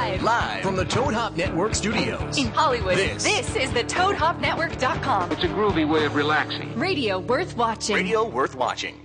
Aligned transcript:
Live. 0.00 0.22
Live 0.22 0.62
from 0.62 0.76
the 0.76 0.84
Toad 0.86 1.12
Hop 1.12 1.36
Network 1.36 1.74
studios. 1.74 2.38
In 2.38 2.46
Hollywood, 2.46 2.96
This. 2.96 3.22
this 3.22 3.54
is 3.54 3.70
the 3.72 3.84
ToadHopNetwork.com. 3.84 5.30
It's 5.30 5.44
a 5.44 5.48
groovy 5.48 5.86
way 5.86 6.06
of 6.06 6.14
relaxing. 6.14 6.74
Radio 6.78 7.18
worth 7.18 7.54
watching. 7.54 7.96
Radio 7.96 8.26
worth 8.26 8.54
watching. 8.54 8.98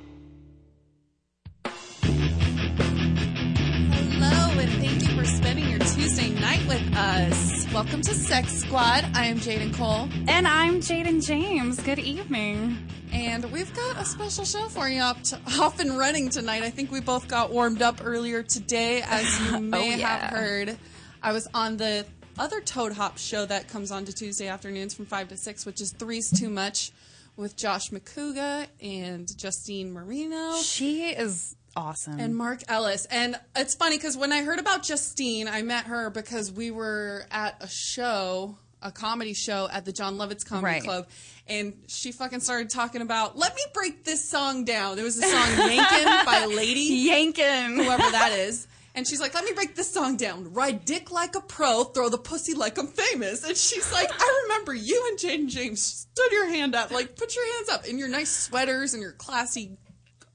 Hello, 4.13 4.59
and 4.59 4.71
thank 4.81 5.01
you 5.05 5.17
for 5.17 5.25
spending 5.25 5.67
your 5.69 5.79
Tuesday 5.79 6.29
night 6.39 6.65
with 6.65 6.95
us. 6.95 7.67
Welcome 7.73 8.01
to 8.01 8.13
Sex 8.13 8.53
Squad. 8.53 9.05
I 9.13 9.25
am 9.25 9.37
Jaden 9.39 9.73
Cole, 9.75 10.07
And 10.29 10.47
I'm 10.47 10.75
Jaden 10.79 11.25
James. 11.25 11.77
Good 11.81 11.99
evening. 11.99 12.77
And 13.15 13.49
we've 13.51 13.73
got 13.73 13.97
a 14.01 14.05
special 14.05 14.43
show 14.43 14.67
for 14.67 14.89
you 14.89 15.01
up, 15.01 15.21
to, 15.23 15.39
off 15.59 15.79
and 15.79 15.97
running 15.97 16.29
tonight. 16.29 16.63
I 16.63 16.69
think 16.69 16.91
we 16.91 16.99
both 16.99 17.27
got 17.27 17.49
warmed 17.51 17.81
up 17.81 18.01
earlier 18.03 18.43
today, 18.43 19.01
as 19.05 19.23
you 19.41 19.47
oh, 19.55 19.59
may 19.59 19.93
Oh, 19.93 19.97
yeah. 19.97 20.07
have 20.17 20.29
heard. 20.37 20.77
I 21.23 21.31
was 21.31 21.47
on 21.53 21.77
the 21.77 22.05
other 22.37 22.59
Toad 22.61 22.91
Hop 22.93 23.17
show 23.17 23.45
that 23.45 23.69
comes 23.69 23.91
on 23.91 24.03
to 24.05 24.13
Tuesday 24.13 24.47
afternoons 24.47 24.93
from 24.93 25.05
5 25.05 25.29
to 25.29 25.37
6, 25.37 25.65
which 25.65 25.79
is 25.81 25.91
Three's 25.93 26.29
Too 26.29 26.49
Much 26.49 26.91
with 27.37 27.55
Josh 27.55 27.89
McCouga 27.91 28.67
and 28.81 29.35
Justine 29.37 29.91
Marino. 29.93 30.55
She 30.61 31.05
is 31.05 31.55
awesome. 31.75 32.19
and 32.19 32.35
Mark 32.35 32.61
Ellis. 32.67 33.05
And 33.05 33.39
it's 33.55 33.75
funny 33.75 33.97
because 33.97 34.17
when 34.17 34.31
I 34.33 34.43
heard 34.43 34.59
about 34.59 34.83
Justine, 34.83 35.47
I 35.47 35.61
met 35.61 35.85
her 35.85 36.09
because 36.09 36.51
we 36.51 36.69
were 36.71 37.25
at 37.31 37.55
a 37.61 37.67
show, 37.67 38.57
a 38.85 38.91
comedy 38.91 39.33
show 39.33 39.67
at 39.71 39.83
the 39.83 39.91
Jon 39.91 40.17
Lovitz 40.17 40.45
Comedy 40.45 40.65
Right. 40.75 40.83
Club. 40.83 41.07
And 41.47 41.73
she 41.87 42.11
fucking 42.11 42.39
started 42.39 42.69
talking 42.69 43.01
about, 43.01 43.37
let 43.37 43.55
me 43.55 43.61
break 43.73 44.03
this 44.03 44.23
song 44.27 44.63
down. 44.65 44.95
There 44.95 45.03
was 45.05 45.17
a 45.17 45.23
song, 45.23 45.69
Yankin' 45.69 46.25
by 46.25 46.45
Lady, 46.45 46.79
Yankin. 47.09 47.75
whoever 47.75 48.09
that 48.11 48.31
is. 48.33 48.67
And 48.95 49.05
she's 49.05 49.19
like, 49.19 49.33
let 49.33 49.43
me 49.43 49.51
break 49.53 49.75
this 49.75 49.91
song 49.91 50.15
down. 50.17 50.53
Ride 50.53 50.85
dick 50.85 51.11
like 51.11 51.35
a 51.35 51.41
pro, 51.41 51.83
throw 51.83 52.07
the 52.09 52.17
pussy 52.17 52.53
like 52.53 52.77
I'm 52.77 52.87
famous. 52.87 53.43
And 53.43 53.57
she's 53.57 53.91
like, 53.91 54.09
I 54.11 54.41
remember 54.43 54.73
you 54.73 55.05
and 55.09 55.19
Jaden 55.19 55.49
James 55.49 55.81
stood 55.81 56.31
your 56.31 56.47
hand 56.47 56.75
up. 56.75 56.91
Like, 56.91 57.15
put 57.17 57.35
your 57.35 57.45
hands 57.55 57.69
up 57.69 57.85
in 57.85 57.97
your 57.99 58.07
nice 58.07 58.29
sweaters 58.31 58.93
and 58.93 59.03
your 59.03 59.11
classy 59.11 59.77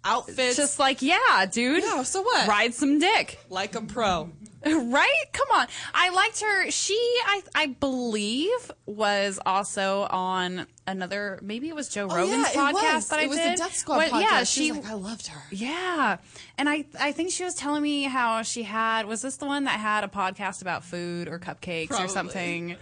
outfits. 0.04 0.56
Just 0.56 0.78
like, 0.78 1.02
yeah, 1.02 1.46
dude. 1.50 1.82
Yeah, 1.82 2.02
so 2.02 2.22
what? 2.22 2.46
Ride 2.48 2.74
some 2.74 2.98
dick. 2.98 3.38
like 3.48 3.74
a 3.74 3.80
pro. 3.80 4.30
Right? 4.66 5.24
Come 5.32 5.48
on. 5.58 5.66
I 5.94 6.10
liked 6.10 6.40
her. 6.42 6.70
She, 6.70 6.94
I, 6.94 7.42
I 7.54 7.66
believe, 7.68 8.70
was 8.86 9.40
also 9.46 10.06
on 10.10 10.66
another, 10.86 11.38
maybe 11.42 11.68
it 11.68 11.74
was 11.74 11.88
Joe 11.88 12.06
Rogan's 12.06 12.46
Oh, 12.48 12.52
yeah, 12.54 12.70
it 12.70 12.74
podcast 12.74 12.94
was. 12.94 13.08
that 13.08 13.18
I 13.18 13.22
it 13.22 13.28
was 13.28 13.38
did. 13.38 13.52
the 13.52 13.62
Death 13.62 13.74
Squad 13.76 13.96
But 13.96 14.10
podcast. 14.10 14.20
Yeah, 14.20 14.44
she, 14.44 14.64
she, 14.64 14.72
was 14.72 14.80
like, 14.80 14.90
I 14.90 14.94
loved 14.94 15.26
her. 15.28 15.40
Yeah. 15.50 16.16
And 16.58 16.68
I 16.68 16.84
I 16.98 17.12
think 17.12 17.30
she 17.30 17.44
was 17.44 17.54
telling 17.54 17.82
me 17.82 18.02
how 18.02 18.42
she 18.42 18.62
had 18.62 19.06
was 19.06 19.22
this 19.22 19.36
the 19.36 19.46
one 19.46 19.64
that 19.64 19.80
had 19.80 20.04
a 20.04 20.08
podcast 20.08 20.60
about 20.62 20.84
food 20.84 21.28
or 21.28 21.38
cupcakes 21.38 21.88
Probably. 21.88 22.04
or 22.04 22.08
something. 22.08 22.76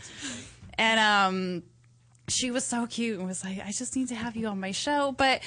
And 0.76 1.00
um 1.00 1.62
she 2.28 2.50
was 2.50 2.64
so 2.64 2.86
cute 2.86 3.18
and 3.18 3.26
was 3.28 3.44
like, 3.44 3.60
I 3.64 3.70
just 3.72 3.94
need 3.96 4.08
to 4.08 4.14
have 4.14 4.36
you 4.36 4.48
on 4.48 4.58
my 4.60 4.72
show. 4.72 5.12
But 5.16 5.42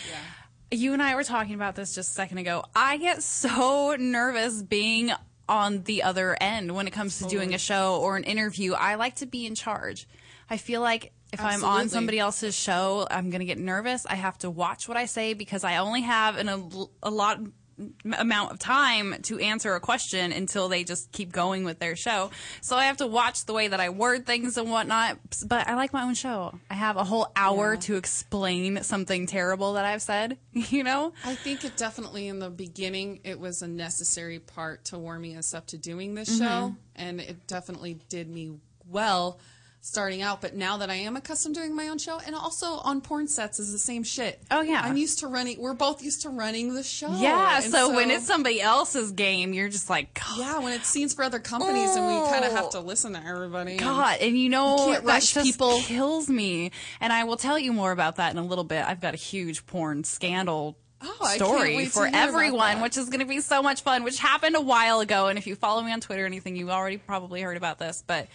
you 0.71 0.93
and 0.93 1.01
I 1.03 1.15
were 1.15 1.23
talking 1.23 1.53
about 1.55 1.75
this 1.75 1.93
just 1.93 2.11
a 2.11 2.13
second 2.13 2.37
ago. 2.39 2.63
I 2.75 2.97
get 2.97 3.21
so 3.21 3.95
nervous 3.99 4.61
being 4.61 5.11
on 5.51 5.83
the 5.83 6.01
other 6.01 6.37
end 6.39 6.73
when 6.73 6.87
it 6.87 6.91
comes 6.91 7.19
to 7.19 7.25
doing 7.25 7.53
a 7.53 7.57
show 7.57 7.99
or 8.01 8.15
an 8.15 8.23
interview. 8.23 8.73
I 8.73 8.95
like 8.95 9.15
to 9.15 9.25
be 9.25 9.45
in 9.45 9.53
charge. 9.53 10.07
I 10.49 10.57
feel 10.57 10.81
like 10.81 11.11
if 11.33 11.41
I'm 11.41 11.63
on 11.63 11.89
somebody 11.89 12.19
else's 12.19 12.55
show, 12.55 13.05
I'm 13.11 13.29
going 13.29 13.39
to 13.39 13.45
get 13.45 13.59
nervous. 13.59 14.05
I 14.05 14.15
have 14.15 14.37
to 14.39 14.49
watch 14.49 14.87
what 14.87 14.97
I 14.97 15.05
say 15.05 15.33
because 15.33 15.63
I 15.63 15.77
only 15.77 16.01
have 16.01 16.37
an, 16.37 16.49
a, 16.49 16.69
a 17.03 17.11
lot 17.11 17.39
amount 18.17 18.51
of 18.51 18.59
time 18.59 19.15
to 19.23 19.39
answer 19.39 19.75
a 19.75 19.79
question 19.79 20.31
until 20.31 20.69
they 20.69 20.83
just 20.83 21.11
keep 21.11 21.31
going 21.31 21.63
with 21.63 21.79
their 21.79 21.95
show. 21.95 22.31
So 22.61 22.75
I 22.75 22.85
have 22.85 22.97
to 22.97 23.07
watch 23.07 23.45
the 23.45 23.53
way 23.53 23.67
that 23.67 23.79
I 23.79 23.89
word 23.89 24.25
things 24.25 24.57
and 24.57 24.69
whatnot. 24.71 25.17
But 25.45 25.67
I 25.67 25.75
like 25.75 25.93
my 25.93 26.03
own 26.03 26.13
show. 26.13 26.57
I 26.69 26.73
have 26.75 26.97
a 26.97 27.03
whole 27.03 27.31
hour 27.35 27.77
to 27.77 27.95
explain 27.95 28.83
something 28.83 29.27
terrible 29.27 29.73
that 29.73 29.85
I've 29.85 30.01
said, 30.01 30.37
you 30.53 30.83
know? 30.83 31.13
I 31.25 31.35
think 31.35 31.63
it 31.63 31.77
definitely 31.77 32.27
in 32.27 32.39
the 32.39 32.49
beginning 32.49 33.19
it 33.23 33.39
was 33.39 33.61
a 33.61 33.67
necessary 33.67 34.39
part 34.39 34.85
to 34.85 34.97
warming 34.99 35.37
us 35.37 35.53
up 35.53 35.67
to 35.67 35.77
doing 35.77 36.15
this 36.15 36.37
show, 36.37 36.41
Mm-hmm. 36.45 36.73
and 36.95 37.19
it 37.21 37.47
definitely 37.47 37.97
did 38.09 38.29
me 38.29 38.57
well 38.89 39.39
starting 39.81 40.21
out. 40.21 40.41
But 40.41 40.55
now 40.55 40.77
that 40.77 40.89
I 40.89 40.95
am 40.95 41.17
accustomed 41.17 41.55
to 41.55 41.61
doing 41.61 41.75
my 41.75 41.89
own 41.89 41.97
show, 41.97 42.19
and 42.25 42.35
also 42.35 42.65
on 42.67 43.01
porn 43.01 43.27
sets 43.27 43.59
is 43.59 43.71
the 43.71 43.79
same 43.79 44.03
shit. 44.03 44.41
Oh, 44.49 44.61
yeah. 44.61 44.81
I'm 44.83 44.95
used 44.95 45.19
to 45.19 45.27
running. 45.27 45.59
We're 45.59 45.73
both 45.73 46.03
used 46.03 46.21
to 46.21 46.29
running 46.29 46.73
the 46.73 46.83
show. 46.83 47.11
Yeah, 47.11 47.61
And 47.61 47.71
so, 47.71 47.93
when 47.93 48.11
it's 48.11 48.25
somebody 48.25 48.61
else's 48.61 49.11
game, 49.11 49.53
you're 49.53 49.69
just 49.69 49.89
like, 49.89 50.13
God, 50.13 50.39
yeah, 50.39 50.59
when 50.59 50.73
it's 50.73 50.87
scenes 50.87 51.13
for 51.13 51.23
other 51.23 51.39
companies, 51.39 51.95
and 51.95 52.07
we 52.07 52.29
kind 52.29 52.45
of 52.45 52.51
have 52.51 52.69
to 52.71 52.77
oh. 52.77 52.81
listen 52.81 53.13
to 53.13 53.25
everybody. 53.25 53.77
God, 53.77 54.19
and 54.21 54.37
you 54.37 54.49
know 54.49 54.87
You 54.87 54.93
can't 54.93 55.05
that 55.05 55.11
rush 55.11 55.33
just 55.33 55.45
people. 55.45 55.79
kills 55.81 56.29
me. 56.29 56.71
And 56.99 57.11
I 57.11 57.23
will 57.23 57.37
tell 57.37 57.59
you 57.59 57.73
more 57.73 57.91
about 57.91 58.17
that 58.17 58.31
in 58.31 58.37
a 58.37 58.45
little 58.45 58.63
bit. 58.63 58.85
I've 58.85 59.01
got 59.01 59.13
a 59.13 59.17
huge 59.17 59.65
porn 59.65 60.03
scandal 60.03 60.77
Oh, 61.03 61.27
story 61.33 61.85
for 61.87 62.07
everyone, 62.11 62.81
which 62.81 62.95
is 62.95 63.09
going 63.09 63.21
to 63.21 63.25
be 63.25 63.39
so 63.39 63.63
much 63.63 63.81
fun. 63.81 64.03
Which 64.03 64.19
happened 64.19 64.55
a 64.55 64.61
while 64.61 64.99
ago, 64.99 65.27
and 65.27 65.39
if 65.39 65.47
you 65.47 65.55
follow 65.55 65.81
me 65.81 65.91
on 65.91 65.99
Twitter 65.99 66.23
or 66.23 66.27
anything, 66.27 66.55
you 66.55 66.69
already 66.69 66.97
probably 66.97 67.41
heard 67.41 67.57
about 67.57 67.79
this. 67.79 68.03
But 68.05 68.27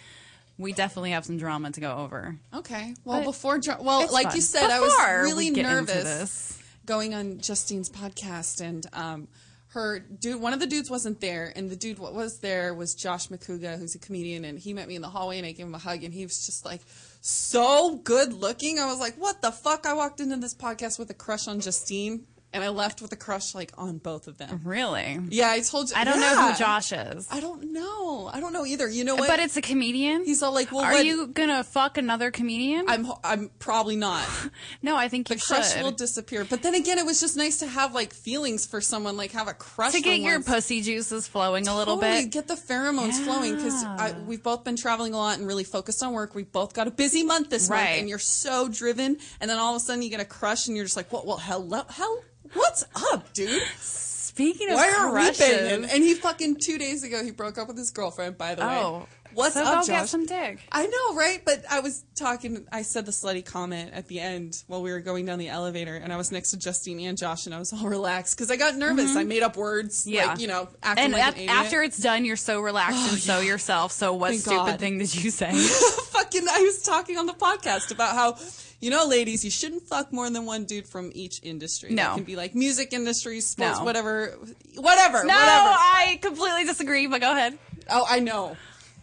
we 0.57 0.73
definitely 0.73 1.11
have 1.11 1.25
some 1.25 1.37
drama 1.37 1.71
to 1.71 1.79
go 1.79 1.95
over. 1.97 2.35
Okay. 2.53 2.95
Well, 3.03 3.19
But 3.19 3.25
before 3.25 3.59
dr- 3.59 3.81
well, 3.81 4.11
like 4.11 4.27
fun. 4.27 4.35
you 4.35 4.41
said, 4.41 4.69
I 4.71 4.79
was 4.79 4.93
really 5.23 5.49
nervous 5.51 6.61
going 6.85 7.13
on 7.13 7.39
Justine's 7.39 7.89
podcast, 7.89 8.61
and 8.61 8.85
um, 8.93 9.27
her 9.69 9.99
dude, 9.99 10.41
one 10.41 10.53
of 10.53 10.59
the 10.59 10.67
dudes 10.67 10.89
wasn't 10.89 11.19
there, 11.21 11.51
and 11.55 11.69
the 11.69 11.75
dude 11.75 11.99
what 11.99 12.13
was 12.13 12.39
there 12.39 12.73
was 12.73 12.95
Josh 12.95 13.27
McCouga, 13.27 13.77
who's 13.77 13.93
a 13.93 13.99
comedian, 13.99 14.45
and 14.45 14.57
he 14.57 14.73
met 14.73 14.87
me 14.87 14.95
in 14.95 15.01
the 15.01 15.09
hallway, 15.09 15.37
and 15.37 15.45
I 15.45 15.51
gave 15.51 15.65
him 15.65 15.75
a 15.75 15.79
hug, 15.79 16.03
and 16.03 16.13
he 16.13 16.23
was 16.23 16.45
just 16.45 16.65
like 16.65 16.81
so 17.21 17.97
good 17.97 18.33
looking. 18.33 18.79
I 18.79 18.85
was 18.85 18.99
like, 18.99 19.15
what 19.15 19.41
the 19.41 19.51
fuck? 19.51 19.85
I 19.85 19.93
walked 19.93 20.19
into 20.21 20.37
this 20.37 20.55
podcast 20.55 20.97
with 20.97 21.09
a 21.09 21.13
crush 21.13 21.47
on 21.47 21.59
Justine, 21.59 22.25
and 22.57 22.65
I 22.65 22.69
left 22.69 23.01
with 23.01 23.11
a 23.13 23.15
crush 23.15 23.55
like 23.55 23.71
on 23.77 23.97
both 23.99 24.27
of 24.27 24.37
them. 24.37 24.61
Really, 24.63 25.19
Yeah, 25.29 25.49
I 25.51 25.61
told 25.61 25.89
you. 25.89 25.95
I 25.95 26.03
don't 26.03 26.19
know 26.19 26.49
who 26.51 26.57
Josh 26.57 26.91
is, 26.91 27.27
I 27.31 27.39
don't 27.39 27.71
know. 27.71 28.29
I 28.33 28.39
don't 28.39 28.51
know 28.53 28.65
either. 28.65 28.87
You 28.89 29.03
know 29.05 29.15
what? 29.15 29.27
but 29.29 29.39
it's 29.39 29.55
a 29.57 29.61
comedian. 29.61 30.25
He's 30.25 30.43
all 30.43 30.53
like, 30.53 30.71
well, 30.71 30.81
Are 30.83 30.91
what- 30.93 31.05
you 31.05 31.27
gonna 31.27 31.63
fuck 31.63 31.97
another 31.97 32.31
comedian? 32.31 32.85
I'm 32.89 33.07
I'm 33.23 33.49
probably 33.59 33.95
not. 33.95 34.27
no, 34.81 34.95
I 34.95 35.07
think 35.07 35.29
you 35.29 35.35
the 35.37 35.41
crush 35.41 35.73
should. 35.73 35.83
will 35.83 35.91
disappear. 35.91 36.43
But 36.45 36.61
then 36.63 36.75
again, 36.75 36.97
it 36.97 37.05
was 37.05 37.19
just 37.21 37.37
nice 37.37 37.57
to 37.59 37.67
have 37.67 37.93
like 37.93 38.13
feelings 38.13 38.65
for 38.65 38.81
someone, 38.81 39.15
like 39.17 39.31
have 39.31 39.47
a 39.47 39.53
crush 39.53 39.93
to 39.93 40.01
get 40.01 40.19
your 40.19 40.35
once. 40.35 40.47
pussy 40.47 40.81
juices 40.81 41.27
flowing 41.27 41.67
a 41.67 41.75
little 41.77 41.97
bit. 41.97 42.31
get 42.31 42.47
the 42.47 42.55
pheromones 42.55 43.13
flowing 43.23 43.55
because 43.55 43.85
we've 44.25 44.43
both 44.43 44.63
been 44.63 44.75
traveling 44.75 45.13
a 45.13 45.17
lot 45.17 45.37
and 45.37 45.47
really 45.47 45.63
focused 45.63 46.01
on 46.03 46.13
work. 46.13 46.33
We've 46.35 46.51
both 46.51 46.73
got 46.73 46.87
a 46.87 46.91
busy 46.91 47.23
month 47.23 47.49
this 47.49 47.69
month, 47.69 47.81
and 47.81 48.09
you're 48.09 48.19
so 48.19 48.67
driven. 48.69 49.17
And 49.39 49.49
then 49.49 49.57
all 49.57 49.75
of 49.75 49.77
a 49.77 49.79
sudden, 49.83 50.01
you 50.01 50.09
get 50.09 50.19
a 50.19 50.25
crush, 50.25 50.67
and 50.67 50.75
you're 50.75 50.85
just 50.85 50.97
like, 50.97 51.11
"What? 51.11 51.25
Well, 51.25 51.37
hello, 51.37 51.83
hell, 51.89 52.23
what's 52.53 52.85
up, 53.11 53.33
dude? 53.33 53.61
Speaking 53.79 54.69
of 54.69 54.75
Why 54.75 54.89
are 54.91 55.09
crushes, 55.09 55.39
we 55.39 55.45
banging?" 55.45 55.89
And 55.89 56.03
he 56.03 56.13
fucking 56.13 56.57
two 56.57 56.77
days 56.77 57.03
ago, 57.03 57.23
he 57.23 57.31
broke 57.31 57.57
up 57.57 57.67
with 57.67 57.77
his 57.77 57.89
girlfriend. 57.91 58.37
By 58.37 58.55
the 58.55 58.61
way, 58.61 58.67
Oh. 58.67 59.07
What's 59.37 59.53
so 59.55 59.63
up, 59.63 59.81
go 59.81 59.87
get 59.87 60.01
Josh? 60.01 60.09
some 60.09 60.25
dick. 60.25 60.59
I 60.71 60.85
know, 60.87 61.15
right? 61.15 61.41
But 61.45 61.63
I 61.69 61.79
was 61.79 62.03
talking. 62.15 62.65
I 62.71 62.81
said 62.81 63.05
the 63.05 63.11
slutty 63.11 63.45
comment 63.45 63.91
at 63.93 64.07
the 64.07 64.19
end 64.19 64.63
while 64.67 64.81
we 64.81 64.91
were 64.91 64.99
going 64.99 65.25
down 65.25 65.39
the 65.39 65.47
elevator, 65.49 65.95
and 65.95 66.11
I 66.11 66.17
was 66.17 66.31
next 66.31 66.51
to 66.51 66.57
Justine 66.57 66.99
and 67.01 67.17
Josh, 67.17 67.45
and 67.45 67.55
I 67.55 67.59
was 67.59 67.71
all 67.71 67.87
relaxed 67.87 68.35
because 68.37 68.51
I 68.51 68.57
got 68.57 68.75
nervous. 68.75 69.15
I 69.15 69.23
made 69.23 69.43
up 69.43 69.55
words, 69.55 70.01
Mm-hmm. 70.01 70.09
Yeah. 70.13 70.25
like 70.27 70.39
you 70.39 70.47
know, 70.47 70.67
And 70.83 71.13
like 71.13 71.23
at- 71.23 71.37
an 71.37 71.49
after 71.49 71.81
it's 71.83 71.97
done, 71.97 72.25
you're 72.25 72.35
so 72.35 72.59
relaxed 72.61 73.11
and 73.11 73.17
so 73.21 73.39
yourself. 73.39 73.91
So 73.93 74.13
what 74.13 74.29
Thank 74.31 74.41
stupid 74.41 74.57
God. 74.57 74.79
thing 74.79 74.97
did 74.97 75.15
you 75.15 75.31
say? 75.31 75.51
fucking, 76.11 76.47
I 76.49 76.59
was 76.61 76.81
talking 76.83 77.17
on 77.17 77.25
the 77.27 77.33
podcast 77.33 77.91
about 77.91 78.15
how. 78.15 78.37
You 78.79 78.91
know, 78.91 79.07
ladies, 79.07 79.43
you 79.43 79.49
shouldn't 79.49 79.87
fuck 79.87 80.13
more 80.13 80.29
than 80.29 80.45
one 80.45 80.65
dude 80.65 80.85
from 80.85 81.09
each 81.15 81.39
industry. 81.41 81.89
No. 81.89 82.03
That 82.03 82.13
can 82.17 82.23
be 82.25 82.35
like 82.35 82.53
music 82.53 82.93
industry, 82.93 83.39
sports, 83.41 83.79
No. 83.79 83.83
whatever, 83.83 84.37
whatever, 84.75 85.23
no, 85.23 85.33
whatever. 85.33 85.33
I 85.33 86.19
completely 86.21 86.63
disagree. 86.65 87.07
But 87.07 87.21
go 87.21 87.31
ahead. 87.31 87.57
Oh, 87.89 88.05
I 88.07 88.19
know, 88.19 88.55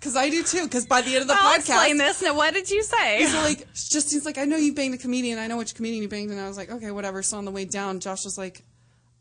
because 0.05 0.17
I 0.17 0.29
do 0.29 0.43
too. 0.43 0.65
Because 0.65 0.85
by 0.85 1.01
the 1.01 1.15
end 1.15 1.23
of 1.23 1.29
the 1.29 1.35
I'll 1.35 1.55
podcast, 1.55 1.61
explain 1.61 1.97
this. 1.97 2.21
Now, 2.21 2.37
what 2.37 2.53
did 2.53 2.71
you 2.71 2.83
say? 2.83 3.25
So 3.25 3.39
like 3.43 3.73
Justine's 3.73 4.27
like, 4.27 4.37
I 4.37 4.45
know 4.45 4.59
you 4.59 4.75
banged 4.75 4.95
a 4.95 4.99
comedian. 4.99 5.39
I 5.39 5.47
know 5.47 5.57
which 5.57 5.75
comedian 5.75 6.03
you 6.03 6.09
banged, 6.11 6.31
and 6.31 6.39
I 6.39 6.47
was 6.47 6.59
like, 6.59 6.71
okay, 6.71 6.91
whatever. 6.91 7.23
So 7.23 7.39
on 7.39 7.47
the 7.47 7.51
way 7.51 7.65
down, 7.65 8.01
Josh 8.01 8.25
was 8.25 8.37
like, 8.37 8.63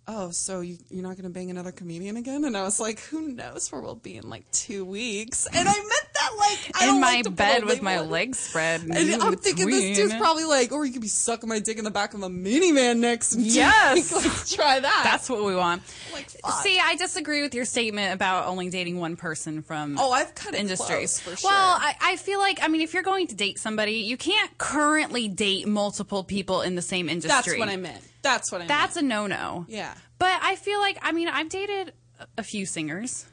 oh, 0.09 0.31
so 0.31 0.59
you, 0.59 0.77
you're 0.89 1.03
not 1.03 1.15
going 1.15 1.23
to 1.23 1.29
bang 1.29 1.49
another 1.49 1.71
comedian 1.71 2.17
again? 2.17 2.43
And 2.43 2.57
I 2.57 2.63
was 2.63 2.81
like, 2.81 2.99
who 2.99 3.29
knows 3.29 3.71
where 3.71 3.81
we'll 3.81 3.95
be 3.95 4.17
in 4.17 4.29
like 4.29 4.49
two 4.51 4.83
weeks? 4.83 5.47
And 5.47 5.69
I 5.69 5.73
meant 5.73 6.02
like 6.37 6.71
I 6.81 6.89
In 6.89 6.99
my 6.99 7.21
like 7.23 7.35
bed 7.35 7.65
with 7.65 7.81
my 7.81 7.99
legs 8.01 8.39
spread. 8.39 8.81
And 8.83 9.21
I'm 9.21 9.35
thinking 9.35 9.67
this 9.67 9.97
dude's 9.97 10.15
probably 10.15 10.43
like, 10.45 10.71
or 10.71 10.85
you 10.85 10.91
could 10.91 11.01
be 11.01 11.07
sucking 11.07 11.49
my 11.49 11.59
dick 11.59 11.77
in 11.77 11.83
the 11.83 11.91
back 11.91 12.13
of 12.13 12.23
a 12.23 12.29
minivan 12.29 12.99
next. 12.99 13.37
Yes. 13.53 14.11
like, 14.11 14.57
try 14.57 14.79
that. 14.79 15.01
That's 15.03 15.29
what 15.29 15.43
we 15.43 15.55
want. 15.55 15.83
like. 16.13 16.29
See, 16.61 16.79
I 16.79 16.95
disagree 16.95 17.41
with 17.41 17.53
your 17.53 17.65
statement 17.65 18.13
about 18.13 18.47
only 18.47 18.69
dating 18.69 18.99
one 18.99 19.15
person 19.15 19.61
from 19.61 19.97
oh, 19.99 20.11
I've 20.11 20.33
cut 20.33 20.53
close, 20.53 21.19
for 21.19 21.35
sure. 21.35 21.51
Well, 21.51 21.77
I, 21.79 21.95
I 22.01 22.15
feel 22.15 22.39
like 22.39 22.59
I 22.61 22.67
mean, 22.67 22.81
if 22.81 22.93
you're 22.93 23.03
going 23.03 23.27
to 23.27 23.35
date 23.35 23.59
somebody, 23.59 23.97
you 23.97 24.17
can't 24.17 24.57
currently 24.57 25.27
date 25.27 25.67
multiple 25.67 26.23
people 26.23 26.61
in 26.61 26.75
the 26.75 26.81
same 26.81 27.09
industry. 27.09 27.29
that's 27.29 27.59
what 27.59 27.69
I 27.69 27.75
meant. 27.75 28.01
That's 28.21 28.51
what 28.51 28.57
I 28.57 28.59
meant. 28.61 28.69
That's 28.69 28.95
meant. 28.95 29.05
a 29.05 29.09
no 29.09 29.27
no. 29.27 29.65
yeah. 29.67 29.93
But 30.17 30.39
I 30.41 30.55
feel 30.55 30.79
like 30.79 30.97
I 31.01 31.11
mean 31.11 31.27
I've 31.27 31.49
dated 31.49 31.93
a 32.37 32.43
few 32.43 32.65
singers. 32.65 33.25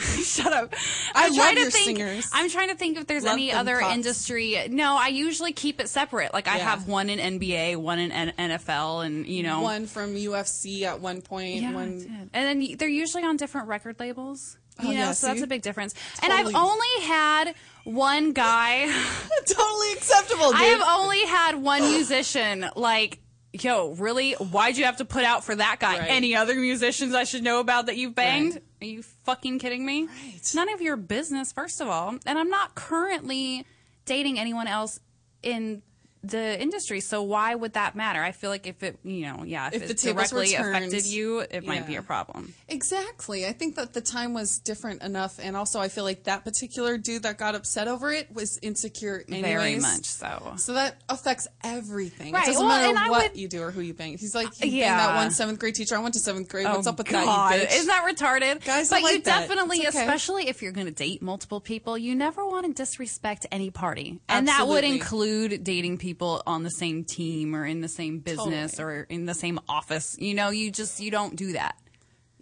Shut 0.24 0.52
up. 0.52 0.74
I 1.14 1.26
I'm 1.26 1.30
love 1.30 1.36
trying 1.36 1.54
to 1.56 1.60
your 1.62 1.70
think, 1.70 1.84
singers. 1.98 2.30
I'm 2.32 2.50
trying 2.50 2.68
to 2.68 2.74
think 2.74 2.98
if 2.98 3.06
there's 3.06 3.24
Love 3.24 3.34
any 3.34 3.52
other 3.52 3.78
cops. 3.78 3.94
industry. 3.94 4.56
No, 4.70 4.96
I 4.96 5.08
usually 5.08 5.52
keep 5.52 5.80
it 5.80 5.88
separate. 5.88 6.32
Like 6.32 6.48
I 6.48 6.58
Yeah. 6.58 6.70
have 6.70 6.88
one 6.88 7.10
in 7.10 7.18
NBA, 7.18 7.76
one 7.76 7.98
in 7.98 8.12
N- 8.12 8.32
NFL, 8.38 9.04
and 9.06 9.26
you 9.26 9.42
know, 9.42 9.60
One 9.62 9.86
from 9.86 10.14
UFC 10.14 10.82
at 10.84 11.00
one 11.00 11.22
point. 11.22 11.62
Yeah, 11.62 11.72
one 11.72 12.28
and 12.32 12.60
then 12.60 12.76
they're 12.78 12.88
usually 12.88 13.24
on 13.24 13.36
different 13.36 13.68
record 13.68 14.00
labels. 14.00 14.56
Oh, 14.80 14.82
you 14.84 14.88
Oh, 14.88 14.92
know, 14.92 14.98
yeah, 14.98 15.12
so 15.12 15.28
that's 15.28 15.40
a 15.42 15.46
big 15.46 15.62
difference. 15.62 15.94
And 16.22 16.32
I've 16.32 16.52
only 16.54 17.02
had 17.06 17.54
one 17.84 18.32
guy. 18.32 18.86
totally 19.46 19.92
acceptable, 19.92 20.50
dude. 20.50 20.60
I 20.60 20.64
have 20.64 20.82
only 20.98 21.24
had 21.26 21.56
one 21.56 21.82
musician 21.82 22.66
like. 22.76 23.20
Yo, 23.56 23.92
really? 23.92 24.32
Why'd 24.32 24.76
you 24.76 24.84
have 24.84 24.96
to 24.96 25.04
put 25.04 25.22
out 25.22 25.44
for 25.44 25.54
that 25.54 25.76
guy? 25.78 26.00
Right. 26.00 26.10
Any 26.10 26.34
other 26.34 26.56
musicians 26.56 27.14
I 27.14 27.22
should 27.22 27.44
know 27.44 27.60
about 27.60 27.86
that 27.86 27.96
you've 27.96 28.12
banged? 28.12 28.54
Right. 28.54 28.62
Are 28.84 28.86
you 28.86 29.02
fucking 29.02 29.60
kidding 29.60 29.86
me? 29.86 30.04
Right. 30.04 30.32
It's 30.36 30.54
none 30.54 30.68
of 30.68 30.82
your 30.82 30.98
business, 30.98 31.52
first 31.52 31.80
of 31.80 31.88
all. 31.88 32.18
And 32.26 32.38
I'm 32.38 32.50
not 32.50 32.74
currently 32.74 33.64
dating 34.04 34.38
anyone 34.38 34.66
else 34.66 35.00
in 35.42 35.80
the 36.30 36.60
industry, 36.60 37.00
so 37.00 37.22
why 37.22 37.54
would 37.54 37.74
that 37.74 37.94
matter? 37.94 38.22
I 38.22 38.32
feel 38.32 38.50
like 38.50 38.66
if 38.66 38.82
it, 38.82 38.98
you 39.04 39.22
know, 39.26 39.44
yeah, 39.44 39.68
if, 39.68 39.74
If 39.74 39.82
it 39.82 39.88
the 39.88 39.94
tables 39.94 40.32
were 40.32 40.44
directly 40.44 40.54
affected 40.56 41.06
you, 41.06 41.40
it 41.40 41.64
might 41.66 41.86
be 41.86 41.96
a 41.96 42.02
problem. 42.02 42.54
Exactly. 42.68 43.46
I 43.46 43.52
think 43.52 43.76
that 43.76 43.92
the 43.92 44.00
time 44.00 44.34
was 44.34 44.58
different 44.58 45.02
enough, 45.02 45.38
and 45.42 45.56
also 45.56 45.80
I 45.80 45.88
feel 45.88 46.04
like 46.04 46.24
that 46.24 46.44
particular 46.44 46.98
dude 46.98 47.22
that 47.22 47.38
got 47.38 47.54
upset 47.54 47.88
over 47.88 48.12
it 48.12 48.32
was 48.34 48.58
insecure. 48.62 49.24
Anyways. 49.28 49.42
Very 49.44 49.78
much 49.80 50.04
so. 50.04 50.54
So 50.56 50.74
that 50.74 51.00
affects 51.08 51.46
everything. 51.62 52.32
Right. 52.32 52.44
It 52.44 52.52
doesn't 52.52 52.66
Well, 52.66 52.84
and 52.84 52.94
matter 52.94 53.10
what 53.10 53.30
would- 53.32 53.40
you 53.40 53.48
do 53.48 53.62
or 53.62 53.70
who 53.70 53.80
you 53.80 53.94
bang. 53.94 54.16
He's 54.18 54.34
like, 54.34 54.48
uh, 54.48 54.50
you 54.66 54.78
Yeah. 54.78 54.96
banged 54.96 55.00
that 55.10 55.14
one 55.16 55.30
seventh 55.30 55.58
grade 55.58 55.74
teacher. 55.74 55.96
I 55.96 55.98
went 56.00 56.14
to 56.14 56.20
seventh 56.20 56.48
grade. 56.48 56.66
What's 56.66 56.86
Oh, 56.86 56.90
up 56.90 56.98
with 56.98 57.08
God. 57.08 57.52
that? 57.52 57.72
Isn't 57.72 57.86
that 57.88 58.04
retarded? 58.06 58.64
Guys 58.64 58.90
but 58.90 59.00
don't 59.00 59.12
you 59.12 59.20
that. 59.22 59.40
definitely, 59.48 59.78
okay. 59.86 59.88
especially 59.88 60.48
if 60.48 60.62
you're 60.62 60.72
going 60.72 60.86
to 60.86 60.92
date 60.92 61.22
multiple 61.22 61.60
people, 61.60 61.96
you 61.98 62.14
never 62.14 62.44
want 62.46 62.66
to 62.66 62.72
disrespect 62.72 63.46
any 63.52 63.70
party, 63.70 64.20
and 64.28 64.48
that 64.48 64.66
would 64.66 64.84
include 64.84 65.64
dating 65.64 65.98
people 65.98 66.13
on 66.46 66.62
the 66.62 66.70
same 66.70 67.04
team 67.04 67.54
or 67.54 67.64
in 67.66 67.80
the 67.80 67.88
same 67.88 68.18
business 68.18 68.72
Totally. 68.72 68.94
or 68.94 69.06
in 69.08 69.26
the 69.26 69.34
same 69.34 69.58
office. 69.68 70.16
You 70.18 70.34
know, 70.34 70.50
you 70.50 70.70
just 70.70 71.00
you 71.00 71.10
don't 71.10 71.36
do 71.36 71.52
that. 71.52 71.76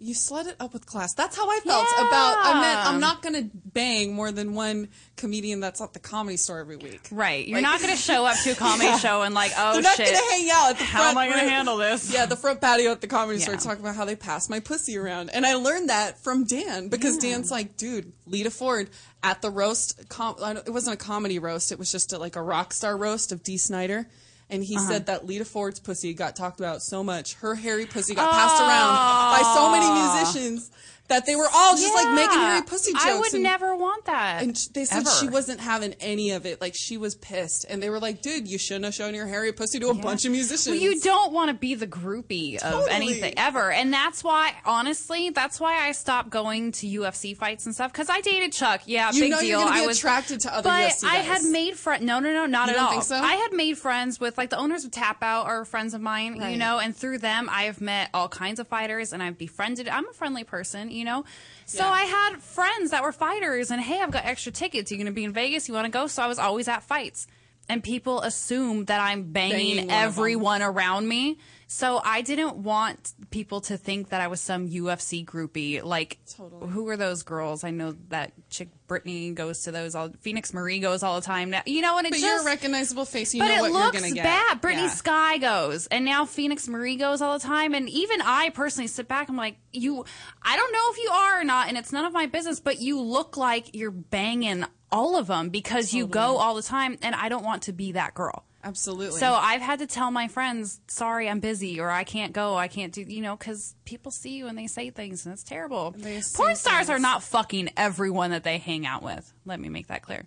You 0.03 0.13
slut 0.13 0.47
it 0.47 0.57
up 0.59 0.73
with 0.73 0.85
class. 0.85 1.13
That's 1.13 1.35
how 1.37 1.49
I 1.49 1.59
felt 1.61 1.87
Yeah. 1.97 2.07
about. 2.07 2.37
I 2.45 2.59
meant 2.61 2.87
I'm 2.87 2.99
not 2.99 3.21
gonna 3.21 3.49
bang 3.53 4.13
more 4.13 4.31
than 4.33 4.53
one 4.53 4.89
comedian 5.15 5.61
that's 5.61 5.79
at 5.79 5.93
the 5.93 5.99
comedy 5.99 6.35
store 6.35 6.59
every 6.59 6.75
week. 6.75 7.07
Right. 7.09 7.47
You're 7.47 7.57
Like- 7.57 7.63
not 7.63 7.79
going 7.81 7.93
to 7.95 8.01
show 8.01 8.25
up 8.25 8.35
to 8.43 8.51
a 8.51 8.55
comedy 8.55 8.97
show 8.99 9.21
and 9.21 9.33
like, 9.33 9.51
oh 9.57 9.73
They're 9.73 9.81
not 9.83 9.95
shit. 9.95 10.07
gonna 10.13 10.31
hang 10.31 10.49
out 10.51 10.71
at 10.71 10.77
the 10.79 10.83
How 10.83 10.99
front 10.99 11.11
am 11.11 11.17
I 11.19 11.25
going 11.27 11.37
to 11.39 11.43
room. 11.45 11.53
handle 11.53 11.77
this? 11.77 12.11
Yeah, 12.11 12.25
the 12.25 12.35
front 12.35 12.59
patio 12.59 12.91
at 12.91 12.99
the 13.01 13.07
comedy 13.07 13.39
store 13.39 13.55
talking 13.55 13.79
about 13.79 13.95
how 13.95 14.03
they 14.05 14.15
pass 14.17 14.49
my 14.49 14.59
pussy 14.59 14.97
around. 14.97 15.29
And 15.29 15.45
I 15.45 15.53
learned 15.55 15.89
that 15.89 16.21
from 16.21 16.43
Dan 16.43 16.89
because 16.89 17.17
Dan's 17.17 17.49
like, 17.51 17.77
dude, 17.77 18.11
Lita 18.25 18.51
Ford 18.51 18.89
at 19.23 19.41
the 19.41 19.49
roast, 19.49 20.09
com- 20.09 20.35
it 20.65 20.69
wasn't 20.73 20.95
a 20.95 20.97
comedy 20.97 21.39
roast, 21.39 21.71
it 21.71 21.79
was 21.79 21.91
just 21.91 22.11
a, 22.11 22.17
like 22.17 22.35
a 22.35 22.41
rock 22.41 22.73
star 22.73 22.97
roast 22.97 23.31
of 23.31 23.41
Dee 23.43 23.57
Snider. 23.57 24.07
And 24.49 24.63
he 24.63 24.75
Uh-huh. 24.75 24.87
said 24.87 25.05
that 25.07 25.25
Lita 25.25 25.45
Ford's 25.45 25.79
pussy 25.79 26.13
got 26.13 26.35
talked 26.35 26.59
about 26.59 26.81
so 26.81 27.03
much, 27.03 27.35
her 27.35 27.55
hairy 27.55 27.85
pussy 27.85 28.13
got 28.13 28.31
passed 28.31 28.61
around 28.61 28.95
by 29.31 29.41
so 29.55 29.71
many 29.71 29.89
musicians 29.89 30.69
that 31.09 31.25
they 31.25 31.35
were 31.35 31.47
all 31.53 31.75
just 31.75 31.93
like 31.93 32.13
making 32.15 32.39
Yeah. 32.39 32.53
hairy 32.53 32.61
pussy 32.65 32.93
jokes. 32.93 33.05
I 33.05 33.19
would 33.19 33.33
and- 33.33 33.43
never 33.43 33.75
want 33.75 34.05
that. 34.05 34.41
and 34.41 34.55
they 34.73 34.85
said 34.85 34.99
Ever. 34.99 35.09
she 35.19 35.27
wasn't 35.27 35.59
having 35.59 35.93
any 35.99 36.31
of 36.31 36.45
it. 36.45 36.61
Like 36.61 36.73
she 36.75 36.97
was 36.97 37.15
pissed, 37.15 37.65
and 37.69 37.83
they 37.83 37.89
were 37.89 37.99
like, 37.99 38.21
"Dude, 38.21 38.47
you 38.47 38.57
shouldn't 38.57 38.85
have 38.85 38.93
shown 38.93 39.13
your 39.13 39.27
hairy 39.27 39.51
pussy 39.51 39.79
to 39.79 39.89
a 39.89 39.93
bunch 39.93 40.23
of 40.25 40.31
musicians." 40.31 40.67
Well, 40.67 40.75
you 40.77 40.99
don't 41.01 41.33
want 41.33 41.49
to 41.49 41.53
be 41.53 41.75
the 41.75 41.87
groupie 41.87 42.57
of 42.63 42.87
anything 42.89 43.33
ever. 43.37 43.71
And 43.71 43.91
that's 43.93 44.23
why, 44.23 44.53
honestly, 44.65 45.29
that's 45.29 45.59
why 45.59 45.85
I 45.87 45.91
stopped 45.91 46.29
going 46.29 46.71
to 46.73 46.87
UFC 46.87 47.33
fights 47.35 47.65
and 47.65 47.75
stuff. 47.75 47.91
Because 47.91 48.09
I 48.09 48.21
dated 48.21 48.53
Chuck. 48.53 48.81
Yeah, 48.85 49.11
You 49.11 49.21
big 49.23 49.31
know 49.31 49.39
deal. 49.41 49.59
you're 49.61 49.71
be 49.71 49.79
I 49.79 49.85
was 49.85 49.97
attracted 49.97 50.39
to 50.41 50.53
other 50.55 50.69
But 50.69 50.89
UFC 50.91 51.07
I 51.07 51.17
guys. 51.17 51.25
had 51.27 51.43
made 51.43 51.77
friends. 51.77 52.03
No, 52.03 52.19
no, 52.19 52.31
no, 52.31 52.45
not 52.45 52.69
You 52.69 52.75
at 52.75 52.79
all. 52.79 53.01
so? 53.01 53.15
I 53.15 53.33
had 53.35 53.51
made 53.53 53.77
friends 53.77 54.19
with 54.19 54.37
like 54.37 54.49
the 54.49 54.57
owners 54.57 54.85
of 54.85 54.91
Tap 54.91 55.21
Out 55.21 55.45
are 55.47 55.65
friends 55.65 55.93
of 55.93 56.01
mine, 56.01 56.41
you 56.49 56.57
know, 56.57 56.79
and 56.79 56.95
through 56.95 57.17
them 57.19 57.49
I 57.51 57.63
have 57.63 57.81
met 57.81 58.09
all 58.13 58.29
kinds 58.29 58.59
of 58.59 58.67
fighters 58.67 59.11
and 59.13 59.21
I've 59.21 59.37
befriended. 59.37 59.87
I'm 59.89 60.07
a 60.07 60.13
friendly 60.13 60.43
person, 60.43 60.91
you 60.93 61.05
know. 61.05 61.25
So 61.65 61.83
Yeah. 61.83 61.91
I 61.91 62.03
had 62.03 62.41
friends 62.41 62.91
that 62.91 63.03
were 63.03 63.11
fighters, 63.11 63.71
and 63.71 63.81
hey, 63.81 63.99
I've 64.01 64.11
got 64.11 64.25
extra 64.25 64.51
tickets. 64.51 64.91
You're 64.91 64.97
going 64.97 65.05
to 65.07 65.11
be 65.13 65.23
in 65.23 65.33
Vegas? 65.33 65.67
You 65.67 65.73
want 65.73 65.85
to 65.85 65.91
go? 65.91 66.07
So 66.07 66.21
I 66.21 66.27
was 66.27 66.39
always 66.39 66.67
at 66.67 66.83
fights, 66.83 67.27
and 67.69 67.83
people 67.83 68.21
assume 68.21 68.85
that 68.85 68.99
I'm 69.01 69.31
banging, 69.31 69.51
Banging 69.57 69.75
one 69.75 69.83
of 69.83 69.89
them. 69.89 69.97
everyone 70.07 70.61
around 70.61 71.07
me. 71.07 71.37
So 71.67 72.01
I 72.03 72.21
didn't 72.21 72.57
want 72.57 73.13
people 73.31 73.61
to 73.61 73.77
think 73.77 74.09
that 74.09 74.21
I 74.21 74.27
was 74.27 74.39
some 74.41 74.69
UFC 74.69 75.25
groupie. 75.25 75.83
Like, 75.83 76.19
Totally. 76.37 76.67
who 76.69 76.87
are 76.89 76.97
those 76.97 77.23
girls? 77.23 77.63
I 77.63 77.71
know 77.71 77.95
that 78.09 78.31
chick 78.49 78.69
Brittany 78.87 79.31
goes 79.31 79.63
to 79.63 79.71
those. 79.71 79.95
All 79.95 80.11
Phoenix 80.21 80.53
Marie 80.53 80.79
goes 80.79 81.01
all 81.03 81.19
the 81.19 81.25
time 81.25 81.49
now. 81.49 81.61
You 81.65 81.81
know, 81.81 81.97
and 81.97 82.05
it 82.05 82.11
But 82.11 82.19
just 82.19 82.25
you're 82.27 82.41
a 82.41 82.45
recognizable 82.45 83.05
face. 83.05 83.33
You 83.33 83.41
but 83.41 83.47
know 83.47 83.55
it 83.55 83.61
what 83.61 83.71
looks 83.71 83.93
you're 83.93 84.01
gonna 84.03 84.13
get. 84.13 84.23
bad. 84.23 84.61
Brittany 84.61 84.83
Yeah. 84.87 84.89
Sky 84.93 85.37
goes, 85.39 85.87
and 85.87 86.05
now 86.05 86.25
Phoenix 86.25 86.67
Marie 86.67 86.95
goes 86.95 87.21
all 87.21 87.37
the 87.39 87.43
time. 87.45 87.73
And 87.73 87.89
even 87.89 88.21
I 88.21 88.49
personally 88.49 88.87
sit 88.87 89.07
back. 89.07 89.29
I'm 89.29 89.37
like, 89.37 89.57
you. 89.71 90.05
I 90.43 90.55
don't 90.55 90.71
know 90.71 90.91
if 90.91 90.97
you 90.97 91.09
are 91.09 91.41
or 91.41 91.43
not, 91.43 91.69
and 91.69 91.77
it's 91.77 91.91
none 91.91 92.05
of 92.05 92.13
my 92.13 92.27
business. 92.27 92.59
But 92.59 92.81
you 92.81 92.99
look 93.01 93.35
like 93.37 93.73
you're 93.75 93.89
banging 93.91 94.65
all 94.91 95.15
of 95.17 95.25
them 95.27 95.49
because 95.49 95.93
you 95.93 96.05
go 96.05 96.37
all 96.37 96.53
the 96.55 96.61
time, 96.61 96.97
and 97.01 97.15
I 97.15 97.29
don't 97.29 97.43
want 97.43 97.63
to 97.63 97.73
be 97.73 97.93
that 97.93 98.13
girl. 98.13 98.45
Absolutely. 98.63 99.19
So 99.19 99.33
I've 99.33 99.61
had 99.61 99.79
to 99.79 99.87
tell 99.87 100.09
my 100.09 100.27
friends, 100.27 100.79
sorry, 100.87 101.29
I'm 101.29 101.39
busy, 101.39 101.79
or 101.79 101.89
I 101.89 102.03
can't 102.03 102.31
go, 102.31 102.55
I 102.55 102.67
can't 102.67 102.93
do, 102.93 103.01
you 103.01 103.21
know, 103.21 103.35
because 103.35 103.75
people 103.83 104.11
see 104.11 104.37
you 104.37 104.47
and 104.47 104.57
they 104.57 104.67
say 104.67 104.89
things, 104.89 105.25
and 105.25 105.33
it's 105.33 105.43
terrible. 105.43 105.95
Porn 106.35 106.55
stars 106.55 106.89
are 106.89 106.99
not 106.99 107.23
fucking 107.23 107.71
everyone 107.75 108.31
that 108.31 108.43
they 108.43 108.57
hang 108.57 108.85
out 108.85 109.03
with. 109.03 109.33
Let 109.45 109.59
me 109.59 109.69
make 109.69 109.87
that 109.87 110.01
clear. 110.01 110.25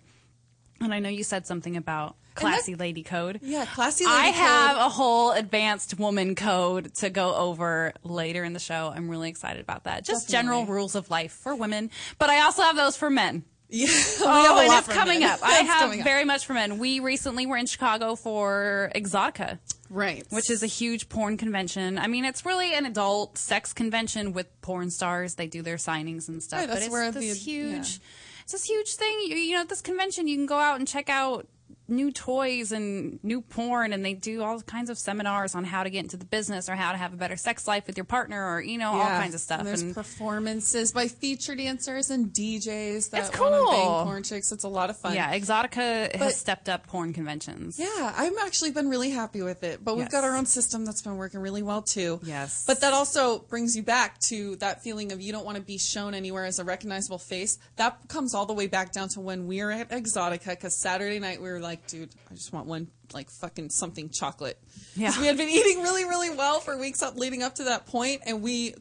And 0.79 0.93
I 0.93 0.99
know 0.99 1.09
you 1.09 1.23
said 1.23 1.47
something 1.47 1.75
about 1.75 2.15
classy 2.35 2.75
lady 2.75 3.01
code. 3.01 3.39
yeah, 3.41 3.65
classy 3.65 4.05
lady 4.05 4.15
code. 4.15 4.25
I 4.25 4.31
code. 4.31 4.35
have 4.35 4.77
a 4.77 4.89
whole 4.89 5.31
advanced 5.31 5.97
woman 5.97 6.35
code 6.35 6.93
to 6.95 7.09
go 7.09 7.33
over 7.33 7.93
later 8.03 8.43
in 8.43 8.53
the 8.53 8.59
show. 8.59 8.93
I'm 8.95 9.09
really 9.09 9.29
excited 9.29 9.61
about 9.61 9.85
that. 9.85 10.05
Just 10.05 10.29
general 10.29 10.67
rules 10.67 10.93
of 10.93 11.09
life 11.09 11.31
for 11.31 11.55
women, 11.55 11.89
but 12.19 12.29
I 12.29 12.41
also 12.41 12.61
have 12.61 12.75
those 12.75 12.95
for 12.95 13.09
men. 13.09 13.43
Yeah, 13.69 13.87
we 13.87 13.91
have 13.91 14.25
a 14.25 14.25
Oh, 14.25 14.59
and 14.59 14.73
it's 14.73 14.87
coming 14.87 15.19
men. 15.19 15.29
up. 15.31 15.39
I 15.43 15.51
have 15.55 15.81
coming 15.81 15.99
up. 15.99 16.05
very 16.05 16.23
much 16.25 16.45
for 16.45 16.53
men. 16.53 16.77
We 16.77 16.99
recently 17.01 17.45
were 17.45 17.57
in 17.57 17.65
Chicago 17.65 18.15
for 18.15 18.89
Exxxotica, 18.95 19.59
right, 19.89 20.25
which 20.29 20.49
is 20.49 20.63
a 20.63 20.67
huge 20.67 21.09
porn 21.09 21.35
convention. 21.37 21.97
I 21.97 22.07
mean, 22.07 22.23
it's 22.25 22.45
really 22.45 22.73
an 22.73 22.85
adult 22.85 23.37
sex 23.37 23.73
convention 23.73 24.31
with 24.33 24.47
porn 24.61 24.89
stars. 24.89 25.35
They 25.35 25.47
do 25.47 25.61
their 25.61 25.75
signings 25.77 26.29
and 26.29 26.41
stuff. 26.41 26.61
Right, 26.61 26.69
but 26.69 26.77
it's 26.77 26.89
where 26.89 27.11
this 27.11 27.23
the- 27.37 27.39
huge, 27.39 27.71
yeah. 27.99 28.43
it's 28.43 28.51
this 28.53 28.63
huge 28.65 28.93
thing. 28.95 29.19
You, 29.27 29.35
you 29.35 29.55
know, 29.55 29.61
at 29.61 29.69
this 29.69 29.81
convention, 29.81 30.27
you 30.29 30.37
can 30.37 30.45
go 30.45 30.57
out 30.57 30.79
and 30.79 30.87
check 30.87 31.09
out 31.09 31.45
new 31.89 32.11
toys 32.11 32.71
and 32.71 33.19
new 33.23 33.41
porn 33.41 33.93
and 33.93 34.03
they 34.03 34.13
do 34.13 34.43
all 34.43 34.59
kinds 34.61 34.89
of 34.89 34.97
seminars 34.97 35.55
on 35.55 35.63
how 35.63 35.83
to 35.83 35.89
get 35.89 36.03
into 36.03 36.17
the 36.17 36.25
business 36.25 36.67
or 36.69 36.75
how 36.75 36.91
to 36.91 36.97
have 36.97 37.13
a 37.13 37.15
better 37.17 37.37
sex 37.37 37.67
life 37.67 37.87
with 37.87 37.95
your 37.97 38.03
partner 38.03 38.45
or 38.53 38.61
you 38.61 38.77
know 38.77 38.91
all 38.91 39.07
kinds 39.07 39.33
of 39.33 39.39
stuff 39.39 39.59
And 39.59 39.67
there's 39.67 39.81
And- 39.81 39.95
performances 39.95 40.91
by 40.91 41.07
feature 41.07 41.55
dancers 41.55 42.09
and 42.09 42.33
DJs 42.33 43.11
that 43.11 43.27
It's 43.29 43.39
want 43.39 43.53
to 43.53 43.71
bang 43.71 43.85
cool. 43.87 44.03
porn 44.03 44.23
chicks. 44.23 44.51
It's 44.51 44.63
a 44.63 44.67
lot 44.67 44.89
of 44.89 44.97
fun. 44.97 45.15
yeah 45.15 45.33
exxxotica 45.37 46.11
But- 46.11 46.15
has 46.21 46.35
stepped 46.35 46.67
up 46.69 46.87
porn 46.87 47.13
conventions 47.13 47.79
Yeah, 47.79 48.13
I've 48.17 48.33
actually 48.45 48.71
been 48.71 48.89
really 48.89 49.09
happy 49.11 49.41
with 49.41 49.63
it. 49.63 49.83
But 49.83 49.95
we've 49.95 50.05
Yes. 50.05 50.11
got 50.11 50.23
our 50.23 50.35
own 50.35 50.45
system 50.45 50.83
that's 50.85 51.01
been 51.01 51.17
working 51.17 51.39
really 51.39 51.63
well 51.63 51.81
too. 51.81 52.19
Yes. 52.23 52.63
But 52.67 52.81
that 52.81 52.93
also 52.93 53.39
brings 53.39 53.75
you 53.75 53.83
back 53.83 54.19
to 54.21 54.55
that 54.57 54.83
feeling 54.83 55.11
of 55.11 55.21
you 55.21 55.31
don't 55.31 55.45
want 55.45 55.55
to 55.57 55.63
be 55.63 55.77
shown 55.77 56.13
anywhere 56.13 56.45
as 56.45 56.59
a 56.59 56.63
recognizable 56.63 57.17
face. 57.17 57.57
That 57.77 57.97
comes 58.07 58.33
all 58.33 58.45
the 58.45 58.53
way 58.53 58.67
back 58.67 58.91
down 58.91 59.09
to 59.09 59.21
when 59.21 59.47
we 59.47 59.63
were 59.63 59.71
at 59.71 59.89
Exxxotica 59.89 60.45
because 60.49 60.75
Saturday 60.75 61.19
night 61.19 61.41
we 61.41 61.49
were 61.49 61.59
like, 61.59 61.76
dude, 61.87 62.09
I 62.31 62.33
just 62.33 62.51
want 62.53 62.65
one 62.67 62.87
like 63.13 63.29
fucking 63.29 63.69
something 63.69 64.09
chocolate. 64.09 64.57
Yeah. 64.95 65.13
We 65.19 65.27
had 65.27 65.37
been 65.37 65.49
eating 65.51 65.81
really, 65.83 66.05
really 66.05 66.29
well 66.31 66.59
for 66.59 66.77
weeks 66.77 67.03
up 67.03 67.15
leading 67.17 67.43
up 67.43 67.55
to 67.55 67.65
that 67.65 67.85
point, 67.85 68.21
and 68.25 68.41
we 68.41 68.73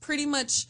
pretty 0.00 0.26
much 0.26 0.66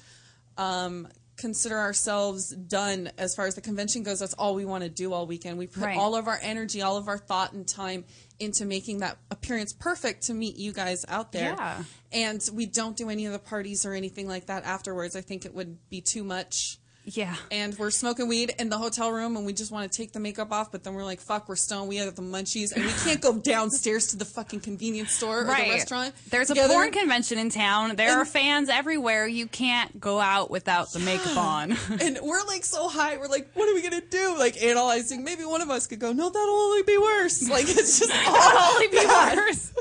um, 0.59 1.09
consider 1.37 1.77
ourselves 1.77 2.51
done 2.51 3.11
as 3.19 3.35
far 3.35 3.47
as 3.47 3.55
the 3.57 3.61
convention 3.61 4.03
goes. 4.05 4.21
That's 4.21 4.35
all 4.35 4.55
we 4.55 4.65
want 4.65 4.85
to 4.85 4.91
do 4.91 5.13
all 5.13 5.27
weekend. 5.27 5.59
We 5.59 5.67
put 5.67 5.83
Right. 5.83 5.99
all 5.99 6.15
of 6.15 6.29
our 6.29 6.39
energy, 6.43 6.83
all 6.83 6.97
of 6.97 7.09
our 7.09 7.19
thought 7.19 7.53
and 7.53 7.67
time 7.67 8.05
into 8.39 8.65
making 8.65 8.99
that 8.99 9.17
appearance 9.31 9.73
perfect 9.73 10.25
to 10.25 10.35
meet 10.35 10.57
you 10.57 10.73
guys 10.73 11.05
out 11.09 11.33
there. 11.33 11.55
Yeah. 11.59 11.83
And 12.13 12.49
we 12.53 12.67
don't 12.67 12.97
do 12.97 13.11
any 13.11 13.27
of 13.27 13.33
the 13.33 13.39
parties 13.41 13.85
or 13.85 13.93
anything 13.95 14.29
like 14.29 14.47
that 14.47 14.65
afterwards. 14.65 15.17
I 15.17 15.21
think 15.23 15.45
it 15.45 15.55
would 15.55 15.89
be 15.89 16.01
too 16.01 16.23
much. 16.23 16.79
Yeah 17.05 17.37
And 17.51 17.77
we're 17.79 17.91
smoking 17.91 18.29
weed 18.29 18.55
in 18.59 18.69
the 18.69 18.79
hotel 18.79 19.11
room 19.13 19.37
and 19.37 19.45
we 19.45 19.53
just 19.53 19.71
want 19.71 19.91
to 19.91 19.97
take 19.97 20.13
the 20.13 20.21
makeup 20.21 20.51
off, 20.53 20.73
but 20.73 20.83
then 20.85 20.95
we're 20.95 21.05
like, 21.05 21.21
fuck, 21.21 21.49
we're 21.49 21.57
stoned. 21.57 21.89
We 21.89 21.97
have 21.97 22.15
the 22.15 22.23
munchies 22.23 22.73
and 22.73 22.85
we 22.85 22.93
can't 23.05 23.21
go 23.21 23.37
downstairs 23.39 24.07
to 24.09 24.17
the 24.17 24.25
fucking 24.25 24.61
convenience 24.61 25.13
store 25.13 25.41
or 25.41 25.45
the 25.45 25.51
restaurant. 25.53 26.15
There's 26.31 26.51
a 26.51 26.55
porn 26.55 26.91
convention 26.93 27.39
in 27.39 27.51
town. 27.51 27.97
There 27.97 28.09
And- 28.09 28.19
are 28.21 28.25
fans 28.25 28.69
everywhere. 28.69 29.27
You 29.27 29.47
can't 29.47 30.01
go 30.01 30.19
out 30.21 30.51
without 30.51 30.93
the 30.93 31.01
makeup 31.01 31.37
on. 31.37 31.73
and 32.01 32.19
we're 32.23 32.45
like 32.47 32.65
so 32.65 32.89
high. 32.89 33.17
We're 33.19 33.29
like, 33.29 33.51
what 33.55 33.69
are 33.69 33.75
we 33.75 33.83
gonna 33.83 34.01
do? 34.01 34.37
Like 34.39 34.63
analyzing. 34.63 35.25
Maybe 35.25 35.45
one 35.45 35.61
of 35.61 35.71
us 35.71 35.87
could 35.87 35.99
go. 35.99 36.13
No, 36.13 36.31
that'll 36.31 36.55
only 36.55 36.83
be 36.83 36.97
worse. 36.99 37.49
Like 37.49 37.67
it's 37.69 37.99
just 37.99 38.13
all 38.27 38.75
only 38.75 38.89
be 38.89 38.97
worse. 39.07 39.73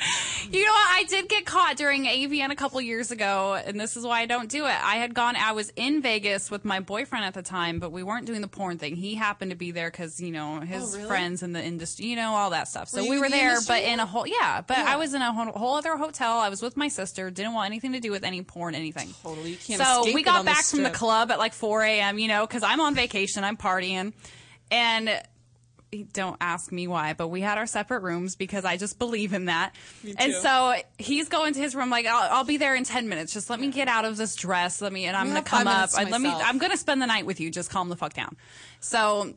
You 0.50 0.64
know 0.64 0.72
what? 0.72 0.88
I 0.90 1.04
did 1.04 1.28
get 1.28 1.46
caught 1.46 1.76
during 1.76 2.06
AVN 2.06 2.50
a 2.50 2.56
couple 2.56 2.80
years 2.80 3.12
ago, 3.12 3.54
and 3.64 3.78
this 3.78 3.96
is 3.96 4.04
why 4.04 4.20
I 4.22 4.26
don't 4.26 4.48
do 4.50 4.64
it. 4.66 4.74
I 4.84 4.96
had 4.96 5.14
gone, 5.14 5.36
I 5.36 5.52
was 5.52 5.70
in 5.76 6.02
Vegas 6.02 6.50
with 6.50 6.64
my 6.64 6.80
boyfriend 6.80 7.24
at 7.24 7.34
the 7.34 7.42
time, 7.42 7.78
but 7.78 7.92
we 7.92 8.02
weren't 8.02 8.26
doing 8.26 8.40
the 8.40 8.48
porn 8.48 8.76
thing. 8.76 8.96
He 8.96 9.14
happened 9.14 9.52
to 9.52 9.56
be 9.56 9.70
there 9.70 9.88
because, 9.92 10.18
you 10.18 10.32
know, 10.32 10.58
oh, 10.60 10.66
his 10.66 10.94
Oh, 10.94 10.96
really? 10.96 11.08
friends 11.08 11.44
in 11.44 11.52
the 11.52 11.62
industry, 11.62 12.06
you 12.06 12.16
know, 12.16 12.32
all 12.32 12.50
that 12.50 12.66
stuff. 12.66 12.88
So 12.88 13.04
Were 13.04 13.10
we 13.10 13.18
were 13.20 13.26
the 13.28 13.36
there, 13.36 13.50
industry 13.50 13.76
but 13.76 13.84
in 13.84 14.00
a 14.00 14.06
whole, 14.06 14.26
yeah, 14.26 14.62
but 14.66 14.78
Yeah. 14.78 14.86
I 14.88 14.96
was 14.96 15.14
in 15.14 15.22
a 15.22 15.32
whole, 15.32 15.52
whole 15.52 15.74
other 15.76 15.96
hotel. 15.96 16.38
I 16.40 16.48
was 16.48 16.62
with 16.62 16.76
my 16.76 16.88
sister, 16.88 17.30
didn't 17.30 17.52
want 17.54 17.66
anything 17.66 17.92
to 17.92 18.00
do 18.00 18.10
with 18.10 18.24
any 18.24 18.42
porn, 18.42 18.74
anything. 18.74 19.14
Totally. 19.22 19.50
You 19.52 19.56
can't 19.56 19.80
so 19.80 20.04
we 20.12 20.24
got 20.24 20.40
on 20.40 20.44
the 20.46 20.50
back 20.50 20.64
from 20.64 20.82
the 20.82 20.90
club 20.90 21.30
at 21.30 21.38
like 21.38 21.52
4 21.52 21.84
a.m., 21.84 22.18
you 22.18 22.26
know, 22.26 22.44
because 22.44 22.64
I'm 22.64 22.80
on 22.80 22.96
vacation, 22.96 23.44
I'm 23.44 23.56
partying. 23.56 24.14
And 24.72 25.10
don't 26.12 26.36
ask 26.40 26.70
me 26.70 26.86
why, 26.86 27.14
but 27.14 27.28
we 27.28 27.40
had 27.40 27.58
our 27.58 27.66
separate 27.66 28.00
rooms 28.00 28.36
because 28.36 28.64
I 28.64 28.76
just 28.76 28.98
believe 28.98 29.32
in 29.32 29.46
that. 29.46 29.74
And 30.18 30.32
so 30.34 30.74
he's 30.98 31.28
going 31.28 31.54
to 31.54 31.60
his 31.60 31.74
room 31.74 31.90
like, 31.90 32.06
I'll, 32.06 32.38
I'll 32.38 32.44
be 32.44 32.58
there 32.58 32.74
in 32.74 32.84
10 32.84 33.08
minutes. 33.08 33.32
Just 33.32 33.50
let 33.50 33.58
me 33.58 33.70
get 33.70 33.88
out 33.88 34.04
of 34.04 34.16
this 34.16 34.36
dress. 34.36 34.80
Let 34.80 34.92
me, 34.92 35.06
and 35.06 35.16
I'm 35.16 35.34
to 35.34 35.42
come 35.42 35.66
up. 35.66 35.90
and 35.98 36.10
Let 36.10 36.20
me. 36.20 36.30
I'm 36.30 36.58
going 36.58 36.70
to 36.70 36.78
spend 36.78 37.02
the 37.02 37.06
night 37.06 37.26
with 37.26 37.40
you. 37.40 37.50
Just 37.50 37.70
calm 37.70 37.88
the 37.88 37.96
fuck 37.96 38.12
down. 38.12 38.36
So 38.78 39.34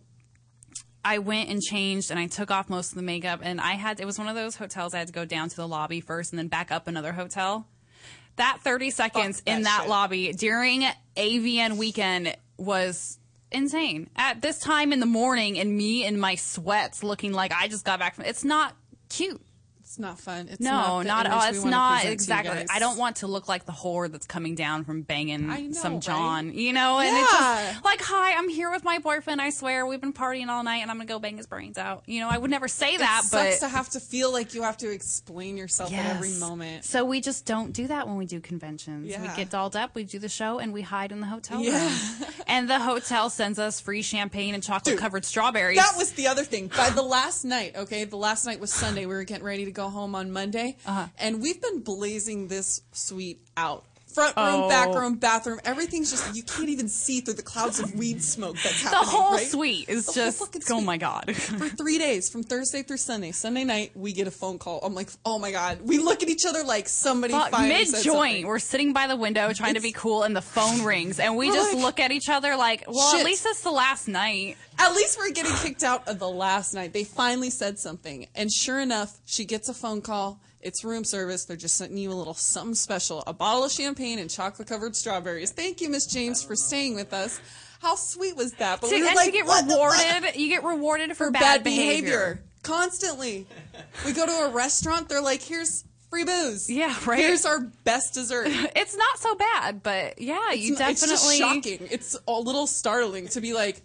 I 1.03 1.17
went 1.17 1.49
and 1.49 1.61
changed 1.61 2.11
and 2.11 2.19
I 2.19 2.27
took 2.27 2.51
off 2.51 2.69
most 2.69 2.91
of 2.91 2.95
the 2.95 3.03
makeup 3.03 3.41
and 3.43 3.59
I 3.59 3.73
had 3.73 3.99
it 3.99 4.05
was 4.05 4.17
one 4.17 4.27
of 4.27 4.35
those 4.35 4.55
hotels 4.55 4.93
I 4.93 4.99
had 4.99 5.07
to 5.07 5.13
go 5.13 5.25
down 5.25 5.49
to 5.49 5.55
the 5.55 5.67
lobby 5.67 6.01
first 6.01 6.31
and 6.31 6.39
then 6.39 6.47
back 6.47 6.71
up 6.71 6.87
another 6.87 7.11
hotel. 7.11 7.67
That 8.37 8.59
30 8.63 8.89
seconds 8.89 9.41
that 9.41 9.51
in 9.51 9.63
that 9.63 9.81
shit. 9.81 9.89
lobby 9.89 10.33
during 10.33 10.85
AVN 11.17 11.77
weekend 11.77 12.35
was 12.57 13.19
insane. 13.53 14.09
At 14.15 14.41
this 14.41 14.59
time 14.59 14.93
in 14.93 14.99
the 14.99 15.05
morning 15.05 15.59
and 15.59 15.75
me 15.75 16.05
in 16.05 16.19
my 16.19 16.35
sweats 16.35 17.03
looking 17.03 17.33
like 17.33 17.51
I 17.53 17.67
just 17.67 17.85
got 17.85 17.99
back 17.99 18.15
from 18.15 18.25
it's 18.25 18.43
not 18.43 18.75
cute. 19.09 19.42
It's 19.93 19.99
not 19.99 20.19
fun. 20.19 20.47
It's 20.49 20.59
not 20.59 20.71
No, 20.71 20.87
not, 21.03 21.05
not, 21.05 21.25
at 21.27 21.31
all. 21.31 21.43
It's 21.49 21.63
not 21.63 22.01
to 22.01 22.11
exactly. 22.11 22.65
I 22.67 22.79
don't 22.79 22.97
want 22.97 23.17
to 23.17 23.27
look 23.27 23.47
like 23.47 23.67
the 23.67 23.71
whore 23.71 24.11
that's 24.11 24.25
coming 24.25 24.55
down 24.55 24.85
from 24.85 25.03
banging 25.03 25.45
know, 25.47 25.71
some 25.73 25.93
right? 25.93 26.01
John, 26.01 26.51
you 26.55 26.73
know. 26.73 26.97
And 26.97 27.15
it's 27.15 27.31
Yeah. 27.31 27.73
just 27.73 27.85
like, 27.85 28.01
hi, 28.01 28.33
I'm 28.35 28.49
here 28.49 28.71
with 28.71 28.83
my 28.83 28.97
boyfriend. 28.97 29.39
I 29.39 29.51
swear, 29.51 29.85
we've 29.85 30.01
been 30.01 30.11
partying 30.11 30.47
all 30.47 30.63
night, 30.63 30.77
and 30.77 30.89
I'm 30.89 30.97
gonna 30.97 31.05
go 31.05 31.19
bang 31.19 31.37
his 31.37 31.45
brains 31.45 31.77
out. 31.77 32.01
You 32.07 32.21
know, 32.21 32.29
I 32.29 32.39
would 32.39 32.49
never 32.49 32.67
say 32.67 32.97
that, 32.97 33.21
it 33.23 33.31
but 33.31 33.49
sucks 33.51 33.59
to 33.59 33.67
have 33.67 33.89
to 33.91 33.99
feel 33.99 34.31
like 34.33 34.55
you 34.55 34.63
have 34.63 34.77
to 34.77 34.89
explain 34.91 35.57
yourself 35.57 35.93
at 35.93 36.07
every 36.07 36.31
moment. 36.39 36.85
So 36.85 37.05
we 37.05 37.21
just 37.21 37.45
don't 37.45 37.71
do 37.71 37.85
that 37.85 38.07
when 38.07 38.17
we 38.17 38.25
do 38.25 38.39
conventions. 38.39 39.05
We 39.15 39.27
get 39.35 39.51
dolled 39.51 39.75
up, 39.75 39.93
we 39.93 40.05
do 40.05 40.17
the 40.17 40.27
show, 40.27 40.57
and 40.57 40.73
we 40.73 40.81
hide 40.81 41.11
in 41.11 41.19
the 41.19 41.27
hotel 41.27 41.61
Yeah. 41.61 41.77
room. 41.87 42.29
and 42.47 42.67
the 42.67 42.79
hotel 42.79 43.29
sends 43.29 43.59
us 43.59 43.79
free 43.79 44.01
champagne 44.01 44.55
and 44.55 44.63
chocolate 44.63 44.97
covered 44.97 45.23
strawberries. 45.23 45.77
That 45.77 45.93
was 45.97 46.13
the 46.13 46.25
other 46.25 46.43
thing. 46.43 46.71
By 46.75 46.89
the 46.89 47.03
last 47.03 47.45
night, 47.45 47.75
okay, 47.75 48.05
the 48.05 48.17
last 48.17 48.47
night 48.47 48.59
was 48.59 48.73
Sunday. 48.73 49.05
We 49.05 49.13
were 49.13 49.23
getting 49.23 49.43
ready 49.43 49.65
to 49.65 49.71
go 49.71 49.82
home 49.89 50.15
on 50.15 50.31
Monday, 50.31 50.77
Uh-huh. 50.85 51.07
and 51.17 51.41
we've 51.41 51.61
been 51.61 51.79
blazing 51.81 52.47
this 52.47 52.81
suite 52.91 53.41
out. 53.57 53.85
Front 54.13 54.35
room, 54.37 54.45
Oh. 54.45 54.69
back 54.69 54.93
room, 54.93 55.15
bathroom. 55.15 55.59
Everything's 55.65 56.11
just 56.11 56.35
you 56.35 56.43
can't 56.43 56.69
even 56.69 56.87
see 56.87 57.21
through 57.21 57.33
the 57.33 57.41
clouds 57.41 57.79
of 57.79 57.95
weed 57.95 58.21
smoke 58.23 58.55
that's 58.63 58.83
the 58.83 58.89
whole 58.95 59.33
right? 59.37 59.47
suite 59.47 59.89
is 59.89 60.05
The 60.05 60.13
just 60.13 60.39
fucking 60.39 60.61
oh 60.69 60.81
my 60.81 60.97
god. 60.97 61.35
For 61.35 61.69
three 61.69 61.97
days, 61.97 62.29
from 62.29 62.43
Thursday 62.43 62.83
through 62.83 62.97
Sunday. 62.97 63.31
Sunday 63.31 63.63
night, 63.63 63.91
we 63.95 64.13
get 64.13 64.27
a 64.27 64.31
phone 64.31 64.59
call. 64.59 64.79
I'm 64.83 64.93
like, 64.93 65.09
oh 65.25 65.39
my 65.39 65.51
god. 65.51 65.79
We 65.83 65.97
look 65.97 66.21
at 66.23 66.29
each 66.29 66.45
other 66.45 66.63
like 66.63 66.87
somebody 66.87 67.33
Mid 67.33 67.87
joint, 68.03 68.45
we're 68.45 68.59
sitting 68.59 68.93
by 68.93 69.07
the 69.07 69.15
window 69.15 69.51
trying 69.53 69.73
to 69.75 69.81
be 69.81 69.91
cool, 69.91 70.23
and 70.23 70.35
the 70.35 70.41
phone 70.41 70.83
rings, 70.83 71.19
and 71.19 71.35
we 71.35 71.47
just 71.49 71.73
like, 71.73 71.83
look 71.83 71.99
at 71.99 72.11
each 72.11 72.29
other 72.29 72.55
like, 72.55 72.83
well, 72.87 73.11
shit. 73.11 73.21
at 73.21 73.25
least 73.25 73.45
it's 73.47 73.61
the 73.61 73.71
last 73.71 74.07
night. 74.07 74.57
At 74.79 74.93
least 74.95 75.17
we're 75.17 75.31
getting 75.31 75.55
kicked 75.55 75.83
out 75.83 76.07
of 76.07 76.19
the 76.19 76.29
last 76.29 76.73
night. 76.73 76.93
They 76.93 77.03
finally 77.03 77.49
said 77.49 77.79
something. 77.79 78.27
And 78.35 78.51
sure 78.51 78.79
enough, 78.79 79.19
she 79.25 79.45
gets 79.45 79.69
a 79.69 79.73
phone 79.73 80.01
call. 80.01 80.39
It's 80.63 80.83
room 80.83 81.03
service. 81.03 81.45
They're 81.45 81.57
just 81.57 81.75
sending 81.75 81.97
you 81.97 82.11
a 82.11 82.13
little 82.13 82.33
something 82.33 82.75
special 82.75 83.23
a 83.27 83.33
bottle 83.33 83.63
of 83.63 83.71
champagne 83.71 84.19
and 84.19 84.29
chocolate 84.29 84.67
covered 84.67 84.95
strawberries. 84.95 85.51
Thank 85.51 85.81
you, 85.81 85.89
Miss 85.89 86.05
James, 86.05 86.41
for 86.43 86.55
staying 86.55 86.95
with 86.95 87.13
us. 87.13 87.39
How 87.81 87.95
sweet 87.95 88.35
was 88.35 88.53
that? 88.53 88.79
But 88.79 88.89
See, 88.89 89.01
we 89.01 89.07
were 89.07 89.13
like, 89.13 89.27
you 89.27 89.31
get 89.33 89.45
"What 89.45 89.67
the 89.67 89.75
fuck?" 89.75 89.91
rewarded. 89.91 90.35
You 90.35 90.47
get 90.47 90.63
rewarded 90.63 91.09
for, 91.11 91.25
for 91.27 91.31
bad, 91.31 91.63
behavior. 91.63 92.41
Constantly. 92.63 93.45
We 94.05 94.13
go 94.13 94.25
to 94.25 94.31
a 94.31 94.49
restaurant, 94.51 95.09
they're 95.09 95.21
like, 95.21 95.41
here's 95.41 95.83
free 96.09 96.23
booze. 96.23 96.69
Yeah, 96.69 96.95
right. 97.05 97.19
Here's 97.19 97.45
our 97.45 97.59
best 97.83 98.13
dessert. 98.13 98.47
It's 98.75 98.95
not 98.95 99.17
so 99.19 99.35
bad, 99.35 99.83
but 99.83 100.21
yeah, 100.21 100.51
you 100.53 100.73
It's 100.73 100.81
n- 100.81 100.87
definitely 100.87 100.91
It's 100.93 101.09
just 101.11 101.37
shocking. 101.39 101.87
It's 101.91 102.17
a 102.27 102.39
little 102.39 102.67
startling 102.67 103.27
to 103.29 103.41
be 103.41 103.53
like, 103.53 103.81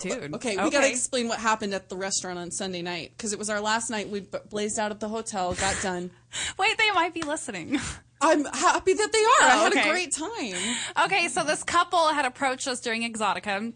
dude. 0.00 0.34
Okay, 0.34 0.56
we 0.62 0.70
gotta 0.70 0.88
explain 0.88 1.28
what 1.28 1.38
happened 1.38 1.72
at 1.74 1.88
the 1.88 1.96
restaurant 1.96 2.38
on 2.38 2.50
Sunday 2.50 2.82
night 2.82 3.12
because 3.16 3.32
it 3.32 3.38
was 3.38 3.48
our 3.50 3.60
last 3.60 3.90
night. 3.90 4.08
We 4.08 4.20
blazed 4.48 4.78
out 4.78 4.90
at 4.90 5.00
the 5.00 5.08
hotel, 5.08 5.54
got 5.54 5.76
done. 5.82 6.10
Wait, 6.58 6.76
they 6.78 6.90
might 6.92 7.14
be 7.14 7.22
listening. 7.22 7.78
I'm 8.22 8.44
happy 8.44 8.92
that 8.92 9.12
they 9.12 9.18
are. 9.46 9.50
I 9.50 9.54
Oh, 9.54 9.62
had 9.64 9.72
okay. 9.72 9.88
a 9.88 9.92
great 9.92 10.12
time. 10.12 10.76
okay, 11.06 11.28
so 11.28 11.42
this 11.44 11.62
couple 11.64 12.08
had 12.08 12.24
approached 12.26 12.66
us 12.68 12.80
during 12.80 13.02
Exxxotica. 13.02 13.72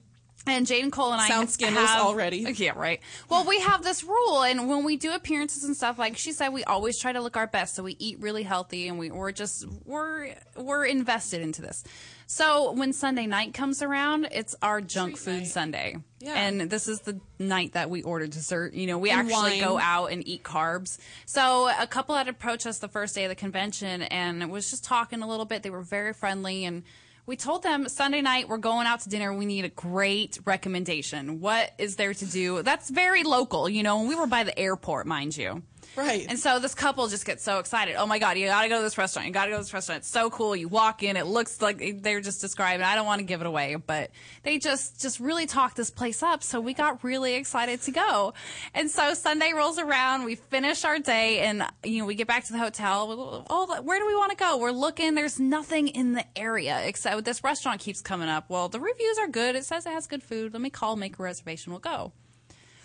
And 0.47 0.67
Jaden 0.67 0.93
Cole 0.93 1.11
and 1.13 1.23
I 1.23 1.27
Sound 1.29 1.45
have- 1.45 1.51
scandalous 1.51 1.91
already. 1.93 2.41
Yeah, 2.55 2.73
right. 2.77 3.01
Well, 3.31 3.47
we 3.47 3.61
have 3.61 3.83
this 3.83 4.05
rule, 4.05 4.43
and 4.43 4.69
when 4.69 4.85
we 4.85 4.99
do 4.99 5.13
appearances 5.15 5.65
and 5.65 5.75
stuff, 5.75 5.99
like 5.99 6.19
she 6.19 6.33
said, 6.33 6.51
we 6.51 6.63
always 6.65 7.01
try 7.01 7.13
to 7.13 7.23
look 7.23 7.39
our 7.39 7.47
best. 7.47 7.75
So 7.75 7.83
we 7.83 7.97
eat 7.99 8.21
really 8.21 8.43
healthy, 8.43 8.87
and 8.89 8.99
we, 8.99 9.11
we're 9.11 9.33
just 9.33 9.65
we're 9.87 10.35
we're 10.55 10.85
invested 10.85 11.41
into 11.41 11.63
this. 11.63 11.83
So 12.27 12.73
when 12.73 12.93
Sunday 12.93 13.27
night 13.27 13.55
comes 13.55 13.83
around, 13.83 14.29
it's 14.33 14.55
our 14.63 14.81
junk 14.81 15.17
food 15.17 15.41
night. 15.41 15.47
Sunday. 15.47 15.97
Yeah. 16.21 16.35
And 16.35 16.63
this 16.71 16.89
is 16.89 17.01
the 17.01 17.21
night 17.39 17.73
that 17.75 17.91
we 17.91 18.03
order 18.03 18.27
dessert. 18.27 18.73
You 18.75 18.87
know, 18.87 18.99
we 18.99 19.11
And 19.11 19.21
actually 19.21 19.53
wine. 19.53 19.61
go 19.61 19.79
out 19.79 20.07
and 20.13 20.27
eat 20.27 20.43
carbs. 20.43 20.99
So 21.27 21.69
a 21.79 21.87
couple 21.87 22.15
had 22.15 22.29
approached 22.29 22.67
us 22.67 22.79
the 22.79 22.89
first 22.89 23.15
day 23.15 23.25
of 23.25 23.29
the 23.29 23.35
convention 23.35 24.03
and 24.03 24.51
was 24.51 24.71
just 24.71 24.85
talking 24.85 25.23
a 25.23 25.29
little 25.29 25.45
bit. 25.45 25.63
They 25.63 25.71
were 25.71 25.83
very 25.83 26.13
friendly 26.15 26.65
and 26.65 26.83
we 27.27 27.37
told 27.37 27.63
them 27.63 27.89
Sunday 27.89 28.21
night 28.21 28.49
we're 28.51 28.59
going 28.59 28.87
out 28.87 29.01
to 29.01 29.09
dinner. 29.09 29.33
We 29.33 29.47
need 29.47 29.65
a 29.65 29.71
great 29.71 30.39
recommendation. 30.45 31.41
What 31.41 31.73
is 31.79 31.97
there 31.97 32.13
to 32.13 32.27
do? 32.27 32.63
That's 32.63 32.91
very 32.91 33.23
local, 33.23 33.67
you 33.69 33.83
know. 33.83 33.99
And 34.01 34.09
we 34.09 34.15
were 34.15 34.27
by 34.27 34.45
the 34.45 34.59
airport, 34.59 35.07
mind 35.07 35.35
you. 35.37 35.63
Right. 35.97 36.27
And 36.29 36.39
so 36.39 36.59
this 36.59 36.75
couple 36.75 37.07
just 37.09 37.25
gets 37.25 37.43
so 37.43 37.59
excited. 37.59 37.97
Oh 37.97 38.07
my 38.07 38.19
god, 38.19 38.37
you 38.37 38.47
gotta 38.47 38.69
go 38.69 38.79
to 38.79 38.83
this 38.83 38.99
restaurant. 38.99 39.27
You 39.27 39.33
gotta 39.33 39.51
go 39.51 39.57
to 39.57 39.63
this 39.63 39.73
restaurant. 39.73 40.01
It's 40.01 40.11
so 40.11 40.31
cool. 40.31 40.57
You 40.57 40.69
walk 40.69 41.03
in, 41.03 41.17
it 41.17 41.27
looks 41.27 41.63
like 41.63 42.03
they're 42.03 42.21
just 42.21 42.41
describing. 42.41 42.85
I 42.85 42.95
don't 42.95 43.07
want 43.07 43.21
to 43.21 43.25
give 43.25 43.41
it 43.41 43.47
away, 43.47 43.77
but 43.77 44.11
they 44.43 44.59
just 44.59 45.01
just 45.01 45.21
really 45.21 45.47
talked 45.47 45.77
this 45.77 45.91
place 45.91 46.23
up. 46.23 46.43
So 46.43 46.61
we 46.61 46.75
got 46.75 47.05
really 47.05 47.35
excited 47.35 47.83
to 47.83 47.91
go. 47.91 48.35
And 48.75 48.91
so 48.91 49.15
Sunday 49.15 49.53
rolls 49.53 49.79
around. 49.79 50.25
We 50.25 50.35
finish 50.35 50.85
our 50.85 50.99
day, 50.99 51.41
and 51.41 51.65
you 51.85 52.01
know 52.01 52.07
we 52.07 52.15
get 52.15 52.27
back 52.27 52.45
to 52.47 52.53
the 52.53 52.59
hotel. 52.59 53.45
Oh, 53.49 53.83
where 53.83 53.99
do 53.99 54.07
we 54.07 54.15
want 54.15 54.31
to 54.31 54.37
go? 54.37 54.59
We're 54.59 54.73
looking. 54.73 55.15
There's 55.15 55.39
nothing 55.39 55.89
in 55.89 56.13
the 56.13 56.25
area 56.37 56.81
except 56.85 57.25
this 57.25 57.45
restaurant 57.45 57.81
keeps 57.81 58.01
coming 58.01 58.29
up. 58.29 58.47
Well, 58.49 58.69
the 58.69 58.81
reviews 58.81 59.19
are 59.19 59.29
good. 59.29 59.55
It 59.55 59.65
says 59.65 59.87
it 59.87 59.91
has 59.91 60.07
good 60.07 60.23
food. 60.23 60.53
Let 60.53 60.63
me 60.63 60.71
call, 60.71 60.97
make 60.97 61.19
a 61.19 61.23
reservation. 61.23 61.73
We'll 61.73 61.81
go. 61.81 62.13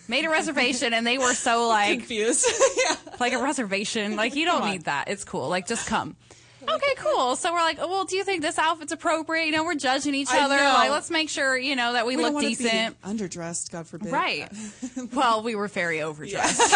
Made 0.09 0.25
a 0.25 0.29
reservation, 0.29 0.93
and 0.93 1.05
they 1.07 1.17
were 1.17 1.33
so 1.33 1.67
like 1.77 1.99
Confused. 1.99 2.45
yeah. 2.89 2.95
like 3.19 3.33
a 3.33 3.41
reservation. 3.41 4.15
Like 4.15 4.35
you 4.35 4.45
don't 4.45 4.65
need 4.69 4.85
that. 4.85 5.07
It's 5.07 5.23
cool. 5.23 5.47
Like 5.47 5.67
just 5.67 5.87
come. 5.87 6.15
Okay, 6.61 6.93
cool. 6.97 7.35
So 7.37 7.51
we're 7.53 7.59
like, 7.61 7.77
oh, 7.81 7.87
well, 7.87 8.03
do 8.05 8.15
you 8.17 8.23
think 8.23 8.41
this 8.43 8.59
outfit's 8.59 8.91
appropriate? 8.91 9.45
You 9.45 9.53
know, 9.53 9.63
we're 9.63 9.75
judging 9.75 10.13
each 10.13 10.29
I 10.29 10.41
other. 10.43 10.57
know. 10.57 10.63
Like, 10.73 10.91
let's 10.91 11.09
make 11.09 11.29
sure 11.29 11.57
you 11.57 11.75
know 11.75 11.93
that 11.93 12.05
we, 12.05 12.15
We 12.15 12.21
don't 12.21 12.33
look 12.33 12.43
want 12.43 12.53
to 12.53 12.63
be 12.63 12.69
decent. 12.69 13.01
underdressed, 13.01 13.71
God 13.71 13.87
forbid. 13.87 14.11
Right. 14.11 14.51
well, 15.13 15.41
we 15.41 15.55
were 15.55 15.67
very 15.69 16.01
overdressed. 16.01 16.59
you 16.59 16.67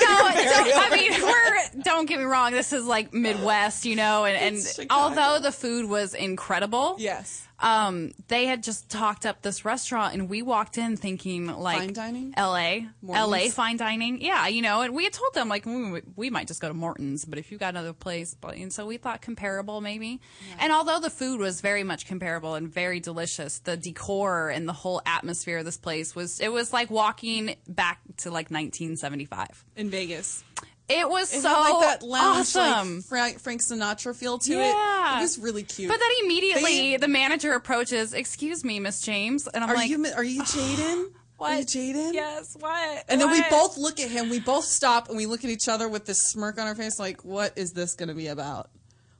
know, 0.00 0.18
don't, 0.18 0.74
I 0.76 0.90
mean, 0.92 1.22
we're 1.22 1.82
don't 1.84 2.06
get 2.06 2.18
me 2.18 2.24
wrong. 2.24 2.52
This 2.52 2.72
is 2.72 2.84
like 2.86 3.14
Midwest, 3.14 3.86
you 3.86 3.94
know, 3.96 4.24
and, 4.24 4.36
and 4.56 4.62
Chicago. 4.62 4.88
although 4.90 5.40
the 5.42 5.52
food 5.52 5.88
was 5.88 6.12
incredible, 6.14 6.96
Yes. 6.98 7.46
Um, 7.64 8.12
they 8.28 8.44
had 8.44 8.62
just 8.62 8.90
talked 8.90 9.24
up 9.24 9.40
this 9.40 9.64
restaurant, 9.64 10.12
and 10.12 10.28
we 10.28 10.42
walked 10.42 10.76
in 10.76 10.98
thinking 10.98 11.46
like 11.46 11.78
Fine 11.78 11.92
dining? 11.94 12.34
L.A. 12.36 12.86
Morton's? 13.00 13.22
L.A. 13.22 13.48
fine 13.48 13.78
dining, 13.78 14.20
yeah, 14.20 14.46
you 14.48 14.60
know. 14.60 14.82
And 14.82 14.94
we 14.94 15.04
had 15.04 15.14
told 15.14 15.32
them 15.32 15.48
like 15.48 15.64
we, 15.64 16.02
we 16.14 16.28
might 16.28 16.46
just 16.46 16.60
go 16.60 16.68
to 16.68 16.74
Morton's, 16.74 17.24
but 17.24 17.38
if 17.38 17.50
you 17.50 17.56
got 17.56 17.70
another 17.70 17.94
place, 17.94 18.36
but 18.38 18.56
and 18.56 18.70
so 18.70 18.84
we 18.84 18.98
thought 18.98 19.22
comparable 19.22 19.80
maybe. 19.80 20.20
And 20.58 20.74
although 20.74 21.00
the 21.00 21.08
food 21.08 21.40
was 21.40 21.62
very 21.62 21.84
much 21.84 22.06
comparable 22.06 22.54
and 22.54 22.68
very 22.68 23.00
delicious, 23.00 23.60
the 23.60 23.78
decor 23.78 24.50
and 24.50 24.68
the 24.68 24.74
whole 24.74 25.00
atmosphere 25.06 25.58
of 25.58 25.64
this 25.64 25.78
place 25.78 26.14
was 26.14 26.40
it 26.40 26.52
was 26.52 26.70
like 26.70 26.90
walking 26.90 27.56
back 27.66 28.00
to 28.18 28.28
like 28.28 28.50
1975. 28.50 29.64
In 29.76 29.88
Vegas. 29.88 30.44
It 30.88 31.08
was 31.08 31.32
It 31.32 31.40
so 31.40 31.48
like 31.50 31.80
that 31.80 32.02
lounge, 32.02 32.54
awesome. 32.54 32.96
like 32.96 33.04
Frank, 33.06 33.40
Frank 33.40 33.62
Sinatra 33.62 34.14
feel 34.14 34.38
to 34.40 34.52
Yeah. 34.52 35.14
it. 35.14 35.18
It 35.18 35.22
was 35.22 35.38
really 35.38 35.62
cute. 35.62 35.88
but 35.88 35.98
then 35.98 36.10
immediately 36.24 36.62
They- 36.92 36.96
the 36.98 37.08
manager 37.08 37.52
approaches, 37.54 38.12
"Excuse 38.12 38.62
me, 38.64 38.80
Miss 38.80 39.00
James," 39.00 39.48
and 39.48 39.64
I'm 39.64 39.70
are 39.70 39.74
like, 39.76 39.88
you 39.88 40.04
are 40.14 40.22
you 40.22 40.42
Jaden? 40.42 41.10
"What, 41.38 41.52
Are 41.52 41.58
you 41.60 41.64
Jaden? 41.64 42.12
Yes, 42.12 42.54
what?" 42.60 43.04
And 43.08 43.18
then 43.20 43.30
we 43.30 43.42
both 43.48 43.78
look 43.78 43.98
at 43.98 44.10
him. 44.10 44.28
We 44.28 44.40
both 44.40 44.66
stop 44.66 45.08
and 45.08 45.16
we 45.16 45.24
look 45.26 45.42
at 45.42 45.50
each 45.50 45.68
other 45.68 45.88
with 45.88 46.04
this 46.04 46.22
smirk 46.22 46.58
on 46.60 46.66
our 46.66 46.74
face, 46.74 46.98
like, 46.98 47.24
what 47.24 47.56
is 47.56 47.72
this 47.72 47.94
going 47.94 48.08
to 48.10 48.14
be 48.14 48.26
about? 48.26 48.68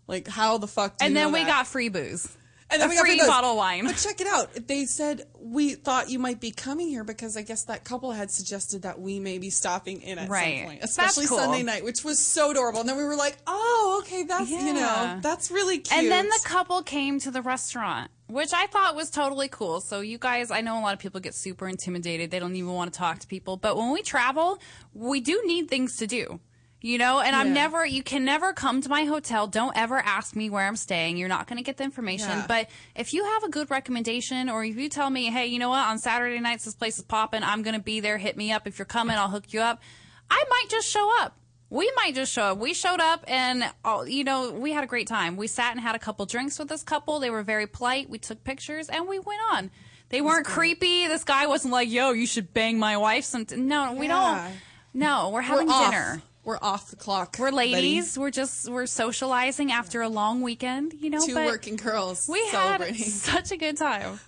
Like, 0.06 0.28
how 0.28 0.59
the 0.59 0.66
fuck? 0.68 0.99
Do 0.99 1.06
and 1.06 1.16
then 1.16 1.33
we 1.33 1.40
that? 1.40 1.49
got 1.49 1.66
free 1.66 1.88
booze. 1.88 2.28
And 2.71 2.80
then 2.80 2.88
A 2.88 2.90
we 2.90 2.97
got 2.97 3.02
free 3.02 3.18
those. 3.18 3.28
bottle 3.28 3.50
of 3.50 3.56
wine. 3.56 3.85
But 3.85 3.97
check 3.97 4.21
it 4.21 4.26
out. 4.26 4.50
They 4.66 4.87
said 4.87 5.26
we 5.38 5.75
thought 5.75 6.09
you 6.11 6.18
might 6.18 6.40
be 6.40 6.50
coming 6.50 6.88
here 6.88 7.04
because 7.04 7.37
I 7.37 7.42
guess 7.42 7.64
that 7.64 7.85
couple 7.85 8.12
had 8.12 8.30
suggested 8.30 8.83
that 8.83 8.99
we 9.00 9.21
may 9.21 9.38
be 9.38 9.50
stopping 9.50 10.00
in 10.02 10.18
at 10.18 10.28
Right. 10.28 10.59
some 10.59 10.66
point, 10.66 10.83
especially 10.83 11.26
cool. 11.26 11.38
Sunday 11.38 11.62
night, 11.62 11.85
which 11.85 12.02
was 12.04 12.18
so 12.18 12.50
adorable. 12.50 12.80
And 12.80 12.88
then 12.88 12.97
we 12.97 13.04
were 13.04 13.16
like, 13.16 13.37
oh, 13.47 14.00
okay, 14.04 14.23
that's 14.25 14.50
you 14.50 14.73
know, 14.73 15.18
that's 15.23 15.50
really 15.50 15.78
cute. 15.78 15.97
And 16.02 16.11
then 16.11 16.26
the 16.28 16.40
couple 16.44 16.83
came 16.83 17.21
to 17.21 17.30
the 17.30 17.42
restaurant, 17.42 18.11
which 18.28 18.52
I 18.54 18.66
thought 18.68 18.97
was 18.97 19.11
totally 19.11 19.49
cool. 19.49 19.80
So 19.80 20.00
you 20.00 20.16
guys, 20.18 20.50
I 20.50 20.61
know 20.62 20.78
a 20.78 20.83
lot 20.83 20.94
of 20.94 20.99
people 20.99 21.21
get 21.21 21.35
super 21.35 21.68
intimidated. 21.68 22.30
They 22.30 22.38
don't 22.38 22.56
even 22.56 22.73
want 22.73 22.92
to 22.92 22.99
talk 22.99 23.18
to 23.21 23.26
people. 23.26 23.56
But 23.59 23.76
when 23.76 23.90
we 23.92 24.02
travel, 24.02 24.59
we 24.94 25.21
do 25.21 25.42
need 25.44 25.68
things 25.68 25.97
to 25.99 26.06
do. 26.06 26.40
You 26.85 26.99
know, 26.99 27.21
and 27.21 27.35
I'm 27.35 27.55
never, 27.55 27.87
you 27.87 28.03
can 28.03 28.26
never 28.26 28.53
come 28.53 28.83
to 28.83 28.91
my 28.91 29.05
hotel. 29.05 29.47
Don't 29.47 29.75
ever 29.75 29.97
ask 29.97 30.37
me 30.37 30.50
where 30.50 30.67
I'm 30.67 30.76
staying. 30.76 31.17
You're 31.17 31.31
not 31.31 31.47
going 31.47 31.57
to 31.57 31.62
get 31.62 31.79
the 31.79 31.83
information. 31.83 32.29
Yeah. 32.29 32.45
But 32.47 32.69
if 32.95 33.14
you 33.14 33.25
have 33.25 33.43
a 33.43 33.49
good 33.49 33.71
recommendation 33.71 34.50
or 34.50 34.62
if 34.62 34.76
you 34.76 34.91
tell 34.91 35.09
me, 35.09 35.31
hey, 35.31 35.47
you 35.47 35.59
know 35.59 35.71
what, 35.71 35.88
on 35.88 35.99
Saturday 35.99 36.38
nights, 36.41 36.67
this 36.67 36.75
place 36.75 36.99
is 36.99 37.05
popping. 37.05 37.43
I'm 37.43 37.62
going 37.62 37.75
to 37.75 37.81
be 37.81 38.00
there. 38.00 38.19
Hit 38.19 38.37
me 38.37 38.53
up. 38.53 38.67
If 38.67 38.79
you're 38.79 38.85
coming, 38.85 39.17
I'll 39.17 39.31
hook 39.31 39.55
you 39.55 39.62
up. 39.62 39.81
I 40.29 40.45
might 40.50 40.67
just 40.69 40.87
show 40.87 41.11
up. 41.23 41.38
We 41.71 41.91
might 41.97 42.14
just 42.14 42.31
show 42.31 42.43
up. 42.43 42.59
We 42.59 42.75
showed 42.75 43.00
up 43.00 43.25
and, 43.29 43.64
oh, 43.83 44.05
you 44.05 44.23
know, 44.23 44.53
we 44.53 44.73
had 44.73 44.85
a 44.85 44.87
great 44.87 45.07
time. 45.09 45.38
We 45.38 45.47
sat 45.47 45.73
and 45.73 45.81
had 45.81 45.95
a 45.95 45.99
couple 45.99 46.26
drinks 46.26 46.59
with 46.59 46.69
this 46.69 46.83
couple. 46.83 47.19
They 47.19 47.31
were 47.31 47.43
very 47.43 47.67
polite. 47.67 48.11
We 48.11 48.19
took 48.19 48.45
pictures 48.45 48.91
and 48.91 49.09
we 49.09 49.19
went 49.19 49.41
on. 49.53 49.71
They 50.11 50.21
weren't 50.21 50.45
creepy. 50.45 51.09
This 51.09 51.25
guy 51.25 51.47
wasn't 51.47 51.73
like, 51.73 51.91
yo, 51.91 52.11
you 52.11 52.26
should 52.26 52.53
bang 52.53 52.79
my 52.79 52.99
wife. 52.99 53.25
Some 53.25 53.47
no, 53.57 53.95
we 53.95 54.07
Yeah. 54.07 54.35
don't. 54.45 54.55
No, 54.93 55.29
we're 55.31 55.37
we're 55.37 55.41
having 55.41 55.71
off. 55.71 56.21
We're 56.44 56.58
off 56.60 56.90
the 56.90 56.96
clock. 56.96 57.36
We're 57.38 57.50
buddy. 57.50 57.72
ladies. 57.72 58.18
We're 58.18 58.30
just 58.30 58.68
we're 58.68 58.86
socializing 58.86 59.72
after 59.72 60.02
a 60.02 60.08
long 60.08 60.42
weekend. 60.42 60.94
You 60.94 61.10
know, 61.10 61.26
Two 61.26 61.34
working 61.34 61.76
girls 61.76 62.28
we 62.28 62.38
had 62.46 62.78
celebrating. 62.78 62.96
such 63.04 63.50
a 63.52 63.56
good 63.56 63.76
time. 63.76 64.20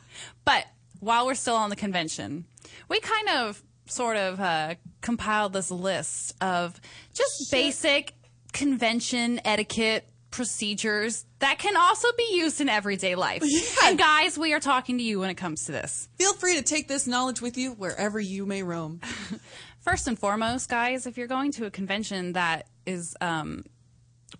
But 0.44 0.66
while 1.00 1.26
we're 1.26 1.34
still 1.34 1.56
on 1.56 1.70
the 1.70 1.76
convention, 1.76 2.46
we 2.88 3.00
kind 3.00 3.28
of 3.28 3.62
sort 3.86 4.16
of 4.16 4.40
uh, 4.40 4.74
compiled 5.00 5.52
this 5.52 5.70
list 5.70 6.34
of 6.42 6.80
just 7.12 7.50
basic 7.50 8.14
convention 8.52 9.40
etiquette 9.44 10.08
procedures 10.30 11.24
that 11.38 11.58
can 11.58 11.76
also 11.76 12.08
be 12.16 12.28
used 12.34 12.60
in 12.60 12.68
everyday 12.68 13.14
life. 13.14 13.42
And 13.84 13.98
guys, 13.98 14.36
we 14.36 14.52
are 14.52 14.60
talking 14.60 14.98
to 14.98 15.04
you 15.04 15.20
when 15.20 15.30
it 15.30 15.36
comes 15.36 15.64
to 15.66 15.72
this. 15.72 16.08
Feel 16.18 16.34
free 16.34 16.56
to 16.56 16.62
take 16.62 16.88
this 16.88 17.06
knowledge 17.06 17.40
with 17.40 17.56
you 17.56 17.72
wherever 17.72 18.18
you 18.18 18.44
may 18.46 18.62
roam. 18.62 19.00
First 19.86 20.08
and 20.08 20.18
foremost, 20.18 20.68
guys, 20.68 21.06
if 21.06 21.16
you're 21.16 21.28
going 21.28 21.52
to 21.52 21.66
a 21.66 21.70
convention 21.70 22.32
that 22.32 22.66
is 22.86 23.16
um, 23.20 23.64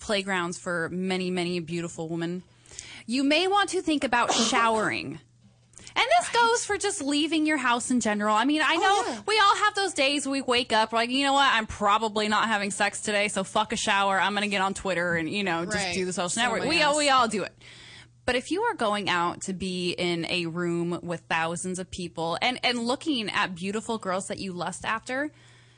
playgrounds 0.00 0.58
for 0.58 0.88
many, 0.90 1.30
many 1.30 1.60
beautiful 1.60 2.08
women, 2.08 2.42
you 3.06 3.22
may 3.22 3.46
want 3.46 3.70
to 3.70 3.80
think 3.80 4.02
about 4.02 4.32
showering. 4.32 5.20
And 5.94 6.06
this 6.18 6.28
goes 6.30 6.64
for 6.64 6.76
just 6.76 7.00
leaving 7.00 7.46
your 7.46 7.58
house 7.58 7.92
in 7.92 8.00
general. 8.00 8.34
I 8.34 8.44
mean, 8.44 8.60
I 8.60 8.74
know 8.74 9.04
yeah. 9.06 9.20
we 9.24 9.38
all 9.38 9.56
have 9.56 9.76
those 9.76 9.94
days 9.94 10.26
we 10.26 10.42
wake 10.42 10.72
up 10.72 10.92
like, 10.92 11.10
you 11.10 11.24
know 11.24 11.34
what, 11.34 11.48
I'm 11.52 11.68
probably 11.68 12.26
not 12.26 12.48
having 12.48 12.72
sex 12.72 13.00
today, 13.00 13.28
so 13.28 13.44
fuck 13.44 13.72
a 13.72 13.76
shower. 13.76 14.20
I'm 14.20 14.34
gonna 14.34 14.48
get 14.48 14.62
on 14.62 14.74
Twitter 14.74 15.14
and 15.14 15.30
you 15.30 15.44
know 15.44 15.64
just 15.64 15.76
Right. 15.76 15.94
do 15.94 16.04
the 16.04 16.12
social 16.12 16.28
So 16.28 16.40
network. 16.40 16.64
We 16.64 16.82
all 16.82 16.98
we 16.98 17.08
all 17.08 17.28
do 17.28 17.44
it. 17.44 17.56
But 18.26 18.34
if 18.34 18.50
you 18.50 18.62
are 18.62 18.74
going 18.74 19.08
out 19.08 19.42
to 19.42 19.52
be 19.52 19.92
in 19.92 20.26
a 20.26 20.46
room 20.46 20.98
with 21.02 21.20
thousands 21.30 21.78
of 21.78 21.90
people 21.90 22.36
and 22.42 22.58
and 22.64 22.80
looking 22.80 23.30
at 23.30 23.54
beautiful 23.54 23.98
girls 23.98 24.26
that 24.28 24.38
you 24.38 24.52
lust 24.52 24.84
after, 24.84 25.30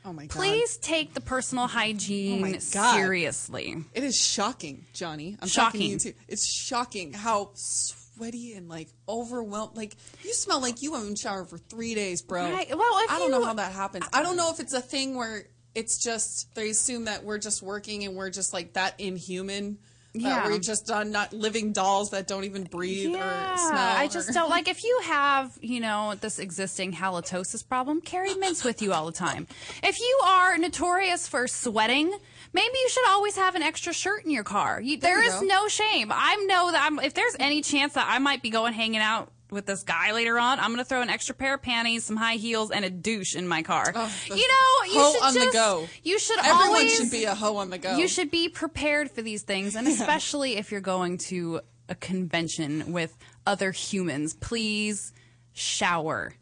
Oh 0.03 0.11
my 0.13 0.25
god. 0.25 0.31
please 0.35 0.77
take 0.77 1.13
the 1.13 1.21
personal 1.21 1.65
oh 1.65 1.67
hygiene 1.67 2.55
Oh 2.75 2.95
seriously. 2.95 3.75
It 3.93 4.03
is 4.03 4.15
shocking, 4.17 4.85
Johnny. 4.93 5.37
I'm 5.41 5.47
Shocking. 5.47 5.79
talking 5.81 5.97
to 5.99 6.07
you 6.07 6.13
too. 6.13 6.19
It's 6.27 6.47
shocking 6.51 7.13
how 7.13 7.51
sweaty 7.53 8.53
and 8.53 8.67
like 8.67 8.89
overwhelmed. 9.07 9.77
Like 9.77 9.95
you 10.23 10.33
smell 10.33 10.59
like 10.61 10.81
you 10.81 10.95
haven't 10.95 11.19
showered 11.19 11.49
for 11.49 11.57
three 11.57 11.93
days, 11.95 12.21
bro. 12.21 12.49
Right. 12.51 12.69
Well, 12.69 12.79
I 12.81 13.17
don't 13.19 13.31
know 13.31 13.43
how 13.45 13.53
that 13.53 13.71
happens. 13.73 14.05
I 14.11 14.23
don't 14.23 14.35
know 14.37 14.51
if 14.51 14.59
it's 14.59 14.73
a 14.73 14.81
thing 14.81 15.15
where 15.15 15.45
it's 15.75 16.03
just 16.03 16.53
they 16.55 16.69
assume 16.69 17.05
that 17.05 17.23
we're 17.23 17.37
just 17.37 17.61
working 17.61 18.03
and 18.05 18.15
we're 18.15 18.31
just 18.31 18.53
like 18.53 18.73
that 18.73 18.99
inhuman. 18.99 19.77
Yeah. 20.13 20.41
That 20.41 20.47
we're 20.47 20.59
just 20.59 20.89
uh, 20.89 21.03
not 21.03 21.33
living 21.33 21.71
dolls 21.71 22.09
that 22.11 22.25
don't 22.27 22.43
even 22.43 22.63
breathe 22.63 23.09
or 23.09 23.19
smell. 23.19 23.97
I 23.97 24.07
just 24.11 24.29
or- 24.29 24.33
don't 24.33 24.49
like 24.49 24.67
if 24.67 24.83
you 24.83 25.01
have, 25.03 25.55
you 25.61 25.79
know, 25.79 26.15
this 26.19 26.39
existing 26.39 26.93
halitosis 26.93 27.67
problem, 27.67 28.01
carry 28.01 28.33
mints 28.33 28.63
with 28.63 28.81
you 28.81 28.91
all 28.91 29.05
the 29.05 29.11
time. 29.11 29.45
If 29.83 29.99
you 29.99 30.19
are 30.25 30.57
notorious 30.57 31.27
for 31.27 31.47
sweating, 31.47 32.11
maybe 32.53 32.73
you 32.81 32.89
should 32.89 33.07
always 33.07 33.35
have 33.35 33.53
an 33.53 33.61
extra 33.61 33.93
shirt 33.93 34.25
in 34.25 34.31
your 34.31 34.43
car. 34.43 34.81
You, 34.81 34.97
There 34.97 35.15
there 35.15 35.23
you 35.23 35.29
is 35.29 35.39
go. 35.41 35.45
no 35.45 35.67
shame. 35.67 36.11
I 36.11 36.35
know 36.47 36.71
that 36.71 36.83
I'm, 36.83 36.99
if 36.99 37.13
there's 37.13 37.35
any 37.39 37.61
chance 37.61 37.93
that 37.93 38.07
I 38.09 38.17
might 38.17 38.41
be 38.41 38.49
going 38.49 38.73
hanging 38.73 39.01
out 39.01 39.31
with 39.51 39.65
this 39.65 39.83
guy 39.83 40.11
later 40.11 40.37
on, 40.37 40.59
I'm 40.59 40.67
going 40.67 40.77
to 40.77 40.85
throw 40.85 41.01
an 41.01 41.09
extra 41.09 41.33
pair 41.33 41.55
of 41.55 41.61
panties, 41.61 42.03
some 42.03 42.15
high 42.15 42.35
heels, 42.35 42.69
and 42.71 42.85
a 42.85 42.89
douche 42.89 43.35
in 43.35 43.47
my 43.47 43.63
car. 43.63 43.91
Oh, 43.95 44.11
you 44.27 44.35
know, 44.35 44.93
you 44.93 44.99
hoe 44.99 45.13
should 45.13 45.23
on 45.23 45.33
the 45.33 45.51
go. 45.51 45.87
You 46.03 46.19
should 46.19 46.39
Everyone 46.39 46.61
always 46.67 46.95
should 46.95 47.11
be 47.11 47.25
a 47.25 47.33
hoe 47.33 47.57
on 47.57 47.69
the 47.69 47.77
go. 47.77 47.97
you 47.97 48.07
should 48.07 48.29
be 48.29 48.49
prepared 48.49 49.09
for 49.09 49.21
these 49.21 49.41
things, 49.41 49.75
and 49.75 49.87
especially 49.99 50.57
if 50.57 50.71
you're 50.71 50.81
going 50.81 51.17
to 51.29 51.61
a 51.87 51.95
convention 51.95 52.91
with 52.91 53.17
other 53.47 53.71
humans. 53.71 54.35
Please 54.35 55.11
shower. 55.53 56.33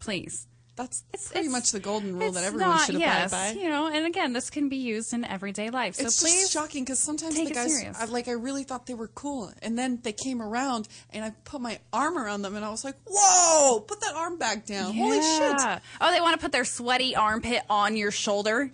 Please. 0.00 0.47
That's 0.78 1.02
It's- 1.12 1.26
pretty 1.32 1.48
it's- 1.48 1.52
much 1.52 1.72
the 1.72 1.80
golden 1.80 2.16
rule 2.16 2.30
that 2.30 2.44
everyone 2.44 2.68
not- 2.70 2.86
should 2.86 2.94
abide 2.94 3.04
yes, 3.04 3.30
by. 3.32 3.50
You 3.50 3.68
know, 3.68 3.88
and 3.88 4.06
again, 4.06 4.32
this 4.32 4.48
can 4.48 4.68
be 4.68 4.76
used 4.76 5.12
in 5.12 5.24
everyday 5.24 5.70
life. 5.70 5.96
So 5.96 6.04
it's 6.04 6.22
please, 6.22 6.42
just 6.42 6.52
shocking 6.52 6.84
because 6.84 7.00
sometimes 7.00 7.34
the 7.34 7.50
guys. 7.50 7.84
I, 7.98 8.04
like, 8.04 8.28
I 8.28 8.32
really 8.32 8.62
thought 8.62 8.86
they 8.86 8.94
were 8.94 9.08
cool, 9.08 9.52
and 9.60 9.76
then 9.76 9.98
they 10.04 10.12
came 10.12 10.40
around, 10.40 10.86
and 11.10 11.24
I 11.24 11.30
put 11.44 11.60
my 11.60 11.80
arm 11.92 12.16
around 12.16 12.42
them, 12.42 12.54
and 12.54 12.64
I 12.64 12.70
was 12.70 12.84
like, 12.84 12.94
"Whoa! 13.10 13.80
Put 13.80 14.00
that 14.02 14.14
arm 14.14 14.38
back 14.38 14.66
down! 14.66 14.94
Holy 14.94 15.20
shit!" 15.20 15.80
Oh, 16.00 16.12
they 16.12 16.20
want 16.20 16.34
to 16.38 16.40
put 16.40 16.52
their 16.52 16.64
sweaty 16.64 17.16
armpit 17.16 17.62
on 17.68 17.96
your 17.96 18.12
shoulder, 18.12 18.72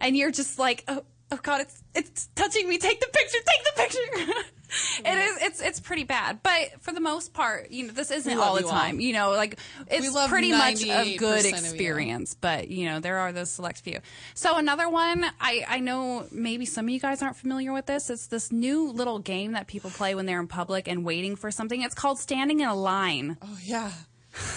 and 0.00 0.16
you're 0.16 0.30
just 0.30 0.56
like, 0.60 0.84
oh, 0.86 1.02
oh 1.32 1.38
God, 1.42 1.62
it's 1.62 1.82
it's 1.96 2.28
touching 2.36 2.68
me. 2.68 2.78
Take 2.78 3.00
the 3.00 3.08
picture. 3.08 3.38
Take 3.44 3.64
the 3.64 3.82
picture. 3.82 4.40
it 5.04 5.18
is. 5.18 5.42
It's 5.42 5.60
it's 5.60 5.80
pretty 5.80 6.04
bad, 6.04 6.42
but 6.42 6.80
for 6.80 6.92
the 6.92 7.00
most 7.00 7.32
part, 7.32 7.70
you 7.70 7.86
know, 7.86 7.92
this 7.92 8.10
isn't 8.10 8.38
all 8.38 8.54
the 8.54 8.60
you 8.60 8.66
all. 8.66 8.72
time. 8.72 9.00
You 9.00 9.12
know, 9.12 9.30
like 9.32 9.58
it's 9.88 10.28
pretty 10.28 10.52
much 10.52 10.82
a 10.84 11.16
good 11.16 11.40
of 11.40 11.44
you. 11.44 11.50
experience, 11.50 12.34
but 12.34 12.68
you 12.68 12.86
know, 12.86 13.00
there 13.00 13.18
are 13.18 13.32
those 13.32 13.50
select 13.50 13.80
few. 13.80 14.00
So 14.34 14.56
another 14.56 14.88
one, 14.88 15.24
I 15.40 15.64
I 15.68 15.80
know 15.80 16.26
maybe 16.30 16.66
some 16.66 16.86
of 16.86 16.90
you 16.90 17.00
guys 17.00 17.22
aren't 17.22 17.36
familiar 17.36 17.72
with 17.72 17.86
this. 17.86 18.10
It's 18.10 18.26
this 18.26 18.52
new 18.52 18.90
little 18.90 19.18
game 19.18 19.52
that 19.52 19.66
people 19.66 19.90
play 19.90 20.14
when 20.14 20.26
they're 20.26 20.40
in 20.40 20.48
public 20.48 20.88
and 20.88 21.04
waiting 21.04 21.36
for 21.36 21.50
something. 21.50 21.82
It's 21.82 21.94
called 21.94 22.18
standing 22.18 22.60
in 22.60 22.68
a 22.68 22.74
line. 22.74 23.36
Oh 23.42 23.58
yeah, 23.62 23.92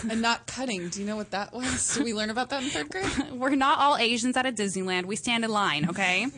and 0.09 0.21
not 0.21 0.45
cutting. 0.45 0.89
Do 0.89 0.99
you 0.99 1.05
know 1.07 1.15
what 1.15 1.31
that 1.31 1.53
was? 1.53 1.95
Did 1.95 2.03
we 2.03 2.13
learn 2.13 2.29
about 2.29 2.49
that 2.49 2.63
in 2.63 2.69
third 2.69 2.89
grade? 2.89 3.11
we're 3.33 3.55
not 3.55 3.79
all 3.79 3.97
Asians 3.97 4.37
at 4.37 4.45
a 4.45 4.51
Disneyland. 4.51 5.05
We 5.05 5.15
stand 5.15 5.43
in 5.43 5.51
line, 5.51 5.89
okay? 5.89 6.27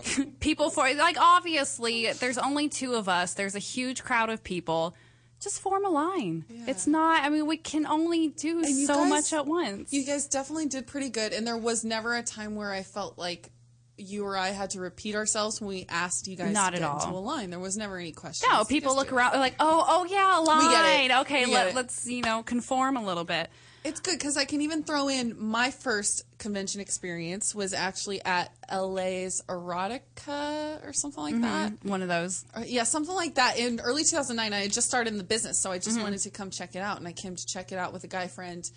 people 0.40 0.70
for 0.70 0.92
like 0.94 1.16
obviously 1.20 2.12
there's 2.12 2.38
only 2.38 2.68
two 2.68 2.94
of 2.94 3.08
us. 3.08 3.34
There's 3.34 3.54
a 3.54 3.60
huge 3.60 4.02
crowd 4.04 4.30
of 4.30 4.42
people. 4.44 4.94
Just 5.40 5.60
form 5.60 5.84
a 5.86 5.88
line. 5.88 6.44
It's 6.66 6.86
not 6.86 7.22
I 7.24 7.28
mean 7.30 7.46
we 7.46 7.56
can 7.56 7.86
only 7.86 8.28
do 8.28 8.62
so 8.64 8.94
guys- 8.94 9.08
much 9.08 9.32
at 9.32 9.46
once. 9.46 9.92
You 9.92 10.04
guys 10.04 10.26
definitely 10.28 10.66
did 10.66 10.86
pretty 10.86 11.08
good, 11.08 11.32
and 11.32 11.46
there 11.46 11.56
was 11.56 11.84
never 11.84 12.14
a 12.16 12.22
time 12.22 12.56
where 12.56 12.70
I 12.72 12.82
felt 12.82 13.16
like 13.18 13.50
you 13.96 14.24
or 14.24 14.36
I 14.36 14.48
had 14.48 14.70
to 14.70 14.80
repeat 14.80 15.14
ourselves 15.14 15.60
when 15.60 15.68
we 15.68 15.86
asked 15.88 16.26
you 16.26 16.34
guys 16.34 16.52
Not 16.54 16.70
to 16.70 16.76
at 16.76 16.80
get 16.80 16.88
all. 16.90 17.02
into 17.04 17.16
a 17.16 17.20
line. 17.20 17.50
There 17.50 17.58
was 17.58 17.76
never 17.76 17.98
any 17.98 18.12
question. 18.12 18.48
no, 18.50 18.64
people 18.64 18.94
look 18.96 19.12
around 19.12 19.32
they're 19.32 19.40
like, 19.40 19.56
"Oh, 19.60 19.84
oh 19.86 20.04
yeah, 20.06 20.38
a 20.38 20.40
line. 20.40 20.66
We 20.66 20.72
get 20.72 21.04
it. 21.10 21.20
Okay, 21.20 21.44
let, 21.46 21.74
let's, 21.74 22.06
you 22.06 22.22
know, 22.22 22.42
conform 22.42 22.96
a 22.96 23.04
little 23.04 23.24
bit." 23.24 23.50
It's 23.82 24.00
good 24.00 24.18
because 24.18 24.36
I 24.36 24.44
can 24.44 24.60
even 24.60 24.82
throw 24.82 25.08
in 25.08 25.34
my 25.38 25.70
first 25.70 26.24
convention 26.38 26.82
experience 26.82 27.54
was 27.54 27.72
actually 27.72 28.22
at 28.24 28.52
LA's 28.70 29.42
Erotica 29.48 30.86
or 30.86 30.92
something 30.92 31.22
like 31.22 31.34
mm-hmm. 31.34 31.42
that. 31.42 31.84
One 31.84 32.02
of 32.02 32.08
those. 32.08 32.44
Or- 32.54 32.64
yeah, 32.64 32.82
something 32.82 33.14
like 33.14 33.36
that. 33.36 33.58
In 33.58 33.80
early 33.80 34.04
2009, 34.04 34.52
I 34.52 34.62
had 34.62 34.72
just 34.72 34.86
started 34.86 35.12
in 35.12 35.18
the 35.18 35.24
business, 35.24 35.58
so 35.58 35.70
I 35.70 35.78
just 35.78 35.90
mm-hmm. 35.90 36.02
wanted 36.02 36.20
to 36.20 36.30
come 36.30 36.50
check 36.50 36.76
it 36.76 36.80
out, 36.80 36.98
and 36.98 37.08
I 37.08 37.12
came 37.12 37.36
to 37.36 37.46
check 37.46 37.72
it 37.72 37.78
out 37.78 37.94
with 37.94 38.04
a 38.04 38.08
guy 38.08 38.26
friend. 38.26 38.68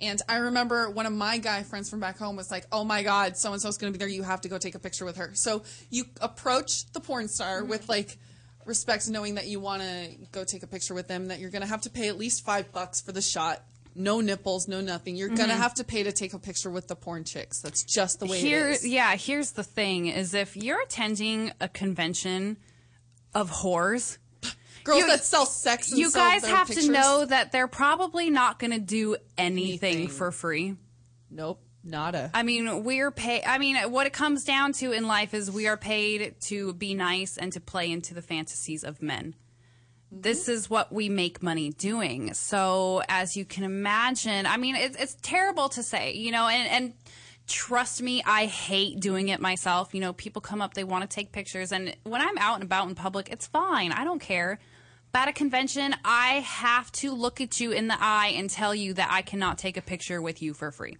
And 0.00 0.20
I 0.28 0.36
remember 0.36 0.90
one 0.90 1.06
of 1.06 1.12
my 1.12 1.38
guy 1.38 1.62
friends 1.62 1.90
from 1.90 2.00
back 2.00 2.18
home 2.18 2.36
was 2.36 2.50
like, 2.50 2.66
"Oh 2.70 2.84
my 2.84 3.02
God, 3.02 3.36
so 3.36 3.52
and 3.52 3.60
so's 3.60 3.78
going 3.78 3.92
to 3.92 3.98
be 3.98 4.00
there. 4.00 4.08
You 4.08 4.22
have 4.22 4.40
to 4.42 4.48
go 4.48 4.58
take 4.58 4.74
a 4.74 4.78
picture 4.78 5.04
with 5.04 5.16
her." 5.16 5.30
So 5.34 5.62
you 5.90 6.04
approach 6.20 6.90
the 6.92 7.00
porn 7.00 7.28
star 7.28 7.60
mm-hmm. 7.60 7.70
with 7.70 7.88
like 7.88 8.16
respect, 8.64 9.08
knowing 9.08 9.36
that 9.36 9.46
you 9.46 9.58
want 9.58 9.82
to 9.82 10.10
go 10.30 10.44
take 10.44 10.62
a 10.62 10.68
picture 10.68 10.94
with 10.94 11.08
them. 11.08 11.28
That 11.28 11.40
you're 11.40 11.50
going 11.50 11.62
to 11.62 11.68
have 11.68 11.80
to 11.82 11.90
pay 11.90 12.08
at 12.08 12.16
least 12.16 12.44
five 12.44 12.72
bucks 12.72 13.00
for 13.00 13.10
the 13.10 13.22
shot. 13.22 13.62
No 13.98 14.20
nipples, 14.20 14.68
no 14.68 14.80
nothing. 14.80 15.16
You're 15.16 15.28
gonna 15.28 15.54
mm-hmm. 15.54 15.62
have 15.62 15.74
to 15.74 15.84
pay 15.84 16.04
to 16.04 16.12
take 16.12 16.32
a 16.32 16.38
picture 16.38 16.70
with 16.70 16.86
the 16.86 16.94
porn 16.96 17.24
chicks. 17.24 17.60
That's 17.60 17.82
just 17.82 18.20
the 18.20 18.26
way 18.26 18.40
Here, 18.40 18.68
it 18.68 18.76
is. 18.76 18.88
yeah. 18.88 19.16
Here's 19.16 19.52
the 19.52 19.64
thing: 19.64 20.06
is 20.06 20.34
if 20.34 20.56
you're 20.56 20.80
attending 20.82 21.50
a 21.60 21.68
convention 21.68 22.58
of 23.34 23.50
whores, 23.50 24.18
Girls 24.84 25.00
you- 25.00 25.06
that 25.08 25.24
sell 25.24 25.46
sex. 25.46 25.90
And 25.90 25.98
you 25.98 26.10
guys 26.10 26.44
have 26.46 26.68
pictures. 26.68 26.86
to 26.86 26.92
know 26.92 27.24
that 27.26 27.52
they're 27.52 27.68
probably 27.68 28.30
not 28.30 28.58
going 28.58 28.70
to 28.70 28.78
do 28.78 29.16
anything, 29.36 29.96
Anything. 29.96 30.08
for 30.08 30.30
free. 30.30 30.76
Nope, 31.30 31.60
nada. 31.84 32.30
I 32.32 32.42
mean, 32.42 32.84
we're 32.84 33.10
paid. 33.10 33.42
I 33.44 33.58
mean, 33.58 33.76
what 33.90 34.06
it 34.06 34.12
comes 34.12 34.44
down 34.44 34.72
to 34.74 34.92
in 34.92 35.06
life 35.06 35.34
is 35.34 35.50
we 35.50 35.66
are 35.66 35.76
paid 35.76 36.36
to 36.42 36.72
be 36.72 36.94
nice 36.94 37.36
and 37.36 37.52
to 37.52 37.60
play 37.60 37.90
into 37.90 38.14
the 38.14 38.22
fantasies 38.22 38.82
of 38.82 39.02
men. 39.02 39.34
This 40.10 40.48
is 40.48 40.70
what 40.70 40.92
we 40.92 41.08
make 41.08 41.42
money 41.42 41.70
doing. 41.70 42.32
So, 42.32 43.02
as 43.08 43.36
you 43.36 43.44
can 43.44 43.64
imagine, 43.64 44.46
I 44.46 44.56
mean, 44.56 44.74
it's, 44.74 44.96
it's 44.96 45.16
terrible 45.20 45.68
to 45.70 45.82
say, 45.82 46.14
you 46.14 46.32
know, 46.32 46.48
and, 46.48 46.68
and 46.68 46.94
trust 47.46 48.00
me, 48.00 48.22
I 48.24 48.46
hate 48.46 49.00
doing 49.00 49.28
it 49.28 49.40
myself. 49.40 49.94
You 49.94 50.00
know, 50.00 50.14
people 50.14 50.40
come 50.40 50.62
up, 50.62 50.74
they 50.74 50.84
want 50.84 51.08
to 51.08 51.14
take 51.14 51.32
pictures, 51.32 51.72
and 51.72 51.94
when 52.04 52.22
I'm 52.22 52.38
out 52.38 52.54
and 52.54 52.64
about 52.64 52.88
in 52.88 52.94
public, 52.94 53.28
it's 53.30 53.46
fine. 53.46 53.92
I 53.92 54.04
don't 54.04 54.20
care. 54.20 54.58
But 55.12 55.20
at 55.20 55.28
a 55.28 55.32
convention, 55.32 55.94
I 56.04 56.40
have 56.40 56.92
to 56.92 57.12
look 57.12 57.40
at 57.40 57.60
you 57.60 57.72
in 57.72 57.88
the 57.88 57.96
eye 57.98 58.34
and 58.36 58.48
tell 58.48 58.74
you 58.74 58.94
that 58.94 59.08
I 59.10 59.22
cannot 59.22 59.58
take 59.58 59.76
a 59.76 59.82
picture 59.82 60.20
with 60.20 60.42
you 60.42 60.54
for 60.54 60.70
free. 60.70 60.96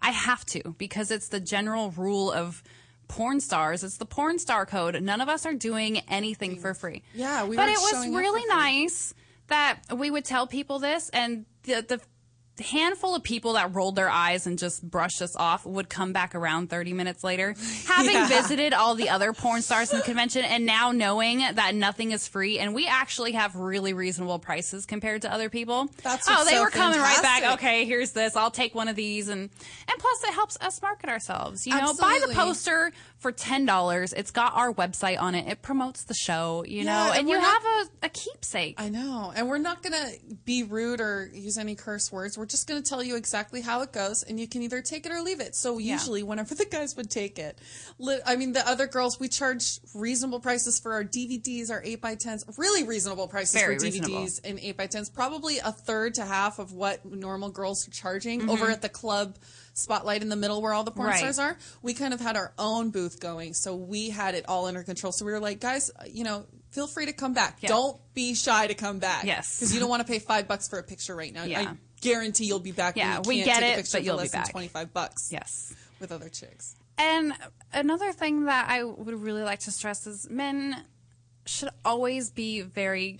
I 0.00 0.10
have 0.10 0.44
to 0.46 0.74
because 0.76 1.10
it's 1.10 1.28
the 1.28 1.40
general 1.40 1.90
rule 1.90 2.30
of 2.30 2.62
porn 3.08 3.40
stars. 3.40 3.84
It's 3.84 3.96
the 3.96 4.06
porn 4.06 4.38
star 4.38 4.66
code. 4.66 5.00
None 5.02 5.20
of 5.20 5.28
us 5.28 5.46
are 5.46 5.54
doing 5.54 5.98
anything 6.08 6.58
for 6.58 6.74
free. 6.74 7.02
Yeah, 7.14 7.44
we 7.44 7.56
but 7.56 7.68
it 7.68 7.78
was 7.78 8.08
really 8.08 8.44
nice 8.46 9.14
that 9.48 9.80
we 9.94 10.10
would 10.10 10.24
tell 10.24 10.46
people 10.46 10.78
this, 10.78 11.08
and 11.10 11.46
the 11.64 11.82
the 11.82 12.00
handful 12.62 13.16
of 13.16 13.22
people 13.24 13.54
that 13.54 13.74
rolled 13.74 13.96
their 13.96 14.08
eyes 14.08 14.46
and 14.46 14.58
just 14.58 14.82
brushed 14.88 15.20
us 15.20 15.34
off 15.34 15.66
would 15.66 15.88
come 15.88 16.12
back 16.12 16.34
around 16.36 16.70
30 16.70 16.92
minutes 16.92 17.24
later. 17.24 17.54
Having 17.86 18.12
Yeah. 18.14 18.28
visited 18.28 18.72
all 18.72 18.94
the 18.94 19.08
other 19.08 19.32
porn 19.32 19.60
stars 19.62 19.92
in 19.92 19.98
the 19.98 20.04
convention 20.04 20.44
and 20.44 20.64
now 20.64 20.92
knowing 20.92 21.38
that 21.38 21.74
nothing 21.74 22.12
is 22.12 22.28
free 22.28 22.60
and 22.60 22.72
we 22.74 22.86
actually 22.86 23.32
have 23.32 23.56
really 23.56 23.92
reasonable 23.92 24.38
prices 24.38 24.86
compared 24.86 25.22
to 25.22 25.32
other 25.32 25.50
people. 25.50 25.88
That's 26.04 26.26
oh 26.28 26.44
they 26.44 26.52
so 26.52 26.62
were 26.62 26.70
coming 26.70 27.00
right 27.00 27.22
back. 27.22 27.54
okay 27.54 27.84
here's 27.86 28.12
this. 28.12 28.36
I'll 28.36 28.52
take 28.52 28.74
one 28.74 28.86
of 28.88 28.94
these. 28.94 29.28
And 29.28 29.40
and 29.88 29.98
plus 29.98 30.22
it 30.24 30.32
helps 30.34 30.56
us 30.60 30.80
market 30.80 31.10
ourselves. 31.10 31.66
You 31.66 31.74
know 31.74 31.92
buy 31.98 32.20
the 32.24 32.32
poster 32.34 32.92
for 33.24 33.32
$10 33.32 34.12
it's 34.16 34.30
got 34.30 34.54
our 34.54 34.70
website 34.72 35.18
on 35.18 35.34
it 35.34 35.48
it 35.48 35.62
promotes 35.62 36.04
the 36.04 36.12
show 36.14 36.62
you 36.68 36.82
Yeah, 36.82 36.84
know 36.84 37.10
and 37.10 37.20
and 37.20 37.28
you 37.30 37.36
we're 37.36 37.40
have 37.44 37.64
a, 38.02 38.06
a 38.06 38.08
keepsake 38.10 38.74
I 38.78 38.88
know. 38.90 39.32
And 39.34 39.48
we're 39.48 39.58
not 39.70 39.82
going 39.82 39.94
to 39.94 40.34
be 40.44 40.62
rude 40.62 41.00
or 41.00 41.30
use 41.32 41.56
any 41.56 41.74
curse 41.74 42.12
words. 42.12 42.36
We're 42.36 42.44
just 42.46 42.68
going 42.68 42.82
to 42.82 42.88
tell 42.88 43.02
you 43.02 43.16
exactly 43.16 43.60
how 43.62 43.80
it 43.82 43.92
goes, 43.92 44.22
and 44.22 44.38
you 44.38 44.46
can 44.46 44.60
either 44.62 44.82
take 44.82 45.06
it 45.06 45.12
or 45.12 45.20
leave 45.22 45.40
it. 45.40 45.54
So, 45.54 45.78
usually, 45.78 46.22
whenever 46.22 46.54
the 46.62 46.64
guys 46.66 46.96
would 46.96 47.10
take 47.10 47.38
it, 47.38 47.58
I 48.26 48.36
mean, 48.36 48.52
the 48.52 48.66
other 48.68 48.86
girls, 48.86 49.18
we 49.18 49.28
charge 49.28 49.78
reasonable 49.94 50.40
prices 50.40 50.78
for 50.78 50.92
our 50.92 51.04
DVDs, 51.04 51.70
our 51.70 51.82
8x10s, 51.82 52.58
really 52.58 52.84
reasonable 52.84 53.28
prices 53.28 53.54
Very 53.60 53.78
for 53.78 53.86
DVDs 53.86 54.06
reasonable. 54.06 54.28
and 54.44 54.58
8x10s, 54.58 55.12
probably 55.14 55.58
a 55.58 55.72
third 55.72 56.14
to 56.14 56.24
half 56.24 56.58
of 56.58 56.72
what 56.72 57.04
normal 57.04 57.50
girls 57.50 57.86
are 57.88 57.90
charging 57.92 58.40
Mm-hmm. 58.40 58.50
over 58.50 58.68
at 58.70 58.82
the 58.82 58.88
club 58.88 59.36
spotlight 59.74 60.22
in 60.22 60.28
the 60.28 60.36
middle 60.36 60.62
where 60.62 60.72
all 60.72 60.84
the 60.84 60.90
porn 60.90 61.08
Right. 61.10 61.18
stars 61.18 61.38
are. 61.38 61.56
We 61.82 61.92
kind 61.94 62.14
of 62.14 62.20
had 62.20 62.36
our 62.36 62.52
own 62.58 62.90
booth 62.90 63.20
going, 63.20 63.52
so 63.54 63.74
we 63.76 64.08
had 64.10 64.34
it 64.34 64.44
all 64.48 64.66
under 64.66 64.82
control. 64.82 65.12
So, 65.12 65.24
we 65.24 65.32
were 65.32 65.40
like, 65.40 65.60
guys, 65.60 65.90
you 66.10 66.24
know, 66.24 66.46
feel 66.70 66.86
free 66.86 67.06
to 67.06 67.12
come 67.12 67.34
back. 67.34 67.58
Yeah. 67.60 67.68
Don't 67.68 68.00
be 68.14 68.34
shy 68.34 68.66
to 68.68 68.74
come 68.74 68.98
back. 69.00 69.24
Yes. 69.24 69.56
Because 69.58 69.74
you 69.74 69.80
don't 69.80 69.88
want 69.90 70.00
to 70.06 70.10
pay 70.10 70.18
five 70.20 70.48
bucks 70.48 70.66
for 70.68 70.78
a 70.78 70.82
picture 70.82 71.14
right 71.14 71.32
now. 71.32 71.44
Yeah. 71.44 71.60
I 71.72 71.76
guarantee 72.00 72.44
you'll 72.46 72.58
be 72.60 72.72
back. 72.72 72.96
Yeah, 72.96 73.18
when 73.24 73.36
you 73.36 73.42
we 73.42 73.46
can't 73.46 73.60
get 73.60 73.60
take 73.60 73.70
it, 73.70 73.72
a 73.72 73.76
picture 73.82 73.98
but 73.98 74.00
for 74.00 74.04
you'll 74.06 74.16
be 74.16 74.22
less 74.22 74.30
than 74.32 74.42
back. 74.42 74.50
25 74.50 74.92
bucks 74.92 75.28
yes 75.32 75.74
with 76.00 76.12
other 76.12 76.28
chicks. 76.28 76.76
And 76.98 77.32
another 77.72 78.12
thing 78.12 78.44
that 78.44 78.68
I 78.68 78.84
would 78.84 79.20
really 79.20 79.42
like 79.42 79.60
to 79.60 79.70
stress 79.72 80.06
is 80.06 80.28
men 80.30 80.84
should 81.46 81.70
always 81.84 82.30
be 82.30 82.60
very 82.60 83.18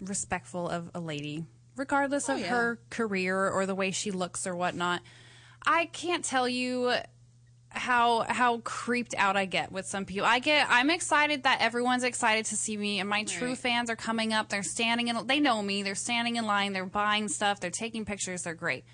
respectful 0.00 0.68
of 0.68 0.90
a 0.94 1.00
lady, 1.00 1.46
regardless 1.76 2.28
oh, 2.28 2.34
of 2.34 2.38
Oh, 2.40 2.42
yeah. 2.42 2.48
her 2.48 2.78
career 2.90 3.48
or 3.50 3.66
the 3.66 3.74
way 3.74 3.90
she 3.90 4.10
looks 4.10 4.46
or 4.46 4.54
whatnot. 4.54 5.00
I 5.66 5.86
can't 5.86 6.24
tell 6.24 6.48
you 6.48 6.92
how 7.70 8.20
how 8.28 8.58
creeped 8.58 9.14
out 9.18 9.36
I 9.36 9.46
get 9.46 9.72
with 9.72 9.86
some 9.86 10.04
people. 10.04 10.26
I 10.26 10.38
get 10.38 10.66
I'm 10.70 10.90
excited 10.90 11.42
that 11.42 11.60
everyone's 11.60 12.04
excited 12.04 12.44
to 12.46 12.56
see 12.56 12.76
me 12.76 13.00
and 13.00 13.08
my 13.08 13.24
true 13.24 13.48
Right. 13.48 13.58
fans 13.58 13.90
are 13.90 13.96
coming 13.96 14.32
up. 14.32 14.48
They're 14.48 14.62
standing 14.62 15.08
in 15.08 15.26
they 15.26 15.40
know 15.40 15.60
me. 15.62 15.82
They're 15.82 15.94
standing 15.96 16.36
in 16.36 16.46
line, 16.46 16.72
they're 16.72 16.86
buying 16.86 17.28
stuff, 17.28 17.60
they're 17.60 17.70
taking 17.70 18.04
pictures, 18.04 18.42
they're 18.42 18.54
great. 18.54 18.84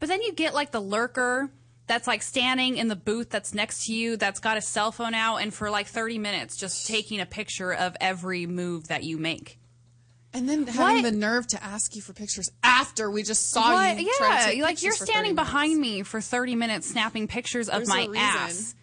But 0.00 0.08
then 0.08 0.22
you 0.22 0.32
get 0.32 0.54
like 0.54 0.70
the 0.70 0.80
lurker 0.80 1.50
that's 1.86 2.06
like 2.06 2.22
standing 2.22 2.78
in 2.78 2.88
the 2.88 2.96
booth 2.96 3.28
that's 3.28 3.52
next 3.52 3.84
to 3.86 3.92
you 3.92 4.16
that's 4.16 4.40
got 4.40 4.56
a 4.56 4.62
cell 4.62 4.90
phone 4.90 5.12
out 5.12 5.36
and 5.36 5.52
for 5.52 5.68
like 5.68 5.86
30 5.86 6.18
minutes 6.18 6.56
just 6.56 6.86
taking 6.86 7.20
a 7.20 7.26
picture 7.26 7.74
of 7.74 7.94
every 8.00 8.46
move 8.46 8.88
that 8.88 9.04
you 9.04 9.18
make. 9.18 9.58
And 10.34 10.48
then 10.48 10.66
having 10.66 10.96
What? 10.96 11.02
the 11.04 11.16
nerve 11.16 11.46
to 11.48 11.62
ask 11.62 11.94
you 11.94 12.02
for 12.02 12.12
pictures 12.12 12.50
after 12.62 13.08
we 13.10 13.22
just 13.22 13.50
saw 13.50 13.72
What? 13.72 14.00
you. 14.00 14.10
Yeah, 14.20 14.52
like 14.62 14.82
you're 14.82 14.92
standing 14.92 15.36
behind 15.36 15.80
me 15.80 16.02
for 16.02 16.20
30 16.20 16.56
minutes 16.56 16.90
snapping 16.90 17.28
pictures 17.28 17.68
of 17.68 17.86
There's 17.86 17.88
my 17.88 18.08
ass. 18.16 18.74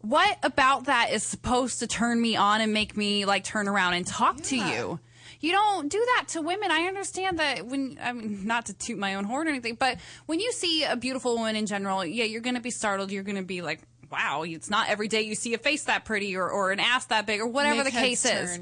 What 0.00 0.38
about 0.42 0.84
that 0.86 1.12
is 1.12 1.22
supposed 1.22 1.80
to 1.80 1.86
turn 1.86 2.20
me 2.20 2.36
on 2.36 2.60
and 2.60 2.72
make 2.72 2.96
me 2.96 3.24
like 3.24 3.44
turn 3.44 3.68
around 3.68 3.94
and 3.94 4.06
talk 4.06 4.40
to 4.44 4.56
you? 4.56 5.00
You 5.40 5.52
don't 5.52 5.90
do 5.90 5.98
that 6.16 6.28
to 6.28 6.40
women. 6.40 6.70
I 6.70 6.84
understand 6.84 7.38
that 7.38 7.66
when 7.66 7.98
I 8.02 8.12
mean 8.12 8.46
not 8.46 8.66
to 8.66 8.72
toot 8.74 8.98
my 8.98 9.14
own 9.16 9.24
horn 9.24 9.46
or 9.46 9.50
anything, 9.50 9.74
but 9.74 9.98
when 10.24 10.40
you 10.40 10.50
see 10.52 10.84
a 10.84 10.96
beautiful 10.96 11.36
woman 11.36 11.56
in 11.56 11.66
general, 11.66 12.04
yeah, 12.04 12.24
you're 12.24 12.40
going 12.40 12.54
to 12.54 12.62
be 12.62 12.70
startled. 12.70 13.10
You're 13.12 13.22
going 13.22 13.36
to 13.36 13.42
be 13.42 13.60
like, 13.60 13.80
"Wow, 14.10 14.44
it's 14.46 14.70
not 14.70 14.88
every 14.88 15.08
day 15.08 15.22
you 15.22 15.34
see 15.34 15.52
a 15.52 15.58
face 15.58 15.84
that 15.84 16.06
pretty 16.06 16.34
or 16.36 16.48
or 16.48 16.70
an 16.70 16.80
ass 16.80 17.06
that 17.06 17.26
big 17.26 17.40
or 17.40 17.46
whatever 17.46 17.84
Make 17.84 17.92
the 17.92 17.98
case 17.98 18.22
heads 18.22 18.52
is." 18.52 18.60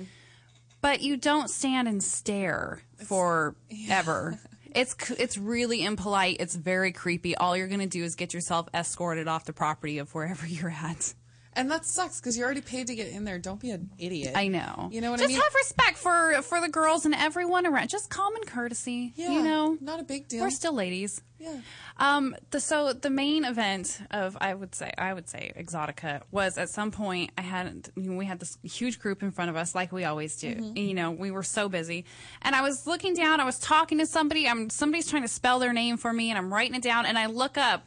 But 0.82 1.00
you 1.00 1.16
don't 1.16 1.48
stand 1.48 1.88
and 1.88 2.02
stare 2.02 2.82
forever. 2.96 4.38
It's 4.74 4.96
it's 5.18 5.36
really 5.36 5.84
impolite. 5.84 6.38
It's 6.40 6.54
very 6.54 6.92
creepy. 6.92 7.36
All 7.36 7.54
you're 7.54 7.68
gonna 7.68 7.86
do 7.86 8.02
is 8.04 8.14
get 8.14 8.32
yourself 8.32 8.68
escorted 8.72 9.28
off 9.28 9.44
the 9.44 9.52
property 9.52 9.98
of 9.98 10.14
wherever 10.14 10.46
you're 10.46 10.70
at. 10.70 11.12
And 11.54 11.70
that 11.70 11.84
sucks 11.84 12.20
because 12.20 12.36
you 12.36 12.44
already 12.44 12.62
paid 12.62 12.86
to 12.86 12.94
get 12.94 13.08
in 13.08 13.24
there. 13.24 13.38
Don't 13.38 13.60
be 13.60 13.70
an 13.70 13.90
idiot. 13.98 14.32
I 14.34 14.48
know. 14.48 14.88
You 14.90 15.00
know 15.00 15.10
what 15.10 15.20
I 15.20 15.26
mean? 15.26 15.36
Just 15.36 15.44
have 15.44 15.54
respect 15.54 15.98
for 15.98 16.40
for 16.42 16.60
the 16.60 16.68
girls 16.68 17.04
and 17.04 17.14
everyone 17.14 17.66
around. 17.66 17.88
Just 17.88 18.08
common 18.10 18.42
courtesy. 18.44 19.12
Yeah, 19.16 19.30
You 19.32 19.42
know, 19.42 19.76
not 19.80 20.00
a 20.00 20.02
big 20.04 20.28
deal. 20.28 20.40
we're 20.42 20.50
still 20.50 20.72
ladies. 20.74 21.20
Yeah. 21.38 21.58
Um. 21.98 22.36
The, 22.50 22.60
so 22.60 22.92
the 22.92 23.10
main 23.10 23.44
event 23.44 24.00
of 24.12 24.36
I 24.40 24.54
would 24.54 24.74
say 24.76 24.92
I 24.96 25.12
would 25.12 25.28
say 25.28 25.52
Exxxotica 25.58 26.22
was 26.30 26.56
at 26.56 26.70
some 26.70 26.92
point 26.92 27.32
I 27.36 27.42
had 27.42 27.90
you 27.96 28.10
know, 28.10 28.16
we 28.16 28.24
had 28.26 28.38
this 28.38 28.56
huge 28.62 29.00
group 29.00 29.22
in 29.24 29.32
front 29.32 29.50
of 29.50 29.56
us 29.56 29.74
like 29.74 29.90
we 29.92 30.04
always 30.04 30.36
do. 30.36 30.54
Mm-hmm. 30.54 30.76
You 30.76 30.94
know 30.94 31.10
we 31.10 31.32
were 31.32 31.42
so 31.42 31.68
busy, 31.68 32.04
and 32.42 32.54
I 32.54 32.62
was 32.62 32.86
looking 32.86 33.14
down. 33.14 33.40
I 33.40 33.44
was 33.44 33.58
talking 33.58 33.98
to 33.98 34.06
somebody. 34.06 34.48
I'm 34.48 34.70
somebody's 34.70 35.08
trying 35.10 35.22
to 35.22 35.28
spell 35.28 35.58
their 35.58 35.72
name 35.72 35.96
for 35.96 36.12
me, 36.12 36.30
and 36.30 36.38
I'm 36.38 36.52
writing 36.52 36.76
it 36.76 36.82
down. 36.82 37.06
And 37.06 37.18
I 37.18 37.26
look 37.26 37.58
up, 37.58 37.86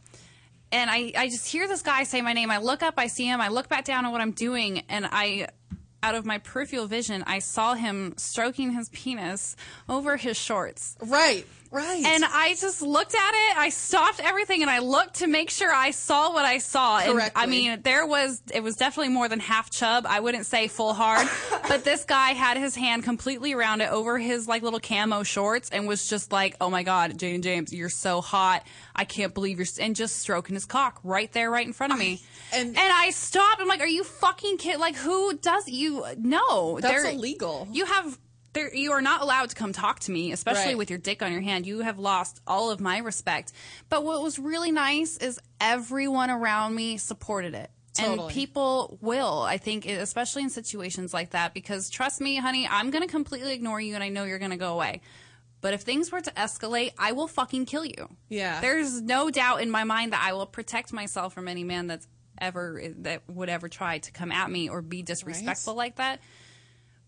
and 0.72 0.90
I 0.90 1.12
I 1.18 1.28
just 1.28 1.48
hear 1.48 1.68
this 1.68 1.82
guy 1.82 2.04
say 2.04 2.22
my 2.22 2.34
name. 2.34 2.52
I 2.52 2.58
look 2.58 2.84
up, 2.84 2.96
I 2.98 3.08
see 3.08 3.26
him. 3.26 3.42
I 3.42 3.50
look 3.50 3.70
back 3.70 3.86
down 3.86 4.06
at 4.06 4.12
what 4.12 4.22
I'm 4.22 4.32
doing, 4.32 4.84
and 4.90 5.08
I. 5.12 5.48
Out 6.04 6.14
of 6.14 6.24
my 6.24 6.38
peripheral 6.38 6.86
vision, 6.86 7.24
I 7.26 7.40
saw 7.40 7.74
him 7.74 8.14
stroking 8.16 8.74
his 8.74 8.90
penis 8.90 9.56
over 9.90 10.18
his 10.18 10.38
shorts. 10.38 10.96
Right. 11.02 11.48
Right. 11.72 12.04
And 12.06 12.24
I 12.26 12.56
just 12.60 12.82
looked 12.82 13.16
at 13.16 13.32
it. 13.34 13.58
I 13.58 13.70
stopped 13.70 14.20
everything 14.20 14.62
and 14.62 14.72
I 14.72 14.80
looked 14.80 15.16
to 15.16 15.28
make 15.28 15.50
sure 15.50 15.74
I 15.74 15.92
saw 15.92 16.32
what 16.34 16.46
I 16.46 16.60
saw. 16.60 17.00
And 17.00 17.32
I 17.36 17.46
mean, 17.48 17.82
there 17.84 18.06
was, 18.06 18.42
it 18.54 18.62
was 18.64 18.76
definitely 18.76 19.12
more 19.14 19.28
than 19.28 19.40
half 19.40 19.70
chub. 19.70 20.06
I 20.08 20.20
wouldn't 20.20 20.46
say 20.46 20.68
full 20.68 20.94
hard, 20.94 21.28
but 21.68 21.84
this 21.84 22.06
guy 22.06 22.30
had 22.32 22.58
his 22.58 22.76
hand 22.76 23.04
completely 23.04 23.54
around 23.54 23.82
it 23.82 23.92
over 23.92 24.18
his 24.18 24.48
like 24.48 24.64
little 24.64 24.80
camo 24.80 25.24
shorts 25.24 25.70
and 25.70 25.88
was 25.88 26.08
just 26.08 26.32
like, 26.32 26.56
oh 26.62 26.70
my 26.70 26.84
God, 26.84 27.18
Jaden 27.18 27.42
James, 27.42 27.74
you're 27.74 27.90
so 27.90 28.22
hot. 28.22 28.64
I 28.96 29.04
can't 29.06 29.34
believe 29.34 29.58
you're, 29.58 29.68
and 29.82 29.96
just 29.96 30.18
stroking 30.20 30.54
his 30.56 30.66
cock 30.66 31.00
right 31.04 31.32
there, 31.34 31.52
right 31.52 31.66
in 31.68 31.74
front 31.74 31.94
of 31.94 32.00
me. 32.00 32.22
and- 32.54 32.70
and 32.70 32.78
I 32.94 33.10
stopped. 33.10 33.60
I'm 33.60 33.68
like, 33.68 33.82
are 33.82 33.88
you 33.88 34.04
fucking 34.04 34.58
kidding? 34.58 34.80
Like, 34.80 34.96
who 34.96 35.36
does 35.38 35.68
you? 35.68 36.06
No. 36.18 36.80
That's 36.80 37.04
there- 37.04 37.12
illegal. 37.14 37.68
You 37.72 37.86
have 37.86 38.18
there 38.56 38.74
you 38.74 38.92
are 38.94 39.02
not 39.02 39.22
allowed 39.22 39.50
to 39.50 39.56
come 39.56 39.72
talk 39.72 40.00
to 40.02 40.12
me, 40.12 40.32
especially 40.32 40.70
Right. 40.70 40.78
with 40.78 40.90
your 40.90 40.98
dick 40.98 41.22
on 41.22 41.32
your 41.32 41.42
hand. 41.42 41.68
You 41.68 41.82
have 41.82 42.00
lost 42.00 42.42
all 42.48 42.72
of 42.72 42.80
my 42.82 42.98
respect. 42.98 43.52
But 43.90 44.04
what 44.04 44.24
was 44.24 44.40
really 44.40 44.72
nice 44.72 45.18
is 45.18 45.40
everyone 45.62 46.32
around 46.32 46.74
me 46.74 46.98
supported 46.98 47.54
it. 47.54 47.70
And 47.98 48.28
people 48.30 48.98
will, 49.02 49.44
I 49.44 49.58
think, 49.58 49.86
especially 49.86 50.44
in 50.44 50.50
situations 50.50 51.14
like 51.14 51.30
that, 51.30 51.54
because 51.54 51.90
trust 51.90 52.20
me, 52.20 52.36
honey, 52.36 52.68
I'm 52.70 52.90
going 52.90 53.04
to 53.04 53.08
completely 53.10 53.54
ignore 53.54 53.80
you 53.80 53.94
and 53.96 54.04
I 54.04 54.10
know 54.10 54.26
you're 54.26 54.40
going 54.40 54.52
to 54.52 54.58
go 54.58 54.74
away. 54.74 55.02
But 55.62 55.74
if 55.74 55.82
things 55.82 56.12
were 56.12 56.20
to 56.20 56.32
escalate, 56.32 56.92
I 56.98 57.14
will 57.14 57.28
fucking 57.28 57.66
kill 57.66 57.86
you. 57.86 58.10
Yeah. 58.28 58.60
There's 58.60 59.02
no 59.02 59.30
doubt 59.32 59.62
in 59.62 59.72
my 59.72 59.86
mind 59.86 60.12
that 60.14 60.22
I 60.24 60.34
will 60.34 60.46
protect 60.46 60.92
myself 60.92 61.34
from 61.34 61.48
any 61.48 61.64
man 61.64 61.88
that's 61.88 62.08
ever, 62.38 62.82
that 63.00 63.22
would 63.30 63.48
ever 63.50 63.70
try 63.70 64.00
to 64.00 64.12
come 64.12 64.32
at 64.32 64.52
me 64.52 64.68
or 64.70 64.82
be 64.82 65.02
disrespectful 65.02 65.74
like 65.74 65.96
that. 65.96 66.20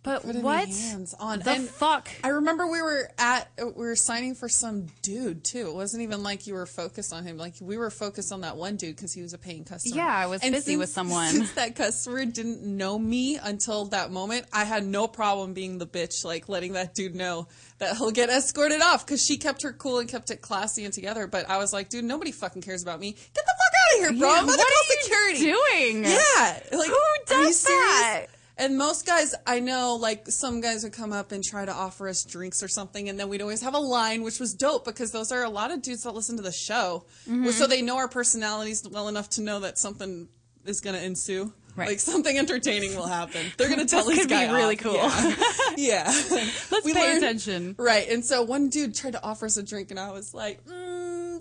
But 0.08 0.26
what 0.26 0.44
my 0.44 0.62
hands 0.66 1.14
on 1.20 1.40
the 1.40 1.52
and 1.52 1.68
fuck? 1.68 2.10
I 2.24 2.30
remember 2.30 2.66
we 2.68 2.82
were 2.82 3.10
at 3.18 3.50
we 3.58 3.72
were 3.86 3.96
signing 3.96 4.36
for 4.36 4.48
some 4.50 4.88
dude 5.02 5.44
too. 5.44 5.68
It 5.68 5.74
wasn't 5.76 6.04
even 6.04 6.24
like 6.24 6.48
you 6.48 6.54
were 6.54 6.66
focused 6.66 7.14
on 7.14 7.24
him. 7.26 7.38
Like 7.38 7.56
we 7.62 7.78
were 7.78 7.90
focused 7.90 8.32
on 8.32 8.42
that 8.42 8.58
one 8.58 8.76
dude 8.78 8.96
because 8.96 9.14
he 9.14 9.22
was 9.22 9.34
a 9.34 9.38
paying 9.38 9.64
customer. 9.66 9.96
Yeah, 9.98 10.08
I 10.16 10.28
was 10.28 10.42
busy 10.42 10.60
since- 10.60 10.78
with 10.80 10.90
someone. 11.00 11.30
Since 11.32 11.54
that 11.54 11.76
customer 11.76 12.26
didn't 12.26 12.64
know 12.64 12.98
me 12.98 13.38
until 13.38 13.86
that 13.86 14.12
moment, 14.12 14.46
I 14.54 14.64
had 14.64 14.86
no 14.86 15.08
problem 15.08 15.54
being 15.54 15.78
the 15.78 15.88
bitch, 15.88 16.24
like 16.26 16.48
letting 16.50 16.74
that 16.74 16.94
dude 16.96 17.16
know 17.16 17.48
that 17.80 17.98
he'll 17.98 18.12
get 18.12 18.30
escorted 18.30 18.82
off 18.82 19.06
because 19.06 19.24
she 19.24 19.38
kept 19.38 19.62
her 19.64 19.74
cool 19.74 20.00
and 20.00 20.10
kept 20.10 20.32
it 20.32 20.42
classy 20.42 20.86
and 20.86 20.94
together. 20.94 21.28
But 21.28 21.50
I 21.50 21.58
was 21.58 21.74
like, 21.74 21.90
dude, 21.90 22.06
nobody 22.06 22.32
fucking 22.32 22.62
cares 22.62 22.82
about 22.82 23.00
me. 23.00 23.12
Get 23.12 23.34
the 23.34 23.42
fuck 23.46 23.74
out 23.78 23.94
of 23.94 24.00
here, 24.16 24.20
bro! 24.20 24.30
Yeah, 24.34 24.40
I'm 24.40 24.48
what 24.48 24.60
are 24.60 24.64
you 24.64 24.98
security. 25.02 25.40
doing? 25.40 26.04
Yeah, 26.06 26.60
like 26.78 26.90
Who 26.90 27.02
does 27.28 27.64
that? 27.64 28.26
And 28.60 28.78
most 28.78 29.06
guys, 29.06 29.36
I 29.46 29.60
know, 29.60 29.96
like 29.96 30.28
some 30.30 30.62
guys 30.62 30.84
would 30.84 30.94
come 30.94 31.14
up 31.14 31.32
and 31.32 31.44
try 31.44 31.64
to 31.66 31.72
offer 31.72 32.08
us 32.10 32.24
drinks 32.24 32.64
or 32.64 32.68
something, 32.68 33.08
and 33.08 33.20
then 33.20 33.30
we'd 33.30 33.42
always 33.42 33.62
have 33.62 33.76
a 33.76 33.80
line, 33.80 34.24
which 34.24 34.40
was 34.40 34.54
dope 34.56 34.84
because 34.84 35.12
those 35.12 35.32
are 35.32 35.44
a 35.44 35.50
lot 35.50 35.72
of 35.72 35.82
dudes 35.84 36.04
that 36.04 36.14
listen 36.16 36.38
to 36.38 36.42
the 36.44 36.52
show, 36.52 37.06
Mm-hmm. 37.30 37.50
so 37.52 37.68
they 37.68 37.82
know 37.84 37.98
our 37.98 38.08
personalities 38.08 38.84
well 38.90 39.08
enough 39.10 39.30
to 39.32 39.42
know 39.42 39.60
that 39.60 39.78
something 39.78 40.28
is 40.66 40.82
going 40.82 40.96
to 40.96 41.04
ensue. 41.06 41.54
Right. 41.76 41.90
Like 41.90 42.00
something 42.00 42.36
entertaining 42.36 42.96
will 42.96 43.06
happen. 43.06 43.46
They're 43.58 43.68
going 43.68 43.80
to 43.86 43.86
tell 43.86 44.04
This 44.06 44.16
this 44.18 44.26
could 44.26 44.30
be 44.30 44.52
really 44.52 44.76
off. 44.78 44.82
cool. 44.82 45.36
Yeah. 45.78 46.06
yeah. 46.06 46.06
Let's 46.72 46.84
We 46.84 46.94
pay 46.96 47.02
learned- 47.12 47.18
attention. 47.24 47.76
Right. 47.78 48.10
And 48.10 48.26
so 48.26 48.42
one 48.42 48.70
dude 48.70 48.96
tried 48.96 49.14
to 49.14 49.24
offer 49.24 49.46
us 49.46 49.58
a 49.58 49.64
drink, 49.64 49.92
and 49.92 50.00
I 50.00 50.12
was 50.12 50.34
like, 50.34 50.66
mm, 50.66 50.97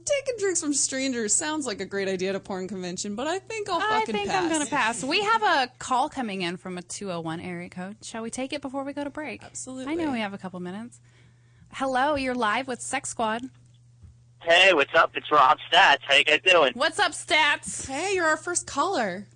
taking 0.06 0.38
drinks 0.38 0.60
from 0.60 0.72
strangers 0.72 1.34
sounds 1.34 1.66
like 1.66 1.80
a 1.80 1.84
great 1.84 2.08
idea 2.08 2.30
at 2.30 2.34
a 2.34 2.40
porn 2.40 2.68
convention, 2.68 3.14
but 3.14 3.26
I 3.26 3.38
think 3.38 3.68
I'll 3.68 3.80
fucking 3.80 3.90
pass. 3.90 3.96
I 3.96 4.00
fucking 4.00 4.14
think 4.14 4.28
pass. 4.28 4.42
I'm 4.42 4.48
going 4.48 4.64
to 4.64 4.70
pass. 4.70 5.04
We 5.04 5.20
have 5.20 5.42
a 5.42 5.68
call 5.78 6.08
coming 6.08 6.42
in 6.42 6.56
from 6.56 6.78
a 6.78 6.82
201 6.82 7.40
area 7.40 7.68
code. 7.68 7.96
Shall 8.02 8.22
we 8.22 8.30
take 8.30 8.52
it 8.52 8.62
before 8.62 8.84
we 8.84 8.92
go 8.92 9.04
to 9.04 9.10
break? 9.10 9.42
Absolutely. 9.42 9.92
I 9.92 9.96
know 9.96 10.12
we 10.12 10.20
have 10.20 10.32
a 10.32 10.38
couple 10.38 10.60
minutes. 10.60 11.00
Hello, 11.72 12.14
you're 12.14 12.34
live 12.34 12.68
with 12.68 12.80
Sex 12.80 13.10
Squad. 13.10 13.42
Hey, 14.42 14.72
what's 14.72 14.94
up? 14.94 15.10
It's 15.14 15.30
Rob 15.30 15.58
Stats. 15.70 15.98
How 16.02 16.14
you 16.14 16.24
guys 16.24 16.40
doing? 16.44 16.72
What's 16.74 17.00
up, 17.00 17.12
stats? 17.12 17.86
Hey, 17.88 18.14
you're 18.14 18.26
our 18.26 18.36
first 18.36 18.66
caller. 18.66 19.26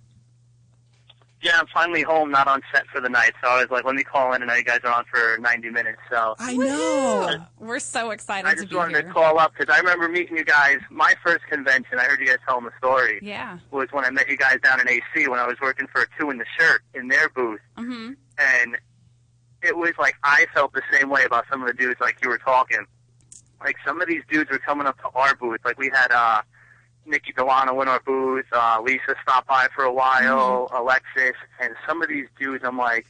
Yeah, 1.43 1.57
I'm 1.59 1.65
finally 1.73 2.03
home, 2.03 2.29
not 2.29 2.47
on 2.47 2.61
set 2.71 2.85
for 2.87 3.01
the 3.01 3.09
night. 3.09 3.31
So 3.43 3.49
I 3.49 3.61
was 3.61 3.71
like, 3.71 3.83
let 3.83 3.95
me 3.95 4.03
call 4.03 4.31
in. 4.33 4.43
I 4.43 4.45
know 4.45 4.53
you 4.53 4.63
guys 4.63 4.81
are 4.83 4.93
on 4.93 5.05
for 5.05 5.39
90 5.39 5.69
minutes, 5.71 5.97
so 6.09 6.35
I 6.37 6.55
know. 6.55 7.45
We're 7.59 7.79
so 7.79 8.11
excited 8.11 8.47
I 8.47 8.51
to 8.51 8.57
just 8.57 8.69
be 8.69 8.75
wanted 8.75 8.93
here. 8.97 9.01
to 9.07 9.11
call 9.11 9.39
up 9.39 9.53
because 9.57 9.73
I 9.73 9.79
remember 9.79 10.07
meeting 10.07 10.37
you 10.37 10.45
guys. 10.45 10.77
My 10.91 11.15
first 11.25 11.43
convention, 11.47 11.97
I 11.97 12.03
heard 12.03 12.19
you 12.19 12.27
guys 12.27 12.37
telling 12.47 12.65
the 12.65 12.71
story, 12.77 13.19
Yeah. 13.23 13.57
was 13.71 13.87
when 13.91 14.05
I 14.05 14.11
met 14.11 14.29
you 14.29 14.37
guys 14.37 14.59
down 14.63 14.79
in 14.81 14.87
AC 14.87 15.27
when 15.27 15.39
I 15.39 15.47
was 15.47 15.57
working 15.61 15.87
for 15.91 16.01
a 16.03 16.05
Two 16.19 16.29
in 16.29 16.37
the 16.37 16.45
Shirt 16.59 16.83
in 16.93 17.07
their 17.07 17.27
booth, 17.29 17.59
Mm-hmm. 17.77 18.11
and 18.37 18.77
it 19.63 19.75
was 19.77 19.93
like 19.97 20.15
I 20.23 20.45
felt 20.53 20.73
the 20.73 20.81
same 20.91 21.09
way 21.09 21.23
about 21.23 21.45
some 21.49 21.61
of 21.61 21.67
the 21.67 21.73
dudes 21.73 21.99
like 21.99 22.17
you 22.21 22.29
were 22.29 22.37
talking. 22.37 22.85
Like 23.59 23.77
some 23.85 23.99
of 24.01 24.07
these 24.07 24.21
dudes 24.29 24.49
were 24.51 24.57
coming 24.59 24.85
up 24.87 24.97
to 25.01 25.09
our 25.17 25.35
booth. 25.35 25.59
Like 25.65 25.77
we 25.79 25.89
had 25.93 26.11
uh 26.11 26.41
Nikki 27.05 27.33
Delano 27.33 27.79
in 27.81 27.87
our 27.87 27.99
booth, 28.01 28.45
uh 28.51 28.81
Lisa 28.83 29.15
stopped 29.21 29.47
by 29.47 29.67
for 29.75 29.83
a 29.83 29.93
while, 29.93 30.69
Alexis, 30.73 31.35
and 31.59 31.75
some 31.87 32.01
of 32.01 32.09
these 32.09 32.27
dudes 32.39 32.63
I'm 32.65 32.77
like, 32.77 33.05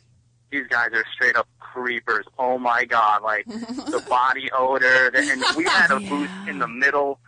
these 0.52 0.68
guys 0.68 0.90
are 0.94 1.06
straight 1.14 1.36
up 1.36 1.48
creepers. 1.60 2.26
Oh 2.38 2.58
my 2.58 2.86
god, 2.86 3.24
like 3.24 3.46
the 3.48 4.04
body 4.10 4.50
odor 4.58 5.12
the, 5.12 5.20
and 5.20 5.44
we 5.58 5.64
had 5.64 5.92
a 5.92 6.00
booth 6.00 6.30
in 6.48 6.60
the 6.60 6.68
middle 6.68 7.20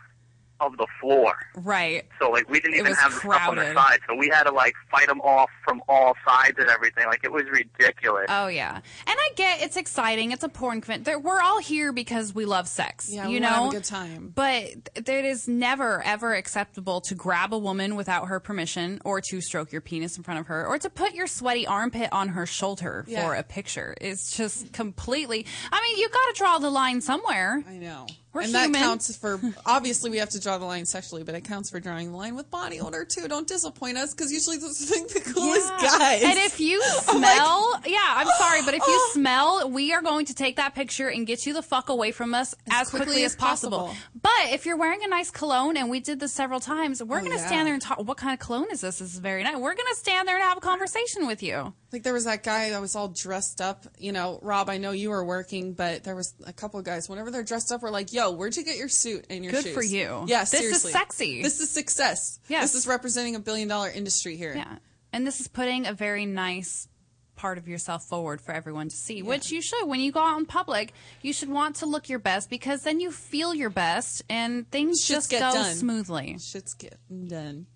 of 0.66 0.76
the 0.76 0.86
floor. 1.00 1.34
Right. 1.56 2.04
So 2.20 2.30
like 2.30 2.48
we 2.50 2.60
didn't 2.60 2.74
even 2.74 2.90
was 2.90 2.98
have 2.98 3.12
the 3.12 3.20
stuff 3.20 3.48
on 3.48 3.56
the 3.56 3.72
side, 3.74 4.00
so 4.08 4.14
we 4.16 4.28
had 4.28 4.44
to 4.44 4.52
like 4.52 4.74
fight 4.90 5.06
them 5.08 5.20
off 5.20 5.50
from 5.64 5.82
all 5.88 6.14
sides 6.26 6.56
and 6.58 6.68
everything. 6.68 7.06
Like 7.06 7.20
it 7.24 7.32
was 7.32 7.44
ridiculous. 7.50 8.26
Oh 8.28 8.48
yeah, 8.48 8.74
and 8.76 8.82
I 9.06 9.30
get 9.36 9.62
it's 9.62 9.76
exciting. 9.76 10.32
It's 10.32 10.44
a 10.44 10.48
porn 10.48 10.80
convention. 10.80 11.04
There- 11.04 11.18
We're 11.18 11.40
all 11.40 11.60
here 11.60 11.92
because 11.92 12.34
we 12.34 12.44
love 12.44 12.68
sex. 12.68 13.08
Yeah, 13.12 13.24
you 13.26 13.34
we 13.34 13.40
know, 13.40 13.48
wanna 13.50 13.62
have 13.64 13.68
a 13.72 13.76
good 13.76 13.84
time. 13.84 14.32
But 14.34 14.94
th- 15.04 15.08
it 15.08 15.24
is 15.24 15.48
never 15.48 16.02
ever 16.04 16.34
acceptable 16.34 17.00
to 17.02 17.14
grab 17.14 17.52
a 17.54 17.58
woman 17.58 17.96
without 17.96 18.28
her 18.28 18.40
permission, 18.40 19.00
or 19.04 19.20
to 19.20 19.40
stroke 19.40 19.72
your 19.72 19.80
penis 19.80 20.16
in 20.16 20.22
front 20.22 20.40
of 20.40 20.46
her, 20.46 20.66
or 20.66 20.78
to 20.78 20.90
put 20.90 21.14
your 21.14 21.26
sweaty 21.26 21.66
armpit 21.66 22.08
on 22.12 22.28
her 22.30 22.46
shoulder 22.46 23.04
Yeah. 23.06 23.26
for 23.26 23.34
a 23.34 23.42
picture. 23.42 23.94
It's 24.00 24.36
just 24.36 24.72
completely. 24.72 25.46
I 25.72 25.80
mean, 25.82 25.98
you 25.98 26.08
got 26.08 26.26
to 26.26 26.38
draw 26.38 26.58
the 26.58 26.70
line 26.70 27.00
somewhere. 27.00 27.62
I 27.68 27.74
know. 27.74 28.06
We're 28.34 28.42
and 28.42 28.50
human. 28.50 28.72
that 28.72 28.78
counts 28.80 29.16
for 29.16 29.40
obviously 29.64 30.10
we 30.10 30.18
have 30.18 30.30
to 30.30 30.40
draw 30.40 30.58
the 30.58 30.64
line 30.66 30.84
sexually, 30.84 31.22
but 31.22 31.34
it 31.34 31.42
counts 31.44 31.70
for 31.70 31.80
drawing 31.80 32.10
the 32.10 32.16
line 32.18 32.34
with 32.34 32.50
body 32.50 32.80
odor 32.80 33.04
too. 33.04 33.28
Don't 33.28 33.46
disappoint 33.46 33.96
us 33.96 34.12
because 34.12 34.32
usually 34.32 34.58
those 34.58 34.82
are 34.90 34.94
the 35.06 35.20
coolest 35.32 35.72
Yeah. 35.80 35.98
guys. 35.98 36.22
And 36.24 36.38
if 36.38 36.60
you 36.60 36.80
like, 37.08 37.16
smell, 37.16 37.80
yeah, 37.86 37.98
I'm 38.04 38.26
sorry, 38.38 38.60
but 38.64 38.74
if 38.74 38.82
you 38.86 39.08
smell, 39.12 39.70
we 39.70 39.92
are 39.94 40.02
going 40.02 40.26
to 40.26 40.34
take 40.34 40.56
that 40.56 40.74
picture 40.74 41.08
and 41.08 41.26
get 41.26 41.46
you 41.46 41.52
the 41.54 41.62
fuck 41.62 41.88
away 41.88 42.10
from 42.12 42.34
us 42.34 42.54
as, 42.70 42.90
quickly, 42.90 43.24
as 43.24 43.36
possible. 43.36 43.94
But 44.20 44.32
if 44.50 44.66
you're 44.66 44.76
wearing 44.76 45.04
a 45.04 45.08
nice 45.08 45.30
cologne, 45.30 45.76
and 45.76 45.88
we 45.88 46.00
did 46.00 46.18
this 46.20 46.32
several 46.32 46.60
times, 46.60 47.02
we're 47.02 47.18
Oh, 47.18 47.20
going 47.20 47.32
to 47.32 47.38
yeah. 47.38 47.46
stand 47.46 47.66
there 47.66 47.74
and 47.74 47.82
talk. 47.82 47.98
What 48.04 48.16
kind 48.16 48.32
of 48.34 48.40
cologne 48.44 48.66
is 48.72 48.80
this? 48.80 48.98
This 48.98 49.12
is 49.14 49.18
very 49.20 49.42
nice. 49.44 49.54
We're 49.56 49.74
going 49.74 49.88
to 49.88 49.94
stand 49.96 50.26
there 50.26 50.34
and 50.36 50.44
have 50.44 50.58
a 50.58 50.60
conversation 50.60 51.26
with 51.26 51.42
you. 51.42 51.72
like 51.92 52.02
there 52.02 52.12
was 52.12 52.24
that 52.24 52.42
guy 52.42 52.70
that 52.70 52.80
was 52.80 52.96
all 52.96 53.08
dressed 53.08 53.60
up. 53.60 53.86
You 53.98 54.10
know, 54.12 54.38
Rob, 54.42 54.68
I 54.68 54.78
know 54.78 54.90
you 54.90 55.10
were 55.10 55.24
working, 55.24 55.74
but 55.74 56.02
there 56.04 56.16
was 56.16 56.34
a 56.46 56.52
couple 56.52 56.80
of 56.80 56.84
guys. 56.84 57.08
Whenever 57.08 57.30
they're 57.30 57.44
dressed 57.44 57.70
up, 57.70 57.82
we're 57.82 57.90
like, 57.90 58.12
"Yo, 58.12 58.23
where'd 58.32 58.56
you 58.56 58.64
get 58.64 58.76
your 58.76 58.88
suit 58.88 59.26
and 59.30 59.44
your 59.44 59.52
Good 59.52 59.64
shoes?" 59.64 59.74
for 59.74 59.82
you. 59.82 60.24
Yeah, 60.26 60.40
This 60.44 60.54
is 60.54 60.82
sexy. 60.82 61.42
This 61.42 61.60
is 61.60 61.70
success. 61.70 62.38
Yes. 62.48 62.72
this 62.72 62.82
is 62.82 62.86
representing 62.86 63.34
a 63.34 63.40
billion 63.40 63.68
dollar 63.68 63.90
industry 63.90 64.36
here. 64.36 64.54
Yeah. 64.54 64.76
And 65.12 65.26
this 65.26 65.40
is 65.40 65.48
putting 65.48 65.86
a 65.86 65.92
very 65.92 66.26
nice 66.26 66.88
part 67.36 67.58
of 67.58 67.66
yourself 67.68 68.04
forward 68.04 68.40
for 68.40 68.52
everyone 68.52 68.88
to 68.88 68.96
see, 68.96 69.22
which 69.22 69.50
you 69.50 69.60
should. 69.60 69.86
When 69.86 70.00
you 70.00 70.12
go 70.12 70.20
out 70.20 70.38
in 70.38 70.46
public, 70.46 70.92
you 71.20 71.32
should 71.32 71.48
want 71.48 71.76
to 71.76 71.86
look 71.86 72.08
your 72.08 72.18
best 72.20 72.48
because 72.48 72.82
then 72.82 73.00
you 73.00 73.10
feel 73.10 73.54
your 73.54 73.70
best 73.70 74.22
and 74.28 74.70
things 74.70 75.02
Shits 75.02 75.08
just 75.08 75.30
get 75.30 75.40
go 75.40 75.52
done. 75.52 75.74
smoothly. 75.74 76.36
Shit's 76.38 76.74
getting 76.74 77.26
done. 77.28 77.66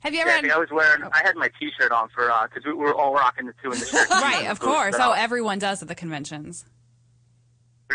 Have 0.00 0.14
you 0.14 0.20
ever 0.20 0.30
Yeah, 0.30 0.36
had 0.36 0.44
see, 0.44 0.50
I 0.52 0.58
was 0.58 0.68
wearing, 0.70 1.02
I 1.12 1.22
had 1.24 1.34
my 1.34 1.50
T-shirt 1.58 1.90
on 1.90 2.08
for 2.14 2.32
because 2.48 2.64
we 2.64 2.72
were 2.72 2.94
all 2.94 3.12
rocking 3.12 3.46
the 3.46 3.54
two 3.62 3.72
in 3.72 3.78
the 3.80 3.84
shirt. 3.86 4.08
Right, 4.10 4.46
of 4.48 4.60
course. 4.60 4.96
But, 4.96 5.04
Oh, 5.04 5.10
uh, 5.12 5.16
everyone 5.18 5.58
does 5.58 5.82
at 5.82 5.88
the 5.88 5.96
conventions. 5.96 6.64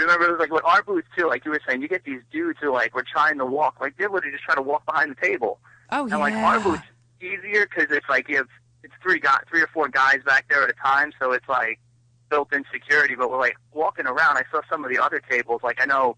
Remember, 0.01 0.25
it 0.25 0.31
was 0.31 0.39
like 0.39 0.51
with 0.51 0.65
our 0.65 0.81
booth 0.83 1.05
too. 1.17 1.27
Like 1.27 1.45
you 1.45 1.51
were 1.51 1.61
saying, 1.67 1.81
you 1.81 1.87
get 1.87 2.03
these 2.03 2.21
dudes 2.31 2.59
who 2.61 2.71
like 2.71 2.95
were 2.95 3.03
trying 3.09 3.37
to 3.37 3.45
walk, 3.45 3.79
like 3.79 3.97
they're 3.97 4.09
literally 4.09 4.31
just 4.35 4.43
try 4.43 4.55
to 4.55 4.61
walk 4.61 4.85
behind 4.85 5.11
the 5.11 5.15
table. 5.25 5.59
Oh, 5.91 6.03
And 6.03 6.19
like 6.19 6.33
our 6.33 6.57
yeah. 6.57 6.63
booth's 6.63 6.83
easier 7.21 7.67
because 7.67 7.95
it's 7.95 8.07
like 8.09 8.27
you 8.29 8.37
have 8.37 8.47
it's 8.83 8.93
three 9.01 9.19
guys, 9.19 9.41
three 9.49 9.61
or 9.61 9.67
four 9.67 9.87
guys 9.87 10.19
back 10.25 10.45
there 10.49 10.63
at 10.63 10.69
a 10.69 10.73
time, 10.73 11.11
so 11.21 11.31
it's 11.31 11.47
like 11.47 11.79
built-in 12.29 12.65
security. 12.73 13.15
But 13.15 13.29
we're 13.31 13.39
like 13.39 13.55
walking 13.71 14.07
around. 14.07 14.37
I 14.37 14.43
saw 14.51 14.61
some 14.69 14.83
of 14.83 14.89
the 14.91 14.99
other 14.99 15.19
tables. 15.29 15.61
Like 15.63 15.79
I 15.81 15.85
know 15.85 16.17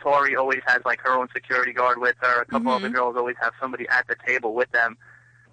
Tori 0.00 0.36
always 0.36 0.60
has 0.66 0.80
like 0.84 1.00
her 1.00 1.12
own 1.12 1.28
security 1.32 1.72
guard 1.72 1.98
with 1.98 2.16
her. 2.20 2.42
A 2.42 2.44
couple 2.44 2.70
Mm-hmm. 2.72 2.84
other 2.84 2.88
girls 2.94 3.16
always 3.16 3.36
have 3.40 3.52
somebody 3.60 3.88
at 3.88 4.06
the 4.08 4.16
table 4.26 4.54
with 4.54 4.70
them. 4.72 4.96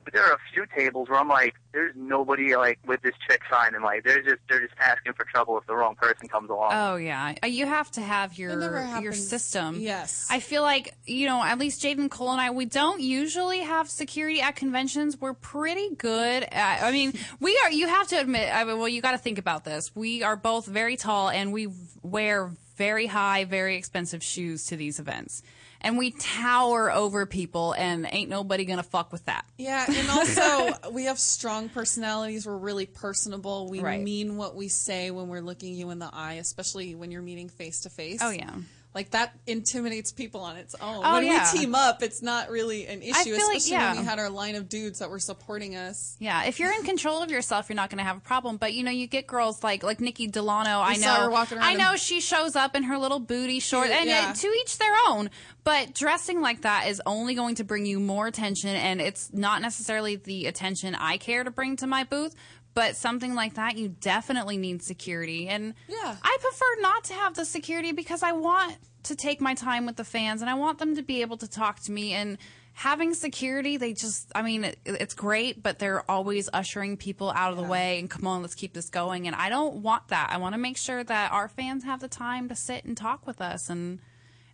But 0.09 0.17
there 0.19 0.27
are 0.27 0.33
a 0.33 0.39
few 0.51 0.65
tables 0.75 1.07
where 1.07 1.19
I'm 1.19 1.27
like, 1.27 1.53
there's 1.71 1.93
nobody 1.95 2.55
like 2.55 2.79
with 2.87 2.99
this 3.03 3.13
chick 3.29 3.41
sign, 3.47 3.75
and 3.75 3.83
like 3.83 4.03
they're 4.03 4.23
just 4.23 4.39
they're 4.49 4.59
just 4.59 4.73
asking 4.79 5.13
for 5.13 5.23
trouble 5.23 5.55
if 5.59 5.67
the 5.67 5.75
wrong 5.75 5.93
person 5.93 6.27
comes 6.27 6.49
along. 6.49 6.71
Oh 6.73 6.95
yeah, 6.95 7.35
Uh, 7.43 7.45
you 7.45 7.67
have 7.67 7.91
to 7.91 8.01
have 8.01 8.35
your 8.35 8.81
your 9.01 9.13
system. 9.13 9.75
Yes. 9.79 10.27
I 10.31 10.39
feel 10.39 10.63
like 10.63 10.95
you 11.05 11.27
know 11.27 11.43
at 11.43 11.59
least 11.59 11.83
Jaden 11.83 12.09
Cole 12.09 12.31
and 12.31 12.41
I 12.41 12.49
we 12.49 12.65
don't 12.65 13.01
usually 13.01 13.59
have 13.59 13.87
security 13.87 14.41
at 14.41 14.55
conventions. 14.55 15.21
We're 15.21 15.35
pretty 15.35 15.93
good. 15.93 16.41
At, 16.51 16.81
I 16.81 16.91
mean, 16.91 17.13
we 17.39 17.59
are. 17.63 17.71
You 17.71 17.87
have 17.87 18.07
to 18.07 18.15
admit. 18.19 18.49
I 18.51 18.63
mean, 18.63 18.79
well, 18.79 18.89
you 18.89 19.03
got 19.03 19.11
to 19.11 19.19
think 19.19 19.37
about 19.37 19.63
this. 19.63 19.95
We 19.95 20.23
are 20.23 20.35
both 20.35 20.65
very 20.65 20.97
tall 20.97 21.29
and 21.29 21.53
we 21.53 21.67
wear 22.01 22.49
very 22.77 23.05
high, 23.05 23.45
very 23.45 23.75
expensive 23.75 24.23
shoes 24.23 24.65
to 24.67 24.75
these 24.75 24.99
events. 24.99 25.43
And 25.81 25.97
we 25.97 26.11
tower 26.11 26.91
over 26.91 27.25
people, 27.25 27.73
and 27.73 28.05
ain't 28.11 28.29
nobody 28.29 28.65
gonna 28.65 28.83
fuck 28.83 29.11
with 29.13 29.23
that. 29.25 29.45
Yeah, 29.57 29.85
and 29.89 30.09
also 30.09 30.73
we 30.91 31.05
have 31.05 31.17
strong 31.17 31.69
personalities. 31.69 32.45
We're 32.45 32.57
really 32.57 32.85
personable. 32.85 33.69
We 33.69 33.79
Right. 33.79 34.01
mean 34.01 34.35
what 34.35 34.55
we 34.55 34.67
say 34.67 35.09
when 35.11 35.29
we're 35.29 35.41
looking 35.41 35.73
you 35.75 35.89
in 35.89 35.99
the 35.99 36.09
eye, 36.11 36.33
especially 36.33 36.95
when 36.95 37.11
you're 37.11 37.21
meeting 37.21 37.47
face 37.49 37.81
to 37.81 37.89
face. 37.89 38.19
Oh, 38.21 38.29
yeah. 38.29 38.55
Like 38.95 39.11
that 39.11 39.37
intimidates 39.45 40.11
people 40.11 40.41
on 40.41 40.57
its 40.57 40.73
own. 40.81 41.03
Oh, 41.05 41.13
when 41.13 41.27
yeah. 41.27 41.51
we 41.53 41.59
team 41.59 41.75
up, 41.75 42.01
it's 42.01 42.23
not 42.23 42.49
really 42.49 42.87
an 42.87 43.03
issue, 43.03 43.13
feel 43.13 43.33
like- 43.33 43.57
especially 43.57 43.71
yeah. 43.73 43.93
when 43.93 44.01
we 44.01 44.05
had 44.07 44.17
our 44.17 44.31
line 44.31 44.55
of 44.55 44.67
dudes 44.67 44.97
that 44.97 45.11
were 45.11 45.19
supporting 45.19 45.75
us. 45.75 46.15
Yeah, 46.19 46.45
if 46.45 46.59
you're 46.59 46.73
in 46.73 46.81
control 46.83 47.21
of 47.21 47.29
yourself, 47.29 47.69
you're 47.69 47.75
not 47.75 47.91
going 47.91 47.99
to 47.99 48.03
have 48.03 48.17
a 48.17 48.21
problem. 48.21 48.57
But 48.57 48.73
you 48.73 48.83
know, 48.83 48.89
you 48.91 49.05
get 49.05 49.27
girls 49.27 49.63
like 49.63 49.83
like 49.83 50.01
Nikki 50.01 50.25
Delano. 50.27 50.79
I 50.79 50.95
saw 50.95 51.17
know, 51.17 51.23
her 51.25 51.29
walking 51.29 51.59
around 51.59 51.67
I 51.67 51.73
know 51.75 51.91
in- 51.91 51.97
she 51.99 52.19
shows 52.19 52.55
up 52.55 52.75
in 52.75 52.83
her 52.83 52.97
little 52.97 53.19
booty 53.19 53.59
short, 53.59 53.87
Cute, 53.87 53.99
and 53.99 54.09
yeah. 54.09 54.29
uh, 54.31 54.33
to 54.33 54.47
each 54.47 54.79
their 54.79 54.93
own. 55.07 55.29
But 55.63 55.93
dressing 55.93 56.41
like 56.41 56.61
that 56.61 56.87
is 56.87 56.99
only 57.05 57.35
going 57.35 57.55
to 57.55 57.63
bring 57.63 57.85
you 57.85 57.99
more 57.99 58.25
attention, 58.25 58.71
and 58.71 58.99
it's 58.99 59.31
not 59.31 59.61
necessarily 59.61 60.15
the 60.15 60.47
attention 60.47 60.95
I 60.95 61.17
care 61.17 61.43
to 61.43 61.51
bring 61.51 61.75
to 61.77 61.85
my 61.85 62.05
booth. 62.05 62.33
But 62.79 62.95
something 62.95 63.35
like 63.35 63.55
that, 63.55 63.77
you 63.77 63.89
definitely 63.89 64.55
need 64.55 64.81
security. 64.81 65.49
And 65.49 65.73
Yeah. 65.89 66.15
I 66.23 66.37
prefer 66.39 66.81
not 66.81 67.03
to 67.05 67.13
have 67.13 67.33
the 67.33 67.43
security 67.43 67.91
because 67.91 68.23
I 68.23 68.31
want 68.31 68.77
to 69.03 69.17
take 69.17 69.41
my 69.41 69.53
time 69.53 69.85
with 69.85 69.97
the 69.97 70.05
fans 70.05 70.39
and 70.39 70.49
I 70.49 70.53
want 70.53 70.77
them 70.77 70.95
to 70.95 71.01
be 71.01 71.19
able 71.19 71.35
to 71.39 71.47
talk 71.49 71.81
to 71.81 71.91
me. 71.91 72.13
And 72.13 72.37
having 72.71 73.13
security, 73.13 73.75
they 73.75 73.91
just, 73.91 74.31
I 74.33 74.43
mean, 74.43 74.63
it, 74.63 74.79
it's 74.85 75.13
great, 75.13 75.61
but 75.61 75.79
they're 75.79 76.09
always 76.09 76.49
ushering 76.53 76.95
people 76.95 77.31
out 77.31 77.51
of 77.51 77.57
the 77.57 77.63
way 77.63 77.99
and 77.99 78.09
come 78.09 78.25
on, 78.25 78.41
let's 78.43 78.55
keep 78.55 78.73
this 78.73 78.89
going. 78.89 79.27
And 79.27 79.35
I 79.35 79.49
don't 79.49 79.83
want 79.83 80.07
that. 80.07 80.29
I 80.31 80.37
want 80.37 80.53
to 80.53 80.57
make 80.57 80.77
sure 80.77 81.03
that 81.03 81.33
our 81.33 81.49
fans 81.49 81.83
have 81.83 81.99
the 81.99 82.07
time 82.07 82.47
to 82.47 82.55
sit 82.55 82.85
and 82.85 82.95
talk 82.95 83.27
with 83.27 83.41
us 83.41 83.69
and. 83.69 83.99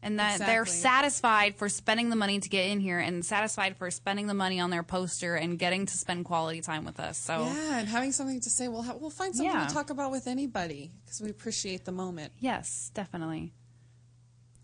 And 0.05 0.19
that 0.19 0.37
they're 0.37 0.67
satisfied 0.67 1.55
for 1.55 1.67
spending 1.67 2.09
the 2.11 2.15
money 2.15 2.39
to 2.39 2.47
get 2.47 2.67
in 2.69 2.79
here 2.79 2.99
and 2.99 3.25
satisfied 3.25 3.75
for 3.75 3.89
spending 3.89 4.27
the 4.27 4.35
money 4.35 4.59
on 4.59 4.69
their 4.69 4.83
poster 4.83 5.33
and 5.35 5.57
getting 5.57 5.87
to 5.87 5.97
spend 5.97 6.25
quality 6.25 6.61
time 6.61 6.85
with 6.85 6.99
us. 6.99 7.17
So, 7.17 7.39
Yeah, 7.45 7.79
and 7.79 7.87
having 7.89 8.11
something 8.11 8.39
to 8.41 8.49
say, 8.51 8.67
we'll 8.67 8.83
ha- 8.83 8.93
we'll 8.99 9.09
find 9.09 9.35
something 9.35 9.51
Yeah. 9.51 9.65
to 9.65 9.73
talk 9.73 9.89
about 9.89 10.11
with 10.11 10.27
anybody 10.27 10.91
because 11.03 11.21
we 11.21 11.31
appreciate 11.31 11.85
the 11.85 11.91
moment. 11.91 12.33
Yes, 12.39 12.91
definitely. 12.93 13.51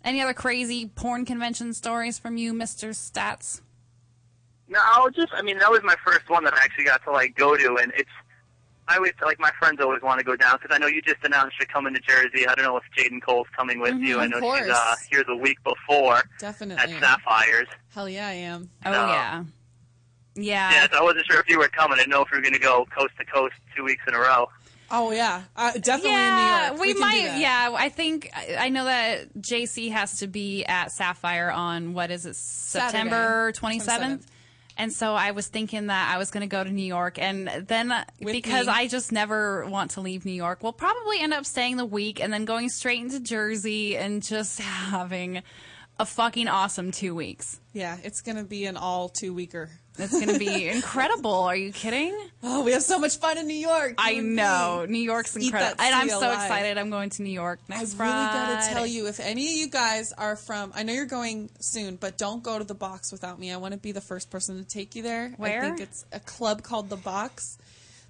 Any 0.04 0.22
other 0.22 0.34
crazy 0.36 0.86
porn 0.88 1.26
convention 1.26 1.74
stories 1.74 2.20
from 2.20 2.38
you, 2.38 2.54
Mr. 2.54 2.90
Stats? 2.90 3.62
No, 4.68 4.80
I 4.80 5.00
was 5.04 5.16
just, 5.16 5.34
I 5.34 5.42
mean, 5.42 5.58
that 5.58 5.72
was 5.72 5.82
my 5.84 5.96
first 6.06 6.30
one 6.30 6.44
that 6.44 6.54
I 6.54 6.64
actually 6.64 6.86
got 6.86 7.04
to 7.06 7.12
like 7.12 7.36
go 7.36 7.58
to, 7.58 7.78
and 7.82 7.92
it's, 7.96 8.10
I 8.92 8.98
always 8.98 9.14
like 9.24 9.40
my 9.40 9.52
friends 9.58 9.80
always 9.82 10.02
want 10.02 10.20
to 10.20 10.26
go 10.26 10.36
down 10.36 10.58
because 10.62 10.76
I 10.76 10.78
know 10.78 10.88
you 10.88 11.02
just 11.02 11.24
announced 11.24 11.56
you're 11.60 11.68
coming 11.68 11.94
to 11.94 12.00
Jersey. 12.02 12.48
I 12.48 12.56
don't 12.56 12.66
know 12.66 12.78
if 12.78 12.84
Jaden 12.98 13.22
Cole's 13.22 13.48
coming 13.56 13.80
with 13.80 13.96
you. 13.96 14.20
I 14.20 14.28
know 14.28 14.40
course. 14.40 14.60
she's 14.66 14.70
uh, 14.72 14.96
here 15.10 15.24
the 15.26 15.36
week 15.36 15.58
before 15.64 16.22
Definitely 16.40 16.84
at 16.84 17.00
Sapphires. 17.00 17.68
Hell 17.94 18.10
yeah, 18.10 18.28
I 18.28 18.34
am. 18.34 18.70
Oh 18.86 18.92
No. 18.92 19.08
yeah, 19.08 19.44
yeah. 20.36 20.72
Yeah, 20.72 20.88
so 20.92 20.98
I 21.00 21.02
wasn't 21.04 21.26
sure 21.26 21.40
if 21.40 21.50
you 21.50 21.58
were 21.60 21.68
coming. 21.70 21.94
I 21.94 22.02
didn't 22.02 22.12
know 22.12 22.22
if 22.22 22.32
you 22.32 22.38
were 22.38 22.42
going 22.42 22.54
to 22.54 22.60
go 22.60 22.86
coast 22.96 23.14
to 23.20 23.26
coast 23.26 23.56
two 23.76 23.84
weeks 23.84 24.04
in 24.08 24.14
a 24.14 24.20
row. 24.20 24.50
Oh 24.94 25.12
yeah, 25.12 25.44
uh, 25.56 25.72
definitely 25.72 26.10
yeah, 26.12 26.72
in 26.72 26.76
New 26.76 26.80
York. 26.80 26.82
we, 26.82 26.88
can 26.88 26.96
do 26.96 27.00
might. 27.00 27.40
Yeah, 27.40 27.74
I 27.78 27.88
think 27.90 28.30
I 28.36 28.58
I 28.66 28.70
know 28.70 28.84
that 28.86 29.34
JC 29.40 29.90
has 29.92 30.20
to 30.20 30.28
be 30.28 30.66
at 30.66 30.92
Sapphire 30.92 31.50
on 31.50 31.94
what 31.94 32.12
is 32.12 32.26
it, 32.26 32.36
September 32.36 33.54
27th. 33.54 33.82
seventh. 33.84 34.28
And 34.82 34.92
so 34.92 35.14
I 35.14 35.30
was 35.30 35.46
thinking 35.46 35.88
that 35.88 36.12
I 36.12 36.18
was 36.18 36.32
going 36.32 36.42
to 36.42 36.48
go 36.48 36.64
to 36.64 36.72
New 36.72 36.82
York, 36.82 37.20
and 37.20 37.48
then 37.68 37.92
uh, 37.92 38.04
because 38.20 38.66
me. 38.66 38.74
I 38.74 38.88
just 38.88 39.12
never 39.12 39.64
want 39.68 39.92
to 39.92 40.02
leave 40.02 40.26
New 40.26 40.32
York, 40.32 40.64
we'll 40.64 40.74
probably 40.74 41.20
end 41.20 41.36
up 41.36 41.46
staying 41.46 41.78
the 41.78 41.86
week 41.86 42.20
and 42.20 42.34
then 42.34 42.46
going 42.46 42.68
straight 42.68 43.00
into 43.00 43.20
Jersey 43.20 43.96
and 43.96 44.24
just 44.24 44.60
having 44.60 45.44
a 46.00 46.06
fucking 46.08 46.48
awesome 46.48 46.90
two 46.90 47.14
weeks. 47.14 47.60
Yeah, 47.74 48.00
it's 48.04 48.22
gonna 48.22 48.44
be 48.44 48.66
an 48.66 48.76
all 48.76 49.08
two 49.08 49.36
weeker. 49.36 49.70
It's 50.02 50.14
going 50.14 50.28
to 50.28 50.40
be 50.40 50.68
incredible. 50.76 51.34
Are 51.34 51.56
you 51.56 51.72
kidding? 51.72 52.18
Oh, 52.44 52.64
we 52.64 52.72
have 52.72 52.82
so 52.82 52.98
much 52.98 53.18
fun 53.18 53.38
in 53.38 53.48
New 53.48 53.54
York. 53.54 53.96
I 53.98 54.16
know. 54.16 54.86
New 54.90 54.98
York's 55.00 55.36
incredible, 55.36 55.82
and 55.82 55.94
I'm 55.96 56.10
so 56.10 56.20
alive. 56.20 56.34
excited. 56.34 56.78
I'm 56.78 56.90
going 56.90 57.12
to 57.12 57.22
New 57.22 57.32
York 57.32 57.60
I 57.70 57.78
next 57.78 57.94
really 57.94 58.10
gotta 58.12 58.68
tell 58.74 58.86
you, 58.88 59.08
if 59.08 59.20
any 59.20 59.46
of 59.46 59.52
you 59.54 59.68
guys 59.70 60.12
are 60.14 60.36
from, 60.36 60.72
I 60.76 60.84
know 60.84 60.94
you're 60.94 61.06
going 61.06 61.50
soon, 61.60 61.98
but 61.98 62.18
don't 62.18 62.42
go 62.42 62.58
to 62.58 62.64
the 62.64 62.74
box 62.74 63.12
without 63.12 63.40
me. 63.40 63.52
I 63.52 63.58
want 63.58 63.74
to 63.74 63.80
be 63.80 63.92
the 63.92 64.02
first 64.02 64.30
person 64.32 64.58
to 64.58 64.68
take 64.68 64.96
you 64.96 65.04
there. 65.04 65.34
Where? 65.38 65.60
I 65.60 65.66
think 65.68 65.82
it's 65.82 66.06
a 66.12 66.20
club 66.20 66.64
called 66.64 66.90
the 66.90 66.98
Box. 66.98 67.58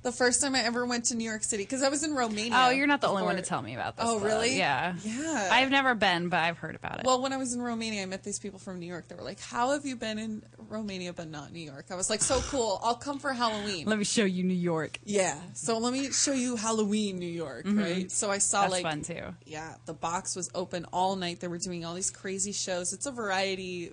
The 0.03 0.11
first 0.11 0.41
time 0.41 0.55
I 0.55 0.63
ever 0.63 0.83
went 0.85 1.05
to 1.05 1.15
New 1.15 1.23
York 1.29 1.43
City, 1.43 1.61
because 1.63 1.83
I 1.83 1.89
was 1.89 2.03
in 2.03 2.15
Romania. 2.15 2.53
Oh, 2.55 2.69
you're 2.71 2.87
not 2.87 3.01
the 3.01 3.07
only 3.07 3.21
one 3.21 3.35
to 3.35 3.43
tell 3.43 3.61
me 3.61 3.75
about 3.75 3.97
this. 3.97 4.05
Oh, 4.07 4.13
club. 4.17 4.23
really? 4.23 4.57
Yeah. 4.57 4.95
Yeah. 5.03 5.49
I've 5.51 5.69
never 5.69 5.93
been, 5.93 6.29
but 6.29 6.39
I've 6.39 6.57
heard 6.57 6.75
about 6.75 6.99
it. 6.99 7.05
Well, 7.05 7.21
when 7.21 7.33
I 7.33 7.37
was 7.37 7.53
in 7.53 7.61
Romania, 7.61 8.01
I 8.01 8.05
met 8.07 8.23
these 8.23 8.39
people 8.39 8.57
from 8.57 8.79
New 8.79 8.87
York. 8.87 9.07
They 9.09 9.15
were 9.15 9.21
like, 9.21 9.39
"How 9.39 9.73
have 9.73 9.85
you 9.85 9.95
been 9.95 10.17
in 10.17 10.41
Romania 10.69 11.13
but 11.13 11.29
not 11.29 11.51
New 11.53 11.59
York?" 11.59 11.85
I 11.91 11.95
was 11.95 12.09
like, 12.09 12.21
"So 12.21 12.39
cool! 12.49 12.79
I'll 12.83 12.95
come 12.95 13.19
for 13.19 13.31
Halloween." 13.31 13.85
Let 13.85 13.99
me 13.99 14.03
show 14.05 14.23
you 14.25 14.43
New 14.43 14.55
York. 14.55 14.99
yeah, 15.05 15.37
so 15.53 15.77
let 15.77 15.93
me 15.93 16.11
show 16.11 16.33
you 16.33 16.55
Halloween, 16.55 17.19
New 17.19 17.25
York, 17.27 17.65
right? 17.67 18.09
So 18.11 18.31
I 18.31 18.39
saw 18.39 18.61
Mm-hmm. 18.63 18.71
That's 18.71 18.83
like 18.83 18.91
fun 18.93 19.01
too. 19.03 19.35
yeah, 19.45 19.75
the 19.85 19.93
box 19.93 20.35
was 20.35 20.49
open 20.55 20.85
all 20.91 21.15
night. 21.15 21.39
They 21.41 21.47
were 21.47 21.57
doing 21.59 21.85
all 21.85 21.93
these 21.93 22.09
crazy 22.09 22.53
shows. 22.53 22.91
It's 22.93 23.05
a 23.05 23.11
variety 23.11 23.91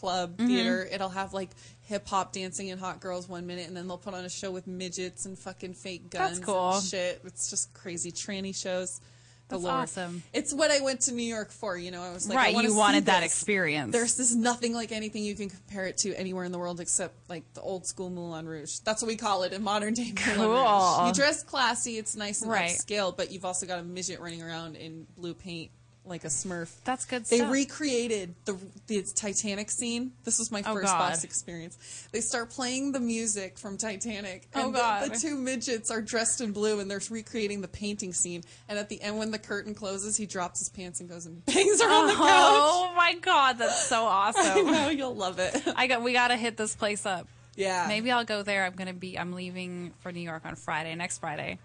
club 0.00 0.36
Mm-hmm. 0.36 0.46
theater. 0.46 0.88
It'll 0.90 1.08
have 1.10 1.32
like 1.34 1.50
hip 1.82 2.08
hop 2.08 2.32
dancing 2.32 2.70
and 2.70 2.80
hot 2.80 3.00
girls 3.00 3.28
one 3.28 3.46
minute, 3.46 3.68
and 3.68 3.76
then 3.76 3.86
they'll 3.88 3.98
put 3.98 4.14
on 4.14 4.24
a 4.24 4.30
show 4.30 4.50
with 4.50 4.66
midgets 4.66 5.26
and 5.26 5.38
fucking 5.38 5.74
fake 5.74 6.10
guns. 6.10 6.38
That's 6.38 6.44
cool. 6.46 6.72
And 6.74 6.84
shit. 6.84 7.20
It's 7.24 7.50
just 7.50 7.72
crazy 7.74 8.12
tranny 8.12 8.54
shows. 8.54 9.00
That's 9.48 9.64
awesome. 9.64 10.22
It's 10.32 10.54
what 10.54 10.70
I 10.70 10.80
went 10.80 11.00
to 11.02 11.12
New 11.12 11.24
York 11.24 11.50
for. 11.50 11.76
You 11.76 11.90
know, 11.90 12.02
I 12.02 12.12
was 12.12 12.28
like, 12.28 12.38
right, 12.38 12.54
wanna 12.54 12.68
you 12.68 12.76
wanted 12.76 13.06
that 13.06 13.22
this. 13.22 13.32
experience. 13.32 13.90
There's 13.92 14.16
this 14.16 14.32
nothing 14.32 14.72
like 14.74 14.92
anything 14.92 15.24
you 15.24 15.34
can 15.34 15.50
compare 15.50 15.86
it 15.86 15.96
to 15.98 16.14
anywhere 16.14 16.44
in 16.44 16.52
the 16.52 16.58
world 16.60 16.78
except 16.78 17.28
like 17.28 17.42
the 17.54 17.60
old 17.60 17.84
school 17.84 18.10
Moulin 18.10 18.46
Rouge. 18.46 18.78
That's 18.84 19.02
what 19.02 19.08
we 19.08 19.16
call 19.16 19.42
it 19.42 19.52
in 19.52 19.64
modern 19.64 19.94
day 19.94 20.12
Moulin 20.14 20.36
Cool. 20.36 20.54
Rouge. 20.54 21.08
You 21.08 21.12
dress 21.14 21.42
classy, 21.42 21.98
it's 21.98 22.14
nice 22.14 22.42
and 22.42 22.50
Right. 22.52 22.70
upscale, 22.70 23.16
but 23.16 23.32
you've 23.32 23.44
also 23.44 23.66
got 23.66 23.80
a 23.80 23.82
midget 23.82 24.20
running 24.20 24.40
around 24.40 24.76
in 24.76 25.08
blue 25.18 25.34
paint 25.34 25.72
like 26.06 26.24
a 26.24 26.28
Smurf. 26.28 26.74
That's 26.84 27.04
good 27.04 27.24
They 27.26 27.38
stuff. 27.38 27.52
recreated 27.52 28.34
the 28.44 28.56
the 28.86 29.02
Titanic 29.14 29.70
scene. 29.70 30.12
This 30.24 30.38
was 30.38 30.50
my 30.50 30.62
Oh, 30.66 30.74
first 30.74 30.86
God. 30.86 30.98
box 31.10 31.24
experience. 31.24 32.08
They 32.10 32.20
start 32.20 32.50
playing 32.50 32.92
the 32.92 33.00
music 33.00 33.58
from 33.58 33.76
Titanic. 33.76 34.48
Oh, 34.54 34.66
and 34.66 34.74
the- 34.74 34.78
God. 34.78 35.10
The, 35.12 35.18
two 35.18 35.36
midgets 35.36 35.90
are 35.90 36.00
dressed 36.00 36.40
in 36.40 36.52
blue 36.52 36.80
and 36.80 36.90
they're 36.90 37.00
recreating 37.10 37.60
the 37.60 37.68
painting 37.68 38.12
scene. 38.12 38.42
And 38.68 38.78
at 38.78 38.88
the 38.88 39.00
end, 39.02 39.18
when 39.18 39.30
the 39.30 39.38
curtain 39.38 39.74
closes, 39.74 40.16
he 40.16 40.26
drops 40.26 40.58
his 40.58 40.68
pants 40.68 41.00
and 41.00 41.08
goes 41.08 41.26
and 41.26 41.44
bangs 41.46 41.80
her 41.82 41.88
on 41.90 42.06
the 42.06 42.12
oh, 42.14 42.16
couch. 42.16 42.26
oh 42.26 42.92
my 42.96 43.14
god, 43.20 43.58
that's 43.58 43.86
so 43.86 44.04
awesome. 44.06 44.42
I 44.68 44.72
know 44.72 44.88
you'll 44.88 45.14
love 45.14 45.38
it. 45.38 45.54
I 45.76 45.86
got 45.86 46.02
we 46.02 46.12
got 46.12 46.28
to 46.28 46.36
hit 46.36 46.56
this 46.56 46.74
place 46.74 47.04
up. 47.06 47.28
Yeah, 47.56 47.84
Maybe 47.88 48.10
I'll 48.10 48.24
go 48.24 48.42
there. 48.42 48.64
I'm 48.64 48.72
going 48.74 48.88
to 48.88 48.94
be 48.94 49.18
I'm 49.18 49.32
leaving 49.34 49.92
for 50.00 50.10
New 50.12 50.20
York 50.20 50.42
on 50.46 50.54
Friday, 50.56 50.94
next 50.94 51.18
Friday. 51.18 51.58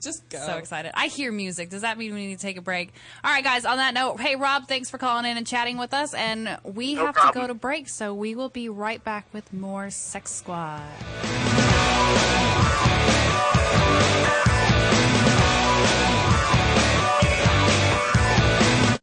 Just 0.00 0.28
go. 0.28 0.38
So 0.38 0.56
excited. 0.56 0.92
I 0.94 1.08
hear 1.08 1.32
music. 1.32 1.70
Does 1.70 1.82
that 1.82 1.98
mean 1.98 2.14
we 2.14 2.26
need 2.26 2.36
to 2.36 2.42
take 2.42 2.56
a 2.56 2.62
break? 2.62 2.92
All 3.22 3.30
right, 3.30 3.44
guys, 3.44 3.64
on 3.64 3.76
that 3.76 3.94
note, 3.94 4.20
hey, 4.20 4.36
Rob, 4.36 4.68
thanks 4.68 4.90
for 4.90 4.98
calling 4.98 5.24
in 5.24 5.36
and 5.36 5.46
chatting 5.46 5.78
with 5.78 5.92
us. 5.92 6.14
And 6.14 6.58
we 6.64 6.94
No 6.94 7.06
have 7.06 7.14
to 7.16 7.30
go 7.34 7.46
to 7.46 7.54
break, 7.54 7.88
so 7.88 8.14
we 8.14 8.34
will 8.34 8.48
be 8.48 8.68
right 8.68 9.02
back 9.02 9.26
with 9.32 9.52
more 9.52 9.90
Sex 9.90 10.30
Squad. 10.30 10.82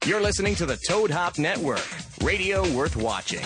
You're 0.05 0.21
listening 0.21 0.55
to 0.55 0.65
the 0.65 0.75
Toad 0.75 1.11
Hop 1.11 1.37
Network, 1.37 1.87
radio 2.23 2.67
worth 2.73 2.95
watching. 2.95 3.45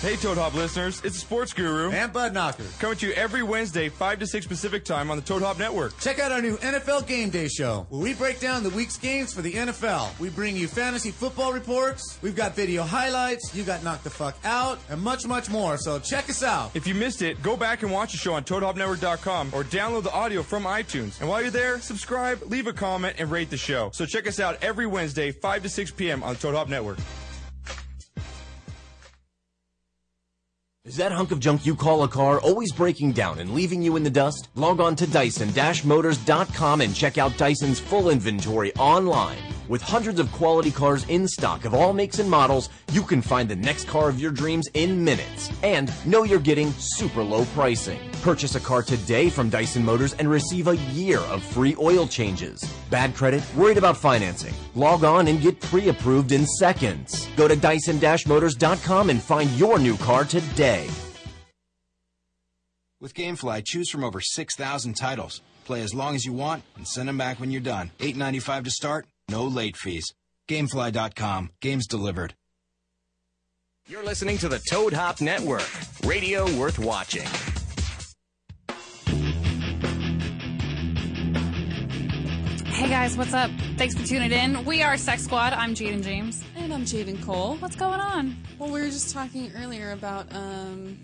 Hey, 0.00 0.16
Toad 0.16 0.38
Hop 0.38 0.54
listeners, 0.54 1.02
it's 1.04 1.16
the 1.16 1.20
Sports 1.20 1.52
Guru. 1.52 1.90
And 1.90 2.10
Bud 2.10 2.32
Knocker. 2.32 2.64
Coming 2.78 2.96
to 2.96 3.08
you 3.08 3.12
every 3.12 3.42
Wednesday, 3.42 3.90
5 3.90 4.20
to 4.20 4.26
6 4.26 4.46
Pacific 4.46 4.82
time 4.82 5.10
on 5.10 5.18
the 5.18 5.22
Toad 5.22 5.42
Hop 5.42 5.58
Network. 5.58 5.98
Check 6.00 6.18
out 6.18 6.32
our 6.32 6.40
new 6.40 6.56
NFL 6.56 7.06
Game 7.06 7.28
Day 7.28 7.48
show, 7.48 7.86
where 7.90 8.00
we 8.00 8.14
break 8.14 8.40
down 8.40 8.62
the 8.62 8.70
week's 8.70 8.96
games 8.96 9.34
for 9.34 9.42
the 9.42 9.52
NFL. 9.52 10.18
We 10.18 10.30
bring 10.30 10.56
you 10.56 10.68
fantasy 10.68 11.10
football 11.10 11.52
reports, 11.52 12.18
we've 12.22 12.34
got 12.34 12.56
video 12.56 12.82
highlights, 12.82 13.54
you 13.54 13.62
got 13.62 13.84
knocked 13.84 14.04
the 14.04 14.08
fuck 14.08 14.38
out, 14.42 14.78
and 14.88 15.02
much, 15.02 15.26
much 15.26 15.50
more. 15.50 15.76
So 15.76 15.98
check 15.98 16.30
us 16.30 16.42
out. 16.42 16.70
If 16.72 16.86
you 16.86 16.94
missed 16.94 17.20
it, 17.20 17.42
go 17.42 17.54
back 17.54 17.82
and 17.82 17.92
watch 17.92 18.12
the 18.12 18.18
show 18.18 18.32
on 18.32 18.44
ToadHopNetwork.com 18.44 19.50
or 19.52 19.64
download 19.64 20.04
the 20.04 20.12
audio 20.12 20.42
from 20.42 20.62
iTunes. 20.64 21.20
And 21.20 21.28
while 21.28 21.42
you're 21.42 21.50
there, 21.50 21.78
subscribe, 21.78 22.40
leave 22.46 22.68
a 22.68 22.72
comment, 22.72 23.16
and 23.18 23.30
rate 23.30 23.50
the 23.50 23.58
show. 23.58 23.90
So 23.92 24.06
check 24.06 24.26
us 24.26 24.40
out 24.40 24.64
every 24.64 24.86
Wednesday, 24.86 25.30
5 25.30 25.62
to 25.64 25.68
6 25.68 25.90
p.m. 25.90 26.22
on 26.22 26.32
the 26.32 26.40
Toad 26.40 26.54
Hop 26.54 26.70
Network. 26.70 26.96
Is 30.86 30.96
that 30.96 31.12
hunk 31.12 31.30
of 31.30 31.40
junk 31.40 31.66
you 31.66 31.76
call 31.76 32.04
a 32.04 32.08
car 32.08 32.40
always 32.40 32.72
breaking 32.72 33.12
down 33.12 33.38
and 33.38 33.52
leaving 33.52 33.82
you 33.82 33.96
in 33.96 34.02
the 34.02 34.08
dust? 34.08 34.48
Log 34.54 34.80
on 34.80 34.96
to 34.96 35.06
Dyson-Motors.com 35.06 36.80
and 36.80 36.94
check 36.94 37.18
out 37.18 37.36
Dyson's 37.36 37.78
full 37.78 38.08
inventory 38.08 38.74
online. 38.76 39.36
With 39.70 39.82
hundreds 39.82 40.18
of 40.18 40.32
quality 40.32 40.72
cars 40.72 41.06
in 41.08 41.28
stock 41.28 41.64
of 41.64 41.74
all 41.74 41.92
makes 41.92 42.18
and 42.18 42.28
models, 42.28 42.70
you 42.90 43.02
can 43.02 43.22
find 43.22 43.48
the 43.48 43.54
next 43.54 43.86
car 43.86 44.08
of 44.08 44.18
your 44.18 44.32
dreams 44.32 44.66
in 44.74 45.04
minutes. 45.04 45.48
And 45.62 45.92
know 46.04 46.24
you're 46.24 46.40
getting 46.40 46.72
super 46.72 47.22
low 47.22 47.44
pricing. 47.54 48.00
Purchase 48.22 48.56
a 48.56 48.60
car 48.60 48.82
today 48.82 49.30
from 49.30 49.48
Dyson 49.48 49.84
Motors 49.84 50.14
and 50.14 50.28
receive 50.28 50.66
a 50.66 50.76
year 50.76 51.20
of 51.20 51.44
free 51.44 51.76
oil 51.78 52.08
changes. 52.08 52.60
Bad 52.90 53.14
credit? 53.14 53.44
Worried 53.54 53.78
about 53.78 53.96
financing? 53.96 54.54
Log 54.74 55.04
on 55.04 55.28
and 55.28 55.40
get 55.40 55.60
pre-approved 55.60 56.32
in 56.32 56.46
seconds. 56.46 57.28
Go 57.36 57.46
to 57.46 57.54
Dyson-Motors.com 57.54 59.08
and 59.08 59.22
find 59.22 59.48
your 59.52 59.78
new 59.78 59.96
car 59.98 60.24
today. 60.24 60.90
With 63.00 63.14
GameFly, 63.14 63.64
choose 63.64 63.88
from 63.88 64.02
over 64.02 64.20
6,000 64.20 64.94
titles. 64.94 65.42
Play 65.64 65.82
as 65.82 65.94
long 65.94 66.16
as 66.16 66.24
you 66.26 66.32
want 66.32 66.64
and 66.76 66.88
send 66.88 67.08
them 67.08 67.16
back 67.18 67.38
when 67.38 67.52
you're 67.52 67.60
done. 67.60 67.92
$8.95 68.00 68.64
to 68.64 68.70
start, 68.70 69.06
no 69.30 69.44
late 69.44 69.76
fees. 69.76 70.12
Gamefly.com. 70.48 71.50
Games 71.60 71.86
delivered. 71.86 72.34
You're 73.88 74.04
listening 74.04 74.38
to 74.38 74.48
the 74.48 74.60
Toad 74.70 74.92
Hop 74.92 75.20
Network, 75.20 75.68
radio 76.04 76.44
worth 76.56 76.78
watching. 76.78 77.26
Hey 82.66 82.88
guys, 82.88 83.16
what's 83.16 83.34
up? 83.34 83.50
Thanks 83.76 83.94
for 83.94 84.06
tuning 84.06 84.32
in. 84.32 84.64
We 84.64 84.82
are 84.82 84.96
Sex 84.96 85.24
Squad. 85.24 85.52
I'm 85.52 85.74
Jaden 85.74 86.02
James. 86.02 86.42
And 86.56 86.72
I'm 86.72 86.82
Jaden 86.82 87.22
Cole. 87.22 87.56
What's 87.56 87.76
going 87.76 88.00
on? 88.00 88.36
Well, 88.58 88.70
we 88.70 88.80
were 88.80 88.86
just 88.86 89.12
talking 89.12 89.52
earlier 89.56 89.92
about 89.92 90.34
um, 90.34 90.98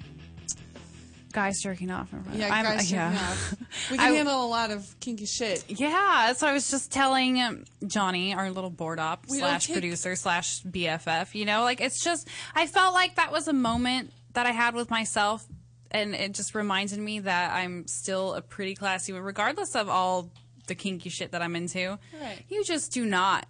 guys 1.36 1.60
jerking 1.60 1.90
off 1.90 2.10
in 2.14 2.22
front. 2.22 2.38
Yeah, 2.38 2.52
I'm- 2.52 2.64
guys 2.64 2.88
jerking 2.88 2.96
yeah. 2.96 3.28
off. 3.30 3.54
We 3.90 3.98
can 3.98 4.12
I- 4.12 4.16
handle 4.16 4.42
a 4.42 4.48
lot 4.48 4.70
of 4.70 4.98
kinky 5.00 5.26
shit. 5.26 5.64
Yeah, 5.68 6.32
so 6.32 6.46
I 6.46 6.54
was 6.54 6.70
just 6.70 6.90
telling 6.90 7.38
um, 7.42 7.64
Johnny, 7.86 8.32
our 8.32 8.50
little 8.50 8.70
board 8.70 8.98
op 8.98 9.26
We 9.28 9.38
slash 9.40 9.70
producer 9.70 10.16
slash 10.16 10.62
BFF, 10.62 11.34
you 11.34 11.44
know, 11.44 11.62
like 11.62 11.82
it's 11.82 12.02
just, 12.02 12.26
I 12.54 12.66
felt 12.66 12.94
like 12.94 13.16
that 13.16 13.30
was 13.32 13.48
a 13.48 13.52
moment 13.52 14.12
that 14.32 14.46
I 14.46 14.52
had 14.52 14.74
with 14.74 14.88
myself, 14.88 15.44
and 15.90 16.14
it 16.14 16.32
just 16.32 16.54
reminded 16.54 16.98
me 16.98 17.20
that 17.20 17.52
I'm 17.52 17.86
still 17.86 18.32
a 18.32 18.40
pretty 18.40 18.74
classy, 18.74 19.12
regardless 19.12 19.76
of 19.76 19.90
all 19.90 20.30
the 20.68 20.74
kinky 20.74 21.10
shit 21.10 21.32
that 21.32 21.42
I'm 21.42 21.54
into. 21.54 21.98
Right. 22.18 22.42
You 22.48 22.64
just 22.64 22.92
do 22.92 23.04
not 23.04 23.44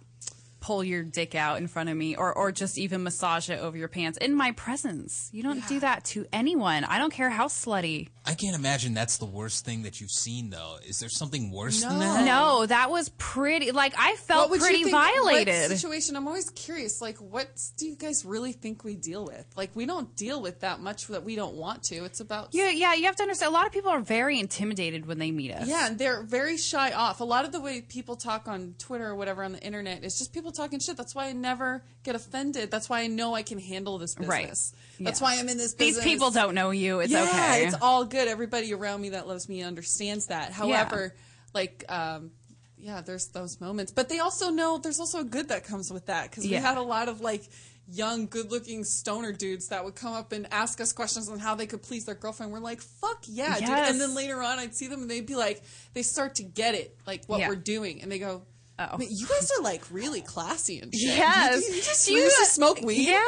pull 0.59 0.83
your 0.83 1.03
dick 1.03 1.35
out 1.35 1.57
in 1.57 1.67
front 1.67 1.89
of 1.89 1.97
me 1.97 2.15
or, 2.15 2.33
or 2.33 2.51
just 2.51 2.77
even 2.77 3.03
massage 3.03 3.49
it 3.49 3.59
over 3.59 3.77
your 3.77 3.87
pants 3.87 4.17
in 4.17 4.35
my 4.35 4.51
presence. 4.51 5.29
You 5.31 5.43
don't 5.43 5.67
do 5.67 5.79
that 5.79 6.03
to 6.05 6.25
anyone. 6.33 6.83
I 6.83 6.97
don't 6.97 7.13
care 7.13 7.29
how 7.29 7.47
slutty. 7.47 8.09
I 8.27 8.33
can't 8.33 8.55
imagine 8.55 8.93
that's 8.93 9.17
the 9.17 9.25
worst 9.25 9.63
thing 9.63 9.83
that 9.83 10.01
you've 10.01 10.11
seen, 10.11 10.49
though. 10.49 10.77
Is 10.85 10.99
there 10.99 11.07
something 11.07 11.49
worse 11.49 11.81
than 11.81 11.99
that? 11.99 12.25
No, 12.25 12.65
that 12.65 12.91
was 12.91 13.09
pretty. 13.17 13.71
Like 13.71 13.93
I 13.97 14.15
felt 14.17 14.49
would 14.49 14.59
pretty 14.59 14.83
think- 14.83 14.91
violated. 14.91 15.69
What 15.69 15.77
situation? 15.79 16.15
I'm 16.17 16.27
always 16.27 16.49
curious. 16.49 17.01
Like, 17.01 17.17
what 17.19 17.47
do 17.77 17.87
you 17.87 17.95
guys 17.95 18.25
really 18.25 18.51
think 18.51 18.83
we 18.83 18.95
deal 18.95 19.23
with? 19.25 19.45
Like, 19.55 19.71
we 19.75 19.85
don't 19.85 20.13
deal 20.17 20.41
with 20.41 20.59
that 20.59 20.81
much 20.81 21.07
that 21.07 21.23
we 21.23 21.37
don't 21.37 21.55
want 21.55 21.83
to. 21.83 22.03
It's 22.03 22.19
about 22.19 22.49
Yeah, 22.51 22.69
yeah, 22.69 22.93
you 22.95 23.05
have 23.05 23.15
to 23.15 23.23
understand. 23.23 23.51
A 23.51 23.53
lot 23.53 23.65
of 23.65 23.71
people 23.71 23.91
are 23.91 24.01
very 24.01 24.39
intimidated 24.39 25.05
when 25.05 25.19
they 25.19 25.31
meet 25.31 25.53
us. 25.53 25.65
Yeah, 25.67 25.87
and 25.87 25.97
they're 25.97 26.21
very 26.21 26.57
shy 26.57 26.91
off. 26.91 27.21
A 27.21 27.23
lot 27.23 27.45
of 27.45 27.53
the 27.53 27.61
way 27.61 27.79
people 27.79 28.17
talk 28.17 28.47
on 28.49 28.75
Twitter 28.77 29.07
or 29.07 29.15
whatever 29.15 29.41
on 29.43 29.53
the 29.53 29.59
internet 29.63 30.03
is 30.03 30.17
just 30.17 30.33
people 30.33 30.51
talking 30.51 30.79
shit. 30.79 30.97
That's 30.97 31.15
why 31.15 31.27
I 31.27 31.31
never 31.31 31.81
get 32.03 32.15
offended. 32.15 32.71
That's 32.71 32.89
why 32.89 33.01
I 33.01 33.07
know 33.07 33.35
I 33.35 33.43
can 33.43 33.57
handle 33.59 33.97
this 33.97 34.15
business. 34.15 34.29
Right. 34.29 35.05
That's 35.05 35.21
Yeah. 35.21 35.27
why 35.27 35.35
I'm 35.39 35.47
in 35.47 35.57
this 35.57 35.73
business. 35.73 36.03
These 36.03 36.03
people 36.13 36.31
don't 36.31 36.55
know 36.55 36.71
you. 36.71 36.99
It's 36.99 37.11
yeah, 37.11 37.23
okay. 37.23 37.65
It's 37.65 37.75
all 37.81 38.03
good. 38.03 38.16
Everybody 38.27 38.73
around 38.73 39.01
me 39.01 39.09
that 39.09 39.27
loves 39.27 39.47
me 39.49 39.61
understands 39.63 40.27
that. 40.27 40.51
However, 40.53 41.13
like, 41.53 41.83
um, 41.89 42.31
yeah, 42.77 43.01
there's 43.01 43.27
those 43.27 43.59
moments, 43.59 43.91
but 43.91 44.07
they 44.09 44.19
also 44.19 44.49
know 44.49 44.77
there's 44.77 44.99
also 44.99 45.19
a 45.19 45.23
good 45.23 45.49
that 45.49 45.63
comes 45.65 45.91
with 45.91 46.05
that 46.07 46.29
because 46.29 46.45
Yeah. 46.45 46.59
we 46.59 46.63
had 46.65 46.77
a 46.77 46.81
lot 46.81 47.09
of 47.09 47.21
like 47.21 47.43
young, 47.89 48.27
good-looking 48.27 48.83
stoner 48.83 49.31
dudes 49.31 49.69
that 49.69 49.83
would 49.85 49.95
come 49.95 50.13
up 50.13 50.31
and 50.33 50.45
ask 50.51 50.81
us 50.81 50.91
questions 50.93 51.29
on 51.29 51.39
how 51.39 51.55
they 51.55 51.65
could 51.65 51.81
please 51.81 52.05
their 52.05 52.15
girlfriend. 52.15 52.51
We're 52.51 52.59
like, 52.59 52.81
"Fuck 52.81 53.23
yeah, 53.27 53.57
dude!" 53.59 53.69
And 53.69 53.99
then 54.01 54.13
later 54.13 54.41
on, 54.41 54.59
I'd 54.59 54.75
see 54.75 54.87
them 54.87 55.01
and 55.03 55.09
they'd 55.11 55.25
be 55.25 55.35
like, 55.35 55.63
they 55.93 56.03
start 56.03 56.35
to 56.35 56.43
get 56.43 56.75
it, 56.75 56.97
like 57.07 57.23
what 57.27 57.39
Yeah. 57.39 57.47
we're 57.49 57.55
doing, 57.55 58.01
and 58.01 58.11
they 58.11 58.19
go. 58.19 58.43
Oh. 58.79 58.97
"Man, 58.97 59.07
you 59.11 59.25
guys 59.27 59.51
are 59.57 59.63
like 59.63 59.83
really 59.91 60.21
classy 60.21 60.79
and 60.79 60.93
shit. 60.93 61.01
Yes. 61.17 61.67
you, 61.67 61.75
you 61.75 61.81
just, 61.81 62.09
you 62.09 62.23
to 62.29 62.45
smoke 62.45 62.81
weed. 62.81 63.07
Yeah, 63.07 63.23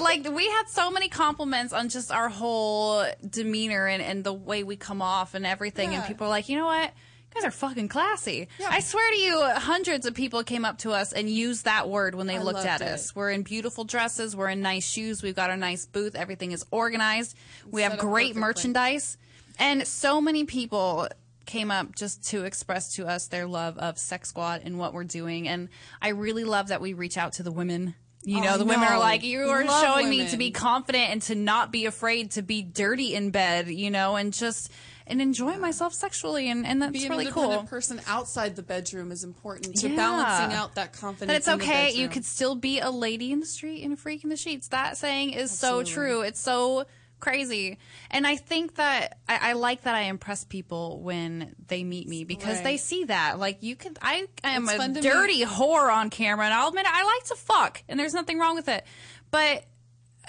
Like- 0.00 0.24
like, 0.26 0.34
we 0.34 0.46
had 0.48 0.64
so 0.68 0.90
many 0.90 1.08
compliments 1.08 1.72
on 1.72 1.88
just 1.88 2.12
our 2.12 2.28
whole 2.28 3.04
demeanor 3.26 3.86
and, 3.86 4.02
and 4.02 4.24
the 4.24 4.32
way 4.32 4.62
we 4.62 4.76
come 4.76 5.00
off 5.00 5.34
and 5.34 5.46
everything. 5.46 5.94
And 5.94 6.04
people 6.04 6.26
are 6.26 6.30
like, 6.30 6.48
you 6.50 6.56
know 6.58 6.66
what? 6.66 6.84
You 6.92 7.34
guys 7.40 7.44
are 7.44 7.50
fucking 7.52 7.88
classy. 7.88 8.48
I 8.68 8.80
swear 8.80 9.08
to 9.12 9.16
you, 9.16 9.40
hundreds 9.54 10.04
of 10.04 10.14
people 10.14 10.42
came 10.42 10.64
up 10.64 10.78
to 10.78 10.90
us 10.90 11.12
and 11.12 11.30
used 11.30 11.64
that 11.64 11.88
word 11.88 12.14
when 12.16 12.26
they 12.26 12.36
I 12.36 12.42
looked 12.42 12.66
at 12.66 12.80
it. 12.80 12.88
us. 12.88 13.14
We're 13.14 13.30
in 13.30 13.42
beautiful 13.42 13.84
dresses. 13.84 14.34
We're 14.34 14.48
in 14.48 14.60
nice 14.62 14.84
shoes. 14.86 15.22
We've 15.22 15.36
got 15.36 15.48
our 15.48 15.56
nice 15.56 15.86
booth. 15.86 16.14
Everything 16.16 16.50
is 16.52 16.64
organized. 16.72 17.36
We 17.70 17.82
have 17.82 17.98
great 17.98 18.34
merchandise. 18.36 19.16
And 19.60 19.86
so 19.86 20.20
many 20.20 20.44
people 20.44 21.06
came 21.46 21.70
up 21.70 21.94
just 21.96 22.24
to 22.30 22.44
express 22.44 22.94
to 22.94 23.06
us 23.06 23.26
their 23.28 23.46
love 23.46 23.76
of 23.78 23.98
Sex 23.98 24.28
Squad 24.28 24.62
and 24.64 24.78
what 24.78 24.92
we're 24.92 25.04
doing. 25.04 25.48
And 25.48 25.68
I 26.00 26.08
really 26.08 26.44
love 26.44 26.68
that 26.68 26.80
we 26.80 26.92
reach 26.92 27.16
out 27.18 27.32
to 27.34 27.42
the 27.42 27.52
women. 27.52 27.94
You 28.22 28.38
Oh, 28.38 28.42
know, 28.42 28.54
I 28.54 28.56
the 28.58 28.64
women 28.66 28.86
are 28.86 28.98
like, 28.98 29.22
you 29.22 29.40
are 29.48 29.64
Love 29.64 29.82
showing 29.82 30.10
me 30.10 30.28
to 30.28 30.36
be 30.36 30.50
confident 30.50 31.10
and 31.10 31.22
to 31.22 31.34
not 31.34 31.72
be 31.72 31.86
afraid 31.86 32.32
to 32.32 32.42
be 32.42 32.60
dirty 32.60 33.14
in 33.14 33.30
bed, 33.30 33.68
you 33.68 33.90
know, 33.90 34.16
and 34.16 34.32
just 34.32 34.70
and 35.06 35.20
enjoy 35.22 35.56
myself 35.56 35.92
sexually, 35.92 36.48
and, 36.50 36.64
and 36.64 36.80
that's 36.82 36.92
Being 36.92 37.10
really 37.10 37.26
cool. 37.26 37.64
person 37.64 38.00
outside 38.06 38.54
the 38.54 38.62
bedroom 38.62 39.10
is 39.10 39.24
important 39.24 39.74
to 39.78 39.88
Yeah. 39.88 39.96
balancing 39.96 40.56
out 40.56 40.76
that 40.76 40.92
confidence. 40.92 41.46
That 41.46 41.54
it's 41.56 41.62
okay. 41.64 41.92
You 41.94 42.08
could 42.08 42.24
still 42.24 42.54
be 42.54 42.78
a 42.78 42.90
lady 42.90 43.32
in 43.32 43.40
the 43.40 43.46
street 43.46 43.82
and 43.82 43.92
a 43.94 43.96
freak 43.96 44.22
in 44.22 44.30
the 44.30 44.36
sheets. 44.36 44.68
That 44.68 44.96
saying 44.98 45.30
is 45.30 45.50
Absolutely. 45.50 45.84
so 45.86 45.92
true. 45.94 46.20
It's 46.20 46.38
so 46.38 46.84
crazy. 47.20 47.78
And 48.10 48.26
I 48.26 48.36
think 48.36 48.76
that 48.76 49.18
I, 49.28 49.50
I 49.50 49.52
like 49.52 49.82
that 49.82 49.94
I 49.94 50.02
impress 50.02 50.44
people 50.44 51.00
when 51.00 51.54
they 51.68 51.84
meet 51.84 52.08
me 52.08 52.24
because 52.24 52.56
Right. 52.56 52.64
they 52.64 52.76
see 52.76 53.04
that. 53.04 53.38
Like 53.38 53.62
you 53.62 53.76
can, 53.76 53.94
I 54.02 54.26
am 54.42 54.68
It's 54.68 54.72
a 54.84 54.88
dirty 55.00 55.44
whore 55.44 55.92
on 55.92 56.10
camera 56.10 56.46
and 56.46 56.54
I'll 56.54 56.68
admit 56.68 56.86
it, 56.86 56.92
I 56.92 57.04
like 57.04 57.24
to 57.28 57.34
fuck 57.36 57.82
and 57.88 57.98
there's 58.00 58.14
nothing 58.14 58.38
wrong 58.38 58.54
with 58.56 58.68
it. 58.68 58.84
But 59.30 59.64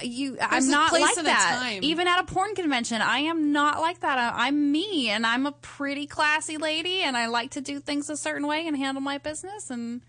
you 0.04 0.38
I'm 0.42 0.70
not 0.70 0.92
like 0.94 1.16
that. 1.26 1.78
Even 1.84 2.08
at 2.08 2.20
a 2.20 2.24
porn 2.24 2.56
convention, 2.56 3.02
I 3.02 3.20
am 3.20 3.52
not 3.52 3.80
like 3.82 4.00
that. 4.00 4.18
I, 4.18 4.48
I'm 4.48 4.72
me 4.72 5.10
and 5.10 5.26
I'm 5.26 5.46
a 5.46 5.52
pretty 5.52 6.08
classy 6.08 6.58
lady 6.58 7.02
and 7.02 7.16
I 7.18 7.28
like 7.28 7.52
to 7.52 7.62
do 7.62 7.80
things 7.80 8.10
a 8.10 8.18
certain 8.18 8.48
way 8.48 8.68
and 8.68 8.76
handle 8.76 9.02
my 9.02 9.18
business 9.18 9.70
and 9.70 10.02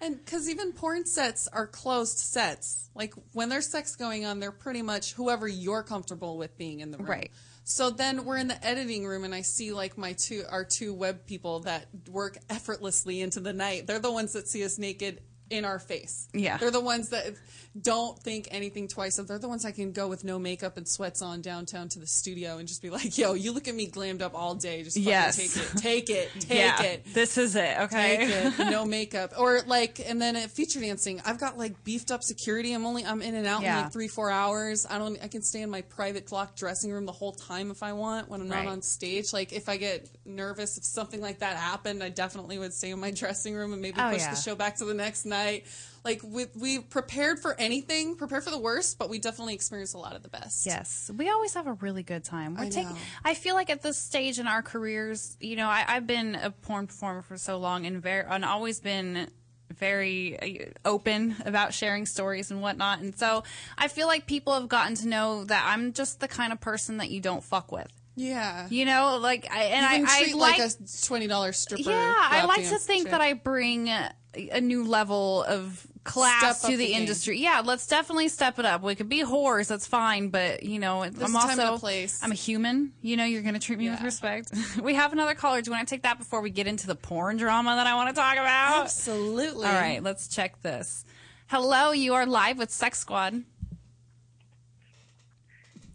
And 0.00 0.16
because 0.16 0.48
even 0.48 0.72
porn 0.72 1.04
sets 1.04 1.48
are 1.48 1.66
closed 1.66 2.18
sets. 2.18 2.88
Like 2.94 3.14
when 3.32 3.48
there's 3.48 3.66
sex 3.66 3.96
going 3.96 4.24
on, 4.24 4.40
they're 4.40 4.50
pretty 4.50 4.82
much 4.82 5.12
whoever 5.12 5.46
you're 5.46 5.82
comfortable 5.82 6.38
with 6.38 6.56
being 6.56 6.80
in 6.80 6.90
the 6.90 6.98
room. 6.98 7.08
Right. 7.08 7.30
So 7.64 7.90
then 7.90 8.24
we're 8.24 8.38
in 8.38 8.48
the 8.48 8.66
editing 8.66 9.06
room, 9.06 9.24
and 9.24 9.34
I 9.34 9.42
see 9.42 9.72
like 9.72 9.96
my 9.96 10.14
two 10.14 10.44
our 10.50 10.64
two 10.64 10.92
web 10.94 11.26
people 11.26 11.60
that 11.60 11.86
work 12.08 12.38
effortlessly 12.48 13.20
into 13.20 13.40
the 13.40 13.52
night. 13.52 13.86
They're 13.86 13.98
the 13.98 14.10
ones 14.10 14.32
that 14.32 14.48
see 14.48 14.64
us 14.64 14.78
naked 14.78 15.20
in 15.50 15.64
our 15.64 15.78
face. 15.78 16.28
Yeah. 16.32 16.56
They're 16.56 16.70
the 16.70 16.80
ones 16.80 17.10
that 17.10 17.34
don't 17.80 18.18
think 18.18 18.48
anything 18.50 18.88
twice 18.88 19.18
of. 19.18 19.28
They're 19.28 19.38
the 19.38 19.48
ones 19.48 19.64
I 19.64 19.70
can 19.70 19.92
go 19.92 20.08
with 20.08 20.24
no 20.24 20.38
makeup 20.38 20.76
and 20.76 20.88
sweats 20.88 21.22
on 21.22 21.40
downtown 21.40 21.88
to 21.90 22.00
the 22.00 22.06
studio 22.06 22.58
and 22.58 22.66
just 22.66 22.82
be 22.82 22.90
like, 22.90 23.16
"Yo, 23.16 23.34
you 23.34 23.52
look 23.52 23.68
at 23.68 23.74
me 23.74 23.86
glammed 23.88 24.22
up 24.22 24.34
all 24.34 24.54
day. 24.56 24.82
Just 24.82 24.96
fucking 24.96 25.08
Yes. 25.08 25.36
take 25.36 25.56
it, 25.56 25.78
take 25.78 26.10
it, 26.10 26.30
take 26.40 26.58
yeah, 26.58 26.82
it." 26.82 27.04
This 27.14 27.38
is 27.38 27.54
it, 27.54 27.78
okay? 27.82 28.16
Take 28.26 28.58
it, 28.58 28.58
no 28.70 28.84
makeup, 28.84 29.34
or 29.38 29.60
like, 29.66 30.00
and 30.04 30.20
then 30.20 30.34
at 30.36 30.50
feature 30.50 30.80
dancing, 30.80 31.20
I've 31.24 31.38
got 31.38 31.56
like 31.58 31.84
beefed 31.84 32.10
up 32.10 32.22
security. 32.24 32.72
I'm 32.72 32.84
only 32.86 33.04
I'm 33.04 33.22
in 33.22 33.34
and 33.36 33.46
out 33.46 33.62
in 33.62 33.68
like 33.72 33.92
three 33.92 34.08
four 34.08 34.30
hours. 34.30 34.84
I 34.90 34.98
don't 34.98 35.22
I 35.22 35.28
can 35.28 35.42
stay 35.42 35.62
in 35.62 35.70
my 35.70 35.82
private 35.82 36.32
locked 36.32 36.58
dressing 36.58 36.90
room 36.90 37.06
the 37.06 37.12
whole 37.12 37.32
time 37.32 37.70
if 37.70 37.82
I 37.84 37.92
want 37.92 38.28
when 38.28 38.40
I'm 38.40 38.48
Right. 38.48 38.64
not 38.64 38.72
on 38.72 38.82
stage. 38.82 39.32
Like 39.32 39.52
if 39.52 39.68
I 39.68 39.76
get 39.76 40.08
nervous 40.24 40.76
if 40.76 40.84
something 40.84 41.20
like 41.20 41.38
that 41.38 41.56
happened, 41.56 42.02
I 42.02 42.08
definitely 42.08 42.58
would 42.58 42.72
stay 42.74 42.90
in 42.90 42.98
my 42.98 43.10
dressing 43.20 43.54
room 43.54 43.72
and 43.72 43.80
maybe 43.80 44.00
Oh, 44.00 44.10
push 44.10 44.22
yeah. 44.22 44.30
the 44.34 44.40
show 44.40 44.54
back 44.56 44.76
to 44.78 44.84
the 44.84 44.94
next 44.94 45.24
night. 45.24 45.66
Like 46.04 46.22
we 46.24 46.46
we 46.54 46.78
prepared 46.78 47.40
for 47.40 47.54
anything, 47.58 48.16
prepared 48.16 48.44
for 48.44 48.50
the 48.50 48.58
worst, 48.58 48.98
but 48.98 49.10
we 49.10 49.18
definitely 49.18 49.54
experienced 49.54 49.94
a 49.94 49.98
lot 49.98 50.16
of 50.16 50.22
the 50.22 50.30
best. 50.30 50.64
Yes, 50.64 51.10
we 51.14 51.28
always 51.28 51.54
have 51.54 51.66
a 51.66 51.74
really 51.74 52.02
good 52.02 52.24
time. 52.24 52.54
We're 52.54 52.64
I 52.64 52.68
taking. 52.70 52.96
I 53.22 53.34
feel 53.34 53.54
like 53.54 53.68
at 53.68 53.82
this 53.82 53.98
stage 53.98 54.38
in 54.38 54.46
our 54.46 54.62
careers, 54.62 55.36
you 55.40 55.56
know, 55.56 55.68
I, 55.68 55.84
I've 55.86 56.06
been 56.06 56.36
a 56.36 56.50
porn 56.50 56.86
performer 56.86 57.22
for 57.22 57.36
so 57.36 57.58
long 57.58 57.84
and 57.84 58.02
very 58.02 58.24
and 58.26 58.44
always 58.44 58.80
been 58.80 59.28
very 59.76 60.38
uh, 60.40 60.88
open 60.88 61.36
about 61.44 61.74
sharing 61.74 62.06
stories 62.06 62.50
and 62.50 62.60
whatnot. 62.60 63.00
And 63.00 63.16
so 63.16 63.44
I 63.78 63.88
feel 63.88 64.06
like 64.06 64.26
people 64.26 64.54
have 64.54 64.68
gotten 64.68 64.94
to 64.96 65.08
know 65.08 65.44
that 65.44 65.64
I'm 65.66 65.92
just 65.92 66.20
the 66.20 66.28
kind 66.28 66.52
of 66.52 66.60
person 66.60 66.98
that 66.98 67.10
you 67.10 67.20
don't 67.20 67.44
fuck 67.44 67.72
with. 67.72 67.92
Yeah. 68.16 68.66
You 68.68 68.84
know, 68.84 69.18
like 69.20 69.48
I 69.50 69.64
and 69.64 69.86
I, 69.86 70.02
I 70.06 70.24
treat 70.24 70.36
like, 70.36 70.58
like, 70.58 70.70
a 70.70 71.06
twenty 71.06 71.26
dollars 71.26 71.58
stripper. 71.58 71.90
yeah, 71.90 72.14
I 72.18 72.44
like 72.44 72.68
to 72.68 72.78
think 72.78 73.04
chick. 73.04 73.12
that 73.12 73.20
I 73.20 73.32
bring 73.34 73.88
a, 74.34 74.48
a 74.50 74.60
new 74.60 74.84
level 74.84 75.44
of 75.44 75.86
class 76.04 76.60
Step 76.60 76.70
to 76.70 76.76
the, 76.76 76.84
the 76.86 76.92
game. 76.92 77.02
industry. 77.02 77.38
Yeah, 77.38 77.62
let's 77.64 77.86
definitely 77.86 78.28
step 78.28 78.58
it 78.58 78.64
up. 78.64 78.82
We 78.82 78.94
could 78.94 79.08
be 79.08 79.22
whores, 79.22 79.68
that's 79.68 79.86
fine, 79.86 80.28
but 80.30 80.62
you 80.62 80.78
know, 80.78 81.02
I'm 81.02 81.12
is 81.12 81.18
time 81.18 81.26
and 81.50 81.60
also 81.60 81.74
a 81.74 81.78
place. 81.78 82.20
I'm 82.22 82.32
a 82.32 82.34
human. 82.34 82.92
You 83.02 83.16
know, 83.16 83.24
you're 83.24 83.42
going 83.42 83.54
to 83.54 83.60
treat 83.60 83.78
me 83.78 83.90
with 83.90 84.00
respect. 84.02 84.52
we 84.82 84.94
have 84.94 85.12
another 85.12 85.34
caller. 85.34 85.60
Do 85.60 85.70
you 85.70 85.76
want 85.76 85.86
to 85.86 85.94
take 85.94 86.02
that 86.04 86.18
before 86.18 86.40
we 86.40 86.50
get 86.50 86.66
into 86.66 86.86
the 86.86 86.94
porn 86.94 87.36
drama 87.36 87.76
that 87.76 87.86
I 87.86 87.94
want 87.94 88.08
to 88.08 88.14
talk 88.14 88.32
about? 88.34 88.82
Absolutely. 88.82 89.66
All 89.66 89.72
right, 89.74 90.02
let's 90.02 90.26
check 90.28 90.60
this. 90.62 91.04
Hello, 91.48 91.92
you 91.92 92.14
are 92.14 92.24
live 92.26 92.58
with 92.58 92.70
Sex 92.70 92.98
Squad. 92.98 93.42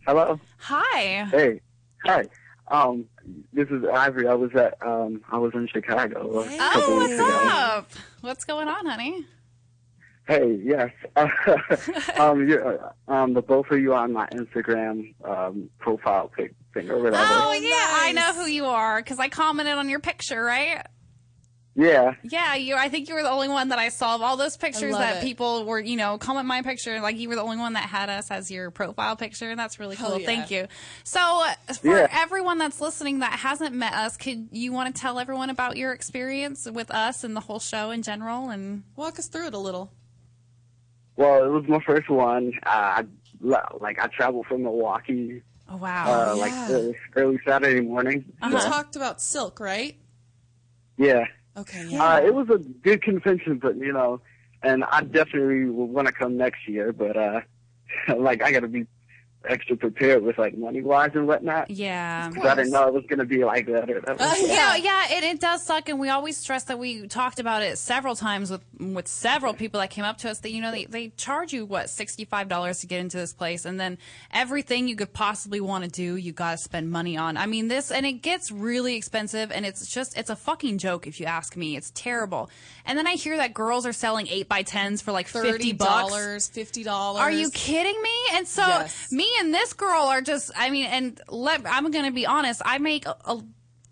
Hello. 0.05 0.39
Hi. 0.57 1.25
Hey. 1.31 1.61
Hi. 2.05 2.25
Um, 2.67 3.05
this 3.53 3.67
is 3.69 3.83
Ivory. 3.91 4.27
I 4.27 4.33
was 4.33 4.51
at 4.55 4.75
um, 4.85 5.21
I 5.31 5.37
was 5.37 5.53
in 5.53 5.67
Chicago. 5.67 6.39
a 6.41 6.45
couple 6.57 6.81
Oh, 6.83 6.95
what's 6.97 7.13
ago. 7.13 7.49
up? 7.49 7.89
What's 8.25 8.43
going 8.43 8.67
on, 8.67 8.87
honey? 8.87 9.23
Hey, 10.27 10.59
yes. 10.63 10.89
um, 12.17 12.47
you're, 12.47 12.91
um, 13.07 13.35
the 13.35 13.41
both 13.43 13.69
of 13.69 13.79
you 13.79 13.93
on 13.93 14.13
my 14.13 14.27
Instagram 14.29 15.13
um 15.23 15.69
profile 15.77 16.31
pic 16.35 16.55
thing 16.73 16.89
or 16.89 16.97
whatever. 16.97 17.17
Oh, 17.19 17.53
yeah, 17.53 17.87
I 17.91 18.13
know 18.13 18.33
who 18.33 18.47
you 18.49 18.65
are 18.65 18.99
because 18.99 19.19
I 19.19 19.29
commented 19.29 19.75
on 19.75 19.89
your 19.89 19.99
picture, 19.99 20.43
right? 20.43 20.87
Yeah. 21.77 22.15
Yeah, 22.23 22.55
you. 22.55 22.75
I 22.75 22.87
think 22.87 23.09
you 23.09 23.15
were 23.15 23.23
the 23.23 23.29
only 23.29 23.49
one 23.49 23.67
that 23.69 23.79
I 23.79 23.89
saw 23.89 24.15
of 24.15 24.21
all 24.21 24.37
those 24.37 24.55
pictures 24.55 24.95
that 24.95 25.17
it. 25.17 25.21
people 25.21 25.65
were, 25.65 25.79
you 25.79 25.97
know, 25.97 26.17
comment 26.17 26.45
my 26.47 26.61
picture. 26.61 27.01
Like 27.01 27.17
you 27.17 27.27
were 27.27 27.35
the 27.35 27.41
only 27.43 27.57
one 27.57 27.73
that 27.73 27.83
had 27.89 28.09
us 28.09 28.31
as 28.31 28.49
your 28.49 28.71
profile 28.71 29.17
picture, 29.17 29.49
and 29.49 29.59
that's 29.59 29.77
really 29.77 29.97
Hell 29.97 30.11
cool. 30.11 30.19
yeah. 30.21 30.25
Thank 30.25 30.51
you. 30.51 30.67
So, 31.03 31.19
uh, 31.19 31.73
for 31.73 31.87
Yeah. 31.97 32.07
everyone 32.11 32.59
that's 32.59 32.79
listening 32.79 33.19
that 33.19 33.33
hasn't 33.39 33.75
met 33.75 33.93
us, 33.93 34.15
could 34.15 34.47
you 34.53 34.71
want 34.71 34.95
to 34.95 35.01
tell 35.01 35.19
everyone 35.19 35.49
about 35.49 35.75
your 35.75 35.91
experience 35.91 36.65
with 36.71 36.89
us 36.91 37.25
and 37.25 37.35
the 37.35 37.41
whole 37.41 37.59
show 37.59 37.91
in 37.91 38.03
general? 38.03 38.49
And 38.49 38.83
Walk 38.95 39.19
us 39.19 39.27
through 39.27 39.47
it 39.47 39.53
a 39.53 39.59
little. 39.59 39.91
Well, 41.17 41.43
it 41.43 41.49
was 41.49 41.65
my 41.67 41.81
first 41.85 42.09
one. 42.09 42.53
Uh, 42.65 43.03
I, 43.03 43.05
like 43.79 43.99
I 43.99 44.07
traveled 44.07 44.45
from 44.47 44.63
Milwaukee 44.63 45.41
Oh 45.67 45.77
wow! 45.77 46.31
Uh, 46.31 46.35
like 46.37 46.51
Yeah. 46.53 46.67
early, 46.69 46.95
early 47.15 47.39
Saturday 47.45 47.81
morning. 47.81 48.23
You 48.43 48.51
So, 48.59 48.69
talked 48.69 48.95
about 48.95 49.19
silk, 49.19 49.59
right? 49.59 49.97
yeah. 50.97 51.25
Okay, 51.57 51.95
Uh, 51.97 52.21
it 52.23 52.33
was 52.33 52.49
a 52.49 52.57
good 52.57 53.01
convention, 53.01 53.59
but 53.59 53.77
you 53.77 53.93
know, 53.93 54.21
and 54.61 54.83
I 54.83 55.01
definitely 55.01 55.65
will 55.69 55.87
want 55.87 56.07
to 56.07 56.13
come 56.13 56.35
next 56.37 56.67
year. 56.67 56.91
But 56.91 57.15
uh, 57.15 57.41
like 58.17 58.43
I 58.43 58.51
got 58.51 58.61
to 58.61 58.67
be 58.67 58.87
extra 59.47 59.75
prepared 59.75 60.23
with 60.23 60.37
like 60.37 60.57
money 60.57 60.81
wise 60.81 61.11
and 61.13 61.27
whatnot. 61.27 61.69
Yeah. 61.69 62.29
'Cause 62.31 62.45
I 62.45 62.55
didn't 62.55 62.71
know 62.71 62.87
it 62.87 62.93
was 62.93 63.05
gonna 63.07 63.25
be 63.25 63.43
like 63.43 63.65
that. 63.67 63.89
Or 63.89 64.01
that 64.01 64.17
was 64.19 64.21
uh, 64.21 64.35
You 64.39 64.47
know, 64.47 64.75
yeah, 64.75 65.11
it, 65.17 65.23
it 65.23 65.39
does 65.39 65.63
suck, 65.65 65.89
and 65.89 65.99
we 65.99 66.09
always 66.09 66.37
stress 66.37 66.63
that 66.65 66.79
we 66.79 67.07
talked 67.07 67.39
about 67.39 67.61
it 67.63 67.77
several 67.77 68.15
times 68.15 68.51
with 68.51 68.61
with 68.79 69.07
several 69.07 69.53
people 69.53 69.79
that 69.79 69.89
came 69.89 70.05
up 70.05 70.17
to 70.19 70.29
us 70.29 70.39
that 70.39 70.51
you 70.51 70.61
know 70.61 70.71
they, 70.71 70.85
they 70.85 71.09
charge 71.17 71.53
you 71.53 71.65
what 71.65 71.89
sixty 71.89 72.25
five 72.25 72.47
dollars 72.47 72.79
to 72.81 72.87
get 72.87 72.99
into 72.99 73.17
this 73.17 73.33
place, 73.33 73.65
and 73.65 73.79
then 73.79 73.97
everything 74.31 74.87
you 74.87 74.95
could 74.95 75.13
possibly 75.13 75.61
want 75.61 75.83
to 75.83 75.89
do, 75.89 76.15
you 76.15 76.31
got 76.31 76.51
to 76.51 76.57
spend 76.57 76.91
money 76.91 77.17
on. 77.17 77.37
I 77.37 77.45
mean, 77.45 77.67
this 77.67 77.91
and 77.91 78.05
it 78.05 78.21
gets 78.21 78.51
really 78.51 78.95
expensive, 78.95 79.51
and 79.51 79.65
it's 79.65 79.87
just 79.87 80.17
it's 80.17 80.29
a 80.29 80.35
fucking 80.35 80.77
joke 80.77 81.07
if 81.07 81.19
you 81.19 81.25
ask 81.25 81.55
me. 81.55 81.75
It's 81.75 81.91
terrible. 81.95 82.49
And 82.85 82.97
then 82.97 83.07
I 83.07 83.13
hear 83.13 83.37
that 83.37 83.53
girls 83.53 83.85
are 83.85 83.93
selling 83.93 84.27
eight 84.27 84.47
by 84.47 84.61
tens 84.63 85.01
for 85.01 85.11
like 85.11 85.27
fifty 85.27 85.49
Thirty 85.51 85.73
bucks. 85.73 86.09
dollars, 86.11 86.47
fifty 86.49 86.83
dollars. 86.83 87.21
Are 87.21 87.31
you 87.31 87.49
kidding 87.51 87.99
me? 88.01 88.13
And 88.33 88.47
so 88.47 88.61
Yes. 88.65 89.11
me 89.11 89.29
and 89.39 89.53
this 89.53 89.73
girl 89.73 90.03
are 90.03 90.21
just 90.21 90.51
I 90.55 90.69
mean 90.69 90.85
and 90.85 91.21
let 91.29 91.65
I'm 91.65 91.91
going 91.91 92.05
to 92.05 92.11
be 92.11 92.25
honest, 92.25 92.61
I 92.65 92.77
make 92.77 93.05
a, 93.05 93.15
a 93.25 93.43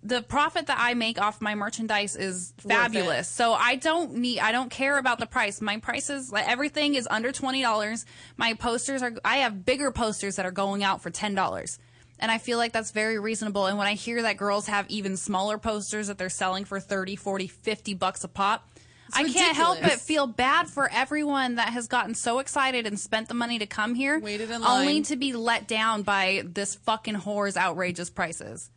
the 0.04 0.22
profit 0.22 0.68
that 0.68 0.78
I 0.80 0.94
make 0.94 1.20
off 1.20 1.42
my 1.42 1.56
merchandise 1.56 2.16
is 2.16 2.54
fabulous. 2.58 3.28
So 3.30 3.54
I 3.54 3.76
don't 3.78 4.16
need 4.16 4.40
I 4.40 4.52
don't 4.52 4.70
care 4.70 4.98
about 4.98 5.20
the 5.20 5.26
price. 5.26 5.62
My 5.62 5.78
prices 5.78 6.32
like 6.32 6.48
everything 6.48 6.96
is 6.96 7.08
under 7.10 7.32
$20. 7.32 8.06
My 8.38 8.54
posters 8.54 9.02
are 9.02 9.14
I 9.24 9.38
have 9.38 9.66
bigger 9.66 9.92
posters 9.92 10.36
that 10.36 10.46
are 10.46 10.52
going 10.52 10.84
out 10.84 11.02
for 11.02 11.10
$10. 11.10 11.80
And 12.20 12.32
I 12.32 12.38
feel 12.38 12.58
like 12.58 12.72
that's 12.72 12.92
very 12.92 13.20
reasonable. 13.20 13.66
And 13.66 13.78
when 13.78 13.88
I 13.88 13.96
hear 13.96 14.22
that 14.22 14.38
girls 14.38 14.68
have 14.68 14.90
even 14.90 15.18
smaller 15.18 15.58
posters 15.58 16.08
that 16.08 16.18
they're 16.18 16.30
selling 16.30 16.64
for 16.64 16.80
30, 16.80 17.16
40, 17.16 17.48
50 17.48 17.94
bucks 17.96 18.24
a 18.24 18.28
pop, 18.28 18.70
I 19.12 19.30
can't 19.30 19.56
help 19.56 19.82
but 19.82 19.94
feel 19.94 20.28
bad 20.28 20.68
for 20.68 20.90
everyone 20.92 21.56
that 21.56 21.70
has 21.70 21.88
gotten 21.88 22.16
so 22.16 22.40
excited 22.40 22.88
and 22.88 23.00
spent 23.00 23.28
the 23.28 23.34
money 23.34 23.60
to 23.60 23.66
come 23.66 23.96
here, 23.96 24.20
Waited 24.20 24.50
in 24.50 24.64
only 24.64 25.02
to 25.04 25.16
be 25.16 25.34
let 25.34 25.68
down 25.68 26.04
by 26.04 26.44
this 26.46 26.76
fucking 26.76 27.16
whore's 27.16 27.58
outrageous 27.58 28.10
prices. 28.10 28.70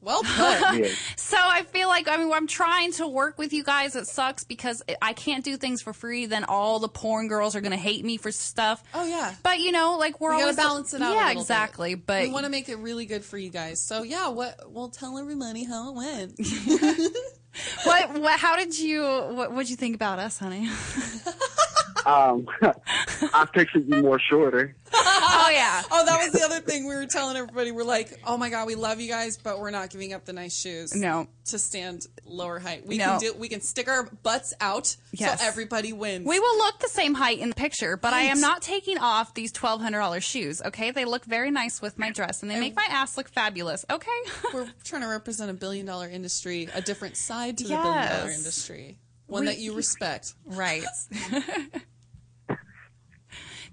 Well 0.00 0.22
put. 0.24 0.90
So 1.16 1.36
I 1.40 1.62
feel 1.62 1.88
like 1.88 2.06
I 2.08 2.16
mean 2.16 2.30
I'm 2.32 2.46
trying 2.46 2.92
to 2.92 3.08
work 3.08 3.38
with 3.38 3.52
you 3.52 3.64
guys. 3.64 3.96
It 3.96 4.06
sucks 4.06 4.44
because 4.44 4.82
I 5.02 5.12
can't 5.14 5.44
do 5.44 5.56
things 5.56 5.82
for 5.82 5.92
free. 5.92 6.26
Then 6.26 6.44
all 6.44 6.78
the 6.78 6.88
porn 6.88 7.28
girls 7.28 7.56
are 7.56 7.60
gonna 7.60 7.76
hate 7.76 8.04
me 8.04 8.16
for 8.16 8.30
stuff. 8.30 8.84
Oh 8.94 9.04
yeah. 9.04 9.34
But 9.42 9.58
you 9.60 9.72
know, 9.72 9.96
like 9.98 10.20
we're 10.20 10.36
we 10.36 10.42
always 10.42 10.56
gotta 10.56 10.68
balance 10.68 10.94
it 10.94 11.02
out. 11.02 11.12
a 11.12 11.14
Yeah, 11.16 11.26
little 11.28 11.42
exactly. 11.42 11.94
Bit. 11.94 12.06
But 12.06 12.22
we 12.24 12.30
want 12.30 12.44
to 12.44 12.50
make 12.50 12.68
it 12.68 12.76
really 12.76 13.06
good 13.06 13.24
for 13.24 13.38
you 13.38 13.50
guys. 13.50 13.80
So 13.82 14.02
yeah, 14.02 14.28
what 14.28 14.60
we'll 14.70 14.90
tell 14.90 15.18
everybody 15.18 15.64
how 15.64 15.90
it 15.90 15.94
went. 15.96 16.38
what, 17.84 18.12
what? 18.20 18.38
How 18.38 18.56
did 18.56 18.78
you? 18.78 19.02
What 19.02 19.52
would 19.54 19.68
you 19.70 19.76
think 19.76 19.94
about 19.94 20.18
us, 20.18 20.38
honey? 20.38 20.68
Um, 22.06 22.46
I 23.34 23.46
pictured 23.52 23.88
you 23.88 24.00
more 24.00 24.20
shorter. 24.20 24.76
oh 24.94 25.50
yeah. 25.52 25.82
Oh, 25.90 26.04
that 26.06 26.22
was 26.22 26.32
the 26.32 26.44
other 26.44 26.60
thing 26.60 26.86
we 26.86 26.94
were 26.94 27.06
telling 27.06 27.36
everybody. 27.36 27.70
We're 27.72 27.82
like, 27.84 28.20
oh 28.26 28.36
my 28.36 28.48
god, 28.50 28.66
we 28.66 28.74
love 28.76 29.00
you 29.00 29.08
guys, 29.08 29.36
but 29.38 29.58
we're 29.58 29.70
not 29.70 29.90
giving 29.90 30.12
up 30.12 30.24
the 30.24 30.32
nice 30.32 30.56
shoes. 30.56 30.94
No. 30.94 31.26
to 31.46 31.58
stand 31.58 32.06
lower 32.24 32.58
height. 32.60 32.86
We 32.86 32.98
No. 32.98 33.04
can 33.04 33.20
do. 33.20 33.34
We 33.34 33.48
can 33.48 33.60
stick 33.60 33.88
our 33.88 34.04
butts 34.22 34.54
out 34.60 34.94
Yes. 35.12 35.40
so 35.40 35.46
everybody 35.46 35.92
wins. 35.92 36.26
We 36.26 36.38
will 36.38 36.58
look 36.58 36.78
the 36.78 36.88
same 36.88 37.14
height 37.14 37.38
in 37.40 37.48
the 37.48 37.54
picture, 37.54 37.96
but 37.96 38.12
I 38.12 38.22
am 38.22 38.40
not 38.40 38.62
taking 38.62 38.98
off 38.98 39.34
these 39.34 39.50
twelve 39.52 39.80
hundred 39.80 39.98
dollars 39.98 40.22
shoes. 40.24 40.62
Okay, 40.62 40.90
they 40.92 41.04
look 41.04 41.24
very 41.24 41.50
nice 41.50 41.82
with 41.82 41.98
my 41.98 42.10
dress, 42.12 42.42
and 42.42 42.50
they 42.50 42.60
make 42.60 42.76
my 42.76 42.86
ass 42.90 43.16
look 43.16 43.28
fabulous. 43.28 43.84
Okay. 43.90 44.10
We're 44.54 44.68
trying 44.84 45.02
to 45.02 45.08
represent 45.08 45.50
a 45.50 45.54
billion 45.54 45.86
dollar 45.86 46.08
industry, 46.08 46.68
a 46.74 46.80
different 46.82 47.16
side 47.16 47.58
to 47.58 47.64
the 47.64 47.70
billion 47.70 48.08
dollar 48.08 48.30
industry, 48.30 48.98
one 49.26 49.40
We- 49.42 49.46
that 49.46 49.58
you 49.58 49.74
respect. 49.76 50.34
Right. 50.44 50.84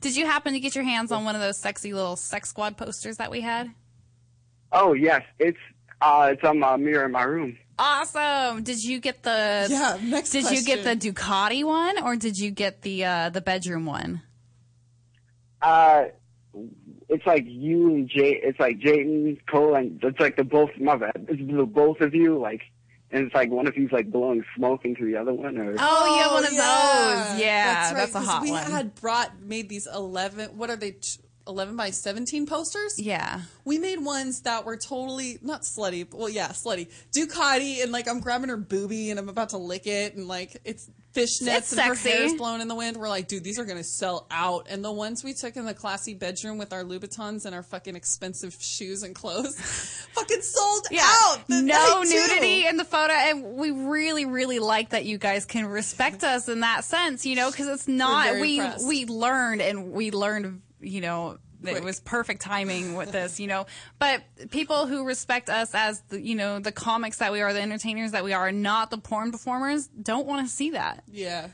Did 0.03 0.17
you 0.17 0.25
happen 0.25 0.51
to 0.51 0.59
get 0.59 0.75
your 0.75 0.83
hands 0.83 1.13
on 1.13 1.23
one 1.23 1.33
of 1.33 1.39
those 1.39 1.57
sexy 1.57 1.93
little 1.93 2.17
sex 2.17 2.49
squad 2.49 2.75
posters 2.75 3.15
that 3.17 3.31
we 3.31 3.39
had? 3.39 3.71
Oh 4.69 4.91
yes, 4.91 5.23
it's 5.39 5.57
uh, 6.01 6.31
it's 6.33 6.43
on 6.43 6.59
my 6.59 6.75
mirror 6.75 7.05
in 7.05 7.11
my 7.13 7.23
room. 7.23 7.57
Awesome. 7.79 8.63
Did 8.63 8.83
you 8.83 8.99
get 8.99 9.23
the 9.23 9.67
Yeah, 9.69 9.97
next 10.03 10.31
Did 10.31 10.51
you 10.51 10.61
get 10.61 10.83
the. 10.83 10.97
Ducati 10.97 11.63
one 11.63 12.03
or 12.03 12.17
did 12.17 12.37
you 12.37 12.51
get 12.51 12.81
the 12.81 13.05
uh 13.05 13.29
the 13.29 13.39
bedroom 13.39 13.85
one? 13.85 14.21
Uh, 15.61 16.07
it's 17.07 17.25
like 17.25 17.45
you 17.47 17.87
and 17.95 18.09
Jay. 18.09 18.39
It's 18.43 18.59
like 18.59 18.79
Jaden 18.79 19.39
Cole, 19.49 19.75
and 19.75 20.03
it's 20.03 20.19
like 20.19 20.35
the 20.35 20.43
both. 20.43 20.71
My 20.77 20.97
bad. 20.97 21.27
It's 21.29 21.39
the 21.49 21.65
both 21.65 22.01
of 22.01 22.13
you. 22.13 22.37
Like, 22.37 22.61
and 23.13 23.25
it's 23.25 23.33
like 23.35 23.49
one 23.49 23.67
of 23.67 23.77
you's 23.77 23.91
like 23.91 24.11
blowing 24.11 24.43
smoke 24.57 24.83
into 24.83 25.05
the 25.05 25.15
other 25.15 25.33
one. 25.33 25.57
Or 25.57 25.75
Oh, 25.79 26.15
you 26.15 26.21
have 26.23 26.31
one 26.31 26.43
of 26.43 26.49
oh, 26.51 26.55
yeah. 26.55 27.25
those. 27.33 27.39
Yeah, 27.41 27.63
that's, 27.73 27.91
right, 27.93 27.97
that's 27.99 28.11
a 28.15 28.17
'cause 28.19 28.27
hot 28.27 28.41
we 28.41 28.51
one. 28.51 28.63
had 28.71 28.95
brought 28.95 29.39
made 29.41 29.69
these 29.69 29.87
eleven. 29.87 30.57
What 30.57 30.69
are 30.69 30.75
they? 30.75 30.91
t- 30.91 31.19
Eleven 31.45 31.75
by 31.75 31.89
seventeen 31.89 32.45
posters. 32.45 32.97
Yeah. 32.97 33.41
We 33.65 33.77
made 33.77 33.99
ones 33.99 34.43
that 34.43 34.63
were 34.65 34.77
totally 34.77 35.39
not 35.41 35.63
slutty. 35.63 36.09
But, 36.09 36.17
well, 36.17 36.29
yeah, 36.29 36.47
slutty. 36.47 36.87
Ducati, 37.11 37.83
and 37.83 37.91
like 37.91 38.07
I'm 38.07 38.21
grabbing 38.21 38.47
her 38.47 38.57
boobie 38.57 39.09
and 39.09 39.19
I'm 39.19 39.27
about 39.27 39.49
to 39.49 39.57
lick 39.57 39.85
it, 39.85 40.15
and 40.15 40.29
like 40.29 40.55
it's 40.63 40.89
fishnets 41.13 41.57
It's 41.57 41.71
and 41.73 41.81
her 41.81 41.95
sexy. 41.95 42.09
hair's 42.09 42.33
blown 42.33 42.59
in 42.61 42.67
the 42.67 42.75
wind. 42.75 42.97
We're 42.97 43.09
like, 43.09 43.27
dude, 43.27 43.43
these 43.43 43.59
are 43.59 43.65
gonna 43.65 43.83
sell 43.83 44.25
out. 44.31 44.67
And 44.69 44.83
the 44.83 44.91
ones 44.91 45.23
we 45.23 45.33
took 45.33 45.55
in 45.55 45.65
the 45.65 45.73
classy 45.73 46.13
bedroom 46.13 46.57
with 46.57 46.73
our 46.73 46.83
Louboutins 46.83 47.45
and 47.45 47.53
our 47.53 47.63
fucking 47.63 47.95
expensive 47.95 48.55
shoes 48.59 49.03
and 49.03 49.13
clothes, 49.13 49.55
fucking 50.13 50.41
sold 50.41 50.87
Yeah. 50.91 51.01
out. 51.07 51.47
the 51.47 51.61
no 51.61 52.01
nudity 52.03 52.65
in 52.65 52.77
the 52.77 52.85
photo, 52.85 53.13
and 53.13 53.43
we 53.55 53.71
really, 53.71 54.25
really 54.25 54.59
like 54.59 54.89
that 54.89 55.05
you 55.05 55.17
guys 55.17 55.45
can 55.45 55.65
respect 55.67 56.23
us 56.23 56.49
in 56.49 56.61
that 56.61 56.83
sense, 56.83 57.25
you 57.25 57.35
know, 57.35 57.51
because 57.51 57.67
it's 57.67 57.87
not 57.87 58.39
we 58.39 58.59
impressed. 58.59 58.87
we 58.87 59.05
learned 59.05 59.61
and 59.61 59.91
we 59.91 60.11
learned, 60.11 60.61
you 60.81 61.01
know. 61.01 61.37
That 61.63 61.75
It 61.75 61.83
was 61.83 61.99
perfect 61.99 62.41
timing 62.41 62.95
with 62.95 63.11
this, 63.11 63.39
you 63.39 63.47
know. 63.47 63.65
But 63.99 64.23
people 64.51 64.85
who 64.85 65.05
respect 65.05 65.49
us 65.49 65.73
as 65.73 66.01
the, 66.09 66.21
you 66.21 66.35
know, 66.35 66.59
the 66.59 66.71
comics 66.71 67.17
that 67.17 67.31
we 67.31 67.41
are, 67.41 67.53
the 67.53 67.61
entertainers 67.61 68.11
that 68.11 68.23
we 68.23 68.33
are, 68.33 68.51
not 68.51 68.91
the 68.91 68.97
porn 68.97 69.31
performers, 69.31 69.87
don't 69.87 70.25
want 70.27 70.47
to 70.47 70.53
see 70.53 70.71
that. 70.71 71.03
Yeah. 71.11 71.47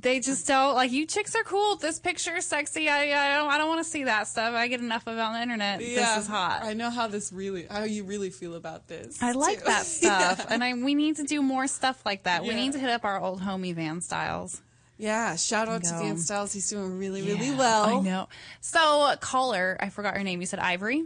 They 0.00 0.20
just 0.20 0.46
don't 0.46 0.74
like 0.74 0.92
you. 0.92 1.06
Chicks 1.06 1.34
are 1.34 1.42
cool. 1.42 1.74
This 1.74 1.98
picture 1.98 2.36
is 2.36 2.46
sexy. 2.46 2.88
I, 2.88 3.32
I 3.32 3.36
don't. 3.36 3.50
I 3.50 3.58
don't 3.58 3.68
want 3.68 3.84
to 3.84 3.90
see 3.90 4.04
that 4.04 4.28
stuff. 4.28 4.54
I 4.54 4.68
get 4.68 4.78
enough 4.78 5.08
of 5.08 5.16
it 5.16 5.20
on 5.20 5.32
the 5.32 5.42
internet. 5.42 5.80
Yeah, 5.80 6.14
This 6.14 6.24
is 6.24 6.28
hot. 6.28 6.60
I 6.62 6.74
know 6.74 6.88
how 6.88 7.08
this 7.08 7.32
really, 7.32 7.66
how 7.68 7.82
you 7.82 8.04
really 8.04 8.30
feel 8.30 8.54
about 8.54 8.86
this. 8.86 9.20
I 9.20 9.32
like 9.32 9.58
too. 9.58 9.64
that 9.64 9.86
stuff, 9.86 10.46
and 10.48 10.62
I 10.62 10.74
we 10.74 10.94
need 10.94 11.16
to 11.16 11.24
do 11.24 11.42
more 11.42 11.66
stuff 11.66 12.00
like 12.06 12.22
that. 12.24 12.44
We 12.44 12.54
need 12.54 12.74
to 12.74 12.78
hit 12.78 12.90
up 12.90 13.04
our 13.04 13.20
old 13.20 13.40
homie 13.40 13.74
Van 13.74 14.00
Styles. 14.00 14.62
Yeah, 14.98 15.36
shout 15.36 15.68
out 15.68 15.84
to 15.84 15.90
Van 15.90 16.18
Styles. 16.18 16.52
He's 16.52 16.68
doing 16.68 16.98
really, 16.98 17.22
really 17.22 17.48
Yeah, 17.50 17.56
well. 17.56 17.98
I 17.98 18.00
know. 18.00 18.28
So 18.60 19.14
caller, 19.20 19.76
I 19.80 19.90
forgot 19.90 20.16
her 20.16 20.22
name. 20.24 20.40
You 20.40 20.46
said 20.46 20.58
Ivory. 20.58 21.04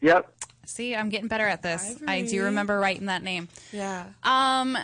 Yep. 0.00 0.30
See, 0.66 0.96
I'm 0.96 1.10
getting 1.10 1.28
better 1.28 1.46
at 1.46 1.62
this. 1.62 1.96
I 2.08 2.22
do 2.22 2.42
remember 2.42 2.80
writing 2.80 3.06
that 3.06 3.22
name. 3.22 3.46
Yeah. 3.72 4.06
Um, 4.24 4.76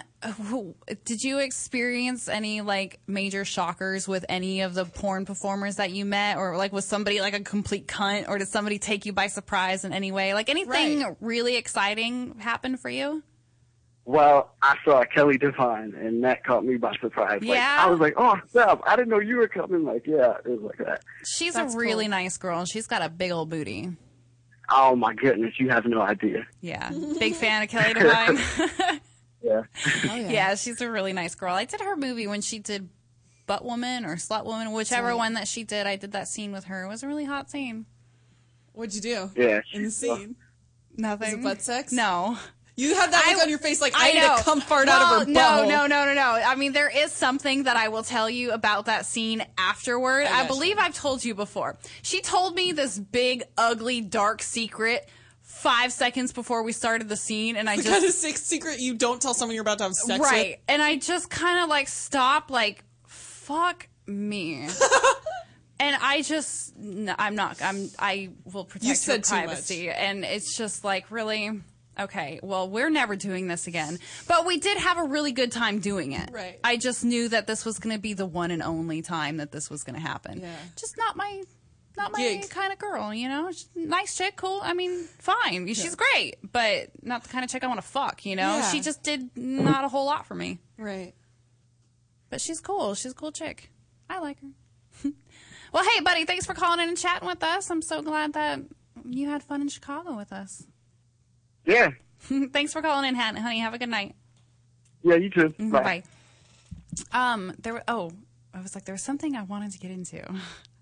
did 1.05 1.23
you 1.25 1.39
experience 1.39 2.29
any 2.29 2.61
like 2.61 3.01
major 3.09 3.45
shockers 3.45 4.07
with 4.07 4.25
any 4.29 4.61
of 4.61 4.75
the 4.75 4.85
porn 4.85 5.27
performers 5.27 5.77
that 5.77 5.91
you 5.91 6.05
met, 6.05 6.37
or 6.37 6.57
like 6.57 6.73
was 6.73 6.85
somebody 6.85 7.21
like 7.21 7.35
a 7.35 7.41
complete 7.41 7.89
cunt, 7.89 8.29
or 8.29 8.39
did 8.39 8.47
somebody 8.47 8.79
take 8.79 9.07
you 9.07 9.13
by 9.13 9.27
surprise 9.27 9.85
in 9.85 9.93
any 9.93 10.13
way? 10.13 10.35
Like 10.35 10.49
anything 10.49 11.01
Right. 11.03 11.17
really 11.21 11.57
exciting 11.57 12.37
happen 12.39 12.77
for 12.77 12.89
you? 12.89 13.25
Well, 14.05 14.51
I 14.61 14.77
saw 14.85 15.05
Kelly 15.05 15.39
Divine, 15.39 15.95
and 15.95 16.25
that 16.25 16.45
caught 16.45 16.65
me 16.65 16.77
by 16.77 16.93
surprise. 17.01 17.41
Like, 17.41 17.57
Yeah? 17.57 17.79
I 17.81 17.89
was 17.89 18.01
like, 18.01 18.15
oh, 18.17 18.37
stop. 18.49 18.83
I 18.85 18.97
didn't 18.97 19.11
know 19.11 19.21
you 19.21 19.37
were 19.37 19.47
coming. 19.47 19.85
Like, 19.85 20.07
yeah, 20.07 20.35
it 20.45 20.49
was 20.49 20.61
like 20.61 20.79
that. 20.79 21.05
She's 21.25 21.55
That's 21.55 21.75
a 21.75 21.79
really 21.79 22.05
cool. 22.05 22.11
nice 22.11 22.37
girl, 22.37 22.59
and 22.59 22.69
she's 22.69 22.89
got 22.89 23.03
a 23.03 23.09
big 23.09 23.31
old 23.31 23.49
booty. 23.49 23.97
Oh, 24.71 24.97
my 24.97 25.15
goodness. 25.15 25.55
You 25.61 25.69
have 25.71 25.87
no 25.87 26.01
idea. 26.01 26.47
Yeah, 26.61 26.91
big 27.19 27.35
fan 27.35 27.63
of 27.63 27.69
Kelly 27.69 27.95
Divine. 27.95 28.39
Yeah. 29.45 29.63
Oh, 30.09 30.15
yeah. 30.15 30.55
she's 30.55 30.81
a 30.81 30.89
really 30.89 31.13
nice 31.13 31.35
girl. 31.35 31.53
I 31.53 31.65
did 31.65 31.81
her 31.81 31.97
movie 31.97 32.29
when 32.29 32.43
she 32.43 32.61
did 32.61 32.89
Butt 33.49 33.65
Woman 33.65 34.05
or 34.05 34.15
Slut 34.15 34.45
Woman, 34.45 34.71
whichever 34.71 35.09
right. 35.09 35.17
one 35.17 35.33
that 35.35 35.49
she 35.49 35.65
did. 35.65 35.85
I 35.85 35.97
did 35.97 36.13
that 36.13 36.29
scene 36.29 36.53
with 36.53 36.67
her. 36.67 36.85
It 36.85 36.89
was 36.89 37.03
a 37.03 37.09
really 37.09 37.25
hot 37.25 37.51
scene. 37.51 37.87
What'd 38.73 38.95
you 38.95 39.01
do? 39.01 39.31
Yeah. 39.35 39.63
In 39.73 39.83
the 39.83 39.91
scene. 39.91 40.37
Nothing. 40.97 41.31
Was 41.31 41.39
it 41.39 41.43
butt 41.43 41.63
sex? 41.63 41.93
No. 41.93 42.39
You 42.75 42.95
have 42.95 43.11
that 43.11 43.27
look 43.29 43.39
I- 43.39 43.43
on 43.43 43.49
your 43.51 43.59
face 43.59 43.81
like 43.81 43.93
I, 43.95 44.13
need 44.13 44.21
know. 44.21 44.37
to 44.39 44.43
come 44.45 44.61
fart 44.61 44.87
well, 44.87 45.03
out 45.03 45.23
of 45.23 45.27
her 45.29 45.33
no, 45.33 45.41
butthole. 45.41 45.69
No, 45.69 45.87
no, 45.87 46.05
no, 46.07 46.15
no. 46.15 46.23
I 46.23 46.55
mean, 46.55 46.73
there 46.73 46.89
is 46.89 47.13
something 47.13 47.65
that 47.65 47.77
I 47.77 47.89
will 47.89 48.03
tell 48.03 48.31
you 48.31 48.53
about 48.53 48.87
that 48.87 49.05
scene 49.05 49.45
afterward. 49.59 50.23
I, 50.27 50.31
gotcha. 50.43 50.49
believe 50.49 50.79
I've 50.79 50.95
told 50.95 51.25
you 51.25 51.35
before. 51.35 51.77
She 52.03 52.21
told 52.23 52.55
me 52.55 52.73
this 52.73 52.99
big, 52.99 53.43
ugly, 53.59 54.01
dark 54.01 54.43
secret 54.43 55.07
five 55.43 55.93
seconds 55.93 56.33
before 56.33 56.63
we 56.63 56.73
started 56.73 57.09
the 57.11 57.17
scene, 57.17 57.57
and 57.57 57.69
I 57.69 57.77
The 57.77 57.83
just 57.83 58.23
kind 58.23 58.35
of 58.35 58.39
secret 58.41 58.81
you 58.81 58.95
don't 58.95 59.21
tell 59.21 59.35
someone 59.35 59.55
you're 59.55 59.63
about 59.63 59.79
to 59.79 59.85
have 59.85 59.93
sex 59.95 60.19
with. 60.19 60.29
right, 60.29 60.59
and 60.67 60.81
I 60.81 60.97
just 60.97 61.29
kind 61.29 61.63
of 61.63 61.69
like 61.69 61.89
stopped, 61.89 62.51
like, 62.51 62.83
fuck 63.07 63.87
me. 64.07 64.67
And 65.81 65.97
I 66.01 66.23
just, 66.23 66.75
n- 66.79 67.13
I'm 67.19 67.35
not, 67.35 67.61
I'm, 67.61 67.91
I 67.99 68.31
will 68.45 68.65
protect 68.65 68.85
You 68.85 68.89
your 68.91 68.95
said 68.95 69.25
too 69.25 69.35
much. 69.35 69.45
privacy. 69.47 69.91
And 69.91 70.25
it's 70.25 70.57
just 70.57 70.85
like, 70.85 71.11
really? 71.11 71.61
Okay, 71.99 72.41
well, 72.43 72.69
we're 72.69 72.91
never 72.91 73.17
doing 73.17 73.49
this 73.49 73.67
again. 73.67 73.99
But 74.27 74.47
we 74.47 74.59
did 74.59 74.79
have 74.79 74.99
a 74.99 75.05
really 75.05 75.33
good 75.33 75.53
time 75.53 75.79
doing 75.79 76.13
it. 76.13 76.31
Right. 76.33 76.59
I 76.65 76.77
just 76.77 77.05
knew 77.05 77.29
that 77.29 77.47
this 77.47 77.65
was 77.65 77.79
going 77.79 77.95
to 77.95 78.01
be 78.01 78.15
the 78.15 78.27
one 78.27 78.51
and 78.51 78.63
only 78.63 79.03
time 79.03 79.37
that 79.39 79.53
this 79.53 79.69
was 79.69 79.85
going 79.85 79.97
to 79.97 80.01
happen. 80.01 80.41
Yeah. 80.41 80.57
Just 80.77 80.97
not 80.97 81.17
my, 81.17 81.43
not 81.97 82.13
my 82.13 82.19
Gig. 82.19 82.49
kind 82.49 82.73
of 82.73 82.79
girl, 82.79 83.13
you 83.13 83.29
know? 83.29 83.51
She's 83.51 83.69
nice 83.75 84.17
chick, 84.17 84.37
cool. 84.37 84.61
I 84.63 84.73
mean, 84.73 85.05
fine. 85.19 85.67
She's 85.75 85.95
great, 85.95 86.37
but 86.51 86.89
not 87.03 87.25
the 87.25 87.29
kind 87.29 87.45
of 87.45 87.51
chick 87.51 87.63
I 87.63 87.67
want 87.67 87.81
to 87.81 87.87
fuck, 87.87 88.25
you 88.25 88.37
know? 88.37 88.57
Yeah. 88.57 88.71
She 88.71 88.81
just 88.81 89.03
did 89.03 89.37
not 89.37 89.85
a 89.85 89.89
whole 89.89 90.07
lot 90.07 90.27
for 90.27 90.35
me. 90.35 90.61
Right. 90.79 91.13
But 92.31 92.41
she's 92.41 92.61
cool. 92.61 92.95
She's 92.95 93.13
a 93.13 93.15
cool 93.15 93.33
chick. 93.33 93.71
I 94.09 94.19
like 94.21 94.39
her. 94.41 95.11
well, 95.73 95.85
hey, 95.85 96.01
buddy, 96.01 96.25
thanks 96.25 96.47
for 96.47 96.55
calling 96.55 96.81
in 96.81 96.89
and 96.89 96.97
chatting 96.97 97.29
with 97.29 97.43
us. 97.43 97.71
I'm 97.71 97.83
so 97.83 98.01
glad 98.01 98.33
that 98.33 98.61
you 99.05 99.29
had 99.29 99.43
fun 99.43 99.61
in 99.61 99.69
Chicago 99.69 100.17
with 100.17 100.33
us. 100.33 100.67
Yeah. 101.65 101.91
thanks 102.53 102.73
for 102.73 102.83
calling 102.83 103.09
in, 103.09 103.15
Han- 103.15 103.37
honey. 103.37 103.59
Have 103.61 103.75
a 103.75 103.79
good 103.79 103.89
night. 103.89 104.15
Yeah, 105.03 105.17
you 105.17 105.31
too. 105.31 105.49
Mhm, 105.59 105.71
Bye. 105.73 105.83
Bye. 105.83 107.33
Um, 107.33 107.53
there. 107.61 107.75
were- 107.75 107.85
Oh, 107.89 108.13
I 108.55 108.61
was 108.61 108.75
like, 108.75 108.85
there 108.85 108.95
was 108.95 109.03
something 109.03 109.35
I 109.37 109.43
wanted 109.43 109.73
to 109.73 109.79
get 109.79 109.91
into. 109.91 110.23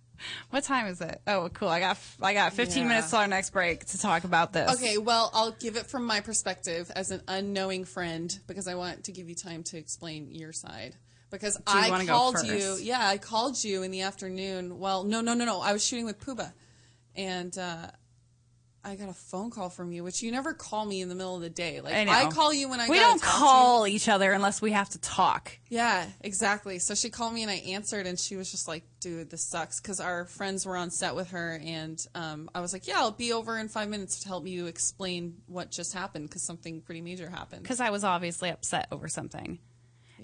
what 0.51 0.65
time 0.65 0.87
is 0.87 1.01
it? 1.01 1.21
Oh, 1.27 1.49
cool. 1.55 1.69
I 1.69 1.81
got 1.81 1.99
I 2.21 2.35
got 2.35 2.53
15 2.53 2.83
Yeah. 2.83 2.89
minutes 2.89 3.11
till 3.11 3.21
our 3.21 3.27
next 3.29 3.51
break 3.51 3.85
to 3.87 3.99
talk 3.99 4.25
about 4.25 4.53
this. 4.53 4.71
Okay, 4.75 4.99
well, 4.99 5.31
I'll 5.33 5.53
give 5.53 5.77
it 5.77 5.87
from 5.87 6.05
my 6.05 6.21
perspective 6.21 6.91
as 6.95 7.11
an 7.11 7.23
unknowing 7.29 7.85
friend 7.85 8.37
because 8.47 8.67
I 8.69 8.75
want 8.75 9.05
to 9.05 9.13
give 9.13 9.29
you 9.29 9.35
time 9.35 9.63
to 9.65 9.79
explain 9.79 10.31
your 10.33 10.53
side. 10.53 10.97
Because 11.31 11.55
Do 11.55 11.79
you 11.79 11.85
I 11.85 11.91
wanna 11.91 12.05
go 12.07 12.13
called 12.13 12.35
first? 12.41 12.47
you, 12.49 12.77
yeah, 12.83 13.07
I 13.07 13.17
called 13.17 13.63
you 13.63 13.85
in 13.85 13.93
the 13.93 14.01
afternoon. 14.03 14.81
Well, 14.81 15.05
no, 15.05 15.21
no, 15.21 15.33
no, 15.33 15.45
no. 15.45 15.61
I 15.61 15.73
was 15.73 15.85
shooting 15.87 16.05
with 16.05 16.19
Puba, 16.19 16.53
and 17.15 17.57
uh, 17.57 17.87
I 18.83 18.95
got 18.97 19.11
a 19.11 19.15
phone 19.15 19.51
call 19.51 19.69
from 19.69 19.93
you, 19.93 20.03
which 20.03 20.23
you 20.23 20.33
never 20.33 20.55
call 20.55 20.87
me 20.87 21.03
in 21.03 21.11
the 21.11 21.15
middle 21.15 21.37
of 21.37 21.43
the 21.43 21.51
day. 21.51 21.81
Like 21.81 21.95
I 21.95 22.05
know. 22.05 22.31
call 22.31 22.53
you 22.53 22.69
when 22.69 22.81
I 22.81 22.89
we 22.89 22.97
don't 22.97 23.21
talk 23.21 23.21
to 23.21 23.27
you. 23.27 23.33
call 23.39 23.87
each 23.87 24.09
other 24.09 24.33
unless 24.33 24.63
we 24.63 24.73
have 24.73 24.89
to 24.91 24.99
talk. 25.01 25.59
Yeah, 25.69 26.07
exactly. 26.23 26.79
So 26.79 26.95
she 26.95 27.11
called 27.11 27.35
me 27.35 27.43
and 27.43 27.51
I 27.51 27.57
answered, 27.57 28.07
and 28.07 28.19
she 28.19 28.37
was 28.37 28.51
just 28.51 28.67
like, 28.69 28.85
"Dude, 29.01 29.29
this 29.29 29.45
sucks." 29.45 29.81
Because 29.81 30.01
our 30.01 30.25
friends 30.25 30.65
were 30.65 30.77
on 30.77 30.91
set 30.91 31.15
with 31.15 31.31
her, 31.31 31.61
and 31.63 32.05
um, 32.15 32.49
I 32.55 32.61
was 32.61 32.73
like, 32.73 32.87
"Yeah, 32.87 32.99
I'll 33.01 33.11
be 33.11 33.33
over 33.35 33.59
in 33.59 33.69
five 33.69 33.91
minutes 33.91 34.21
to 34.21 34.29
help 34.29 34.47
you 34.47 34.67
explain 34.67 35.43
what 35.47 35.71
just 35.71 35.93
happened 35.93 36.29
because 36.29 36.43
something 36.43 36.81
pretty 36.81 37.03
major 37.03 37.29
happened." 37.29 37.63
because 37.63 37.81
I 37.81 37.91
was 37.91 38.03
obviously 38.03 38.49
upset 38.49 38.89
over 38.91 39.09
something. 39.09 39.59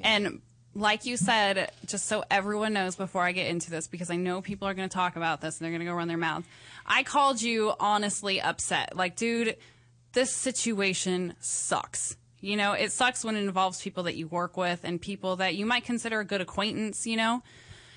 And 0.02 0.40
like 0.76 1.06
you 1.06 1.16
said, 1.16 1.70
just 1.86 2.04
so 2.06 2.22
everyone 2.30 2.74
knows 2.74 2.96
before 2.96 3.22
I 3.22 3.32
get 3.32 3.46
into 3.46 3.70
this, 3.70 3.86
because 3.86 4.10
I 4.10 4.16
know 4.16 4.42
people 4.42 4.68
are 4.68 4.74
going 4.74 4.88
to 4.88 4.94
talk 4.94 5.16
about 5.16 5.40
this 5.40 5.58
and 5.58 5.64
they're 5.64 5.72
going 5.72 5.80
to 5.80 5.86
go 5.86 5.94
run 5.94 6.06
their 6.06 6.18
mouth. 6.18 6.46
I 6.84 7.02
called 7.02 7.40
you 7.40 7.72
honestly 7.80 8.40
upset. 8.40 8.94
Like, 8.94 9.16
dude, 9.16 9.56
this 10.12 10.30
situation 10.30 11.34
sucks. 11.40 12.16
You 12.40 12.56
know, 12.56 12.72
it 12.74 12.92
sucks 12.92 13.24
when 13.24 13.36
it 13.36 13.40
involves 13.40 13.80
people 13.80 14.02
that 14.04 14.16
you 14.16 14.28
work 14.28 14.56
with 14.58 14.80
and 14.84 15.00
people 15.00 15.36
that 15.36 15.54
you 15.54 15.64
might 15.64 15.84
consider 15.84 16.20
a 16.20 16.24
good 16.24 16.42
acquaintance, 16.42 17.06
you 17.06 17.16
know? 17.16 17.42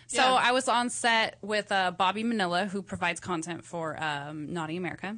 So 0.07 0.21
Yeah. 0.21 0.33
I 0.33 0.51
was 0.53 0.67
on 0.69 0.89
set 0.89 1.37
with 1.41 1.71
uh, 1.71 1.91
Bobby 1.91 2.23
Manila, 2.23 2.65
who 2.65 2.81
provides 2.81 3.19
content 3.19 3.65
for 3.65 4.01
um, 4.01 4.53
Naughty 4.53 4.77
America. 4.77 5.17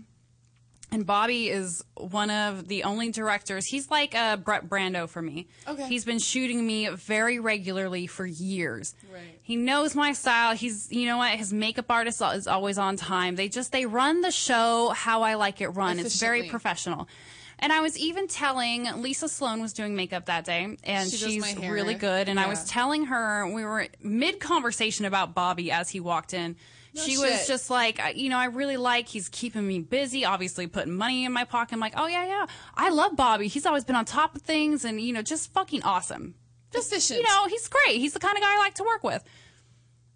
And 0.93 1.05
Bobby 1.05 1.47
is 1.47 1.81
one 1.95 2.29
of 2.29 2.67
the 2.67 2.83
only 2.83 3.11
directors. 3.11 3.65
He's 3.65 3.89
like 3.89 4.13
a 4.13 4.35
Brett 4.35 4.67
Brando 4.67 5.07
for 5.07 5.21
me. 5.21 5.47
Okay. 5.65 5.87
He's 5.87 6.03
been 6.03 6.19
shooting 6.19 6.67
me 6.67 6.89
very 6.89 7.39
regularly 7.39 8.07
for 8.07 8.25
years. 8.25 8.93
Right. 9.11 9.39
He 9.41 9.55
knows 9.55 9.95
my 9.95 10.11
style. 10.11 10.53
He's, 10.53 10.91
you 10.91 11.05
know 11.05 11.15
what? 11.17 11.31
His 11.31 11.53
makeup 11.53 11.85
artist 11.89 12.21
is 12.33 12.45
always 12.45 12.77
on 12.77 12.97
time. 12.97 13.37
They 13.37 13.47
just, 13.47 13.71
they 13.71 13.85
run 13.85 14.19
the 14.19 14.31
show 14.31 14.89
how 14.89 15.21
I 15.21 15.35
like 15.35 15.61
it 15.61 15.69
run. 15.69 15.97
It's 15.97 16.19
very 16.19 16.49
professional. 16.49 17.07
And 17.59 17.71
I 17.71 17.79
was 17.79 17.97
even 17.97 18.27
telling 18.27 18.89
Lisa 19.01 19.29
Sloan 19.29 19.61
was 19.61 19.71
doing 19.71 19.95
makeup 19.95 20.25
that 20.25 20.45
day, 20.45 20.77
and 20.83 21.09
She 21.09 21.17
she's 21.17 21.57
really 21.57 21.93
good. 21.93 22.27
And 22.27 22.39
I 22.39 22.47
was 22.47 22.65
telling 22.65 23.05
her 23.05 23.47
we 23.53 23.63
were 23.63 23.87
mid 24.01 24.39
conversation 24.39 25.05
about 25.05 25.35
Bobby 25.35 25.71
as 25.71 25.89
he 25.89 25.99
walked 25.99 26.33
in. 26.33 26.55
No 26.93 27.01
she 27.03 27.15
shit. 27.15 27.21
was 27.21 27.47
just 27.47 27.69
like, 27.69 28.01
you 28.15 28.29
know, 28.29 28.37
I 28.37 28.45
really 28.45 28.77
like 28.77 29.07
he's 29.07 29.29
keeping 29.29 29.65
me 29.65 29.79
busy. 29.79 30.25
Obviously, 30.25 30.67
putting 30.67 30.93
money 30.93 31.23
in 31.25 31.31
my 31.31 31.45
pocket. 31.45 31.73
I'm 31.73 31.79
like, 31.79 31.93
oh 31.95 32.07
yeah, 32.07 32.25
yeah, 32.25 32.45
I 32.75 32.89
love 32.89 33.15
Bobby. 33.15 33.47
He's 33.47 33.65
always 33.65 33.83
been 33.85 33.95
on 33.95 34.05
top 34.05 34.35
of 34.35 34.41
things, 34.41 34.83
and 34.83 34.99
you 34.99 35.13
know, 35.13 35.21
just 35.21 35.51
fucking 35.53 35.83
awesome. 35.83 36.35
Just 36.73 36.91
Efficient. 36.91 37.19
you 37.19 37.25
know, 37.25 37.47
he's 37.47 37.67
great. 37.67 37.99
He's 37.99 38.13
the 38.13 38.19
kind 38.19 38.35
of 38.37 38.41
guy 38.43 38.53
I 38.55 38.57
like 38.59 38.75
to 38.75 38.83
work 38.83 39.03
with. 39.03 39.23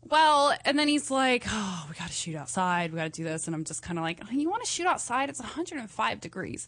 Well, 0.08 0.56
and 0.66 0.78
then 0.78 0.88
he's 0.88 1.10
like, 1.10 1.46
"Oh, 1.50 1.86
we 1.90 1.96
got 1.96 2.08
to 2.08 2.14
shoot 2.14 2.36
outside. 2.36 2.92
We 2.92 2.98
got 2.98 3.06
to 3.06 3.10
do 3.10 3.24
this." 3.24 3.48
And 3.48 3.56
I'm 3.56 3.64
just 3.64 3.82
kind 3.82 3.98
of 3.98 4.04
like, 4.04 4.20
"You 4.32 4.50
want 4.50 4.64
to 4.64 4.70
shoot 4.70 4.86
outside? 4.86 5.30
It's 5.30 5.40
105 5.40 6.20
degrees." 6.22 6.68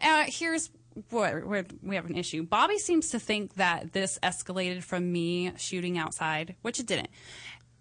Uh, 0.00 0.24
here's 0.26 0.70
where 1.10 1.44
we 1.82 1.96
have 1.96 2.06
an 2.06 2.16
issue. 2.16 2.42
Bobby 2.44 2.78
seems 2.78 3.10
to 3.10 3.18
think 3.18 3.54
that 3.54 3.92
this 3.92 4.18
escalated 4.22 4.82
from 4.82 5.10
me 5.12 5.52
shooting 5.56 5.98
outside, 5.98 6.54
which 6.62 6.80
it 6.80 6.86
didn't. 6.86 7.08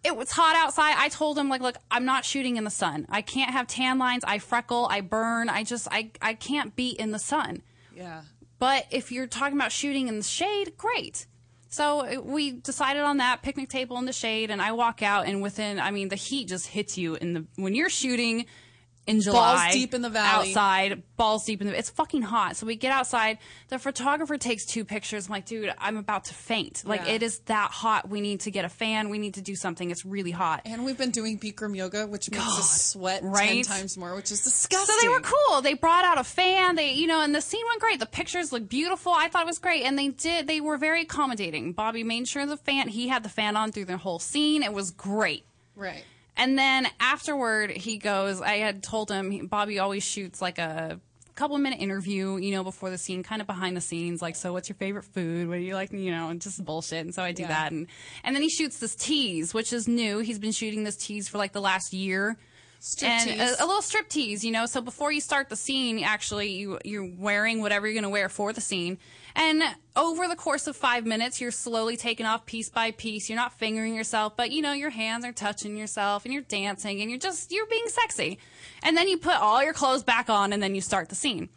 It 0.05 0.15
was 0.15 0.31
hot 0.31 0.55
outside. 0.55 0.95
I 0.97 1.09
told 1.09 1.37
him 1.37 1.49
like, 1.49 1.61
"Look, 1.61 1.77
I'm 1.89 2.05
not 2.05 2.25
shooting 2.25 2.57
in 2.57 2.63
the 2.63 2.69
sun. 2.69 3.07
I 3.09 3.21
can't 3.21 3.51
have 3.51 3.65
tan 3.65 3.97
lines. 3.97 4.23
I 4.23 4.37
freckle. 4.37 4.87
I 4.89 5.01
burn. 5.01 5.49
I 5.49 5.63
just 5.63 5.87
I 5.91 6.11
I 6.21 6.35
can't 6.35 6.75
be 6.75 6.89
in 6.89 7.11
the 7.11 7.19
sun." 7.19 7.63
Yeah. 7.95 8.21
But 8.59 8.85
if 8.91 9.11
you're 9.11 9.27
talking 9.27 9.57
about 9.57 9.71
shooting 9.71 10.07
in 10.07 10.17
the 10.17 10.23
shade, 10.23 10.77
great. 10.77 11.25
So 11.69 12.05
uh, 12.05 12.21
we 12.21 12.51
decided 12.51 13.01
on 13.01 13.17
that 13.17 13.41
picnic 13.41 13.67
table 13.67 13.97
in 13.97 14.05
the 14.05 14.13
shade, 14.13 14.49
and 14.49 14.61
I 14.61 14.71
walk 14.71 15.03
out, 15.03 15.27
and 15.27 15.41
within, 15.41 15.79
I 15.79 15.91
mean, 15.91 16.07
the 16.09 16.15
heat 16.15 16.47
just 16.47 16.67
hits 16.67 16.97
you 16.97 17.15
in 17.15 17.33
the 17.33 17.45
when 17.55 17.75
you're 17.75 17.89
shooting 17.89 18.45
in 19.07 19.21
July, 19.21 19.69
deep 19.71 19.93
in 19.93 20.01
the 20.01 20.09
valley. 20.09 20.49
outside, 20.49 21.03
balls 21.15 21.45
deep 21.45 21.61
in 21.61 21.67
the. 21.67 21.77
It's 21.77 21.89
fucking 21.91 22.23
hot. 22.23 22.55
So 22.55 22.65
we 22.65 22.75
get 22.75 22.91
outside. 22.91 23.37
The 23.67 23.77
photographer 23.77 24.37
takes 24.37 24.65
two 24.65 24.83
pictures. 24.83 25.27
I'm 25.27 25.31
like, 25.33 25.45
dude, 25.45 25.71
I'm 25.77 25.97
about 25.97 26.25
to 26.25 26.33
faint. 26.33 26.83
Like 26.85 27.01
Yeah. 27.01 27.13
it 27.13 27.23
is 27.23 27.39
that 27.45 27.71
hot. 27.71 28.09
We 28.09 28.19
need 28.21 28.39
to 28.41 28.51
get 28.51 28.65
a 28.65 28.69
fan. 28.69 29.09
We 29.09 29.19
need 29.19 29.35
to 29.35 29.41
do 29.41 29.55
something. 29.55 29.91
It's 29.91 30.05
really 30.05 30.31
hot. 30.31 30.61
And 30.65 30.85
we've 30.85 30.97
been 30.97 31.11
doing 31.11 31.39
Bikram 31.39 31.75
yoga, 31.75 32.07
which 32.07 32.31
makes 32.31 32.43
us 32.43 32.81
sweat 32.93 33.21
ten 33.21 33.61
times 33.63 33.95
more, 33.97 34.15
which 34.15 34.31
is 34.31 34.43
disgusting. 34.43 34.95
So 34.95 35.01
they 35.01 35.09
were 35.09 35.21
cool. 35.21 35.61
They 35.61 35.75
brought 35.75 36.03
out 36.05 36.17
a 36.17 36.23
fan. 36.23 36.75
They, 36.75 36.93
you 36.93 37.05
know, 37.07 37.21
and 37.21 37.35
the 37.35 37.41
scene 37.41 37.63
went 37.69 37.81
great. 37.81 37.99
The 37.99 38.05
pictures 38.07 38.51
looked 38.51 38.69
beautiful. 38.69 39.11
I 39.13 39.27
thought 39.29 39.43
it 39.43 39.47
was 39.47 39.59
great, 39.59 39.83
and 39.83 39.97
they 39.99 40.07
did. 40.09 40.47
They 40.47 40.61
were 40.61 40.77
very 40.77 41.01
accommodating. 41.03 41.73
Bobby 41.73 42.03
made 42.03 42.27
sure 42.27 42.45
the 42.45 42.57
fan. 42.57 42.87
He 42.87 43.07
had 43.07 43.21
the 43.23 43.29
fan 43.29 43.55
on 43.55 43.71
through 43.71 43.85
the 43.85 43.97
whole 43.97 44.19
scene. 44.19 44.63
It 44.63 44.73
was 44.73 44.89
great. 44.91 45.45
Right. 45.75 46.03
And 46.37 46.57
then 46.57 46.87
afterward, 46.99 47.71
he 47.71 47.97
goes. 47.97 48.41
I 48.41 48.57
had 48.57 48.83
told 48.83 49.09
him 49.09 49.47
Bobby 49.47 49.79
always 49.79 50.03
shoots 50.03 50.41
like 50.41 50.57
a 50.57 50.99
couple 51.35 51.57
minute 51.57 51.79
interview, 51.81 52.37
you 52.37 52.51
know, 52.51 52.63
before 52.63 52.89
the 52.89 52.97
scene, 52.97 53.21
kind 53.23 53.41
of 53.41 53.47
behind 53.47 53.75
the 53.75 53.81
scenes, 53.81 54.21
like, 54.21 54.35
so 54.37 54.53
what's 54.53 54.69
your 54.69 54.75
favorite 54.77 55.03
food? 55.03 55.49
What 55.49 55.55
do 55.55 55.61
you 55.61 55.73
like? 55.75 55.91
You 55.91 56.11
know, 56.11 56.29
and 56.29 56.41
just 56.41 56.63
bullshit. 56.63 57.05
And 57.05 57.13
so 57.13 57.23
I 57.23 57.31
do 57.33 57.41
Yeah. 57.43 57.49
that, 57.49 57.71
and 57.71 57.87
and 58.23 58.35
then 58.35 58.41
he 58.43 58.49
shoots 58.49 58.79
this 58.79 58.95
tease, 58.95 59.53
which 59.53 59.73
is 59.73 59.87
new. 59.87 60.19
He's 60.19 60.39
been 60.39 60.51
shooting 60.53 60.83
this 60.83 60.95
tease 60.95 61.27
for 61.27 61.37
like 61.37 61.51
the 61.51 61.61
last 61.61 61.93
year. 61.93 62.37
Strip 62.79 63.09
and 63.09 63.41
a, 63.41 63.63
a 63.63 63.65
little 63.65 63.81
strip 63.81 64.09
tease, 64.09 64.43
you 64.45 64.51
know. 64.51 64.65
So 64.65 64.81
before 64.81 65.11
you 65.11 65.21
start 65.21 65.49
the 65.49 65.55
scene, 65.55 66.03
actually, 66.03 66.51
you 66.51 66.79
you're 66.85 67.09
wearing 67.17 67.61
whatever 67.61 67.87
you're 67.87 67.95
going 67.95 68.03
to 68.03 68.09
wear 68.09 68.29
for 68.29 68.53
the 68.53 68.61
scene, 68.61 68.97
and 69.35 69.63
over 69.95 70.27
the 70.27 70.35
course 70.35 70.67
of 70.67 70.75
five 70.75 71.05
minutes, 71.05 71.41
you're 71.41 71.51
slowly 71.51 71.97
taking 71.97 72.25
off 72.25 72.45
piece 72.45 72.69
by 72.69 72.91
piece. 72.91 73.29
You're 73.29 73.37
not 73.37 73.53
fingering 73.53 73.95
yourself, 73.95 74.37
but 74.37 74.51
you 74.51 74.61
know 74.61 74.73
your 74.73 74.91
hands 74.91 75.25
are 75.25 75.31
touching 75.31 75.77
yourself, 75.77 76.25
and 76.25 76.33
you're 76.33 76.43
dancing, 76.43 77.01
and 77.01 77.09
you're 77.09 77.19
just 77.19 77.51
you're 77.51 77.65
being 77.65 77.87
sexy, 77.87 78.37
and 78.83 78.95
then 78.95 79.07
you 79.07 79.17
put 79.17 79.35
all 79.35 79.63
your 79.63 79.73
clothes 79.73 80.03
back 80.03 80.29
on, 80.29 80.53
and 80.53 80.61
then 80.61 80.75
you 80.75 80.81
start 80.81 81.09
the 81.09 81.15
scene. 81.15 81.49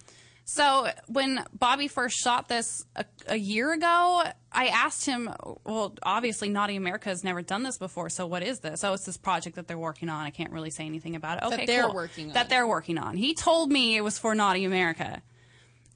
So 0.51 0.89
when 1.09 1.45
Bobby 1.53 1.89
first 1.89 2.17
shot 2.17 2.49
this 2.49 2.83
a, 2.97 3.05
a 3.27 3.37
year 3.37 3.71
ago, 3.75 4.23
I 4.51 4.69
asked 4.69 5.05
him, 5.05 5.29
well, 5.63 5.95
obviously 6.03 6.49
Naughty 6.49 6.75
America 6.75 7.11
has 7.11 7.23
never 7.23 7.43
done 7.43 7.65
this 7.65 7.77
before, 7.77 8.09
so 8.09 8.27
what 8.27 8.43
is 8.43 8.61
this? 8.61 8.83
Oh, 8.83 8.95
it's 8.95 9.05
this 9.05 9.19
project 9.19 9.57
that 9.57 9.69
they're 9.69 9.77
working 9.79 10.09
on. 10.09 10.25
I 10.25 10.31
can't 10.31 10.51
really 10.51 10.71
say 10.71 10.87
anything 10.87 11.17
about 11.17 11.37
it. 11.37 11.41
That 11.43 11.53
Okay, 11.53 11.67
they're 11.67 11.85
cool. 11.85 11.95
working 11.95 12.29
on. 12.29 12.33
That 12.33 12.49
they're 12.49 12.67
working 12.67 12.97
on. 12.97 13.19
He 13.19 13.35
told 13.35 13.71
me 13.71 13.95
it 13.99 14.01
was 14.01 14.19
for 14.19 14.35
Naughty 14.35 14.65
America. 14.65 15.21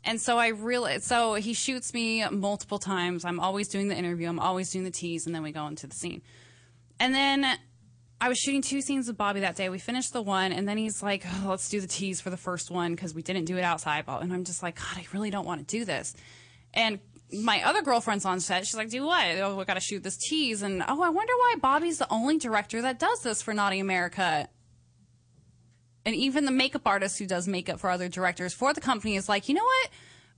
And 0.05 0.20
so 0.20 0.36
I 0.36 0.48
really, 0.48 0.98
so 0.98 1.32
he 1.32 1.55
shoots 1.55 1.94
me 1.94 2.28
multiple 2.28 2.78
times. 2.78 3.24
I'm 3.24 3.40
always 3.40 3.68
doing 3.68 3.88
the 3.88 3.96
interview. 3.96 4.28
I'm 4.28 4.38
always 4.38 4.70
doing 4.70 4.84
the 4.84 4.90
tease, 4.90 5.24
and 5.24 5.34
then 5.34 5.42
we 5.42 5.53
go 5.53 5.66
into 5.66 5.86
the 5.86 5.94
scene. 5.94 6.20
And 7.00 7.14
then 7.14 7.46
I 8.22 8.28
was 8.28 8.38
shooting 8.38 8.62
two 8.62 8.80
scenes 8.80 9.08
with 9.08 9.16
Bobby 9.16 9.40
that 9.40 9.56
day. 9.56 9.68
We 9.68 9.80
finished 9.80 10.12
the 10.12 10.22
one, 10.22 10.52
and 10.52 10.68
then 10.68 10.78
he's 10.78 11.02
like, 11.02 11.24
oh, 11.26 11.48
"Let's 11.48 11.68
do 11.68 11.80
the 11.80 11.88
tease 11.88 12.20
for 12.20 12.30
the 12.30 12.36
first 12.36 12.70
one 12.70 12.94
because 12.94 13.12
we 13.14 13.20
didn't 13.20 13.46
do 13.46 13.56
it 13.56 13.64
outside." 13.64 14.04
And 14.06 14.32
I'm 14.32 14.44
just 14.44 14.62
like, 14.62 14.76
"God, 14.76 14.96
I 14.96 15.06
really 15.12 15.30
don't 15.30 15.44
want 15.44 15.66
to 15.66 15.78
do 15.78 15.84
this." 15.84 16.14
And 16.72 17.00
my 17.32 17.64
other 17.64 17.82
girlfriend's 17.82 18.24
on 18.24 18.38
set. 18.38 18.64
She's 18.64 18.76
like, 18.76 18.90
"Do 18.90 19.04
what? 19.04 19.26
Oh, 19.38 19.56
we 19.56 19.64
got 19.64 19.74
to 19.74 19.80
shoot 19.80 20.04
this 20.04 20.16
tease." 20.16 20.62
And 20.62 20.84
oh, 20.86 21.02
I 21.02 21.08
wonder 21.08 21.32
why 21.36 21.56
Bobby's 21.60 21.98
the 21.98 22.06
only 22.12 22.38
director 22.38 22.80
that 22.82 23.00
does 23.00 23.22
this 23.22 23.42
for 23.42 23.52
Naughty 23.54 23.80
America. 23.80 24.48
And 26.06 26.14
even 26.14 26.44
the 26.44 26.52
makeup 26.52 26.82
artist 26.86 27.18
who 27.18 27.26
does 27.26 27.48
makeup 27.48 27.80
for 27.80 27.90
other 27.90 28.08
directors 28.08 28.54
for 28.54 28.72
the 28.72 28.80
company 28.80 29.16
is 29.16 29.28
like, 29.28 29.48
you 29.48 29.56
know 29.56 29.64
what? 29.64 29.90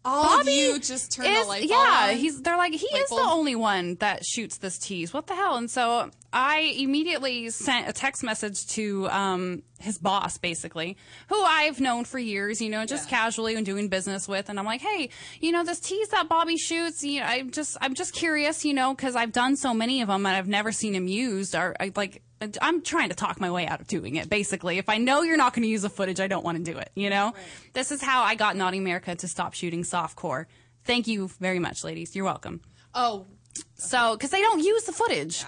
All 0.05 0.25
of 0.25 0.31
Bobby 0.41 0.53
you 0.53 0.79
just 0.81 1.13
turn 1.13 1.25
the 1.25 1.45
light 1.49 1.69
bulb 1.69 1.71
yeah, 1.71 2.09
on. 2.11 2.17
he's 2.17 2.43
they're 2.43 2.59
like 2.59 2.75
he 2.75 2.89
Light 2.93 3.03
is 3.03 3.09
the 3.09 3.17
only 3.17 3.57
one 3.57 3.95
that 3.97 4.25
shoots 4.25 4.59
this 4.59 4.79
tease. 4.79 5.15
What 5.15 5.27
the 5.27 5.35
hell? 5.35 5.57
And 5.57 5.71
so 5.71 6.11
I 6.33 6.75
immediately 6.77 7.49
sent 7.51 7.89
a 7.89 7.93
text 7.93 8.23
message 8.23 8.67
to 8.69 9.09
um, 9.09 9.63
his 9.79 9.99
boss, 9.99 10.37
basically, 10.37 10.97
who 11.29 11.43
I've 11.43 11.81
known 11.81 12.05
for 12.05 12.19
years, 12.19 12.61
you 12.61 12.69
know, 12.69 12.85
just 12.85 13.09
casually 13.09 13.55
and 13.55 13.65
doing 13.65 13.89
business 13.89 14.29
with. 14.29 14.49
And 14.49 14.59
I'm 14.59 14.67
like, 14.67 14.81
hey, 14.81 15.11
you 15.41 15.53
know, 15.53 15.65
this 15.65 15.81
tease 15.81 16.09
that 16.09 16.29
Bobby 16.29 16.57
shoots, 16.57 17.03
you 17.03 17.21
know, 17.21 17.27
I'm 17.27 17.51
just 17.51 17.77
I'm 17.81 17.95
just 17.95 18.13
curious, 18.13 18.65
you 18.65 18.75
know, 18.75 18.95
because 18.95 19.17
I've 19.17 19.33
done 19.33 19.57
so 19.57 19.73
many 19.73 20.03
of 20.03 20.09
them 20.09 20.27
and 20.27 20.37
I've 20.37 20.49
never 20.49 20.73
seen 20.73 20.95
him 20.95 21.09
used. 21.09 21.55
Or 21.55 21.75
I, 21.81 21.93
like 21.97 22.21
I'm 22.63 22.83
trying 22.83 23.09
to 23.11 23.15
talk 23.15 23.41
my 23.41 23.51
way 23.51 23.67
out 23.67 23.81
of 23.81 23.87
doing 23.87 24.17
it. 24.17 24.29
Basically, 24.29 24.79
if 24.79 24.89
I 24.89 24.99
know 24.99 25.23
you're 25.23 25.37
not 25.37 25.55
going 25.55 25.63
to 25.63 25.69
use 25.69 25.83
the 25.83 25.91
footage, 25.91 26.21
I 26.21 26.27
don't 26.27 26.45
want 26.45 26.65
to 26.65 26.73
do 26.73 26.79
it. 26.79 26.91
You 26.95 27.11
know, 27.11 27.35
this 27.73 27.91
is 27.93 28.03
how 28.03 28.23
I 28.23 28.35
got 28.35 28.57
Naughty 28.57 28.79
America 28.79 29.15
to 29.15 29.29
stop 29.29 29.55
shooting 29.55 29.83
softcore. 29.83 30.47
Thank 30.85 31.07
you 31.07 31.29
very 31.41 31.59
much, 31.59 31.85
ladies. 31.85 32.15
You're 32.15 32.25
welcome. 32.25 32.61
Oh, 32.95 33.27
So, 33.75 34.17
because 34.17 34.31
they 34.31 34.41
don't 34.41 34.61
use 34.63 34.85
the 34.85 34.93
footage. 34.93 35.45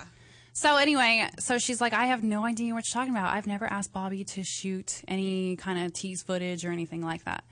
So 0.53 0.77
anyway, 0.77 1.29
so 1.39 1.59
she's 1.59 1.83
like, 1.83 1.93
I 1.93 2.07
have 2.07 2.25
no 2.25 2.47
idea 2.47 2.73
what 2.73 2.85
you're 2.89 2.99
talking 2.99 3.15
about. 3.15 3.31
I've 3.31 3.47
never 3.47 3.67
asked 3.67 3.93
Bobby 3.93 4.25
to 4.25 4.43
shoot 4.43 5.03
any 5.07 5.57
kind 5.57 5.85
of 5.85 5.93
tease 5.93 6.23
footage 6.23 6.65
or 6.65 6.71
anything 6.73 7.03
like 7.03 7.25
that. 7.25 7.45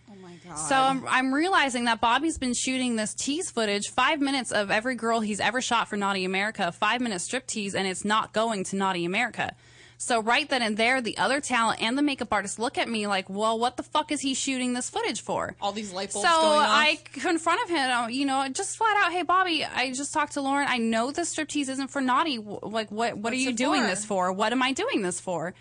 God. 0.46 0.56
So 0.56 0.76
I'm, 0.76 1.06
I'm 1.08 1.34
realizing 1.34 1.84
that 1.84 2.00
Bobby's 2.00 2.38
been 2.38 2.54
shooting 2.54 2.96
this 2.96 3.14
tease 3.14 3.50
footage, 3.50 3.88
five 3.88 4.20
minutes 4.20 4.52
of 4.52 4.70
every 4.70 4.94
girl 4.94 5.20
he's 5.20 5.40
ever 5.40 5.60
shot 5.60 5.88
for 5.88 5.96
Naughty 5.96 6.24
America, 6.24 6.72
five 6.72 7.00
minute 7.00 7.20
strip 7.20 7.46
tease, 7.46 7.74
and 7.74 7.86
it's 7.86 8.04
not 8.04 8.32
going 8.32 8.64
to 8.64 8.76
Naughty 8.76 9.04
America. 9.04 9.54
So 9.96 10.20
right 10.20 10.48
then 10.48 10.60
and 10.60 10.76
there, 10.76 11.00
the 11.00 11.16
other 11.18 11.40
talent 11.40 11.80
and 11.80 11.96
the 11.96 12.02
makeup 12.02 12.32
artist 12.32 12.58
look 12.58 12.76
at 12.76 12.88
me 12.88 13.06
like, 13.06 13.30
well, 13.30 13.58
what 13.58 13.76
the 13.76 13.82
fuck 13.82 14.10
is 14.12 14.20
he 14.20 14.34
shooting 14.34 14.74
this 14.74 14.90
footage 14.90 15.22
for? 15.22 15.54
all 15.60 15.72
these 15.72 15.92
light 15.92 16.12
bulbs 16.12 16.28
So. 16.28 16.34
I 16.36 16.98
confronted 17.12 17.68
him, 17.68 18.10
you 18.10 18.26
know, 18.26 18.46
just 18.48 18.76
flat 18.76 18.96
out, 18.98 19.12
hey 19.12 19.22
Bobby, 19.22 19.64
I 19.64 19.92
just 19.92 20.12
talked 20.12 20.32
to 20.32 20.42
Lauren. 20.42 20.66
I 20.68 20.78
know 20.78 21.10
this 21.10 21.34
striptease 21.34 21.68
isn't 21.68 21.88
for 21.88 22.00
naughty. 22.00 22.38
Like, 22.38 22.90
what 22.90 23.16
what 23.16 23.32
are 23.32 23.36
you 23.36 23.52
doing 23.52 23.82
for? 23.82 23.86
this 23.86 24.04
for? 24.04 24.32
What 24.32 24.52
am 24.52 24.62
I 24.62 24.72
doing 24.72 25.02
this 25.02 25.20
for? 25.20 25.54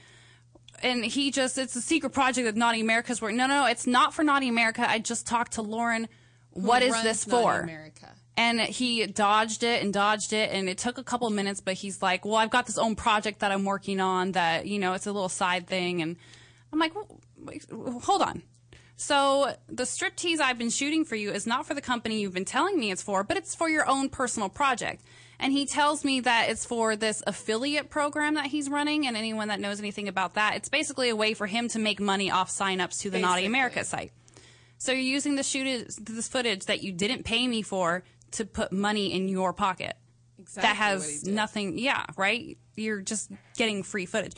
And 0.84 1.04
he 1.06 1.32
just, 1.32 1.58
it's 1.58 1.76
a 1.76 1.82
secret 1.82 2.12
project 2.12 2.46
that 2.46 2.56
Naughty 2.56 2.82
America's 2.82 3.22
work. 3.22 3.34
No, 3.34 3.48
no, 3.48 3.62
no, 3.62 3.66
it's 3.68 3.88
not 3.88 4.14
for 4.14 4.24
Naughty 4.24 4.50
America. 4.50 4.88
I 4.88 5.00
just 5.00 5.26
talked 5.26 5.54
to 5.54 5.62
Lauren. 5.62 6.10
What 6.52 6.84
is 6.84 7.02
this 7.02 7.26
Naughty 7.26 7.44
for? 7.44 7.60
America. 7.62 8.10
And 8.36 8.60
he 8.60 9.06
dodged 9.06 9.64
it 9.64 9.82
and 9.84 9.94
dodged 9.94 10.34
it, 10.34 10.52
and 10.52 10.68
it 10.68 10.78
took 10.78 10.98
a 10.98 11.04
couple 11.04 11.30
minutes. 11.30 11.62
But 11.62 11.76
he's 11.76 12.02
like, 12.02 12.26
"Well, 12.26 12.36
I've 12.36 12.50
got 12.50 12.66
this 12.66 12.80
own 12.80 12.96
project 12.96 13.40
that 13.40 13.52
I'm 13.52 13.64
working 13.64 14.00
on. 14.00 14.32
That 14.32 14.66
you 14.66 14.80
know, 14.80 14.94
it's 14.94 15.06
a 15.06 15.12
little 15.12 15.30
side 15.30 15.68
thing." 15.68 16.02
And 16.02 16.18
I'm 16.72 16.80
like, 16.80 16.94
"Well, 16.96 17.22
"Hold 18.02 18.24
on." 18.24 18.42
So 18.96 19.56
the 19.68 19.84
striptease 19.84 20.40
I've 20.40 20.58
been 20.58 20.70
shooting 20.72 21.06
for 21.06 21.16
you 21.16 21.32
is 21.32 21.46
not 21.46 21.68
for 21.68 21.74
the 21.74 21.82
company 21.82 22.22
you've 22.22 22.34
been 22.34 22.46
telling 22.46 22.80
me 22.80 22.92
it's 22.92 23.04
for, 23.04 23.24
but 23.24 23.38
it's 23.38 23.54
for 23.54 23.70
your 23.70 23.88
own 23.88 24.10
personal 24.10 24.50
project. 24.50 25.04
And 25.40 25.52
he 25.52 25.66
tells 25.66 26.06
me 26.06 26.22
that 26.22 26.50
it's 26.50 26.66
for 26.66 26.96
this 26.96 27.22
affiliate 27.28 27.90
program 27.90 28.36
that 28.36 28.48
he's 28.48 28.70
running. 28.70 29.08
And 29.08 29.18
anyone 29.18 29.50
that 29.50 29.60
knows 29.60 29.80
anything 29.80 30.08
about 30.08 30.36
that, 30.36 30.56
it's 30.56 30.70
basically 30.70 31.10
a 31.10 31.16
way 31.16 31.34
for 31.34 31.48
him 31.48 31.68
to 31.70 31.80
make 31.80 32.00
money 32.00 32.32
off 32.32 32.50
signups 32.50 33.02
to 33.02 33.10
the 33.10 33.20
Naughty 33.20 33.46
America 33.46 33.84
site. 33.84 34.12
So 34.78 34.92
you're 34.92 35.02
using 35.02 35.36
the 35.36 35.44
shoot 35.44 35.88
this 36.02 36.28
footage 36.28 36.66
that 36.66 36.84
you 36.84 36.92
didn't 36.92 37.24
pay 37.24 37.48
me 37.48 37.62
for 37.62 38.04
to 38.32 38.46
put 38.46 38.72
money 38.72 39.14
in 39.14 39.28
your 39.28 39.54
pocket. 39.54 39.96
Exactly 40.40 40.68
that 40.68 40.76
has 40.76 41.26
nothing. 41.26 41.78
Yeah, 41.78 42.06
right. 42.18 42.58
You're 42.76 43.02
just 43.02 43.32
getting 43.56 43.84
free 43.84 44.06
footage. 44.06 44.34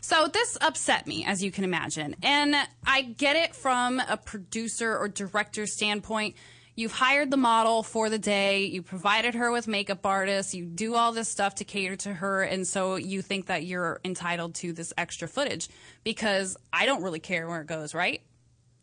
So 0.00 0.28
this 0.28 0.56
upset 0.60 1.06
me, 1.06 1.26
as 1.26 1.44
you 1.44 1.50
can 1.50 1.64
imagine, 1.64 2.16
and 2.22 2.56
I 2.86 3.02
get 3.02 3.36
it 3.36 3.54
from 3.54 4.00
a 4.00 4.16
producer 4.16 4.96
or 4.96 5.08
director 5.08 5.66
standpoint. 5.66 6.36
You've 6.80 6.92
hired 6.92 7.30
the 7.30 7.36
model 7.36 7.82
for 7.82 8.08
the 8.08 8.18
day. 8.18 8.64
You 8.64 8.80
provided 8.80 9.34
her 9.34 9.52
with 9.52 9.68
makeup 9.68 10.06
artists. 10.06 10.54
You 10.54 10.64
do 10.64 10.94
all 10.94 11.12
this 11.12 11.28
stuff 11.28 11.56
to 11.56 11.64
cater 11.64 11.94
to 11.96 12.14
her. 12.14 12.42
And 12.42 12.66
so 12.66 12.96
you 12.96 13.20
think 13.20 13.46
that 13.46 13.64
you're 13.64 14.00
entitled 14.02 14.54
to 14.56 14.72
this 14.72 14.90
extra 14.96 15.28
footage 15.28 15.68
because 16.04 16.56
I 16.72 16.86
don't 16.86 17.02
really 17.02 17.18
care 17.18 17.46
where 17.46 17.60
it 17.60 17.66
goes, 17.66 17.94
right? 17.94 18.22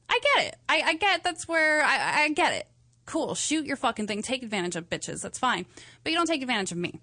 I 0.08 0.20
get 0.36 0.46
it. 0.46 0.56
I, 0.70 0.82
I 0.86 0.94
get 0.94 1.24
that's 1.24 1.48
where 1.48 1.82
I, 1.82 2.26
I 2.26 2.30
get 2.30 2.54
it. 2.54 2.68
Cool. 3.08 3.34
Shoot 3.34 3.66
your 3.66 3.78
fucking 3.78 4.06
thing. 4.06 4.22
Take 4.22 4.44
advantage 4.44 4.76
of 4.76 4.88
bitches. 4.92 5.24
That's 5.24 5.40
fine. 5.40 5.66
But 6.04 6.12
you 6.12 6.20
don't 6.20 6.28
take 6.28 6.44
advantage 6.44 6.72
of 6.72 6.78
me. 6.78 7.00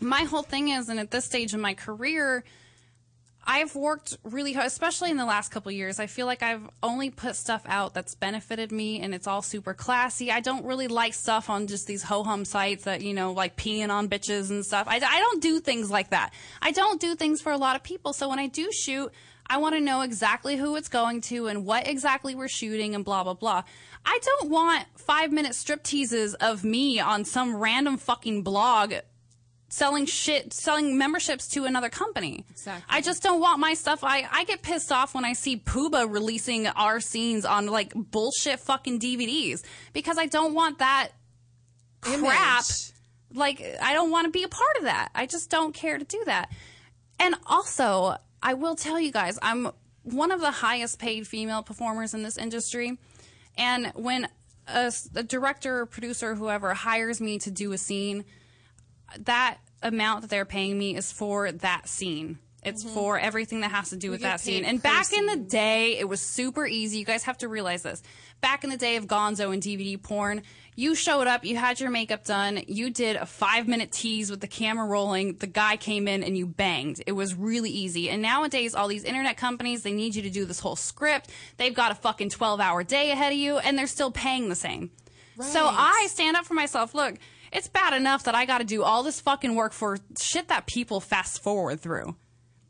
My 0.00 0.24
whole 0.24 0.42
thing 0.42 0.68
is, 0.70 0.88
and 0.88 0.98
at 0.98 1.12
this 1.12 1.26
stage 1.26 1.54
in 1.54 1.60
my 1.60 1.74
career, 1.74 2.42
I've 3.46 3.76
worked 3.76 4.16
really 4.24 4.52
hard, 4.52 4.66
especially 4.66 5.10
in 5.10 5.16
the 5.16 5.24
last 5.24 5.50
couple 5.50 5.70
years. 5.70 6.00
I 6.00 6.06
feel 6.06 6.26
like 6.26 6.42
I've 6.42 6.68
only 6.82 7.10
put 7.10 7.36
stuff 7.36 7.62
out 7.66 7.94
that's 7.94 8.14
benefited 8.16 8.72
me 8.72 9.00
and 9.00 9.14
it's 9.14 9.28
all 9.28 9.40
super 9.40 9.72
classy. 9.72 10.32
I 10.32 10.40
don't 10.40 10.64
really 10.64 10.88
like 10.88 11.14
stuff 11.14 11.48
on 11.48 11.68
just 11.68 11.86
these 11.86 12.02
ho 12.02 12.24
hum 12.24 12.44
sites 12.44 12.84
that, 12.84 13.02
you 13.02 13.14
know, 13.14 13.32
like 13.32 13.56
peeing 13.56 13.90
on 13.90 14.08
bitches 14.08 14.50
and 14.50 14.66
stuff. 14.66 14.88
I, 14.88 14.96
I 14.96 15.20
don't 15.20 15.40
do 15.40 15.60
things 15.60 15.90
like 15.90 16.10
that. 16.10 16.32
I 16.60 16.72
don't 16.72 17.00
do 17.00 17.14
things 17.14 17.40
for 17.40 17.52
a 17.52 17.56
lot 17.56 17.76
of 17.76 17.84
people. 17.84 18.12
So 18.12 18.28
when 18.28 18.40
I 18.40 18.48
do 18.48 18.72
shoot, 18.72 19.12
I 19.48 19.58
want 19.58 19.76
to 19.76 19.80
know 19.80 20.00
exactly 20.00 20.56
who 20.56 20.74
it's 20.74 20.88
going 20.88 21.20
to 21.22 21.46
and 21.46 21.64
what 21.64 21.86
exactly 21.86 22.34
we're 22.34 22.48
shooting 22.48 22.96
and 22.96 23.04
blah, 23.04 23.22
blah, 23.22 23.34
blah. 23.34 23.62
I 24.04 24.18
don't 24.24 24.50
want 24.50 24.86
five 24.96 25.30
minute 25.30 25.54
strip 25.54 25.84
teases 25.84 26.34
of 26.34 26.64
me 26.64 26.98
on 26.98 27.24
some 27.24 27.56
random 27.56 27.96
fucking 27.96 28.42
blog 28.42 28.94
selling 29.68 30.06
shit, 30.06 30.52
selling 30.52 30.96
memberships 30.96 31.48
to 31.48 31.64
another 31.64 31.88
company. 31.88 32.44
Exactly. 32.50 32.84
I 32.88 33.00
just 33.00 33.22
don't 33.22 33.40
want 33.40 33.58
my 33.58 33.74
stuff. 33.74 34.04
I, 34.04 34.26
I 34.30 34.44
get 34.44 34.62
pissed 34.62 34.92
off 34.92 35.14
when 35.14 35.24
I 35.24 35.32
see 35.32 35.56
Puba 35.56 36.10
releasing 36.10 36.66
our 36.66 37.00
scenes 37.00 37.44
on 37.44 37.66
like 37.66 37.92
bullshit 37.94 38.60
fucking 38.60 39.00
DVDs 39.00 39.62
because 39.92 40.18
I 40.18 40.26
don't 40.26 40.54
want 40.54 40.78
that 40.78 41.10
crap. 42.00 42.64
Like, 43.34 43.62
I 43.82 43.92
don't 43.92 44.10
want 44.10 44.26
to 44.26 44.30
be 44.30 44.44
a 44.44 44.48
part 44.48 44.76
of 44.78 44.84
that. 44.84 45.10
I 45.14 45.26
just 45.26 45.50
don't 45.50 45.74
care 45.74 45.98
to 45.98 46.04
do 46.04 46.22
that. 46.26 46.50
And 47.18 47.34
also, 47.46 48.16
I 48.42 48.54
will 48.54 48.76
tell 48.76 49.00
you 49.00 49.10
guys, 49.10 49.38
I'm 49.42 49.72
one 50.02 50.30
of 50.30 50.40
the 50.40 50.50
highest 50.50 50.98
paid 50.98 51.26
female 51.26 51.62
performers 51.62 52.14
in 52.14 52.22
this 52.22 52.38
industry. 52.38 52.98
And 53.58 53.92
when 53.94 54.28
a, 54.68 54.92
a 55.14 55.22
director, 55.22 55.80
or 55.80 55.86
producer, 55.86 56.30
or 56.30 56.34
whoever 56.34 56.72
hires 56.74 57.20
me 57.20 57.38
to 57.40 57.50
do 57.50 57.72
a 57.72 57.78
scene, 57.78 58.24
that 59.20 59.58
amount 59.82 60.22
that 60.22 60.30
they're 60.30 60.44
paying 60.44 60.78
me 60.78 60.96
is 60.96 61.12
for 61.12 61.52
that 61.52 61.88
scene. 61.88 62.38
It's 62.66 62.82
for 62.82 63.16
everything 63.16 63.60
that 63.60 63.70
has 63.70 63.90
to 63.90 63.96
do 63.96 64.10
with 64.10 64.22
that 64.22 64.40
scene. 64.40 64.64
And 64.64 64.82
back 64.82 65.12
in 65.12 65.26
the 65.26 65.36
day, 65.36 65.98
it 65.98 66.08
was 66.08 66.20
super 66.20 66.66
easy. 66.66 66.98
You 66.98 67.04
guys 67.04 67.22
have 67.22 67.38
to 67.38 67.48
realize 67.48 67.84
this. 67.84 68.02
Back 68.40 68.64
in 68.64 68.70
the 68.70 68.76
day 68.76 68.96
of 68.96 69.06
gonzo 69.06 69.52
and 69.52 69.62
DVD 69.62 70.02
porn, 70.02 70.42
you 70.74 70.96
showed 70.96 71.28
up, 71.28 71.44
you 71.44 71.56
had 71.56 71.78
your 71.78 71.90
makeup 71.90 72.24
done, 72.24 72.60
you 72.66 72.90
did 72.90 73.14
a 73.16 73.24
five 73.24 73.68
minute 73.68 73.92
tease 73.92 74.32
with 74.32 74.40
the 74.40 74.48
camera 74.48 74.84
rolling, 74.84 75.36
the 75.36 75.46
guy 75.46 75.76
came 75.76 76.08
in 76.08 76.24
and 76.24 76.36
you 76.36 76.44
banged. 76.44 77.00
It 77.06 77.12
was 77.12 77.36
really 77.36 77.70
easy. 77.70 78.10
And 78.10 78.20
nowadays, 78.20 78.74
all 78.74 78.88
these 78.88 79.04
internet 79.04 79.36
companies, 79.36 79.84
they 79.84 79.92
need 79.92 80.16
you 80.16 80.22
to 80.22 80.30
do 80.30 80.44
this 80.44 80.58
whole 80.58 80.76
script. 80.76 81.30
They've 81.58 81.72
got 81.72 81.92
a 81.92 81.94
fucking 81.94 82.30
12 82.30 82.60
hour 82.60 82.82
day 82.82 83.12
ahead 83.12 83.32
of 83.32 83.38
you, 83.38 83.58
and 83.58 83.78
they're 83.78 83.86
still 83.86 84.10
paying 84.10 84.48
the 84.48 84.56
same. 84.56 84.90
So 85.40 85.66
I 85.66 86.06
stand 86.10 86.36
up 86.36 86.46
for 86.46 86.54
myself. 86.54 86.94
Look, 86.94 87.16
it's 87.56 87.68
bad 87.68 87.94
enough 87.94 88.24
that 88.24 88.34
I 88.34 88.44
got 88.44 88.58
to 88.58 88.64
do 88.64 88.82
all 88.82 89.02
this 89.02 89.20
fucking 89.20 89.54
work 89.54 89.72
for 89.72 89.98
shit 90.20 90.48
that 90.48 90.66
people 90.66 91.00
fast 91.00 91.42
forward 91.42 91.80
through. 91.80 92.14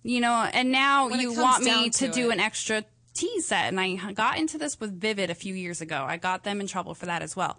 You 0.04 0.20
know, 0.20 0.48
and 0.52 0.70
now 0.70 1.08
When 1.08 1.18
you 1.18 1.34
want 1.34 1.64
me 1.64 1.90
to, 1.90 2.06
to 2.06 2.12
do 2.12 2.30
an 2.30 2.38
extra 2.38 2.84
tease 3.12 3.48
set. 3.48 3.64
And 3.66 3.80
I 3.80 4.12
got 4.12 4.38
into 4.38 4.58
this 4.58 4.78
with 4.78 5.00
Vivid 5.00 5.28
a 5.28 5.34
few 5.34 5.54
years 5.54 5.80
ago. 5.80 6.04
I 6.06 6.18
got 6.18 6.44
them 6.44 6.60
in 6.60 6.68
trouble 6.68 6.94
for 6.94 7.06
that 7.06 7.22
as 7.22 7.34
well. 7.34 7.58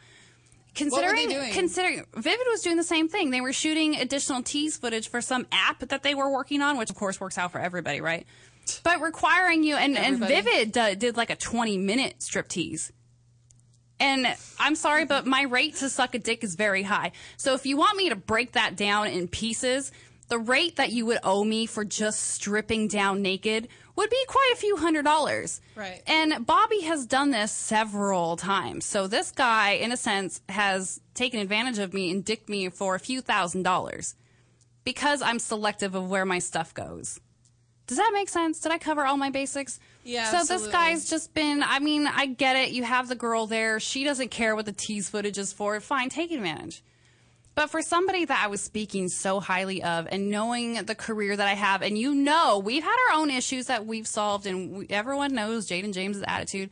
What 0.79 1.03
were 1.03 1.15
they 1.15 1.25
Considering, 1.25 1.53
considering 1.53 2.05
Vivid 2.15 2.47
was 2.49 2.61
doing 2.61 2.77
the 2.77 2.83
same 2.83 3.09
thing. 3.09 3.31
They 3.31 3.41
were 3.41 3.51
shooting 3.51 3.95
additional 3.95 4.43
tease 4.43 4.77
footage 4.77 5.09
for 5.09 5.21
some 5.21 5.47
app 5.51 5.79
that 5.79 6.03
they 6.03 6.15
were 6.15 6.31
working 6.31 6.61
on, 6.61 6.77
which 6.77 6.91
of 6.91 6.95
course 6.95 7.19
works 7.19 7.37
out 7.37 7.51
for 7.51 7.59
everybody, 7.59 7.99
right? 7.99 8.25
But 8.83 9.01
requiring 9.01 9.63
you 9.63 9.75
and, 9.75 9.97
and 9.97 10.19
Vivid 10.19 10.77
uh, 10.77 10.95
did 10.95 11.17
like 11.17 11.31
a 11.31 11.35
20 11.35 11.77
minute 11.77 12.21
strip 12.21 12.47
tease. 12.47 12.91
And 13.99 14.27
I'm 14.59 14.75
sorry, 14.75 15.05
but 15.05 15.25
my 15.25 15.43
rate 15.43 15.75
to 15.77 15.89
suck 15.89 16.13
a 16.13 16.19
dick 16.19 16.43
is 16.43 16.55
very 16.55 16.83
high. 16.83 17.11
So 17.35 17.53
if 17.53 17.65
you 17.65 17.77
want 17.77 17.97
me 17.97 18.09
to 18.09 18.15
break 18.15 18.51
that 18.51 18.75
down 18.75 19.07
in 19.07 19.27
pieces, 19.27 19.91
the 20.27 20.37
rate 20.37 20.75
that 20.75 20.91
you 20.91 21.05
would 21.05 21.19
owe 21.23 21.43
me 21.43 21.65
for 21.65 21.83
just 21.85 22.19
stripping 22.19 22.87
down 22.87 23.21
naked 23.21 23.67
would 23.95 24.09
be 24.09 24.25
quite 24.27 24.51
a 24.53 24.57
few 24.57 24.77
hundred 24.77 25.03
dollars. 25.03 25.61
Right. 25.75 26.01
And 26.05 26.45
Bobby 26.45 26.81
has 26.81 27.05
done 27.05 27.31
this 27.31 27.51
several 27.51 28.37
times. 28.37 28.85
So 28.85 29.07
this 29.07 29.31
guy, 29.31 29.71
in 29.71 29.91
a 29.91 29.97
sense, 29.97 30.41
has 30.49 31.01
taken 31.15 31.39
advantage 31.39 31.79
of 31.79 31.93
me 31.93 32.11
and 32.11 32.23
dicked 32.23 32.49
me 32.49 32.69
for 32.69 32.93
a 32.93 32.99
few 32.99 33.21
thousand 33.21 33.63
dollars 33.63 34.15
because 34.83 35.21
I'm 35.21 35.39
selective 35.39 35.95
of 35.95 36.09
where 36.09 36.25
my 36.25 36.39
stuff 36.39 36.73
goes. 36.73 37.19
Does 37.87 37.97
that 37.97 38.11
make 38.13 38.29
sense? 38.29 38.59
Did 38.59 38.73
I 38.73 38.77
cover 38.77 39.05
all 39.05 39.17
my 39.17 39.29
basics? 39.29 39.79
Yeah, 40.07 40.31
So 40.31 40.55
this 40.57 40.67
guy's 40.67 41.09
just 41.09 41.33
been, 41.33 41.61
I 41.61 41.79
mean, 41.79 42.07
I 42.07 42.27
get 42.27 42.55
it. 42.55 42.69
You 42.69 42.83
have 42.83 43.09
the 43.09 43.15
girl 43.15 43.45
there. 43.45 43.77
She 43.81 44.05
doesn't 44.05 44.31
care 44.31 44.55
what 44.55 44.65
the 44.65 44.71
tease 44.71 45.09
footage 45.09 45.37
is 45.37 45.51
for. 45.51 45.77
Fine, 45.81 46.07
take 46.09 46.31
advantage. 46.31 46.81
But 47.55 47.69
for 47.69 47.81
somebody 47.81 48.23
that 48.23 48.41
I 48.41 48.47
was 48.47 48.61
speaking 48.61 49.09
so 49.09 49.41
highly 49.41 49.83
of 49.83 50.07
and 50.09 50.29
knowing 50.29 50.75
the 50.75 50.95
career 50.95 51.35
that 51.35 51.47
I 51.47 51.55
have, 51.55 51.81
and 51.81 51.97
you 51.97 52.15
know, 52.15 52.59
we've 52.59 52.83
had 52.83 52.95
our 53.09 53.19
own 53.19 53.29
issues 53.29 53.65
that 53.65 53.85
we've 53.85 54.07
solved, 54.07 54.45
and 54.45 54.77
we, 54.77 54.87
everyone 54.89 55.33
knows 55.33 55.67
Jaden 55.67 55.91
James's 55.91 56.23
attitude. 56.25 56.69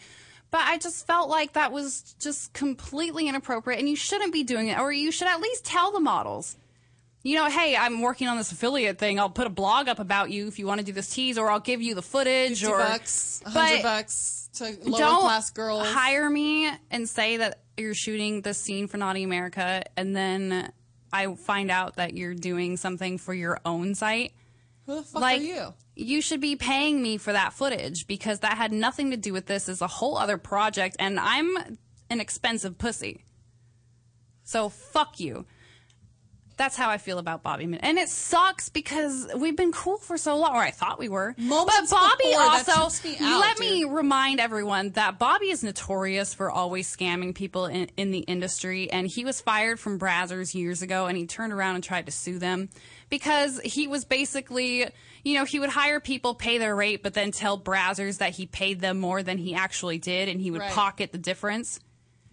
But 0.49 0.61
I 0.61 0.77
just 0.77 1.05
felt 1.05 1.27
like 1.27 1.53
that 1.53 1.73
was 1.73 2.15
just 2.19 2.53
completely 2.53 3.27
inappropriate, 3.27 3.79
and 3.79 3.89
you 3.89 3.97
shouldn't 3.97 4.31
be 4.31 4.43
doing 4.43 4.69
it, 4.69 4.79
or 4.79 4.93
you 4.93 5.11
should 5.11 5.27
at 5.27 5.41
least 5.41 5.65
tell 5.65 5.91
the 5.91 5.99
models. 5.99 6.55
You 7.25 7.37
know, 7.37 7.49
hey, 7.49 7.75
I'm 7.75 8.01
working 8.01 8.27
on 8.27 8.37
this 8.37 8.51
affiliate 8.51 8.99
thing. 8.99 9.19
I'll 9.19 9.31
put 9.31 9.47
a 9.47 9.49
blog 9.49 9.87
up 9.87 9.97
about 9.97 10.29
you 10.29 10.47
if 10.47 10.59
you 10.59 10.67
want 10.67 10.79
to 10.81 10.85
do 10.85 10.91
this 10.91 11.09
tease, 11.09 11.39
or 11.39 11.49
I'll 11.49 11.59
give 11.59 11.81
you 11.81 11.95
the 11.95 12.03
footage, 12.03 12.61
50 12.61 12.67
or 12.67 12.77
bucks, 12.77 13.41
100 13.41 13.81
bucks 13.81 14.49
to 14.53 14.77
lower 14.83 14.99
don't 14.99 15.21
class 15.21 15.49
girls. 15.49 15.87
hire 15.87 16.29
me 16.29 16.69
and 16.91 17.09
say 17.09 17.37
that 17.37 17.63
you're 17.77 17.95
shooting 17.95 18.41
this 18.41 18.59
scene 18.59 18.87
for 18.87 18.97
Naughty 18.97 19.23
America, 19.23 19.81
and 19.97 20.15
then 20.15 20.71
I 21.11 21.33
find 21.33 21.71
out 21.71 21.95
that 21.95 22.13
you're 22.13 22.35
doing 22.35 22.77
something 22.77 23.17
for 23.17 23.33
your 23.33 23.59
own 23.65 23.95
site. 23.95 24.33
Who 24.85 24.97
the 24.97 25.01
fuck 25.01 25.19
like, 25.19 25.41
are 25.41 25.45
you? 25.45 25.73
You 25.95 26.21
should 26.21 26.41
be 26.41 26.55
paying 26.55 27.01
me 27.01 27.17
for 27.17 27.33
that 27.33 27.53
footage 27.53 28.05
because 28.05 28.41
that 28.41 28.55
had 28.55 28.71
nothing 28.71 29.09
to 29.09 29.17
do 29.17 29.33
with 29.33 29.47
this. 29.47 29.67
It's 29.67 29.81
a 29.81 29.87
whole 29.87 30.15
other 30.15 30.37
project, 30.37 30.95
and 30.99 31.19
I'm 31.19 31.79
an 32.07 32.19
expensive 32.19 32.77
pussy. 32.77 33.25
So 34.43 34.69
fuck 34.69 35.19
you. 35.19 35.47
That's 36.57 36.75
how 36.77 36.89
I 36.89 36.97
feel 36.97 37.17
about 37.17 37.43
Bobby. 37.43 37.77
And 37.81 37.97
it 37.97 38.07
sucks 38.07 38.69
because 38.69 39.27
we've 39.35 39.57
been 39.57 39.73
cool 39.73 39.97
for 39.97 40.17
so 40.17 40.37
long, 40.37 40.55
or 40.55 40.59
I 40.61 40.71
thought 40.71 40.97
we 40.99 41.09
were. 41.09 41.35
Moments 41.37 41.91
but 41.91 41.97
Bobby 41.97 42.23
before, 42.29 42.41
also, 42.41 43.07
me 43.09 43.17
out, 43.19 43.39
let 43.41 43.59
me 43.59 43.83
remind 43.83 44.39
everyone 44.39 44.91
that 44.91 45.19
Bobby 45.19 45.49
is 45.49 45.63
notorious 45.63 46.33
for 46.33 46.49
always 46.49 46.93
scamming 46.93 47.35
people 47.35 47.65
in, 47.65 47.89
in 47.97 48.11
the 48.11 48.19
industry. 48.19 48.89
And 48.89 49.05
he 49.05 49.25
was 49.25 49.41
fired 49.41 49.79
from 49.81 49.99
Brazzers 49.99 50.55
years 50.55 50.81
ago 50.81 51.07
and 51.07 51.17
he 51.17 51.25
turned 51.25 51.51
around 51.51 51.75
and 51.75 51.83
tried 51.83 52.05
to 52.05 52.11
sue 52.13 52.39
them 52.39 52.69
because 53.09 53.59
he 53.59 53.87
was 53.87 54.05
basically, 54.05 54.85
you 55.23 55.35
know, 55.37 55.43
he 55.43 55.59
would 55.59 55.69
hire 55.69 55.99
people, 55.99 56.35
pay 56.35 56.57
their 56.57 56.75
rate, 56.75 57.03
but 57.03 57.13
then 57.13 57.31
tell 57.31 57.59
Brazzers 57.59 58.19
that 58.19 58.31
he 58.31 58.45
paid 58.45 58.79
them 58.79 58.99
more 58.99 59.21
than 59.23 59.37
he 59.37 59.55
actually 59.55 59.97
did 59.97 60.29
and 60.29 60.39
he 60.39 60.51
would 60.51 60.61
Right. 60.61 60.71
pocket 60.71 61.11
the 61.11 61.17
difference. 61.17 61.81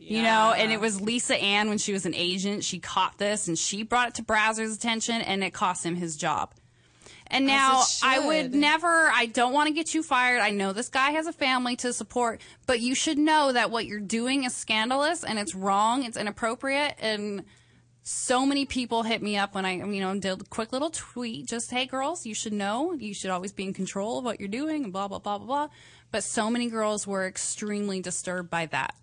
You 0.05 0.23
know, 0.23 0.53
and 0.53 0.73
it 0.73 0.81
was 0.81 1.01
Lisa 1.01 1.37
Ann 1.37 1.69
when 1.69 1.79
she 1.79 1.93
was 1.93 2.07
an 2.07 2.15
agent. 2.15 2.65
She 2.65 2.79
caught 2.79 3.19
this 3.19 3.49
and 3.49 3.59
she 3.59 3.83
brought 3.83 4.09
it 4.09 4.15
to 4.17 4.23
Brazzers' 4.23 4.75
attention 4.75 5.23
and 5.23 5.45
it 5.45 5.53
cost 5.53 5.87
him 5.87 5.97
his 5.97 6.17
job. 6.17 6.53
And 7.29 7.47
now 7.47 7.83
I 8.03 8.19
would 8.19 8.55
never, 8.55 9.09
I 9.09 9.25
don't 9.25 9.55
want 9.55 9.69
to 9.69 9.75
get 9.75 9.95
you 9.95 10.03
fired. 10.03 10.41
I 10.41 10.51
know 10.51 10.75
this 10.75 10.91
guy 10.91 11.13
has 11.13 11.27
a 11.27 11.33
family 11.33 11.77
to 11.77 11.93
support, 11.95 12.43
but 12.67 12.81
you 12.81 12.95
should 12.95 13.17
know 13.17 13.53
that 13.53 13.71
what 13.71 13.87
you're 13.87 14.01
doing 14.01 14.45
is 14.45 14.55
scandalous 14.55 15.25
and 15.25 15.39
it's 15.39 15.55
wrong, 15.55 16.05
it's 16.05 16.19
inappropriate. 16.19 16.97
And 17.01 17.45
so 18.03 18.45
many 18.45 18.67
people 18.67 19.03
hit 19.03 19.23
me 19.23 19.39
up 19.39 19.55
when 19.55 19.65
I, 19.65 19.77
you 19.77 20.01
know, 20.01 20.19
did 20.19 20.43
a 20.43 20.45
quick 20.45 20.73
little 20.73 20.91
tweet, 20.91 21.47
just, 21.47 21.71
hey 21.71 21.87
girls, 21.87 22.27
you 22.27 22.35
should 22.35 22.53
know, 22.53 22.93
you 22.93 23.15
should 23.15 23.31
always 23.31 23.53
be 23.53 23.65
in 23.65 23.73
control 23.73 24.19
of 24.19 24.25
what 24.25 24.39
you're 24.39 24.49
doing 24.49 24.85
and 24.85 24.93
blah, 24.93 25.09
blah, 25.09 25.21
blah, 25.21 25.39
blah, 25.39 25.47
blah. 25.47 25.69
But 26.11 26.25
so 26.25 26.51
many 26.51 26.69
girls 26.69 27.07
were 27.07 27.27
extremely 27.27 28.01
disturbed 28.01 28.51
by 28.51 28.67
that. 28.67 28.95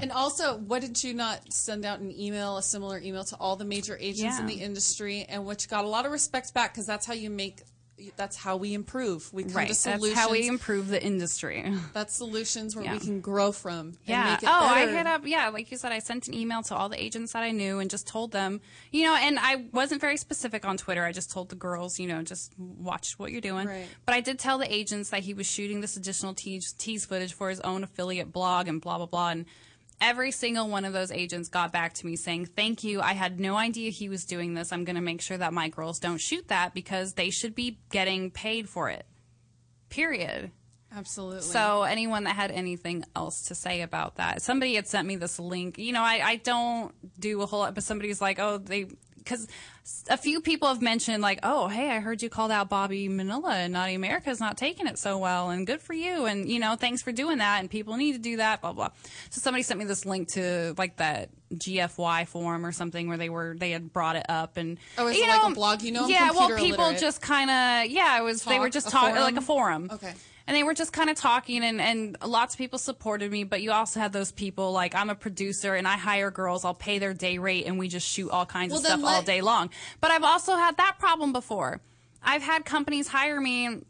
And 0.00 0.12
also, 0.12 0.58
what 0.58 0.82
did 0.82 1.02
you 1.02 1.14
not 1.14 1.52
send 1.52 1.86
out 1.86 2.00
an 2.00 2.12
email, 2.12 2.58
a 2.58 2.62
similar 2.62 2.98
email 2.98 3.24
to 3.24 3.36
all 3.36 3.56
the 3.56 3.64
major 3.64 3.96
agents 3.98 4.38
in 4.38 4.46
the 4.46 4.54
industry, 4.54 5.24
and 5.28 5.46
which 5.46 5.68
got 5.70 5.84
a 5.84 5.88
lot 5.88 6.04
of 6.04 6.12
respect 6.12 6.52
back 6.52 6.74
because 6.74 6.84
that's 6.86 7.06
how 7.06 7.14
you 7.14 7.30
make, 7.30 7.62
that's 8.14 8.36
how 8.36 8.58
we 8.58 8.74
improve. 8.74 9.32
We 9.32 9.44
come 9.44 9.54
Right. 9.54 9.72
to 9.72 9.84
That's 9.84 10.12
how 10.12 10.30
we 10.30 10.46
improve 10.48 10.88
the 10.88 11.02
industry. 11.02 11.72
That's 11.94 12.14
solutions 12.14 12.76
where 12.76 12.84
Yeah. 12.84 12.92
we 12.92 12.98
can 12.98 13.22
grow 13.22 13.52
from. 13.52 13.86
And 13.86 13.98
Yeah. 14.04 14.30
Make 14.32 14.42
it 14.42 14.46
oh, 14.50 14.52
I 14.52 14.86
hit 14.86 15.06
up. 15.06 15.22
Yeah, 15.26 15.48
like 15.48 15.70
you 15.70 15.78
said, 15.78 15.92
I 15.92 16.00
sent 16.00 16.28
an 16.28 16.34
email 16.34 16.62
to 16.64 16.76
all 16.76 16.90
the 16.90 17.02
agents 17.02 17.32
that 17.32 17.42
I 17.42 17.52
knew 17.52 17.78
and 17.78 17.88
just 17.88 18.06
told 18.06 18.32
them, 18.32 18.60
you 18.92 19.04
know, 19.04 19.14
and 19.16 19.38
I 19.38 19.64
wasn't 19.72 20.02
very 20.02 20.18
specific 20.18 20.66
on 20.66 20.76
Twitter. 20.76 21.06
I 21.06 21.12
just 21.12 21.30
told 21.30 21.48
the 21.48 21.56
girls, 21.56 21.98
you 21.98 22.06
know, 22.06 22.20
just 22.20 22.52
watch 22.58 23.18
what 23.18 23.32
you're 23.32 23.40
doing. 23.40 23.66
Right. 23.66 23.86
But 24.04 24.14
I 24.14 24.20
did 24.20 24.38
tell 24.38 24.58
the 24.58 24.70
agents 24.70 25.08
that 25.08 25.20
he 25.22 25.32
was 25.32 25.46
shooting 25.46 25.80
this 25.80 25.96
additional 25.96 26.34
tease, 26.34 26.74
tease 26.74 27.06
footage 27.06 27.32
for 27.32 27.48
his 27.48 27.60
own 27.60 27.82
affiliate 27.82 28.30
blog 28.30 28.68
and 28.68 28.78
blah 28.78 28.98
blah 28.98 29.06
blah. 29.06 29.30
And 29.30 29.46
every 30.00 30.30
single 30.30 30.68
one 30.68 30.84
of 30.84 30.92
those 30.92 31.10
agents 31.10 31.48
got 31.48 31.72
back 31.72 31.94
to 31.94 32.06
me 32.06 32.16
saying, 32.16 32.46
"Thank 32.46 32.84
you. 32.84 33.00
I 33.00 33.12
had 33.12 33.40
no 33.40 33.56
idea 33.56 33.90
he 33.90 34.08
was 34.08 34.24
doing 34.24 34.54
this. 34.54 34.72
I'm 34.72 34.84
going 34.84 34.96
to 34.96 35.02
make 35.02 35.20
sure 35.20 35.38
that 35.38 35.52
my 35.52 35.68
girls 35.68 35.98
don't 35.98 36.20
shoot 36.20 36.48
that 36.48 36.74
because 36.74 37.14
they 37.14 37.30
should 37.30 37.54
be 37.54 37.78
getting 37.90 38.30
paid 38.30 38.68
for 38.68 38.90
it." 38.90 39.06
Period. 39.88 40.50
Absolutely. 40.94 41.42
So 41.42 41.82
anyone 41.82 42.24
that 42.24 42.36
had 42.36 42.50
anything 42.50 43.04
else 43.14 43.42
to 43.48 43.54
say 43.54 43.82
about 43.82 44.16
that, 44.16 44.40
somebody 44.40 44.74
had 44.74 44.86
sent 44.86 45.06
me 45.06 45.16
this 45.16 45.38
link. 45.38 45.78
You 45.78 45.92
know, 45.92 46.02
I, 46.02 46.20
I 46.24 46.36
don't 46.36 46.94
do 47.20 47.42
a 47.42 47.46
whole 47.46 47.60
lot, 47.60 47.74
but 47.74 47.84
somebody's 47.84 48.20
like, 48.20 48.38
oh, 48.38 48.58
they 48.58 48.86
because 49.26 49.46
a 50.08 50.16
few 50.16 50.40
people 50.40 50.68
have 50.68 50.80
mentioned 50.80 51.22
like, 51.22 51.40
oh, 51.42 51.68
hey, 51.68 51.90
I 51.90 52.00
heard 52.00 52.22
you 52.22 52.28
called 52.28 52.50
out 52.50 52.68
Bobby 52.68 53.08
Manila 53.08 53.54
and 53.54 53.72
Naughty 53.72 53.94
America's 53.94 54.40
not 54.40 54.56
taking 54.56 54.86
it 54.86 54.98
so 54.98 55.18
well, 55.18 55.50
and 55.50 55.66
good 55.66 55.80
for 55.80 55.92
you, 55.92 56.24
and 56.26 56.48
you 56.48 56.58
know, 56.60 56.76
thanks 56.76 57.02
for 57.02 57.12
doing 57.12 57.38
that, 57.38 57.60
and 57.60 57.70
people 57.70 57.96
need 57.96 58.12
to 58.12 58.18
do 58.18 58.38
that, 58.38 58.60
blah 58.62 58.72
blah. 58.72 58.90
So 59.30 59.40
somebody 59.40 59.62
sent 59.62 59.78
me 59.78 59.84
this 59.84 60.06
link 60.06 60.28
to 60.28 60.74
like 60.78 60.96
that 60.96 61.28
GFY 61.54 62.26
forum 62.26 62.64
or 62.64 62.72
something 62.72 63.08
where 63.08 63.16
they 63.18 63.28
were 63.28 63.54
they 63.58 63.70
had 63.70 63.92
brought 63.92 64.16
it 64.16 64.26
up 64.28 64.56
and 64.56 64.78
Oh, 64.98 65.06
you 65.08 65.22
it 65.24 65.28
like 65.28 65.42
know, 65.42 65.48
a 65.50 65.54
blog? 65.54 65.82
You 65.82 65.92
know, 65.92 66.08
yeah, 66.08 66.30
well, 66.32 66.48
people 66.56 66.84
illiterate. 66.86 67.00
just 67.00 67.20
kind 67.22 67.50
of 67.50 67.90
yeah, 67.90 68.18
it 68.18 68.22
was 68.22 68.42
they 68.44 68.58
were 68.58 68.70
just 68.70 68.88
talking 68.90 69.16
like 69.16 69.36
a 69.36 69.40
forum. 69.42 69.90
Okay. 69.92 70.14
And 70.46 70.56
they 70.56 70.62
were 70.62 70.74
just 70.74 70.92
kind 70.92 71.10
of 71.10 71.16
talking, 71.16 71.64
and, 71.64 71.80
and 71.80 72.16
lots 72.24 72.54
of 72.54 72.58
people 72.58 72.78
supported 72.78 73.32
me. 73.32 73.42
But 73.44 73.62
you 73.62 73.72
also 73.72 73.98
had 73.98 74.12
those 74.12 74.30
people 74.30 74.70
like 74.72 74.94
I'm 74.94 75.10
a 75.10 75.14
producer 75.16 75.74
and 75.74 75.88
I 75.88 75.96
hire 75.96 76.30
girls. 76.30 76.64
I'll 76.64 76.74
pay 76.74 76.98
their 76.98 77.14
day 77.14 77.38
rate, 77.38 77.66
and 77.66 77.78
we 77.78 77.88
just 77.88 78.06
shoot 78.08 78.30
all 78.30 78.46
kinds 78.46 78.70
Well, 78.70 78.80
of 78.80 78.86
stuff 78.86 79.04
all 79.04 79.22
day 79.22 79.40
long. 79.40 79.70
But 80.00 80.12
I've 80.12 80.22
also 80.22 80.54
had 80.54 80.76
that 80.76 80.98
problem 80.98 81.32
before. 81.32 81.80
I've 82.22 82.42
had 82.42 82.64
companies 82.64 83.08
hire 83.08 83.40
me. 83.40 83.82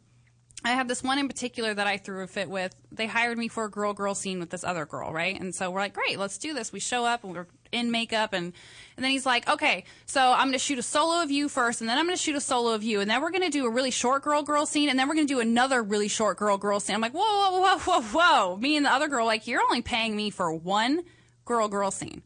I 0.63 0.71
have 0.71 0.87
this 0.87 1.03
one 1.03 1.19
in 1.19 1.27
particular 1.27 1.73
that 1.73 1.87
I 1.87 1.97
threw 1.97 2.23
a 2.23 2.27
fit 2.27 2.49
with. 2.49 2.75
They 2.91 3.05
hired 3.07 3.37
me 3.37 3.47
for 3.47 3.65
a 3.65 3.69
girl 3.69 3.93
girl 3.93 4.15
scene 4.15 4.39
with 4.39 4.49
this 4.49 4.63
other 4.63 4.85
girl, 4.85 5.13
right? 5.13 5.39
And 5.39 5.53
so 5.53 5.69
we're 5.69 5.79
like, 5.79 5.93
great, 5.93 6.17
let's 6.19 6.37
do 6.37 6.53
this. 6.53 6.73
We 6.73 6.79
show 6.79 7.05
up 7.05 7.23
and 7.23 7.33
we're 7.33 7.47
in 7.71 7.91
makeup 7.91 8.33
and 8.33 8.53
and 8.95 9.03
then 9.03 9.11
he's 9.11 9.25
like, 9.25 9.47
okay, 9.47 9.85
so 10.05 10.19
I'm 10.19 10.47
gonna 10.47 10.57
shoot 10.57 10.79
a 10.79 10.83
solo 10.83 11.21
of 11.21 11.29
you 11.29 11.47
first, 11.47 11.81
and 11.81 11.89
then 11.89 11.97
I'm 11.97 12.05
gonna 12.05 12.17
shoot 12.17 12.35
a 12.35 12.41
solo 12.41 12.73
of 12.73 12.83
you, 12.83 12.99
and 12.99 13.09
then 13.09 13.21
we're 13.21 13.31
gonna 13.31 13.49
do 13.49 13.65
a 13.65 13.69
really 13.69 13.91
short 13.91 14.23
girl 14.23 14.41
girl 14.41 14.65
scene, 14.65 14.89
and 14.89 14.97
then 14.97 15.07
we're 15.07 15.15
gonna 15.15 15.27
do 15.27 15.39
another 15.39 15.83
really 15.83 16.07
short 16.07 16.37
girl 16.37 16.57
girl 16.57 16.79
scene. 16.79 16.95
I'm 16.95 17.01
like, 17.01 17.13
whoa, 17.13 17.21
whoa, 17.21 17.59
whoa, 17.59 17.77
whoa, 17.77 18.01
whoa. 18.01 18.57
Me 18.57 18.75
and 18.75 18.85
the 18.85 18.91
other 18.91 19.07
girl, 19.07 19.25
like, 19.25 19.47
you're 19.47 19.61
only 19.61 19.81
paying 19.81 20.15
me 20.15 20.31
for 20.31 20.51
one 20.51 21.03
girl 21.45 21.67
girl 21.67 21.91
scene. 21.91 22.23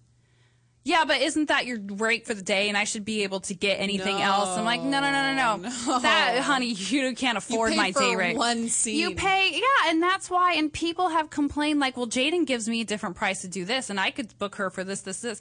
Yeah, 0.84 1.05
but 1.05 1.21
isn't 1.21 1.49
that 1.49 1.67
your 1.67 1.77
rate 1.79 2.25
for 2.25 2.34
the 2.34 2.41
day, 2.41 2.67
and 2.67 2.75
I 2.75 2.86
should 2.86 3.05
be 3.05 3.21
able 3.21 3.41
to 3.41 3.53
get 3.53 3.75
anything 3.75 4.19
else? 4.19 4.49
I'm 4.49 4.65
like, 4.65 4.82
no, 4.82 4.99
no, 4.99 5.11
no, 5.11 5.34
no, 5.34 5.55
no. 5.57 5.69
No. 5.69 5.99
That, 5.99 6.39
honey, 6.39 6.67
you 6.73 7.13
can't 7.15 7.38
afford 7.38 7.71
pay 7.71 7.77
my 7.77 7.91
day 7.91 8.15
rate. 8.15 8.36
one 8.36 8.67
scene. 8.67 8.97
You 8.97 9.15
pay, 9.15 9.51
yeah, 9.53 9.89
and 9.91 10.01
that's 10.01 10.29
why. 10.29 10.53
And 10.53 10.73
people 10.73 11.09
have 11.09 11.29
complained, 11.29 11.79
like, 11.79 11.97
well, 11.97 12.07
Jaden 12.07 12.47
gives 12.47 12.67
me 12.67 12.82
a 12.82 12.86
different 12.86 13.15
price 13.15 13.41
to 13.41 13.47
do 13.47 13.63
this, 13.63 13.91
and 13.91 13.99
I 13.99 14.09
could 14.09 14.36
book 14.39 14.55
her 14.55 14.71
for 14.71 14.84
this, 14.84 15.01
this, 15.01 15.21
this. 15.21 15.39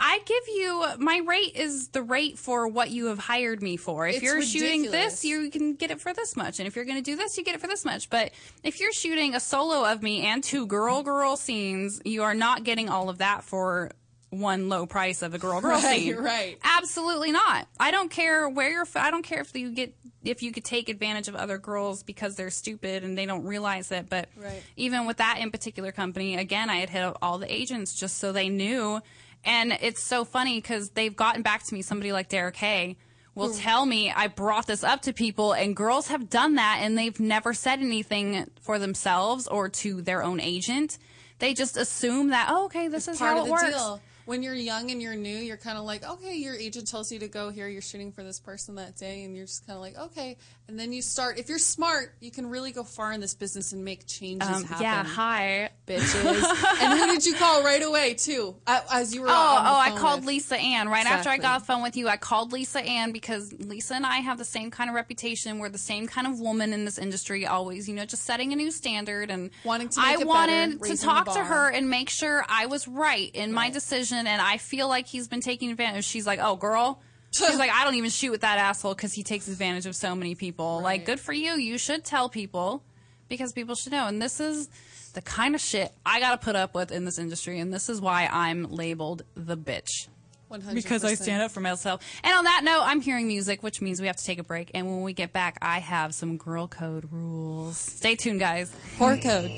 I 0.00 0.20
give 0.24 0.44
you 0.48 0.84
my 0.98 1.22
rate 1.26 1.56
is 1.56 1.88
the 1.88 2.02
rate 2.02 2.38
for 2.38 2.68
what 2.68 2.90
you 2.90 3.06
have 3.06 3.18
hired 3.18 3.60
me 3.62 3.76
for. 3.76 4.06
If 4.06 4.16
It's 4.16 4.24
you're 4.24 4.42
shooting 4.42 4.90
this, 4.90 5.24
you 5.24 5.50
can 5.50 5.74
get 5.74 5.90
it 5.90 6.00
for 6.00 6.14
this 6.14 6.36
much, 6.36 6.60
and 6.60 6.68
if 6.68 6.76
you're 6.76 6.84
going 6.84 6.98
to 6.98 7.02
do 7.02 7.16
this, 7.16 7.36
you 7.36 7.44
get 7.44 7.56
it 7.56 7.60
for 7.60 7.66
this 7.66 7.84
much. 7.84 8.08
But 8.08 8.30
if 8.62 8.80
you're 8.80 8.92
shooting 8.92 9.34
a 9.34 9.40
solo 9.40 9.84
of 9.90 10.02
me 10.02 10.24
and 10.24 10.42
two 10.42 10.66
girl 10.66 11.02
girl 11.02 11.36
scenes, 11.36 12.00
you 12.04 12.22
are 12.22 12.34
not 12.34 12.64
getting 12.64 12.88
all 12.88 13.08
of 13.10 13.18
that 13.18 13.42
for 13.42 13.90
one 14.30 14.68
low 14.68 14.86
price 14.86 15.22
of 15.22 15.32
a 15.34 15.38
girl 15.38 15.60
girl 15.62 15.70
Right, 15.80 16.00
scene. 16.02 16.16
right. 16.16 16.58
Absolutely 16.62 17.32
not. 17.32 17.66
I 17.80 17.90
don't 17.90 18.10
care 18.10 18.48
where 18.48 18.70
you're. 18.70 18.86
I 18.94 19.10
don't 19.10 19.22
care 19.22 19.40
if 19.40 19.54
you 19.56 19.70
get 19.70 19.94
if 20.24 20.42
you 20.42 20.52
could 20.52 20.64
take 20.64 20.88
advantage 20.88 21.28
of 21.28 21.36
other 21.36 21.58
girls 21.58 22.02
because 22.02 22.34
they're 22.36 22.50
stupid 22.50 23.04
and 23.04 23.16
they 23.16 23.24
don't 23.24 23.44
realize 23.44 23.90
it. 23.92 24.10
But 24.10 24.28
Right. 24.36 24.62
even 24.76 25.06
with 25.06 25.18
that 25.18 25.38
in 25.38 25.50
particular 25.50 25.92
company, 25.92 26.36
again, 26.36 26.68
I 26.68 26.76
had 26.76 26.90
hit 26.90 27.02
up 27.02 27.16
all 27.22 27.38
the 27.38 27.50
agents 27.52 27.94
just 27.94 28.18
so 28.18 28.32
they 28.32 28.48
knew. 28.48 29.00
And 29.44 29.72
it's 29.80 30.02
so 30.02 30.24
funny 30.24 30.60
because 30.60 30.90
they've 30.90 31.14
gotten 31.14 31.42
back 31.42 31.62
to 31.64 31.74
me. 31.74 31.80
Somebody 31.82 32.12
like 32.12 32.28
Derek 32.28 32.56
Hay 32.56 32.96
will 33.36 33.54
tell 33.54 33.86
me 33.86 34.10
I 34.10 34.26
brought 34.26 34.66
this 34.66 34.82
up 34.82 35.02
to 35.02 35.12
people, 35.12 35.52
and 35.52 35.76
girls 35.76 36.08
have 36.08 36.28
done 36.28 36.56
that, 36.56 36.80
and 36.82 36.98
they've 36.98 37.18
never 37.20 37.54
said 37.54 37.78
anything 37.78 38.50
for 38.60 38.80
themselves 38.80 39.46
or 39.46 39.68
to 39.68 40.02
their 40.02 40.24
own 40.24 40.40
agent. 40.40 40.98
They 41.38 41.54
just 41.54 41.76
assume 41.76 42.30
that, 42.30 42.48
oh, 42.50 42.64
okay, 42.64 42.88
this 42.88 43.06
is 43.06 43.18
part 43.18 43.36
how 43.36 43.42
it 43.42 43.46
the 43.46 43.52
works. 43.52 43.68
deal. 43.68 44.00
When 44.28 44.42
you're 44.42 44.52
young 44.54 44.90
and 44.90 45.00
you're 45.00 45.14
new, 45.14 45.38
you're 45.38 45.56
kind 45.56 45.78
of 45.78 45.84
like, 45.84 46.04
okay, 46.06 46.34
your 46.36 46.54
agent 46.54 46.86
tells 46.86 47.10
you 47.10 47.18
to 47.20 47.28
go 47.28 47.48
here. 47.48 47.66
You're 47.66 47.80
shooting 47.80 48.12
for 48.12 48.22
this 48.22 48.38
person 48.38 48.74
that 48.74 48.94
day, 48.94 49.24
and 49.24 49.34
you're 49.34 49.46
just 49.46 49.66
kind 49.66 49.74
of 49.78 49.80
like, 49.80 49.96
okay. 49.98 50.36
And 50.68 50.78
then 50.78 50.92
you 50.92 51.00
start. 51.00 51.38
If 51.38 51.48
you're 51.48 51.58
smart, 51.58 52.14
you 52.20 52.30
can 52.30 52.46
really 52.50 52.70
go 52.72 52.84
far 52.84 53.10
in 53.12 53.22
this 53.22 53.32
business 53.32 53.72
and 53.72 53.86
make 53.86 54.06
changes 54.06 54.46
Um, 54.46 54.64
happen. 54.64 54.82
yeah, 54.82 55.02
hi. 55.02 55.70
bitches. 55.86 56.82
and 56.82 56.98
who 56.98 57.06
did 57.06 57.24
you 57.24 57.34
call 57.36 57.62
right 57.64 57.82
away 57.82 58.12
too? 58.12 58.54
As 58.66 59.14
you 59.14 59.22
were 59.22 59.28
Oh, 59.30 59.32
on 59.32 59.64
the 59.64 59.70
oh, 59.70 59.74
I 59.76 59.90
called 59.98 60.20
with- 60.20 60.26
Lisa 60.28 60.56
Ann 60.58 60.90
right 60.90 61.06
after 61.06 61.30
I 61.30 61.38
got 61.38 61.56
off 61.56 61.62
the 61.62 61.72
phone 61.72 61.82
with 61.82 61.96
you. 61.96 62.06
I 62.08 62.18
called 62.18 62.52
Lisa 62.52 62.80
Ann 62.80 63.12
because 63.12 63.50
Lisa 63.54 63.94
and 63.94 64.04
I 64.04 64.16
have 64.18 64.36
the 64.36 64.44
same 64.44 64.70
kind 64.70 64.90
of 64.90 64.94
reputation. 64.94 65.58
We're 65.58 65.70
the 65.70 65.78
same 65.78 66.06
kind 66.06 66.26
of 66.26 66.38
woman 66.38 66.74
in 66.74 66.84
this 66.84 66.98
industry, 66.98 67.46
always, 67.46 67.88
you 67.88 67.94
know, 67.94 68.04
just 68.04 68.24
setting 68.26 68.52
a 68.52 68.56
new 68.56 68.70
standard 68.70 69.30
and 69.30 69.48
Wanting 69.64 69.88
to 69.88 70.00
I 70.02 70.18
it 70.20 70.26
wanted 70.26 70.80
better, 70.80 70.94
to 70.96 71.00
talk 71.02 71.32
to 71.32 71.42
her 71.42 71.70
and 71.70 71.88
make 71.88 72.10
sure 72.10 72.44
I 72.46 72.66
was 72.66 72.86
right 72.86 73.30
in 73.34 73.54
my 73.54 73.70
decision. 73.70 74.17
And 74.26 74.42
I 74.42 74.56
feel 74.58 74.88
like 74.88 75.06
he's 75.06 75.28
been 75.28 75.40
taking 75.40 75.70
advantage. 75.70 76.04
She's 76.04 76.26
like, 76.26 76.40
"Oh, 76.42 76.56
girl." 76.56 77.00
She's 77.30 77.58
like, 77.58 77.70
I 77.70 77.84
don't 77.84 77.94
even 77.94 78.10
shoot 78.10 78.30
with 78.30 78.40
that 78.40 78.58
asshole 78.58 78.94
because 78.94 79.12
he 79.12 79.22
takes 79.22 79.48
advantage 79.48 79.84
of 79.86 79.94
so 79.94 80.14
many 80.14 80.34
people. 80.34 80.80
Like, 80.80 81.04
good 81.04 81.20
for 81.20 81.32
you. 81.32 81.52
You 81.52 81.76
should 81.76 82.04
tell 82.04 82.30
people 82.30 82.82
because 83.28 83.52
people 83.52 83.74
should 83.74 83.92
know. 83.92 84.06
And 84.06 84.20
this 84.20 84.40
is 84.40 84.68
the 85.12 85.22
kind 85.22 85.54
of 85.54 85.60
shit 85.60 85.92
I 86.06 86.20
gotta 86.20 86.38
put 86.38 86.56
up 86.56 86.74
with 86.74 86.90
in 86.90 87.04
this 87.04 87.18
industry, 87.18 87.58
and 87.60 87.72
this 87.72 87.88
is 87.88 88.00
why 88.00 88.28
I'm 88.30 88.70
labeled 88.70 89.24
the 89.34 89.56
bitch. 89.56 90.08
100%. 90.50 90.74
Because 90.74 91.04
I 91.04 91.14
stand 91.14 91.42
up 91.42 91.50
for 91.50 91.60
myself. 91.60 92.02
And 92.24 92.34
on 92.34 92.44
that 92.44 92.62
note, 92.64 92.80
I'm 92.82 93.02
hearing 93.02 93.28
music, 93.28 93.62
which 93.62 93.82
means 93.82 94.00
we 94.00 94.06
have 94.06 94.16
to 94.16 94.24
take 94.24 94.38
a 94.38 94.42
break. 94.44 94.70
And 94.74 94.86
when 94.86 95.02
we 95.02 95.12
get 95.12 95.32
back, 95.32 95.58
I 95.60 95.78
have 95.78 96.14
some 96.14 96.38
girl 96.38 96.66
code 96.66 97.08
rules. 97.10 97.76
Stay 97.76 98.14
tuned, 98.16 98.40
guys. 98.40 98.74
Whore 98.96 99.22
code. 99.22 99.50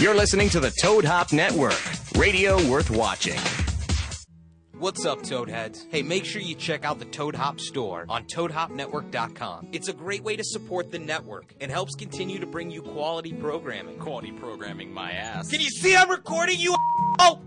You're 0.00 0.14
listening 0.14 0.48
to 0.50 0.60
the 0.60 0.70
Toad 0.70 1.04
Hop 1.04 1.30
Network, 1.30 1.78
radio 2.16 2.56
worth 2.70 2.88
watching. 2.88 3.38
What's 4.78 5.04
up, 5.04 5.18
Toadheads? 5.18 5.84
Hey, 5.90 6.00
make 6.00 6.24
sure 6.24 6.40
you 6.40 6.54
check 6.54 6.86
out 6.86 6.98
the 6.98 7.04
Toad 7.04 7.34
Hop 7.34 7.60
store 7.60 8.06
on 8.08 8.24
ToadHopNetwork.com. 8.24 9.68
It's 9.72 9.88
a 9.88 9.92
great 9.92 10.24
way 10.24 10.36
to 10.36 10.42
support 10.42 10.90
the 10.90 10.98
network 10.98 11.52
and 11.60 11.70
helps 11.70 11.94
continue 11.96 12.38
to 12.38 12.46
bring 12.46 12.70
you 12.70 12.80
quality 12.80 13.34
programming. 13.34 13.98
Quality 13.98 14.32
programming, 14.32 14.90
my 14.90 15.12
ass. 15.12 15.50
Can 15.50 15.60
you 15.60 15.68
see 15.68 15.94
I'm 15.94 16.08
recording 16.08 16.58
you? 16.58 16.74
Oh! 17.18 17.42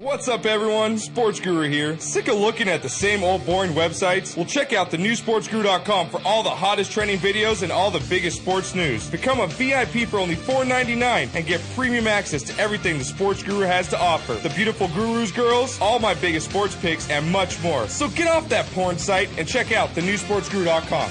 What's 0.00 0.28
up, 0.28 0.46
everyone? 0.46 0.96
Sports 0.96 1.40
Guru 1.40 1.68
here. 1.68 1.98
Sick 1.98 2.28
of 2.28 2.36
looking 2.36 2.68
at 2.68 2.82
the 2.82 2.88
same 2.88 3.24
old 3.24 3.44
boring 3.44 3.72
websites? 3.72 4.36
Well, 4.36 4.46
check 4.46 4.72
out 4.72 4.92
thenewsportsguru.com 4.92 6.10
for 6.10 6.20
all 6.24 6.44
the 6.44 6.50
hottest 6.50 6.92
trending 6.92 7.18
videos 7.18 7.64
and 7.64 7.72
all 7.72 7.90
the 7.90 8.06
biggest 8.08 8.40
sports 8.40 8.76
news. 8.76 9.10
Become 9.10 9.40
a 9.40 9.48
VIP 9.48 10.08
for 10.08 10.20
only 10.20 10.36
$4.99 10.36 11.34
and 11.34 11.44
get 11.44 11.60
premium 11.74 12.06
access 12.06 12.44
to 12.44 12.56
everything 12.60 12.96
the 12.98 13.04
Sports 13.04 13.42
Guru 13.42 13.66
has 13.66 13.88
to 13.88 13.98
offer. 13.98 14.34
The 14.34 14.50
beautiful 14.50 14.86
gurus, 14.86 15.32
girls, 15.32 15.80
all 15.80 15.98
my 15.98 16.14
biggest 16.14 16.48
sports 16.48 16.76
picks, 16.76 17.10
and 17.10 17.28
much 17.32 17.60
more. 17.60 17.88
So 17.88 18.08
get 18.10 18.28
off 18.28 18.48
that 18.50 18.66
porn 18.66 18.98
site 18.98 19.28
and 19.36 19.48
check 19.48 19.72
out 19.72 19.88
thenewsportsguru.com. 19.96 21.10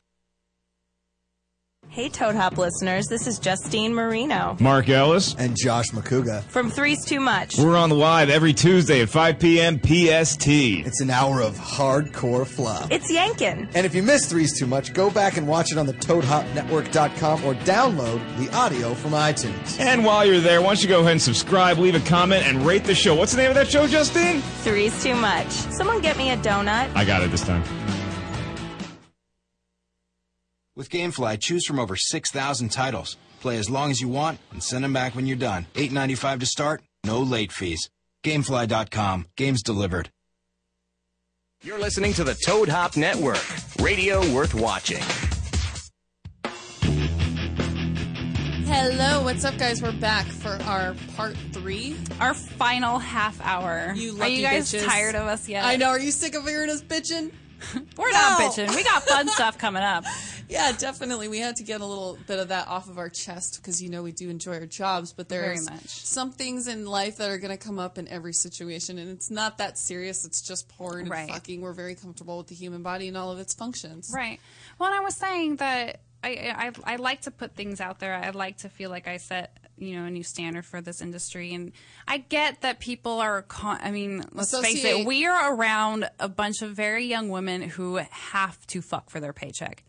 Hey, 1.91 2.07
Toad 2.07 2.35
Hop 2.35 2.57
listeners, 2.57 3.07
this 3.07 3.27
is 3.27 3.37
Justine 3.37 3.93
Marino 3.93 4.55
Mark 4.61 4.87
Ellis. 4.87 5.35
And 5.37 5.57
Josh 5.57 5.89
McCouga. 5.89 6.41
from 6.43 6.71
Three's 6.71 7.03
Too 7.03 7.19
Much. 7.19 7.57
We're 7.57 7.75
on 7.75 7.89
the 7.89 7.95
live 7.95 8.29
every 8.29 8.53
Tuesday 8.53 9.01
at 9.01 9.09
5 9.09 9.37
p.m. 9.37 9.77
PST. 9.77 10.47
It's 10.47 11.01
an 11.01 11.09
hour 11.09 11.41
of 11.41 11.57
hardcore 11.57 12.47
fluff. 12.47 12.89
It's 12.89 13.11
Yankin. 13.11 13.67
And 13.75 13.85
if 13.85 13.93
you 13.93 14.03
missed 14.03 14.29
Three's 14.29 14.57
Too 14.57 14.67
Much, 14.67 14.93
go 14.93 15.11
back 15.11 15.35
and 15.35 15.45
watch 15.49 15.73
it 15.73 15.77
on 15.77 15.85
the 15.85 15.91
ToadHopNetwork.com 15.91 17.43
or 17.43 17.55
download 17.55 18.21
the 18.37 18.49
audio 18.55 18.93
from 18.93 19.11
iTunes. 19.11 19.77
And 19.77 20.05
while 20.05 20.25
you're 20.25 20.39
there, 20.39 20.61
why 20.61 20.67
don't 20.67 20.81
you 20.83 20.87
go 20.87 21.01
ahead 21.01 21.11
and 21.11 21.21
subscribe, 21.21 21.77
leave 21.77 21.95
a 21.95 21.99
comment, 22.07 22.45
and 22.45 22.65
rate 22.65 22.85
the 22.85 22.95
show. 22.95 23.15
What's 23.15 23.33
the 23.33 23.39
name 23.39 23.49
of 23.49 23.55
that 23.55 23.67
show, 23.67 23.85
Justine? 23.85 24.39
Three's 24.63 25.03
Too 25.03 25.15
Much. 25.15 25.49
Someone 25.49 25.99
get 25.99 26.17
me 26.17 26.31
a 26.31 26.37
donut. 26.37 26.89
I 26.95 27.03
got 27.03 27.21
it 27.21 27.31
this 27.31 27.41
time. 27.43 27.63
With 30.75 30.89
GameFly, 30.89 31.39
choose 31.41 31.65
from 31.65 31.79
over 31.79 31.95
6,000 31.97 32.69
titles. 32.69 33.17
Play 33.41 33.57
as 33.57 33.69
long 33.69 33.91
as 33.91 33.99
you 33.99 34.07
want 34.07 34.39
and 34.51 34.63
send 34.63 34.83
them 34.83 34.93
back 34.93 35.15
when 35.15 35.25
you're 35.27 35.35
done. 35.35 35.65
$8.95 35.73 36.39
to 36.39 36.45
start, 36.45 36.81
no 37.03 37.19
late 37.19 37.51
fees. 37.51 37.89
Gamefly.com. 38.23 39.25
Games 39.35 39.63
delivered. 39.63 40.09
You're 41.63 41.79
listening 41.79 42.13
to 42.13 42.23
the 42.23 42.35
Toad 42.45 42.69
Hop 42.69 42.95
Network, 42.95 43.43
radio 43.81 44.19
worth 44.33 44.53
watching. 44.55 45.01
Hello, 48.65 49.23
what's 49.23 49.43
up, 49.43 49.57
guys? 49.57 49.81
We're 49.81 49.91
back 49.91 50.25
for 50.25 50.57
our 50.63 50.95
part 51.17 51.35
three. 51.51 51.95
Our 52.19 52.33
final 52.33 52.97
half 52.97 53.39
hour. 53.41 53.91
You 53.95 54.19
Are 54.21 54.27
you 54.29 54.41
guys 54.41 54.71
bitches. 54.71 54.85
tired 54.85 55.15
of 55.15 55.27
us 55.27 55.49
yet? 55.49 55.65
I 55.65 55.75
know. 55.75 55.89
Are 55.89 55.99
you 55.99 56.11
sick 56.11 56.33
of 56.35 56.47
hearing 56.47 56.69
us 56.69 56.81
bitching? 56.81 57.31
We're 57.97 58.11
not 58.11 58.39
No. 58.39 58.47
bitching. 58.49 58.73
We 58.75 58.83
got 58.83 59.03
fun 59.03 59.27
stuff 59.29 59.57
coming 59.57 59.83
up. 59.83 60.05
Yeah, 60.51 60.73
definitely. 60.77 61.29
We 61.29 61.39
had 61.39 61.55
to 61.55 61.63
get 61.63 61.79
a 61.81 61.85
little 61.85 62.17
bit 62.27 62.37
of 62.39 62.49
that 62.49 62.67
off 62.67 62.89
of 62.89 62.97
our 62.97 63.07
chest 63.09 63.57
because 63.61 63.81
you 63.81 63.89
know 63.89 64.03
we 64.03 64.11
do 64.11 64.29
enjoy 64.29 64.55
our 64.59 64.65
jobs, 64.65 65.13
but 65.13 65.29
Very 65.29 65.59
much. 65.61 65.87
some 65.87 66.31
things 66.31 66.67
in 66.67 66.85
life 66.85 67.17
that 67.17 67.29
are 67.29 67.37
going 67.37 67.57
to 67.57 67.63
come 67.63 67.79
up 67.79 67.97
in 67.97 68.07
every 68.09 68.33
situation, 68.33 68.97
and 68.99 69.09
it's 69.09 69.31
not 69.31 69.59
that 69.59 69.77
serious. 69.77 70.25
It's 70.25 70.41
just 70.41 70.67
porn 70.67 71.07
Right. 71.07 71.21
and 71.21 71.31
fucking. 71.31 71.61
We're 71.61 71.71
very 71.73 71.95
comfortable 71.95 72.37
with 72.37 72.47
the 72.47 72.55
human 72.55 72.83
body 72.83 73.07
and 73.07 73.15
all 73.15 73.31
of 73.31 73.39
its 73.39 73.53
functions. 73.53 74.11
Right. 74.13 74.39
Well, 74.77 74.91
and 74.91 74.99
I 74.99 75.01
was 75.01 75.15
saying 75.15 75.55
that 75.57 76.01
I, 76.23 76.71
I 76.85 76.93
I 76.93 76.95
like 76.97 77.21
to 77.21 77.31
put 77.31 77.55
things 77.55 77.79
out 77.79 77.99
there. 77.99 78.13
I 78.13 78.29
like 78.31 78.57
to 78.57 78.69
feel 78.69 78.89
like 78.89 79.07
I 79.07 79.17
set 79.17 79.57
you 79.77 79.95
know 79.97 80.05
a 80.05 80.11
new 80.11 80.23
standard 80.23 80.65
for 80.65 80.81
this 80.81 81.01
industry, 81.01 81.53
and 81.53 81.71
I 82.07 82.17
get 82.17 82.61
that 82.61 82.79
people 82.79 83.19
are. 83.19 83.41
Con- 83.43 83.79
I 83.81 83.91
mean, 83.91 84.23
let's 84.33 84.51
face 84.59 84.83
it. 84.83 85.05
We 85.05 85.25
are 85.25 85.55
around 85.55 86.09
a 86.19 86.27
bunch 86.27 86.61
of 86.61 86.71
very 86.75 87.05
young 87.05 87.29
women 87.29 87.61
who 87.61 87.95
have 88.11 88.67
to 88.67 88.81
fuck 88.81 89.09
for 89.09 89.19
their 89.21 89.33
paycheck. 89.33 89.83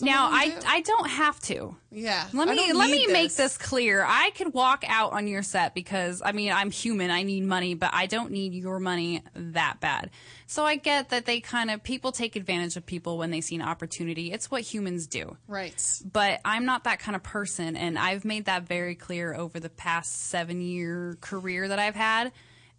Now, 0.00 0.30
I 0.30 0.48
do. 0.48 0.56
I 0.66 0.80
don't 0.80 1.10
have 1.10 1.38
to. 1.40 1.76
Yeah. 1.90 2.26
Let 2.32 2.48
me 2.48 2.72
let 2.72 2.90
me 2.90 3.06
make 3.08 3.28
this. 3.28 3.36
this 3.36 3.58
clear. 3.58 4.04
I 4.06 4.30
could 4.30 4.54
walk 4.54 4.84
out 4.88 5.12
on 5.12 5.26
your 5.26 5.42
set 5.42 5.74
because 5.74 6.22
I 6.24 6.32
mean 6.32 6.50
I'm 6.50 6.70
human. 6.70 7.10
I 7.10 7.24
need 7.24 7.44
money, 7.44 7.74
but 7.74 7.90
I 7.92 8.06
don't 8.06 8.30
need 8.30 8.54
your 8.54 8.80
money 8.80 9.22
that 9.34 9.80
bad. 9.80 10.10
So 10.46 10.64
I 10.64 10.76
get 10.76 11.10
that 11.10 11.26
they 11.26 11.40
kind 11.40 11.70
of 11.70 11.82
people 11.82 12.12
take 12.12 12.36
advantage 12.36 12.76
of 12.76 12.86
people 12.86 13.18
when 13.18 13.30
they 13.30 13.42
see 13.42 13.56
an 13.56 13.62
opportunity. 13.62 14.32
It's 14.32 14.50
what 14.50 14.62
humans 14.62 15.06
do. 15.06 15.36
Right. 15.46 16.00
But 16.10 16.40
I'm 16.44 16.64
not 16.64 16.84
that 16.84 16.98
kind 16.98 17.14
of 17.14 17.22
person, 17.22 17.76
and 17.76 17.98
I've 17.98 18.24
made 18.24 18.46
that 18.46 18.62
very 18.62 18.94
clear 18.94 19.34
over 19.34 19.60
the 19.60 19.70
past 19.70 20.28
seven 20.28 20.62
year 20.62 21.18
career 21.20 21.68
that 21.68 21.78
I've 21.78 21.96
had. 21.96 22.32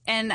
And 0.07 0.33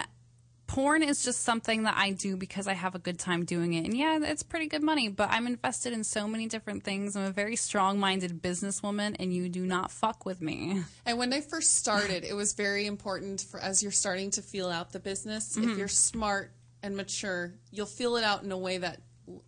porn 0.69 1.03
is 1.03 1.25
just 1.25 1.41
something 1.41 1.83
that 1.85 1.95
I 1.97 2.13
do 2.13 2.37
because 2.37 2.69
I 2.69 2.75
have 2.75 2.95
a 2.95 2.99
good 3.01 3.19
time 3.19 3.45
doing 3.45 3.73
it. 3.73 3.85
And 3.85 3.97
yeah, 3.97 4.19
it's 4.23 4.45
pretty 4.45 4.67
good 4.69 4.83
money, 4.83 5.09
but 5.09 5.31
I'm 5.31 5.47
invested 5.49 5.93
in 5.93 6.05
so 6.05 6.29
many 6.29 6.47
different 6.47 6.85
things. 6.85 7.17
I'm 7.17 7.25
a 7.25 7.31
very 7.33 7.57
strong 7.57 7.99
minded 7.99 8.41
businesswoman, 8.41 9.17
and 9.19 9.35
you 9.35 9.49
do 9.49 9.67
not 9.67 9.91
fuck 9.91 10.25
with 10.25 10.41
me. 10.41 10.85
And 11.07 11.19
when 11.19 11.33
I 11.33 11.41
first 11.41 11.75
started, 11.77 12.23
it 12.25 12.35
was 12.35 12.53
very 12.53 12.87
important 12.87 13.41
for 13.41 13.59
as 13.59 13.83
you're 13.83 13.91
starting 13.91 14.31
to 14.33 14.43
feel 14.43 14.69
out 14.69 14.93
the 14.93 15.01
business. 15.01 15.57
If 15.57 15.65
Mhm. 15.65 15.79
you're 15.79 15.89
smart 15.89 16.53
and 16.83 16.97
mature, 16.97 17.55
you'll 17.73 17.87
feel 17.87 18.17
it 18.17 18.23
out 18.23 18.45
in 18.45 18.53
a 18.53 18.59
way 18.59 18.79
that 18.79 19.01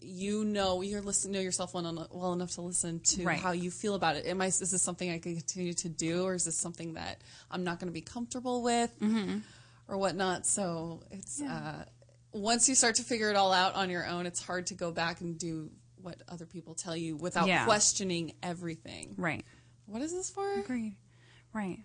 you 0.03 0.45
know 0.45 0.83
you 0.83 1.01
listen 1.01 1.33
know 1.33 1.41
yourself 1.41 1.73
well 1.73 1.87
enough, 1.87 2.09
well 2.11 2.33
enough 2.35 2.51
to 2.53 2.61
listen 2.61 3.01
to 3.01 3.25
Right. 3.25 3.39
how 3.39 3.53
you 3.53 3.71
feel 3.71 3.95
about 3.95 4.15
it. 4.17 4.27
Am 4.27 4.39
I 4.43 4.47
is 4.47 4.59
this 4.59 4.83
something 4.83 5.11
I 5.11 5.19
can 5.19 5.35
continue 5.37 5.73
to 5.75 5.89
do, 5.89 6.25
or 6.25 6.35
is 6.35 6.45
this 6.45 6.57
something 6.57 6.95
that 6.95 7.23
I'm 7.51 7.65
not 7.65 7.79
going 7.79 7.87
to 7.89 7.93
be 7.93 8.03
comfortable 8.03 8.63
with, 8.63 8.91
or 9.91 9.99
whatnot? 9.99 10.47
So 10.47 11.03
it's 11.11 11.43
uh, 11.43 11.85
once 12.33 12.69
you 12.69 12.75
start 12.75 12.95
to 12.97 13.03
figure 13.03 13.29
it 13.31 13.37
all 13.37 13.53
out 13.53 13.75
on 13.75 13.91
your 13.91 14.07
own, 14.07 14.25
it's 14.27 14.43
hard 14.43 14.69
to 14.69 14.75
go 14.75 14.91
back 14.93 15.21
and 15.21 15.37
do 15.39 15.71
what 16.01 16.23
other 16.29 16.47
people 16.47 16.75
tell 16.75 16.97
you 16.97 17.17
without 17.17 17.47
Yeah. 17.47 17.65
questioning 17.65 18.33
everything. 18.43 19.15
Right. 19.19 19.45
What 19.87 20.01
is 20.03 20.13
this 20.13 20.31
for? 20.31 20.51
Agreed. 20.61 20.97
Right. 21.53 21.81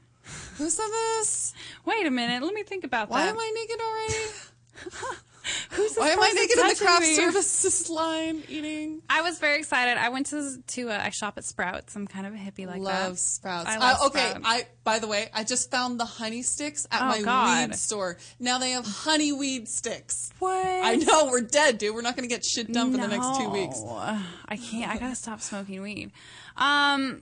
Who 0.58 0.70
said 0.70 0.88
this? 0.90 1.54
Wait 1.86 2.06
a 2.06 2.12
minute. 2.12 2.42
Let 2.44 2.54
me 2.54 2.64
think 2.64 2.84
about 2.84 3.10
Why 3.10 3.26
that. 3.26 3.36
Why 3.36 3.44
am 3.44 3.56
I 3.58 3.62
naked 3.62 3.82
already? 3.82 4.34
Why 5.98 6.10
am 6.10 6.22
I 6.22 6.32
naked 6.32 6.58
in 6.58 6.68
the 6.68 6.76
craft 6.76 7.02
me? 7.02 7.14
services 7.16 7.90
line 7.90 8.42
eating? 8.50 9.02
I 9.10 9.22
was 9.22 9.38
very 9.38 9.60
excited. 9.60 9.98
I 10.00 10.10
went 10.10 10.26
to 10.28 10.58
to 10.66 10.88
a, 10.90 10.98
I 10.98 11.10
shop 11.12 11.36
at 11.38 11.46
Sprouts. 11.46 11.96
I'm 11.96 12.08
kind 12.08 12.26
of 12.26 12.34
a 12.34 12.38
hippie 12.38 12.66
like 12.66 12.82
love 12.82 13.12
that. 13.14 13.20
Sprouts. 13.20 13.68
I 13.70 13.78
love 13.78 13.98
Uh, 14.02 14.06
okay, 14.08 14.30
Sprouts. 14.30 14.46
I 14.48 14.66
by 14.84 15.00
the 15.00 15.08
way, 15.08 15.30
I 15.34 15.44
just 15.44 15.70
found 15.70 16.00
the 16.00 16.06
honey 16.06 16.42
sticks 16.42 16.88
at 16.92 17.02
Oh, 17.02 17.06
my 17.06 17.22
God. 17.22 17.70
weed 17.70 17.76
store. 17.78 18.18
Now 18.40 18.58
they 18.58 18.72
have 18.72 18.86
honey 18.86 19.32
weed 19.34 19.68
sticks. 19.68 20.32
What? 20.40 20.56
I 20.66 20.96
know 20.96 21.28
we're 21.28 21.42
dead, 21.42 21.78
dude. 21.78 21.94
We're 21.94 22.02
not 22.02 22.16
going 22.16 22.28
to 22.28 22.34
get 22.34 22.44
shit 22.44 22.72
done 22.72 22.92
for 22.92 22.98
the 22.98 23.08
next 23.08 23.38
two 23.38 23.50
weeks. 23.50 23.80
I 23.86 24.58
can't. 24.58 24.92
I 24.92 24.98
gotta 24.98 25.16
stop 25.16 25.42
smoking 25.42 25.82
weed. 25.82 26.12
Um. 26.58 27.22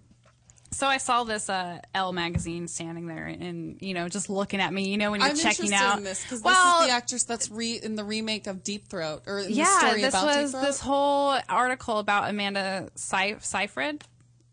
So 0.73 0.87
I 0.87 0.97
saw 0.97 1.23
this 1.23 1.49
uh, 1.49 1.79
Elle 1.93 2.13
magazine 2.13 2.67
standing 2.67 3.07
there, 3.07 3.25
and 3.27 3.77
you 3.81 3.93
know, 3.93 4.09
just 4.09 4.29
looking 4.29 4.59
at 4.59 4.73
me. 4.73 4.89
You 4.89 4.97
know, 4.97 5.11
when 5.11 5.21
you're 5.21 5.29
I'm 5.29 5.35
checking 5.35 5.65
interested 5.65 5.85
out. 5.85 5.97
in 5.99 6.03
this 6.03 6.23
because 6.23 6.41
well, 6.41 6.79
this 6.79 6.81
is 6.81 6.87
the 6.91 6.95
actress 6.97 7.23
that's 7.23 7.51
re- 7.51 7.79
in 7.81 7.95
the 7.95 8.03
remake 8.03 8.47
of 8.47 8.63
Deep 8.63 8.87
Throat, 8.87 9.23
or 9.27 9.39
in 9.39 9.47
the 9.47 9.53
yeah, 9.53 9.77
story 9.79 10.01
this 10.01 10.13
about 10.13 10.25
was 10.25 10.35
Deep 10.35 10.51
Throat. 10.51 10.61
this 10.65 10.79
whole 10.81 11.37
article 11.47 11.99
about 11.99 12.29
Amanda 12.29 12.89
Sey- 12.95 13.37
Seyfried. 13.39 14.03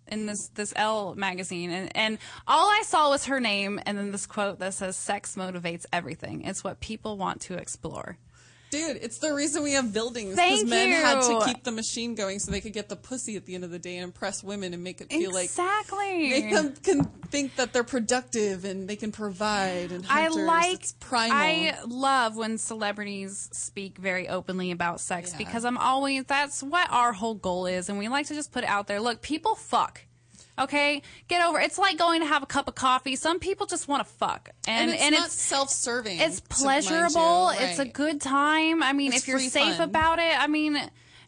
in 0.09 0.27
this 0.27 0.49
this 0.49 0.73
Elle 0.77 1.15
magazine, 1.15 1.71
and 1.71 1.97
and 1.97 2.19
all 2.47 2.69
I 2.69 2.83
saw 2.85 3.11
was 3.11 3.25
her 3.27 3.41
name, 3.41 3.81
and 3.87 3.97
then 3.97 4.13
this 4.13 4.27
quote 4.27 4.59
that 4.59 4.75
says, 4.75 4.97
"Sex 4.97 5.37
motivates 5.37 5.87
everything. 5.93 6.43
It's 6.45 6.63
what 6.63 6.81
people 6.81 7.17
want 7.17 7.41
to 7.43 7.55
explore." 7.55 8.19
Dude, 8.71 8.99
it's 9.03 9.19
the 9.19 9.35
reason 9.35 9.65
we 9.65 9.73
have 9.73 9.93
buildings. 9.93 10.37
Because 10.37 10.65
men 10.65 10.91
had 10.91 11.21
to 11.23 11.45
keep 11.45 11.65
the 11.65 11.73
machine 11.73 12.15
going 12.15 12.39
so 12.39 12.53
they 12.53 12.61
could 12.61 12.73
get 12.73 12.89
the 12.89 12.97
pussy 12.97 13.37
at 13.37 13.45
the 13.45 13.57
end 13.57 13.65
of 13.65 13.71
the 13.71 13.81
day 13.81 13.97
and 13.97 14.05
impress 14.05 14.45
women 14.45 14.73
and 14.73 14.83
make 14.85 15.01
it 15.01 15.11
feel 15.11 15.33
like 15.33 15.47
exactly 15.47 16.31
make 16.31 16.53
them 16.53 16.75
can 16.83 17.05
think 17.31 17.57
that 17.57 17.73
they're 17.73 17.85
productive 17.85 18.65
and 18.65 18.89
they 18.89 18.97
can 18.97 19.11
provide 19.13 19.93
and 19.93 20.05
I 20.09 20.29
like 20.29 20.75
it's 20.75 20.93
primal. 20.93 21.37
I 21.37 21.77
love 21.87 22.37
when 22.37 22.59
celebrities 22.59 23.49
speak 23.53 23.99
very 23.99 24.29
openly 24.29 24.71
about 24.71 25.01
sex 25.01 25.35
because 25.37 25.65
I'm 25.65 25.79
always 25.79 26.25
that's 26.25 26.63
what 26.63 26.91
our 26.93 27.13
whole 27.13 27.35
goal 27.35 27.67
is 27.67 27.89
and 27.89 27.99
we 27.99 28.09
like 28.09 28.27
to 28.27 28.35
just 28.35 28.53
put 28.53 28.65
it 28.65 28.71
out 28.71 28.87
there. 28.87 29.01
Look, 29.01 29.21
people 29.23 29.55
fuck. 29.55 30.03
Okay? 30.61 31.03
Get 31.29 31.45
over. 31.45 31.59
It's 31.59 31.79
like 31.79 31.97
going 31.99 32.21
to 32.21 32.27
have 32.27 32.43
a 32.43 32.47
cup 32.47 32.69
of 32.69 32.75
coffee. 32.75 33.17
Some 33.17 33.41
people 33.41 33.67
just 33.67 33.89
want 33.89 34.07
to 34.07 34.13
fuck. 34.13 34.51
and, 34.69 34.91
And 34.91 35.15
it's 35.15 35.21
not 35.21 35.31
self-serving. 35.31 36.19
it's 36.21 36.41
to 36.41 36.65
mind 36.65 36.85
you, 36.85 36.91
pleasurable. 36.91 37.51
It's 37.55 37.79
a 37.79 37.87
good 37.87 38.21
time. 38.21 38.83
I 38.83 38.93
mean, 38.93 39.13
It's 39.13 39.23
if 39.23 39.29
you're 39.29 39.39
safe 39.39 39.77
fun. 39.77 39.89
about 39.89 40.19
it, 40.19 40.39
I 40.39 40.47
mean, 40.47 40.77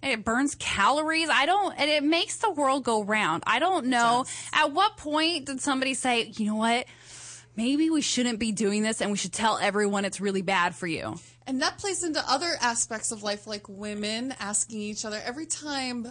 it 0.02 0.24
burns 0.24 0.54
calories. 0.56 1.28
I 1.30 1.46
don't, 1.46 1.72
and 1.78 1.88
it 1.90 2.02
makes 2.04 2.36
the 2.36 2.50
world 2.50 2.84
go 2.84 3.02
round. 3.02 3.42
I 3.46 3.58
don't 3.58 3.86
know. 3.86 4.26
At 4.52 4.72
what 4.72 4.96
point 4.96 5.46
did 5.46 5.60
somebody 5.60 5.94
say, 5.94 6.24
you 6.36 6.46
know 6.46 6.56
what? 6.56 6.86
Maybe 7.56 7.90
we 7.90 8.00
shouldn't 8.00 8.38
be 8.38 8.50
doing 8.52 8.82
this 8.82 9.00
and 9.00 9.10
we 9.10 9.16
should 9.18 9.32
tell 9.32 9.58
everyone 9.58 10.04
it's 10.04 10.20
really 10.20 10.42
bad 10.42 10.74
for 10.74 10.86
you. 10.86 11.16
And 11.46 11.60
that 11.60 11.76
plays 11.78 12.02
into 12.02 12.22
other 12.30 12.50
aspects 12.60 13.12
of 13.12 13.22
life, 13.22 13.46
like 13.46 13.68
women 13.68 14.34
asking 14.40 14.80
each 14.80 15.04
other. 15.04 15.20
Every 15.24 15.44
time 15.46 16.06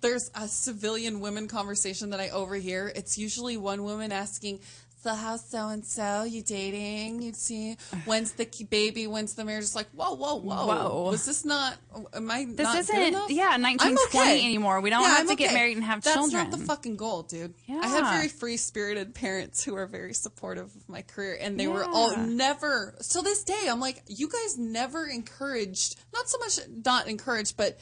there's 0.00 0.30
a 0.34 0.48
civilian 0.48 1.20
women 1.20 1.48
conversation 1.48 2.10
that 2.10 2.20
I 2.20 2.30
overhear, 2.30 2.92
it's 2.94 3.18
usually 3.18 3.56
one 3.56 3.82
woman 3.84 4.12
asking, 4.12 4.60
So 5.02 5.14
how's 5.14 5.44
so 5.44 5.68
and 5.68 5.84
so? 5.84 6.24
You 6.24 6.42
dating? 6.42 7.20
You 7.20 7.34
see? 7.34 7.76
When's 8.06 8.32
the 8.32 8.46
baby? 8.70 9.06
When's 9.06 9.34
the 9.34 9.44
marriage? 9.44 9.64
It's 9.64 9.74
like, 9.74 9.88
whoa, 9.92 10.14
whoa, 10.14 10.36
whoa. 10.36 10.66
Whoa. 10.66 11.10
Was 11.10 11.26
this 11.26 11.44
not? 11.44 11.76
Am 12.14 12.30
I 12.30 12.46
This 12.46 12.64
not 12.64 12.78
isn't- 12.78 13.30
yeah, 13.30 13.58
1920 13.58 14.06
okay. 14.06 14.44
anymore. 14.46 14.80
We 14.80 14.88
don't 14.88 15.02
Yeah, 15.02 15.08
have 15.08 15.20
I'm 15.20 15.28
to 15.28 15.34
get 15.36 15.52
married 15.52 15.76
and 15.76 15.84
have 15.84 16.02
That's 16.02 16.14
children. 16.16 16.44
That's 16.44 16.56
not 16.56 16.58
the 16.58 16.64
fucking 16.64 16.96
goal, 16.96 17.22
dude. 17.22 17.52
I 17.68 17.86
had 17.86 18.10
very 18.16 18.28
free 18.28 18.56
spirited 18.56 19.14
parents 19.14 19.62
who 19.62 19.74
are 19.76 19.86
very 19.86 20.14
supportive 20.14 20.74
of 20.74 20.88
my 20.88 21.02
career, 21.02 21.36
and 21.38 21.60
they 21.60 21.66
were 21.68 21.84
all 21.84 22.16
never. 22.16 22.94
So 23.02 23.20
this 23.20 23.44
day, 23.44 23.66
I'm 23.68 23.80
like, 23.80 24.02
you 24.06 24.28
guys 24.30 24.56
never 24.56 25.06
encouraged, 25.06 25.96
not 26.14 26.30
so 26.30 26.38
much 26.38 26.58
not 26.86 27.08
encouraged, 27.08 27.58
but 27.58 27.78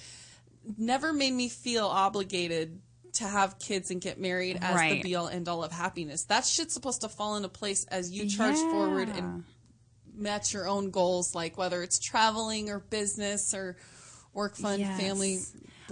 never 0.79 1.13
made 1.13 1.33
me 1.33 1.49
feel 1.49 1.87
obligated 1.87 2.81
to 3.15 3.25
have 3.25 3.59
kids 3.59 3.91
and 3.91 4.01
get 4.01 4.19
married 4.19 4.59
as 4.63 4.81
the 4.91 5.03
be 5.03 5.15
all 5.15 5.29
end 5.29 5.49
all 5.49 5.63
of 5.63 5.71
happiness. 5.73 6.25
That 6.25 6.45
shit's 6.47 6.73
supposed 6.73 7.03
to 7.03 7.09
fall 7.09 7.37
into 7.37 7.49
place 7.49 7.85
as 7.85 8.11
you 8.11 8.27
charge 8.29 8.57
forward 8.71 9.11
and 9.11 9.45
match 10.15 10.55
your 10.55 10.67
own 10.67 10.91
goals, 10.91 11.35
like 11.35 11.59
whether 11.59 11.83
it's 11.83 11.99
traveling 11.99 12.71
or 12.71 12.79
business 12.81 13.53
or 13.55 13.77
work 14.33 14.57
fun, 14.57 14.81
Yes. 14.81 14.99
family. 15.01 15.41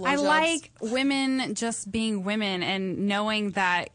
I 0.03 0.15
blowjobs. 0.15 0.23
like 0.23 0.71
women 0.81 1.53
just 1.53 1.91
being 1.91 2.23
women 2.23 2.63
and 2.63 3.07
knowing 3.07 3.51
that 3.51 3.89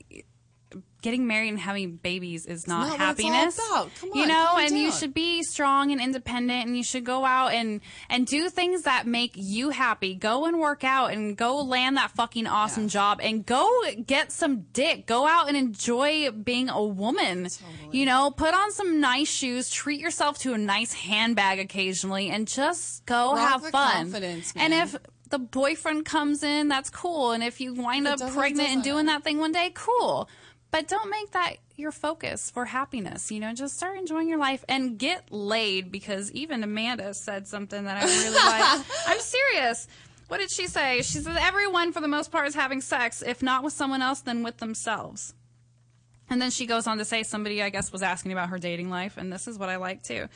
getting 1.07 1.25
married 1.29 1.51
and 1.51 1.61
having 1.61 1.95
babies 1.95 2.47
is 2.47 2.67
not, 2.67 2.89
not 2.89 2.99
what 2.99 3.21
it's 3.21 3.61
all 3.61 3.85
happiness. 3.85 4.01
Come 4.01 4.11
you 4.13 4.27
know, 4.27 4.57
and 4.59 4.77
you 4.77 4.91
should 4.91 5.15
be 5.15 5.41
strong 5.45 5.93
and 5.93 6.01
independent 6.01 6.67
and 6.67 6.77
you 6.77 6.83
should 6.83 7.05
go 7.05 7.25
out 7.25 7.53
and 7.53 7.81
and 8.11 8.27
do 8.27 8.51
things 8.51 8.83
that 8.83 9.07
make 9.07 9.31
you 9.37 9.71
happy. 9.71 10.17
Go 10.17 10.47
and 10.47 10.59
work 10.59 10.83
out 10.83 11.13
and 11.13 11.37
go 11.37 11.63
land 11.63 11.97
that 11.97 12.11
fucking 12.11 12.49
awesome 12.49 12.89
job 12.89 13.21
and 13.23 13.47
go 13.47 13.71
get 14.05 14.33
some 14.33 14.63
dick. 14.73 15.07
Go 15.07 15.29
out 15.29 15.47
and 15.47 15.57
enjoy 15.57 16.33
being 16.33 16.69
a 16.69 16.83
woman. 16.83 17.47
You 17.93 18.05
know, 18.05 18.33
put 18.33 18.53
on 18.53 18.73
some 18.73 19.01
nice 19.01 19.31
shoes, 19.31 19.71
treat 19.71 20.01
yourself 20.01 20.41
to 20.41 20.55
a 20.55 20.59
nice 20.59 20.93
handbag 20.93 21.61
occasionally 21.61 22.31
and 22.31 22.49
just 22.49 23.07
go 23.07 23.37
Rock 23.37 23.63
have 23.63 23.71
fun. 23.71 24.13
And 24.57 24.75
if 24.75 24.97
the 25.29 25.39
boyfriend 25.39 26.05
comes 26.05 26.43
in, 26.43 26.69
that's 26.69 26.91
cool. 26.91 27.33
And 27.33 27.43
if 27.43 27.61
you 27.61 27.75
wind 27.75 28.07
it 28.07 28.21
up 28.21 28.33
pregnant 28.33 28.71
and 28.71 28.83
doing 28.83 29.07
that 29.07 29.25
thing 29.25 29.39
one 29.39 29.53
day, 29.53 29.71
cool. 29.75 30.29
But 30.71 30.89
don't 30.89 31.11
make 31.11 31.31
that 31.31 31.57
your 31.77 31.93
focus 31.93 32.51
for 32.51 32.67
happiness. 32.67 33.31
You 33.31 33.41
know, 33.41 33.53
just 33.55 33.77
start 33.77 33.99
enjoying 33.99 34.29
your 34.29 34.39
life 34.39 34.65
and 34.69 34.99
get 34.99 35.31
laid 35.31 35.93
because 35.93 36.31
even 36.33 36.63
Amanda 36.63 37.15
said 37.15 37.47
something 37.47 37.85
that 37.85 38.03
I 38.03 38.07
really 38.07 38.35
like. 38.35 38.85
I'm 39.07 39.21
serious. 39.21 39.89
What 40.29 40.39
did 40.39 40.51
she 40.51 40.67
say? 40.67 41.03
She 41.03 41.19
said 41.19 41.37
everyone, 41.39 41.93
for 41.93 42.01
the 42.01 42.09
most 42.09 42.33
part, 42.33 42.49
is 42.49 42.55
having 42.55 42.81
sex, 42.81 43.23
if 43.23 43.43
not 43.43 43.63
with 43.63 43.73
someone 43.73 44.03
else, 44.03 44.21
then 44.21 44.43
with 44.43 44.57
themselves. 44.59 45.35
And 46.29 46.43
then 46.43 46.51
she 46.51 46.67
goes 46.67 46.89
on 46.89 46.99
to 46.99 47.05
say 47.05 47.23
somebody, 47.23 47.63
I 47.63 47.69
guess, 47.69 47.93
was 47.93 48.03
asking 48.03 48.33
about 48.33 48.49
her 48.49 48.59
dating 48.59 48.91
life, 48.91 49.17
and 49.17 49.33
this 49.33 49.47
is 49.47 49.59
what 49.59 49.69
I 49.69 49.77
like 49.77 50.03
too. 50.03 50.29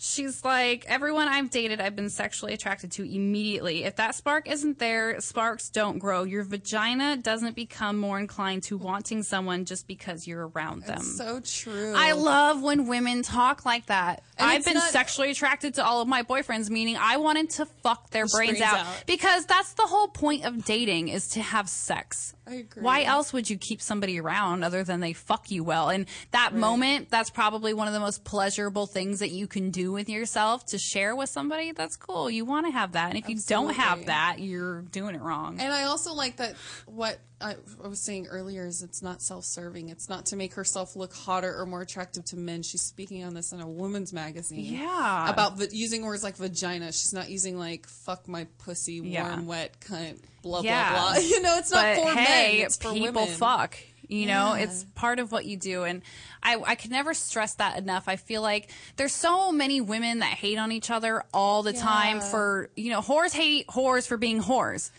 She's 0.00 0.44
like, 0.44 0.84
everyone 0.86 1.26
I've 1.26 1.50
dated, 1.50 1.80
I've 1.80 1.96
been 1.96 2.08
sexually 2.08 2.54
attracted 2.54 2.92
to 2.92 3.02
immediately. 3.02 3.82
If 3.82 3.96
that 3.96 4.14
spark 4.14 4.48
isn't 4.48 4.78
there, 4.78 5.20
sparks 5.20 5.70
don't 5.70 5.98
grow. 5.98 6.22
Your 6.22 6.44
vagina 6.44 7.16
doesn't 7.16 7.56
become 7.56 7.98
more 7.98 8.20
inclined 8.20 8.62
to 8.64 8.78
wanting 8.78 9.24
someone 9.24 9.64
just 9.64 9.88
because 9.88 10.24
you're 10.24 10.46
around 10.48 10.84
them. 10.84 10.98
It's 10.98 11.16
so 11.16 11.40
true. 11.40 11.94
I 11.96 12.12
love 12.12 12.62
when 12.62 12.86
women 12.86 13.22
talk 13.22 13.66
like 13.66 13.86
that. 13.86 14.22
And 14.38 14.48
I've 14.48 14.64
been 14.64 14.74
not- 14.74 14.90
sexually 14.90 15.32
attracted 15.32 15.74
to 15.74 15.84
all 15.84 16.00
of 16.00 16.06
my 16.06 16.22
boyfriends, 16.22 16.70
meaning 16.70 16.96
I 16.96 17.16
wanted 17.16 17.50
to 17.50 17.66
fuck 17.66 18.10
their 18.10 18.26
The 18.26 18.32
brains 18.36 18.60
out. 18.60 18.78
out. 18.78 19.02
Because 19.06 19.46
that's 19.46 19.72
the 19.72 19.82
whole 19.86 20.06
point 20.06 20.44
of 20.44 20.64
dating 20.64 21.08
is 21.08 21.26
to 21.30 21.42
have 21.42 21.68
sex. 21.68 22.34
I 22.46 22.54
agree. 22.54 22.82
Why 22.82 23.02
else 23.02 23.32
would 23.32 23.50
you 23.50 23.58
keep 23.58 23.82
somebody 23.82 24.18
around 24.18 24.62
other 24.62 24.82
than 24.84 25.00
they 25.00 25.12
fuck 25.12 25.50
you 25.50 25.64
well? 25.64 25.90
And 25.90 26.06
that 26.30 26.54
moment, 26.54 27.10
that's 27.10 27.28
probably 27.30 27.74
one 27.74 27.88
of 27.88 27.92
the 27.94 28.00
most 28.00 28.24
pleasurable 28.24 28.86
things 28.86 29.18
that 29.18 29.30
you 29.30 29.46
can 29.46 29.70
do 29.88 29.92
with 29.92 30.08
yourself 30.08 30.66
to 30.66 30.78
share 30.78 31.16
with 31.16 31.28
somebody. 31.30 31.72
That's 31.72 31.96
cool. 31.96 32.30
You 32.30 32.44
want 32.44 32.66
to 32.66 32.72
have 32.72 32.92
that. 32.92 33.10
And 33.10 33.18
if 33.18 33.28
you 33.28 33.36
don't 33.46 33.74
have 33.74 34.06
that, 34.06 34.36
you're 34.38 34.82
doing 34.82 35.14
it 35.14 35.20
wrong. 35.22 35.58
And 35.60 35.72
I 35.72 35.84
also 35.84 36.14
like 36.14 36.36
that 36.36 36.54
what 36.86 37.18
I, 37.40 37.54
I 37.82 37.88
was 37.88 38.00
saying 38.00 38.26
earlier 38.26 38.66
is 38.66 38.82
it's 38.82 39.02
not 39.02 39.22
self-serving. 39.22 39.88
It's 39.88 40.08
not 40.08 40.26
to 40.26 40.36
make 40.36 40.54
herself 40.54 40.96
look 40.96 41.14
hotter 41.14 41.56
or 41.58 41.66
more 41.66 41.82
attractive 41.82 42.24
to 42.26 42.36
men. 42.36 42.62
She's 42.62 42.82
speaking 42.82 43.24
on 43.24 43.34
this 43.34 43.52
in 43.52 43.60
a 43.60 43.68
woman's 43.68 44.12
magazine. 44.12 44.64
Yeah. 44.64 45.30
About 45.30 45.72
using 45.72 46.04
words 46.04 46.22
like 46.24 46.36
vagina. 46.36 46.86
She's 46.86 47.12
not 47.14 47.30
using 47.30 47.58
like 47.58 47.86
fuck 47.86 48.26
my 48.28 48.46
pussy, 48.58 48.94
Yeah. 48.94 49.28
warm, 49.28 49.46
wet, 49.46 49.80
cunt, 49.80 50.18
blah, 50.42 50.60
Yeah. 50.62 50.90
blah, 50.92 51.12
blah. 51.12 51.20
You 51.22 51.42
know, 51.42 51.58
it's 51.58 51.70
not 51.70 51.96
but 51.96 52.02
for 52.02 52.18
hey, 52.18 52.56
men. 52.58 52.66
It's 52.66 52.76
for 52.76 52.92
people 52.92 53.22
women. 53.22 53.36
fuck. 53.36 53.76
You 54.08 54.26
know, 54.26 54.54
Yeah. 54.54 54.64
it's 54.64 54.84
part 54.94 55.18
of 55.18 55.30
what 55.32 55.44
you 55.44 55.56
do. 55.56 55.84
And 55.84 56.02
I, 56.42 56.56
I 56.66 56.74
can 56.74 56.90
never 56.90 57.12
stress 57.14 57.54
that 57.54 57.78
enough. 57.78 58.08
I 58.08 58.16
feel 58.16 58.42
like 58.42 58.70
there's 58.96 59.14
so 59.14 59.52
many 59.52 59.80
women 59.80 60.20
that 60.20 60.30
hate 60.32 60.58
on 60.58 60.72
each 60.72 60.90
other 60.90 61.24
all 61.34 61.62
the 61.62 61.72
time 61.74 62.20
for, 62.20 62.70
you 62.74 62.90
know, 62.90 63.00
whores 63.02 63.32
hate 63.34 63.66
whores 63.68 64.06
for 64.06 64.16
being 64.16 64.42
whores. 64.42 64.90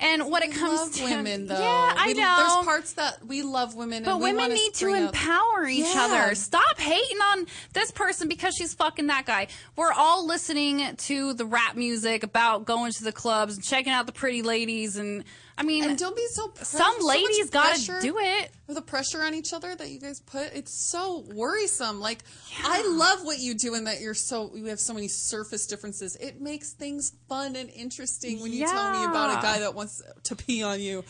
And 0.00 0.30
when 0.32 0.42
it 0.42 0.52
comes 0.52 0.80
love 0.80 0.92
to 0.94 1.04
women, 1.04 1.46
though. 1.48 1.60
yeah, 1.60 1.94
I 1.96 2.06
We- 2.08 2.14
know. 2.14 2.36
There's 2.38 2.64
parts 2.64 2.92
that 2.94 3.24
we 3.26 3.42
love 3.42 3.74
women, 3.76 4.02
But 4.04 4.14
and 4.14 4.22
we 4.22 4.32
women 4.32 4.54
need 4.54 4.74
to 4.74 4.90
out- 4.90 4.96
empower 5.14 5.66
each 5.68 5.94
Yeah. 5.94 6.04
other. 6.04 6.34
Stop 6.34 6.78
hating 6.80 7.18
on 7.18 7.46
this 7.72 7.90
person 7.92 8.26
because 8.28 8.54
she's 8.56 8.74
fucking 8.74 9.06
that 9.08 9.26
guy. 9.26 9.46
We're 9.76 9.92
all 9.92 10.26
listening 10.26 10.96
to 10.96 11.34
the 11.34 11.44
rap 11.44 11.76
music 11.76 12.22
about 12.24 12.64
going 12.64 12.92
to 12.92 13.04
the 13.04 13.12
clubs 13.12 13.54
and 13.56 13.64
checking 13.64 13.92
out 13.92 14.06
the 14.06 14.12
pretty 14.12 14.42
ladies 14.42 14.96
and 14.96 15.24
I 15.56 15.64
mean 15.64 15.84
And 15.84 15.98
don't 15.98 16.16
be 16.16 16.26
so. 16.28 16.52
Some 16.62 17.00
so 17.00 17.06
ladies 17.06 17.50
gotta 17.50 18.00
do 18.00 18.16
it. 18.18 18.50
The 18.68 18.80
pressure 18.80 19.22
on 19.22 19.34
each 19.34 19.52
other 19.52 19.74
that 19.74 19.90
you 19.90 20.00
guys 20.00 20.20
put, 20.20 20.54
it's 20.54 20.72
so 20.72 21.24
worrisome. 21.34 22.00
Like, 22.00 22.20
I 22.64 22.86
love 22.88 23.22
what 23.22 23.38
you 23.38 23.52
do 23.52 23.74
and 23.74 23.86
that 23.86 24.00
you're 24.00 24.14
so, 24.14 24.50
you 24.54 24.64
have 24.66 24.80
so 24.80 24.94
many 24.94 25.08
surface 25.08 25.66
differences. 25.66 26.16
It 26.16 26.40
makes 26.40 26.72
things 26.72 27.12
fun 27.28 27.54
and 27.54 27.68
interesting 27.68 28.40
when 28.40 28.50
you 28.50 28.66
tell 28.66 28.92
me 28.92 29.04
about 29.04 29.38
a 29.38 29.42
guy 29.42 29.58
that 29.58 29.74
wants 29.74 30.00
to 30.22 30.36
pee 30.36 30.62
on 30.62 30.80
you. 30.80 31.04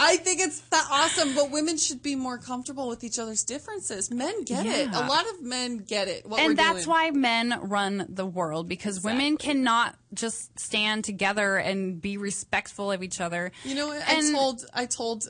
I 0.00 0.16
think 0.16 0.40
it's 0.40 0.58
that 0.70 0.88
awesome, 0.90 1.36
but 1.36 1.52
women 1.52 1.76
should 1.76 2.02
be 2.02 2.16
more 2.16 2.38
comfortable 2.38 2.88
with 2.88 3.04
each 3.04 3.20
other's 3.20 3.44
differences. 3.44 4.10
Men 4.10 4.42
get 4.42 4.66
it. 4.66 4.88
A 4.92 5.06
lot 5.06 5.26
of 5.28 5.42
men 5.42 5.78
get 5.78 6.08
it. 6.08 6.26
What 6.26 6.40
we're 6.40 6.50
and 6.50 6.58
that's 6.58 6.86
doing. 6.86 6.88
why 6.88 7.10
men 7.12 7.56
run 7.62 8.06
the 8.08 8.26
world 8.26 8.68
because 8.68 9.04
women 9.04 9.36
cannot 9.36 9.94
just 10.14 10.58
stand 10.58 11.04
together 11.04 11.56
and 11.56 12.00
be 12.00 12.16
respectful 12.16 12.92
of 12.92 13.02
each 13.02 13.20
other. 13.20 13.52
You 13.64 13.74
know, 13.74 13.90
I 13.92 14.30
told 14.32 14.64
I 14.74 14.86
told 14.86 15.28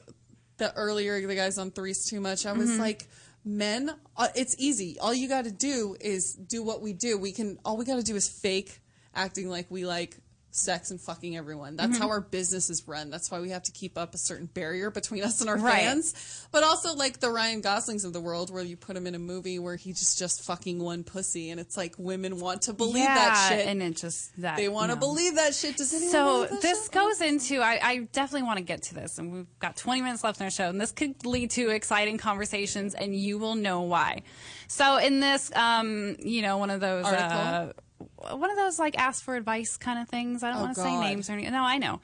the 0.58 0.72
earlier 0.74 1.26
the 1.26 1.34
guys 1.34 1.58
on 1.58 1.70
threes 1.70 2.06
too 2.08 2.20
much. 2.20 2.46
I 2.46 2.52
was 2.52 2.70
Mhm. 2.70 2.78
like, 2.78 3.08
men, 3.44 3.94
uh, 4.16 4.28
it's 4.34 4.54
easy. 4.58 4.98
All 4.98 5.12
you 5.14 5.28
got 5.28 5.44
to 5.44 5.50
do 5.50 5.96
is 6.00 6.34
do 6.34 6.62
what 6.62 6.80
we 6.82 6.92
do. 6.92 7.18
We 7.18 7.32
can. 7.32 7.58
All 7.64 7.76
we 7.76 7.84
got 7.84 7.96
to 7.96 8.02
do 8.02 8.16
is 8.16 8.28
fake 8.28 8.80
acting 9.14 9.48
like 9.48 9.70
we 9.70 9.86
like 9.86 10.18
sex 10.56 10.90
and 10.90 11.00
fucking 11.00 11.36
everyone. 11.36 11.76
That's 11.76 11.96
Mhm. 11.96 12.00
how 12.00 12.08
our 12.08 12.20
business 12.20 12.70
is 12.70 12.86
run. 12.88 13.10
That's 13.10 13.30
why 13.30 13.40
we 13.40 13.50
have 13.50 13.62
to 13.64 13.72
keep 13.72 13.96
up 13.98 14.14
a 14.14 14.18
certain 14.18 14.46
barrier 14.46 14.90
between 14.90 15.22
us 15.22 15.40
and 15.40 15.50
our 15.50 15.58
Right. 15.58 15.82
fans. 15.84 16.14
But 16.50 16.64
also 16.64 16.94
like 16.94 17.20
the 17.20 17.30
Ryan 17.30 17.60
Goslings 17.60 18.04
of 18.04 18.12
the 18.12 18.20
world 18.20 18.50
where 18.50 18.62
you 18.62 18.76
put 18.76 18.96
him 18.96 19.06
in 19.06 19.14
a 19.14 19.18
movie 19.18 19.58
where 19.58 19.76
he's 19.76 19.98
just 20.00 20.18
just 20.18 20.42
fucking 20.42 20.78
one 20.78 21.04
pussy 21.04 21.50
and 21.50 21.60
it's 21.60 21.76
like 21.76 21.94
women 21.98 22.40
want 22.40 22.62
to 22.62 22.72
believe 22.72 23.04
that 23.04 23.48
shit. 23.50 23.66
and 23.66 23.82
it 23.82 23.96
just 23.96 24.30
that 24.40 24.56
they 24.56 24.68
want 24.68 24.90
to 24.90 24.96
believe 24.96 25.34
that 25.36 25.54
shit. 25.54 25.76
Does 25.76 25.92
anyone 25.92 26.10
So 26.12 26.46
this 26.62 26.84
shit? 26.84 26.92
goes 26.92 27.20
into 27.20 27.60
I, 27.60 27.78
I 27.82 27.96
definitely 28.12 28.44
want 28.46 28.58
to 28.58 28.64
get 28.64 28.82
to 28.84 28.94
this, 28.94 29.18
and 29.18 29.32
we've 29.32 29.58
got 29.58 29.76
20 29.76 30.00
minutes 30.02 30.24
left 30.24 30.40
in 30.40 30.44
our 30.44 30.50
show, 30.50 30.68
and 30.68 30.80
this 30.80 30.92
could 30.92 31.24
lead 31.26 31.50
to 31.52 31.70
exciting 31.70 32.16
conversations, 32.18 32.94
and 32.94 33.14
you 33.14 33.38
will 33.38 33.54
know 33.56 33.82
why. 33.82 34.22
So 34.68 34.96
in 34.96 35.20
this, 35.20 35.50
um, 35.54 36.16
you 36.18 36.42
know, 36.42 36.58
one 36.58 36.70
of 36.70 36.80
those. 36.80 37.04
Uh, 37.04 37.08
Article? 37.08 37.82
One 38.18 38.50
of 38.50 38.56
those 38.56 38.78
like 38.78 38.98
ask 38.98 39.22
for 39.24 39.36
advice 39.36 39.76
kind 39.76 40.00
of 40.00 40.08
things. 40.08 40.42
I 40.42 40.50
don't 40.50 40.58
Oh, 40.58 40.62
want 40.62 40.74
to 40.76 40.80
say 40.82 41.00
names 41.00 41.28
or 41.30 41.34
anything. 41.34 41.52
No, 41.52 41.62
I 41.62 41.78
know. 41.78 42.00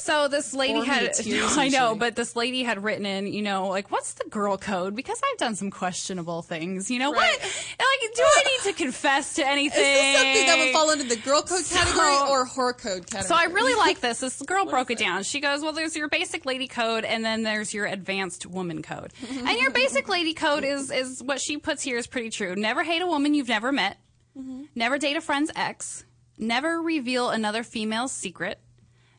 So 0.00 0.28
this 0.28 0.54
lady 0.54 0.84
had, 0.86 1.12
tears, 1.14 1.58
I 1.58 1.66
know, 1.70 1.96
but 1.96 2.14
this 2.14 2.36
lady 2.36 2.62
had 2.62 2.84
written 2.84 3.04
in, 3.04 3.26
you 3.26 3.42
know, 3.42 3.66
like, 3.66 3.90
what's 3.90 4.12
the 4.12 4.28
girl 4.30 4.56
code? 4.56 4.94
Because 4.94 5.20
I've 5.28 5.38
done 5.38 5.56
some 5.56 5.72
questionable 5.72 6.42
things, 6.42 6.88
you 6.88 7.00
know, 7.00 7.10
what, 7.10 7.18
like, 7.18 8.14
do 8.14 8.22
I 8.22 8.44
need 8.44 8.72
to 8.72 8.78
confess 8.80 9.34
to 9.34 9.44
anything? 9.44 9.82
Is 9.84 10.12
this 10.12 10.16
something 10.16 10.46
that 10.46 10.58
would 10.58 10.72
fall 10.72 10.90
into 10.92 11.04
the 11.08 11.16
girl 11.20 11.42
code 11.42 11.64
So- 11.64 11.74
category 11.76 12.30
or 12.30 12.46
whore 12.46 12.78
code 12.78 13.08
category? 13.10 13.24
So 13.24 13.34
I 13.34 13.46
really 13.52 13.74
like 13.86 13.98
this. 13.98 14.20
This 14.20 14.40
girl 14.42 14.66
broke 14.66 14.92
it 14.92 14.98
down. 14.98 15.24
She 15.24 15.40
goes, 15.40 15.62
"Well, 15.62 15.72
there's 15.72 15.96
your 15.96 16.08
basic 16.08 16.46
lady 16.46 16.68
code, 16.68 17.04
and 17.04 17.24
then 17.24 17.42
there's 17.42 17.74
your 17.74 17.86
advanced 17.86 18.46
woman 18.46 18.82
code. 18.82 19.12
and 19.28 19.58
your 19.58 19.72
basic 19.72 20.08
lady 20.08 20.32
code 20.32 20.62
is 20.62 20.92
is 20.92 21.20
what 21.24 21.40
she 21.40 21.58
puts 21.58 21.82
here 21.82 21.98
is 21.98 22.06
pretty 22.06 22.30
true. 22.30 22.54
Never 22.54 22.84
hate 22.84 23.02
a 23.02 23.06
woman 23.08 23.34
you've 23.34 23.48
never 23.48 23.72
met. 23.72 23.96
Mm-hmm. 24.38 24.64
Never 24.74 24.98
date 24.98 25.16
a 25.16 25.20
friend's 25.20 25.50
ex. 25.56 26.04
Never 26.36 26.80
reveal 26.80 27.30
another 27.30 27.62
female's 27.62 28.12
secret. 28.12 28.60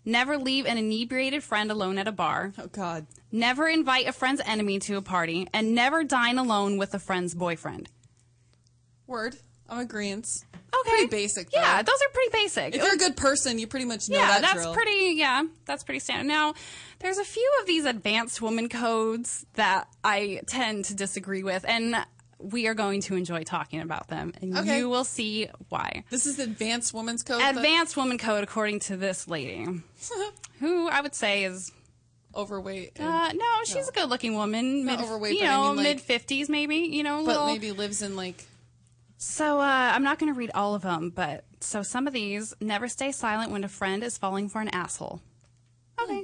Never 0.06 0.38
leave 0.38 0.66
an 0.66 0.78
inebriated 0.78 1.44
friend 1.44 1.70
alone 1.70 1.98
at 1.98 2.08
a 2.08 2.12
bar. 2.12 2.54
Oh 2.58 2.68
God. 2.68 3.06
Never 3.32 3.68
invite 3.68 4.08
a 4.08 4.12
friend's 4.12 4.42
enemy 4.46 4.80
to 4.80 4.98
a 4.98 5.02
party, 5.02 5.48
and 5.54 5.76
never 5.76 6.04
dine 6.04 6.38
alone 6.38 6.78
with 6.78 6.94
a 6.94 7.00
friend's 7.00 7.36
boyfriend. 7.36 7.90
Word. 9.06 9.36
I'm 9.70 9.80
agreeing. 9.80 10.24
Okay. 10.24 10.90
Pretty 10.90 11.08
basic. 11.08 11.52
Though. 11.52 11.60
Yeah, 11.60 11.82
those 11.82 11.96
are 11.96 12.14
pretty 12.14 12.32
basic. 12.32 12.76
If 12.76 12.82
you're 12.82 12.96
a 12.96 12.98
good 12.98 13.18
person, 13.18 13.60
you 13.60 13.68
pretty 13.68 13.86
much 13.86 14.10
know 14.10 14.18
yeah, 14.18 14.28
that 14.28 14.42
that's 14.42 14.54
drill. 14.56 14.74
pretty. 14.74 15.14
Yeah, 15.16 15.44
that's 15.66 15.84
pretty 15.84 16.00
standard. 16.00 16.28
Now, 16.28 16.54
there's 17.00 17.18
a 17.18 17.24
few 17.24 17.52
of 17.60 17.68
these 17.68 17.86
advanced 17.86 18.42
woman 18.42 18.70
codes 18.70 19.46
that 19.54 19.88
I 20.04 20.42
tend 20.48 20.86
to 20.86 20.96
disagree 20.96 21.44
with, 21.44 21.66
and 21.68 21.96
we 22.40 22.68
are 22.68 22.74
going 22.74 23.02
to 23.02 23.16
enjoy 23.16 23.44
talking 23.44 23.82
about 23.82 24.08
them, 24.08 24.34
and 24.42 24.58
Okay. 24.58 24.78
you 24.80 24.90
will 24.90 25.04
see 25.04 25.50
why. 25.70 26.04
This 26.10 26.26
is 26.26 26.40
advanced 26.40 26.94
woman's 26.94 27.22
code. 27.24 27.40
but- 27.42 27.56
Advanced 27.58 27.98
woman 27.98 28.18
code, 28.18 28.44
according 28.44 28.80
to 28.82 28.98
this 28.98 29.28
lady, 29.28 29.66
who 30.60 30.88
I 30.88 31.02
would 31.02 31.14
say 31.16 31.44
is. 31.44 31.72
overweight. 32.36 33.00
Uh, 33.00 33.32
no, 33.34 33.46
she's 33.66 33.88
a 33.90 33.92
good-looking 33.92 34.36
woman. 34.36 34.86
Not 34.86 35.00
Mid, 35.00 35.06
overweight, 35.06 35.34
you 35.34 35.40
but 35.42 35.50
I 35.50 35.56
know, 35.58 35.68
mean, 35.70 35.76
like- 35.78 35.84
mid 35.84 36.02
fifties, 36.02 36.48
maybe. 36.50 36.78
You 36.78 37.04
know, 37.04 37.18
but 37.26 37.32
little, 37.32 37.46
maybe 37.48 37.72
lives 37.72 38.02
in 38.02 38.16
like 38.16 38.46
So 39.18 39.60
uh, 39.60 39.92
I'm 39.94 40.04
not 40.04 40.18
going 40.20 40.32
to 40.34 40.38
read 40.38 40.52
all 40.56 40.76
of 40.76 40.82
them, 40.82 41.10
but 41.14 41.44
so 41.60 41.82
some 41.84 42.08
of 42.08 42.14
these 42.14 42.54
never 42.62 42.88
stay 42.88 43.12
silent 43.12 43.52
when 43.52 43.64
a 43.66 43.68
friend 43.68 44.02
is 44.04 44.18
falling 44.18 44.48
for 44.48 44.62
an 44.62 44.70
asshole. 44.70 45.22
Okay, 46.02 46.24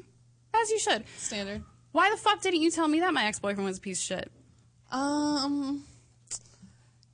as 0.53 0.69
you 0.69 0.79
should. 0.79 1.03
standard. 1.17 1.63
Why 1.91 2.09
the 2.11 2.17
fuck 2.17 2.41
didn't 2.41 2.61
you 2.61 2.71
tell 2.71 2.87
me 2.87 2.99
that 3.01 3.13
my 3.13 3.25
ex 3.25 3.39
boyfriend 3.39 3.65
was 3.67 3.79
a 3.79 3.81
piece 3.81 3.99
of 3.99 4.03
shit? 4.19 4.31
Um, 4.91 5.83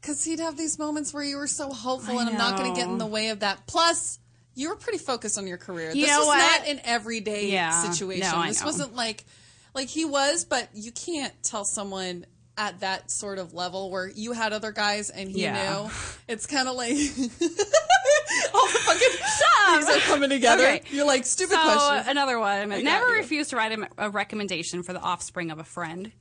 because 0.01 0.23
he'd 0.23 0.39
have 0.39 0.57
these 0.57 0.79
moments 0.79 1.13
where 1.13 1.23
you 1.23 1.37
were 1.37 1.47
so 1.47 1.71
hopeful, 1.71 2.17
I 2.17 2.21
and 2.21 2.29
I'm 2.31 2.37
not 2.37 2.57
going 2.57 2.73
to 2.73 2.79
get 2.79 2.89
in 2.89 2.97
the 2.97 3.05
way 3.05 3.29
of 3.29 3.41
that. 3.41 3.67
Plus, 3.67 4.19
you 4.55 4.69
were 4.69 4.75
pretty 4.75 4.97
focused 4.97 5.37
on 5.37 5.47
your 5.47 5.57
career. 5.57 5.91
You 5.91 6.01
this 6.01 6.09
know 6.09 6.19
was 6.19 6.27
what? 6.27 6.59
not 6.61 6.67
an 6.67 6.81
everyday 6.83 7.51
Yeah. 7.51 7.83
situation. 7.83 8.29
No, 8.29 8.45
this 8.47 8.63
wasn't 8.63 8.95
like, 8.95 9.23
like 9.73 9.87
he 9.87 10.03
was, 10.05 10.43
but 10.45 10.69
you 10.73 10.91
can't 10.91 11.33
tell 11.43 11.63
someone 11.65 12.25
at 12.57 12.81
that 12.81 13.09
sort 13.09 13.39
of 13.39 13.53
level 13.53 13.89
where 13.91 14.07
you 14.07 14.33
had 14.33 14.51
other 14.53 14.71
guys 14.71 15.09
and 15.09 15.29
he 15.29 15.43
Yeah. 15.43 15.83
knew. 15.83 15.89
It's 16.27 16.45
kind 16.45 16.67
of 16.69 16.75
like 16.75 16.91
all 18.53 18.67
the 18.67 18.79
fucking 18.85 19.09
things 19.09 19.89
are 19.89 19.99
coming 20.07 20.29
together. 20.29 20.63
Okay. 20.63 20.81
You're 20.91 21.05
like 21.05 21.25
stupid 21.25 21.53
so, 21.55 21.61
question. 21.61 22.09
Another 22.09 22.39
one. 22.39 22.71
I 22.71 22.81
Never 22.81 23.07
refuse 23.13 23.49
to 23.49 23.57
write 23.57 23.77
a 23.97 24.09
recommendation 24.09 24.83
for 24.83 24.93
the 24.93 24.99
offspring 25.01 25.51
of 25.51 25.59
a 25.59 25.63
friend. 25.63 26.11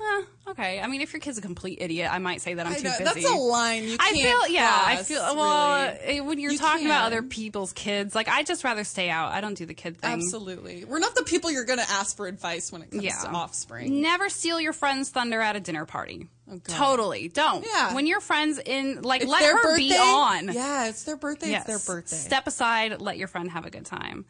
Eh, 0.00 0.22
okay. 0.50 0.80
I 0.80 0.86
mean, 0.86 1.00
if 1.00 1.12
your 1.12 1.18
kid's 1.20 1.38
a 1.38 1.40
complete 1.40 1.78
idiot, 1.80 2.08
I 2.12 2.18
might 2.18 2.40
say 2.40 2.54
that 2.54 2.64
I'm 2.66 2.74
too 2.74 2.82
busy. 2.82 3.02
that's 3.04 3.24
a 3.28 3.34
line 3.34 3.82
you 3.84 3.96
I 3.98 4.12
feel, 4.12 4.48
yeah, 4.48 4.80
I 4.86 4.96
feel. 5.02 5.20
Well, 5.34 5.86
really. 5.92 5.98
eh, 6.18 6.20
when 6.20 6.38
you're 6.38 6.52
You 6.52 6.58
talking 6.58 6.86
about 6.86 7.02
can't. 7.02 7.14
other 7.14 7.22
people's 7.22 7.72
kids, 7.72 8.14
like 8.14 8.28
I 8.28 8.44
just 8.44 8.62
rather 8.62 8.84
stay 8.84 9.10
out. 9.10 9.32
I 9.32 9.40
don't 9.40 9.54
do 9.54 9.66
the 9.66 9.74
kid 9.74 9.96
thing. 9.98 10.10
Absolutely. 10.12 10.84
We're 10.84 11.00
not 11.00 11.16
the 11.16 11.24
people 11.24 11.50
you're 11.50 11.64
going 11.64 11.80
to 11.80 11.90
ask 11.90 12.16
for 12.16 12.28
advice 12.28 12.70
when 12.70 12.82
it 12.82 12.90
comes 12.92 13.02
Yeah. 13.02 13.18
to 13.22 13.28
offspring. 13.30 14.00
Never 14.00 14.28
steal 14.28 14.60
your 14.60 14.72
friend's 14.72 15.10
thunder 15.10 15.40
at 15.40 15.56
a 15.56 15.60
dinner 15.60 15.84
party. 15.84 16.28
God. 16.48 16.62
Totally, 16.66 17.28
don't. 17.28 17.66
Yeah. 17.66 17.94
When 17.94 18.06
your 18.06 18.20
friends 18.20 18.58
in, 18.64 19.02
like, 19.02 19.22
It's 19.22 19.30
let 19.30 19.42
her 19.42 19.76
be 19.76 19.92
on. 19.94 20.52
Yeah, 20.52 20.86
it's 20.88 21.02
their 21.02 21.16
birthday. 21.16 21.50
Yes. 21.50 21.68
It's 21.68 21.84
their 21.84 21.94
birthday. 21.96 22.16
Step 22.16 22.46
aside, 22.46 23.00
let 23.02 23.18
your 23.18 23.28
friend 23.28 23.50
have 23.50 23.66
a 23.66 23.70
good 23.70 23.84
time. 23.84 24.24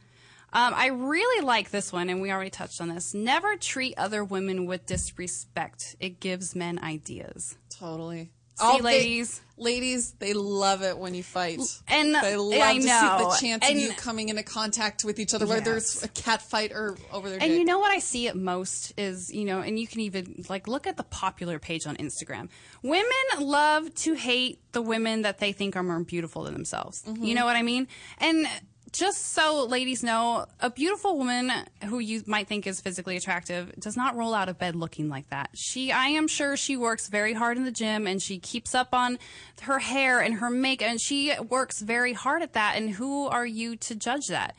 Um, 0.53 0.73
I 0.75 0.87
really 0.87 1.45
like 1.45 1.71
this 1.71 1.93
one, 1.93 2.09
and 2.09 2.23
we 2.23 2.33
already 2.33 2.51
touched 2.51 2.81
on 2.81 2.89
this. 2.89 3.13
Never 3.13 3.57
treat 3.57 3.95
other 3.99 4.25
women 4.25 4.65
with 4.67 4.87
disrespect. 4.87 5.97
It 6.01 6.21
gives 6.21 6.55
men 6.57 6.79
ideas. 6.79 7.57
Totally. 7.71 8.31
See, 8.55 8.65
Oh, 8.65 8.79
they- 8.79 8.83
ladies. 8.83 9.41
ladies, 9.57 10.13
they 10.19 10.33
love 10.33 10.83
it 10.83 10.99
when 10.99 11.15
you 11.15 11.23
fight. 11.23 11.61
And 11.87 12.13
they 12.15 12.37
love 12.37 12.61
I 12.61 12.75
to 12.77 12.83
see 12.83 12.89
know. 12.89 13.31
the 13.31 13.37
chance 13.41 13.65
of 13.65 13.71
And- 13.71 13.81
you 13.81 13.93
coming 13.93 14.31
into 14.31 14.43
contact 14.43 15.05
with 15.05 15.21
each 15.21 15.33
other, 15.33 15.47
whether 15.47 15.75
Yes. 15.75 15.95
it's 15.97 16.03
a 16.05 16.09
cat 16.09 16.43
fight 16.43 16.73
or 16.73 16.97
over 17.13 17.29
there. 17.29 17.39
And 17.41 17.51
dick. 17.51 17.59
you 17.59 17.65
know 17.65 17.79
what 17.79 17.93
I 17.93 18.01
see 18.01 18.27
it 18.27 18.35
most 18.35 18.95
is, 18.99 19.33
you 19.33 19.45
know, 19.45 19.61
and 19.61 19.79
you 19.79 19.87
can 19.87 20.01
even 20.01 20.45
like 20.49 20.67
look 20.67 20.89
at 20.89 20.97
the 20.97 21.05
popular 21.05 21.61
page 21.61 21.87
on 21.87 21.95
Instagram. 21.99 22.49
Women 22.83 23.07
love 23.39 23.95
to 23.97 24.15
hate 24.15 24.61
the 24.73 24.83
women 24.83 25.23
that 25.23 25.39
they 25.39 25.53
think 25.53 25.77
are 25.77 25.85
more 25.85 26.01
beautiful 26.03 26.43
than 26.43 26.55
themselves. 26.55 27.03
Mm-hmm. 27.07 27.23
You 27.23 27.35
know 27.37 27.45
what 27.45 27.55
I 27.55 27.63
mean? 27.63 27.87
And 28.19 28.49
just 28.93 29.33
so 29.33 29.65
ladies 29.67 30.03
know, 30.03 30.47
a 30.61 30.71
beautiful 30.71 31.19
woman 31.19 31.51
who 31.85 31.99
you 31.99 32.23
might 32.27 32.49
think 32.49 32.67
is 32.67 32.81
physically 32.81 33.17
attractive 33.17 33.73
does 33.79 33.97
not 33.97 34.17
roll 34.17 34.35
out 34.35 34.49
of 34.49 34.59
bed 34.59 34.77
looking 34.77 35.09
like 35.09 35.29
that. 35.31 35.51
She, 35.55 35.93
I 35.93 36.07
am 36.07 36.29
sure 36.29 36.57
she 36.57 36.77
works 36.77 37.09
very 37.09 37.33
hard 37.33 37.57
in 37.57 37.65
the 37.65 37.71
gym 37.71 38.07
and 38.07 38.23
she 38.23 38.39
keeps 38.39 38.75
up 38.75 38.95
on 38.95 39.19
her 39.63 39.79
hair 39.79 40.21
and 40.21 40.35
her 40.35 40.51
makeup 40.51 40.89
and 40.89 41.01
she 41.01 41.33
works 41.49 41.81
very 41.81 42.13
hard 42.13 42.43
at 42.43 42.55
that. 42.55 42.77
And 42.77 42.91
who 42.91 43.27
are 43.27 43.47
you 43.47 43.77
to 43.77 43.95
judge 43.95 44.29
that? 44.29 44.55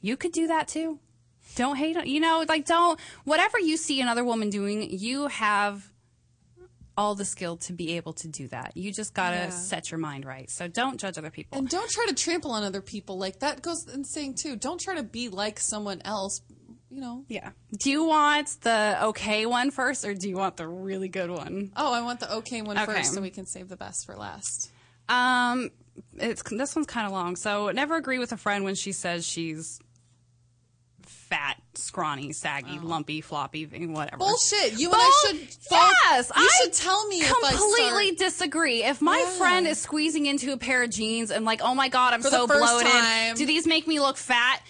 You 0.00 0.16
could 0.16 0.32
do 0.32 0.46
that 0.48 0.68
too. 0.68 0.98
Don't 1.56 1.76
hate 1.76 2.06
you 2.06 2.20
know, 2.20 2.44
like 2.48 2.64
don't, 2.64 2.98
whatever 3.24 3.58
you 3.58 3.76
see 3.76 4.00
another 4.00 4.24
woman 4.24 4.50
doing, 4.50 4.88
you 4.90 5.26
have 5.26 5.90
all 7.00 7.14
the 7.14 7.24
skill 7.24 7.56
to 7.56 7.72
be 7.72 7.96
able 7.96 8.12
to 8.12 8.28
do 8.28 8.46
that. 8.48 8.76
You 8.76 8.92
just 8.92 9.14
gotta 9.14 9.36
Yeah. 9.36 9.50
set 9.50 9.90
your 9.90 9.98
mind 9.98 10.24
right. 10.24 10.50
So 10.50 10.68
don't 10.68 11.00
judge 11.00 11.16
other 11.18 11.30
people. 11.30 11.58
and 11.58 11.68
don't 11.68 11.90
try 11.90 12.04
to 12.06 12.14
trample 12.14 12.52
on 12.52 12.62
other 12.62 12.82
people. 12.82 13.18
Like 13.18 13.40
that 13.40 13.62
goes 13.62 13.86
in 13.88 14.04
saying 14.04 14.34
too. 14.34 14.54
Don't 14.56 14.80
try 14.80 14.94
to 14.94 15.02
be 15.02 15.28
like 15.30 15.58
someone 15.58 16.00
else. 16.04 16.42
You 16.90 17.00
know. 17.00 17.24
Yeah. 17.28 17.50
Do 17.78 17.90
you 17.90 18.04
want 18.04 18.48
the 18.62 18.98
okay 19.10 19.46
one 19.46 19.70
first 19.70 20.04
or 20.04 20.12
do 20.12 20.28
you 20.28 20.36
want 20.36 20.56
the 20.56 20.66
really 20.68 21.08
good 21.08 21.30
one? 21.30 21.70
Oh, 21.76 21.92
I 21.92 22.02
want 22.02 22.20
the 22.20 22.32
okay 22.36 22.62
one 22.62 22.76
Okay. 22.76 22.86
first, 22.86 23.14
so 23.14 23.20
we 23.20 23.30
can 23.30 23.46
save 23.46 23.68
the 23.68 23.76
best 23.76 24.04
for 24.06 24.16
last. 24.16 24.70
Um, 25.08 25.70
it's 26.18 26.42
this 26.50 26.74
one's 26.74 26.86
kind 26.88 27.06
of 27.06 27.12
long. 27.12 27.36
So 27.36 27.70
never 27.70 27.96
agree 27.96 28.18
with 28.18 28.32
a 28.32 28.36
friend 28.36 28.64
when 28.64 28.74
she 28.74 28.92
says 28.92 29.24
she's 29.26 29.80
fat, 31.30 31.56
scrawny, 31.74 32.32
saggy, 32.32 32.78
oh. 32.82 32.86
lumpy, 32.86 33.20
floppy, 33.20 33.64
whatever. 33.64 34.18
Bullshit. 34.18 34.78
You 34.78 34.88
and 34.90 34.92
Bull- 34.92 35.00
I 35.00 35.24
should. 35.28 35.48
Fall, 35.64 35.90
Yes, 36.10 36.30
you 36.36 36.42
I 36.42 36.60
should 36.62 36.72
tell 36.74 37.06
me 37.06 37.20
if 37.20 37.32
I 37.32 37.50
completely 37.52 38.16
start. 38.16 38.18
disagree. 38.18 38.82
If 38.82 39.00
my 39.00 39.16
Yeah. 39.18 39.38
friend 39.38 39.66
is 39.66 39.80
squeezing 39.80 40.26
into 40.26 40.52
a 40.52 40.56
pair 40.56 40.82
of 40.82 40.90
jeans 40.90 41.30
and 41.30 41.44
like, 41.44 41.62
oh 41.62 41.74
my 41.74 41.88
god, 41.88 42.12
I'm 42.14 42.22
For 42.22 42.28
so 42.28 42.46
bloated. 42.46 42.90
time. 42.90 43.36
Do 43.36 43.46
these 43.46 43.66
make 43.66 43.86
me 43.86 44.00
look 44.00 44.16
fat? 44.16 44.60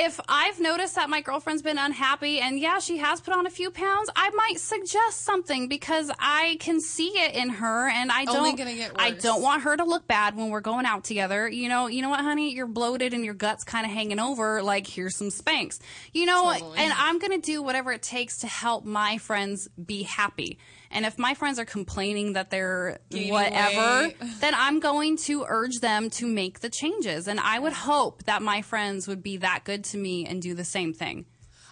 If 0.00 0.20
I've 0.28 0.60
noticed 0.60 0.94
that 0.94 1.10
my 1.10 1.20
girlfriend's 1.20 1.62
been 1.62 1.76
unhappy 1.76 2.38
and 2.38 2.58
yeah, 2.60 2.78
she 2.78 2.98
has 2.98 3.20
put 3.20 3.34
on 3.34 3.46
a 3.46 3.50
few 3.50 3.72
pounds, 3.72 4.08
I 4.14 4.30
might 4.30 4.60
suggest 4.60 5.22
something 5.22 5.66
because 5.66 6.10
I 6.20 6.56
can 6.60 6.80
see 6.80 7.08
it 7.08 7.34
in 7.34 7.48
her 7.48 7.88
and 7.88 8.12
I 8.12 8.24
don't 8.24 8.56
gonna 8.56 8.74
get 8.74 8.92
I 8.96 9.10
don't 9.10 9.42
want 9.42 9.62
her 9.62 9.76
to 9.76 9.82
look 9.82 10.06
bad 10.06 10.36
when 10.36 10.50
we're 10.50 10.60
going 10.60 10.86
out 10.86 11.02
together. 11.02 11.48
You 11.48 11.68
know, 11.68 11.88
you 11.88 12.02
know 12.02 12.10
what, 12.10 12.20
honey? 12.20 12.54
You're 12.54 12.68
bloated 12.68 13.12
and 13.12 13.24
your 13.24 13.34
guts 13.34 13.64
kind 13.64 13.84
of 13.84 13.90
hanging 13.90 14.20
over. 14.20 14.62
Like, 14.62 14.86
here's 14.86 15.16
some 15.16 15.30
Spanx. 15.30 15.80
You 16.12 16.26
know, 16.26 16.52
Totally. 16.52 16.78
and 16.78 16.92
I'm 16.96 17.18
going 17.18 17.32
to 17.32 17.44
do 17.44 17.60
whatever 17.60 17.90
it 17.90 18.02
takes 18.02 18.38
to 18.38 18.46
help 18.46 18.84
my 18.84 19.18
friends 19.18 19.68
be 19.84 20.04
happy. 20.04 20.58
And 20.90 21.04
if 21.04 21.18
my 21.18 21.34
friends 21.34 21.58
are 21.58 21.64
complaining 21.64 22.32
that 22.32 22.50
they're 22.50 23.00
whatever, 23.10 24.12
then 24.40 24.54
I'm 24.56 24.80
going 24.80 25.16
to 25.18 25.44
urge 25.46 25.80
them 25.80 26.10
to 26.10 26.26
make 26.26 26.60
the 26.60 26.70
changes. 26.70 27.28
And 27.28 27.38
I 27.40 27.58
would 27.58 27.72
hope 27.72 28.24
that 28.24 28.42
my 28.42 28.62
friends 28.62 29.06
would 29.06 29.22
be 29.22 29.38
that 29.38 29.64
good 29.64 29.84
to 29.84 29.98
me 29.98 30.26
and 30.26 30.40
do 30.40 30.54
the 30.54 30.64
same 30.64 30.94
thing. 30.94 31.26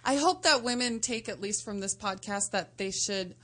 I 0.05 0.17
hope 0.17 0.43
that 0.43 0.63
women 0.63 1.01
take 1.01 1.29
at 1.29 1.41
least 1.41 1.65
from 1.65 1.81
this 1.81 1.97
podcast 1.97 2.53
that 2.53 2.79
they 2.79 2.91
should. 2.91 3.35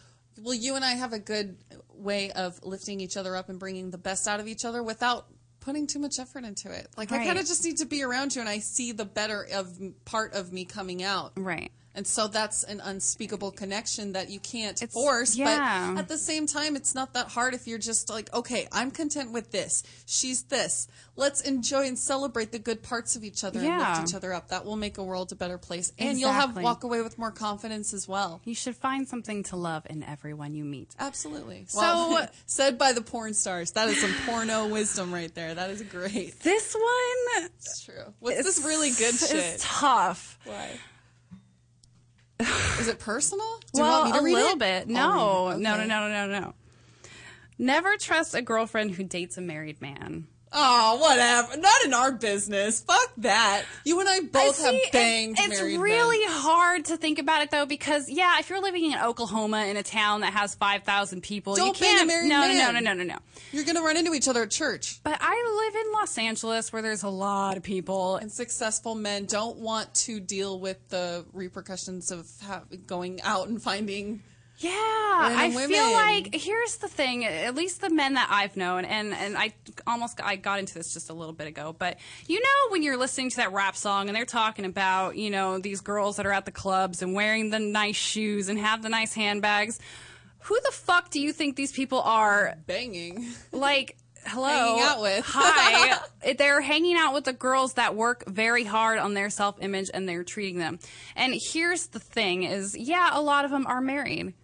Well, 0.40 0.54
you 0.54 0.76
and 0.76 0.84
I 0.84 0.92
have 0.92 1.12
a 1.12 1.18
good 1.18 1.56
way 1.92 2.30
of 2.30 2.62
lifting 2.62 3.00
each 3.00 3.16
other 3.16 3.34
up 3.34 3.48
and 3.48 3.58
bringing 3.58 3.90
the 3.90 3.98
best 3.98 4.28
out 4.28 4.40
of 4.40 4.46
each 4.46 4.64
other 4.64 4.82
without 4.82 5.26
putting 5.62 5.86
too 5.86 5.98
much 5.98 6.18
effort 6.18 6.44
into 6.44 6.70
it. 6.70 6.88
Like 6.96 7.12
I 7.12 7.24
kind 7.24 7.38
of 7.38 7.46
just 7.46 7.64
need 7.64 7.78
to 7.78 7.86
be 7.86 8.02
around 8.02 8.34
you, 8.34 8.40
and 8.40 8.48
I 8.48 8.58
see 8.58 8.92
the 8.92 9.04
better 9.04 9.46
of 9.54 9.78
part 10.04 10.34
of 10.34 10.52
me 10.52 10.64
coming 10.64 11.02
out. 11.02 11.32
Right. 11.36 11.72
And 11.94 12.06
so 12.06 12.26
that's 12.26 12.64
an 12.64 12.80
unspeakable 12.80 13.50
connection 13.52 14.12
that 14.12 14.30
you 14.30 14.40
can't 14.40 14.80
It's- 14.82 14.92
force. 14.94 15.36
yeah. 15.36 15.92
But 15.92 16.00
at 16.00 16.08
the 16.08 16.16
same 16.16 16.46
time, 16.46 16.74
it's 16.74 16.94
not 16.94 17.12
that 17.12 17.28
hard 17.28 17.52
if 17.52 17.66
you're 17.66 17.78
just 17.78 18.08
like, 18.08 18.32
okay, 18.32 18.66
I'm 18.72 18.90
content 18.90 19.30
with 19.30 19.50
this. 19.50 19.82
She's 20.06 20.44
this. 20.44 20.88
Let's 21.16 21.42
enjoy 21.42 21.86
and 21.86 21.98
celebrate 21.98 22.50
the 22.52 22.58
good 22.58 22.82
parts 22.82 23.14
of 23.16 23.24
each 23.24 23.44
other 23.44 23.60
and 23.60 23.78
lift 23.78 24.08
each 24.08 24.14
other 24.14 24.32
up. 24.32 24.48
That 24.48 24.64
will 24.64 24.76
make 24.76 24.96
a 24.96 25.02
world 25.04 25.30
a 25.32 25.34
better 25.34 25.58
place. 25.58 25.92
And 25.98 26.18
you'll 26.18 26.32
have 26.32 26.56
walk 26.56 26.84
away 26.84 27.02
with 27.02 27.18
more 27.18 27.30
confidence 27.30 27.92
as 27.92 28.08
well. 28.08 28.40
You 28.44 28.54
should 28.54 28.76
find 28.76 29.06
something 29.06 29.42
to 29.44 29.56
love 29.56 29.86
in 29.90 30.02
everyone 30.02 30.54
you 30.54 30.64
meet. 30.64 30.94
Absolutely. 30.98 31.66
So- 31.68 31.80
Well, 31.80 32.28
said 32.46 32.78
by 32.78 32.92
the 32.94 33.02
porn 33.02 33.34
stars. 33.34 33.72
That 33.72 33.88
is 33.88 34.00
some 34.00 34.14
porno 34.24 34.66
wisdom 34.72 35.12
right 35.12 35.34
there. 35.34 35.54
That 35.54 35.68
is 35.68 35.82
great. 35.82 36.40
This 36.40 36.74
one, 36.74 37.44
It's 37.56 37.84
true. 37.84 38.14
What's 38.20 38.42
this 38.44 38.64
really 38.64 38.92
good 38.92 39.14
shit? 39.14 39.60
tough. 39.60 40.38
Why? 40.44 40.70
Is 42.80 42.88
it 42.88 42.98
personal? 42.98 43.60
Do 43.72 43.80
you 43.80 43.84
well, 43.84 44.02
want 44.02 44.12
me 44.14 44.18
to 44.18 44.24
a 44.24 44.28
little 44.34 44.52
it? 44.52 44.58
bit. 44.58 44.84
Oh, 44.88 44.92
no, 44.92 45.48
it. 45.50 45.58
no, 45.58 45.76
no, 45.76 45.86
no, 45.86 46.08
no, 46.08 46.26
no, 46.26 46.40
no. 46.40 46.54
Never 47.58 47.96
trust 47.96 48.34
a 48.34 48.42
girlfriend 48.42 48.92
who 48.92 49.04
dates 49.04 49.36
a 49.38 49.40
married 49.40 49.80
man. 49.80 50.26
Oh, 50.54 50.96
whatever. 50.96 51.56
Not 51.56 51.84
in 51.84 51.94
our 51.94 52.12
business. 52.12 52.80
Fuck 52.82 53.12
that. 53.18 53.64
You 53.84 54.00
and 54.00 54.08
I 54.08 54.20
both 54.20 54.34
I 54.60 54.64
have 54.66 54.74
see, 54.74 54.76
it- 54.76 54.92
banged 54.92 55.36
It's 55.40 55.60
really 55.60 56.18
men. 56.20 56.28
hard 56.30 56.84
to 56.86 56.96
think 56.96 57.18
about 57.18 57.42
it 57.42 57.50
though, 57.50 57.64
because 57.66 58.10
yeah, 58.10 58.38
if 58.38 58.50
you're 58.50 58.60
living 58.60 58.92
in 58.92 58.98
Oklahoma 58.98 59.64
in 59.66 59.76
a 59.76 59.82
town 59.82 60.20
that 60.20 60.32
has 60.34 60.54
five 60.54 60.82
thousand 60.84 61.22
people, 61.22 61.54
you 61.54 61.64
Don't 61.64 61.76
a 61.76 61.84
can't. 61.84 62.06
married 62.06 62.28
no, 62.28 62.40
man. 62.40 62.56
no, 62.74 62.80
no, 62.80 62.80
no, 62.80 62.92
no, 63.02 63.04
no. 63.14 63.18
You're 63.52 63.64
going 63.64 63.76
to 63.76 63.82
run 63.82 63.96
into 63.96 64.12
each 64.14 64.28
other 64.28 64.42
at 64.42 64.50
church. 64.50 65.00
But 65.02 65.18
I 65.20 65.70
live 65.72 65.86
in 65.86 65.92
Los 65.92 66.16
Angeles 66.18 66.72
where 66.72 66.82
there's 66.82 67.02
a 67.02 67.08
lot 67.08 67.56
of 67.56 67.62
people. 67.62 68.16
And 68.16 68.30
successful 68.30 68.94
men 68.94 69.26
don't 69.26 69.58
want 69.58 69.92
to 69.94 70.20
deal 70.20 70.58
with 70.60 70.88
the 70.88 71.24
repercussions 71.32 72.10
of 72.10 72.30
ha- 72.46 72.62
going 72.86 73.20
out 73.22 73.48
and 73.48 73.60
finding. 73.62 74.22
Yeah, 74.62 74.70
I 74.70 75.52
Random 75.54 75.70
feel 75.70 75.92
like 75.92 76.34
here's 76.34 76.76
the 76.76 76.86
thing. 76.86 77.24
At 77.24 77.54
least 77.56 77.80
the 77.80 77.90
men 77.90 78.14
that 78.14 78.28
I've 78.30 78.56
known, 78.56 78.84
and 78.84 79.12
and 79.12 79.36
I 79.36 79.54
almost 79.86 80.20
I 80.22 80.36
got 80.36 80.60
into 80.60 80.74
this 80.74 80.92
just 80.92 81.10
a 81.10 81.12
little 81.12 81.32
bit 81.32 81.48
ago, 81.48 81.74
but 81.76 81.98
you 82.28 82.40
know 82.40 82.70
when 82.70 82.82
you're 82.82 82.96
listening 82.96 83.30
to 83.30 83.36
that 83.38 83.52
rap 83.52 83.74
song 83.74 84.08
and 84.08 84.16
they're 84.16 84.24
talking 84.24 84.64
about 84.64 85.16
you 85.16 85.30
know 85.30 85.58
these 85.58 85.80
girls 85.80 86.16
that 86.16 86.26
are 86.26 86.32
at 86.32 86.44
the 86.44 86.52
clubs 86.52 87.02
and 87.02 87.12
wearing 87.14 87.50
the 87.50 87.58
nice 87.58 87.96
shoes 87.96 88.48
and 88.48 88.58
have 88.58 88.82
the 88.82 88.88
nice 88.88 89.14
handbags. 89.14 89.80
Who 90.44 90.58
the 90.64 90.72
fuck 90.72 91.10
do 91.10 91.20
you 91.20 91.32
think 91.32 91.56
these 91.56 91.72
people 91.72 92.00
are? 92.00 92.54
Banging. 92.66 93.26
Like. 93.50 93.96
Hello. 94.24 94.48
Hanging 94.48 94.82
out 94.84 95.00
with. 95.00 95.24
Hi. 95.26 95.98
They're 96.38 96.60
hanging 96.60 96.96
out 96.96 97.12
with 97.12 97.24
the 97.24 97.32
girls 97.32 97.74
that 97.74 97.96
work 97.96 98.22
very 98.28 98.62
hard 98.62 99.00
on 99.00 99.14
their 99.14 99.30
self 99.30 99.60
image 99.60 99.90
and 99.92 100.08
they're 100.08 100.22
treating 100.22 100.58
them. 100.58 100.78
And 101.16 101.34
here's 101.36 101.88
the 101.88 101.98
thing 101.98 102.44
is, 102.44 102.76
yeah, 102.78 103.10
a 103.12 103.20
lot 103.20 103.44
of 103.44 103.50
them 103.50 103.66
are 103.66 103.80
married. 103.80 104.34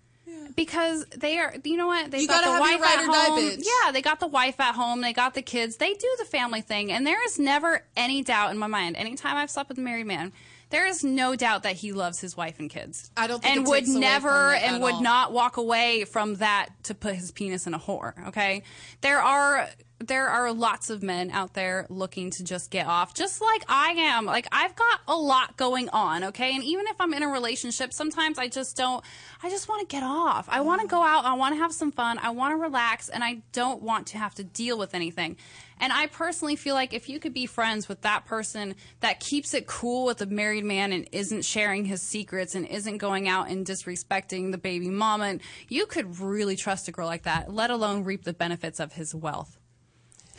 Because 0.56 1.04
they 1.16 1.38
are, 1.38 1.54
you 1.64 1.76
know 1.76 1.86
what? 1.86 2.10
They 2.10 2.26
got 2.26 2.44
the 2.44 2.60
wife 2.60 2.82
at 2.82 3.04
home. 3.04 3.50
Yeah, 3.58 3.92
they 3.92 4.02
got 4.02 4.20
the 4.20 4.26
wife 4.26 4.58
at 4.60 4.74
home. 4.74 5.00
They 5.00 5.12
got 5.12 5.34
the 5.34 5.42
kids. 5.42 5.76
They 5.76 5.94
do 5.94 6.16
the 6.18 6.24
family 6.24 6.60
thing, 6.60 6.92
and 6.92 7.06
there 7.06 7.24
is 7.24 7.38
never 7.38 7.84
any 7.96 8.22
doubt 8.22 8.50
in 8.50 8.58
my 8.58 8.66
mind. 8.66 8.96
Anytime 8.96 9.36
I've 9.36 9.50
slept 9.50 9.68
with 9.68 9.78
a 9.78 9.82
married 9.82 10.06
man, 10.06 10.32
there 10.70 10.86
is 10.86 11.02
no 11.02 11.34
doubt 11.34 11.62
that 11.62 11.76
he 11.76 11.92
loves 11.92 12.20
his 12.20 12.36
wife 12.36 12.58
and 12.58 12.68
kids. 12.68 13.10
I 13.16 13.26
don't 13.26 13.42
think 13.42 13.56
and 13.56 13.66
it 13.66 13.70
would 13.70 13.88
never 13.88 14.52
and 14.52 14.82
would 14.82 14.94
all. 14.94 15.02
not 15.02 15.32
walk 15.32 15.56
away 15.56 16.04
from 16.04 16.36
that 16.36 16.68
to 16.84 16.94
put 16.94 17.14
his 17.14 17.30
penis 17.30 17.66
in 17.66 17.74
a 17.74 17.78
whore. 17.78 18.28
Okay, 18.28 18.62
there 19.00 19.20
are 19.20 19.68
there 20.00 20.28
are 20.28 20.52
lots 20.52 20.90
of 20.90 21.02
men 21.02 21.30
out 21.30 21.54
there 21.54 21.86
looking 21.88 22.30
to 22.30 22.44
just 22.44 22.70
get 22.70 22.86
off, 22.86 23.14
just 23.14 23.40
like 23.40 23.64
I 23.68 23.90
am. 23.90 24.26
Like 24.26 24.46
I've 24.52 24.76
got 24.76 25.00
a 25.08 25.16
lot 25.16 25.56
going 25.56 25.88
on. 25.88 26.24
Okay, 26.24 26.54
and 26.54 26.62
even 26.62 26.86
if 26.86 27.00
I'm 27.00 27.12
in 27.12 27.22
a 27.22 27.28
relationship, 27.28 27.92
sometimes 27.92 28.38
I 28.38 28.48
just 28.48 28.76
don't. 28.76 29.04
I 29.42 29.50
just 29.50 29.68
want 29.68 29.88
to 29.88 29.92
get 29.92 30.04
off. 30.04 30.48
I 30.48 30.60
want 30.60 30.82
to 30.82 30.86
go 30.86 31.02
out. 31.02 31.24
I 31.24 31.34
want 31.34 31.54
to 31.54 31.60
have 31.60 31.72
some 31.72 31.90
fun. 31.90 32.18
I 32.18 32.30
want 32.30 32.52
to 32.52 32.56
relax, 32.56 33.08
and 33.08 33.24
I 33.24 33.42
don't 33.52 33.82
want 33.82 34.08
to 34.08 34.18
have 34.18 34.34
to 34.36 34.44
deal 34.44 34.78
with 34.78 34.94
anything. 34.94 35.36
And 35.80 35.92
I 35.92 36.06
personally 36.06 36.56
feel 36.56 36.74
like 36.74 36.92
if 36.92 37.08
you 37.08 37.20
could 37.20 37.34
be 37.34 37.46
friends 37.46 37.88
with 37.88 38.00
that 38.02 38.26
person 38.26 38.74
that 39.00 39.20
keeps 39.20 39.54
it 39.54 39.66
cool 39.66 40.06
with 40.06 40.20
a 40.20 40.26
married 40.26 40.64
man 40.64 40.92
and 40.92 41.08
isn't 41.12 41.44
sharing 41.44 41.84
his 41.84 42.02
secrets 42.02 42.56
and 42.56 42.66
isn't 42.66 42.98
going 42.98 43.28
out 43.28 43.48
and 43.48 43.64
disrespecting 43.64 44.50
the 44.50 44.58
baby 44.58 44.90
mama, 44.90 45.24
and 45.24 45.40
you 45.68 45.86
could 45.86 46.20
really 46.20 46.56
trust 46.56 46.88
a 46.88 46.92
girl 46.92 47.06
like 47.06 47.24
that, 47.24 47.52
let 47.52 47.70
alone 47.70 48.04
reap 48.04 48.24
the 48.24 48.32
benefits 48.32 48.80
of 48.80 48.92
his 48.92 49.14
wealth 49.14 49.57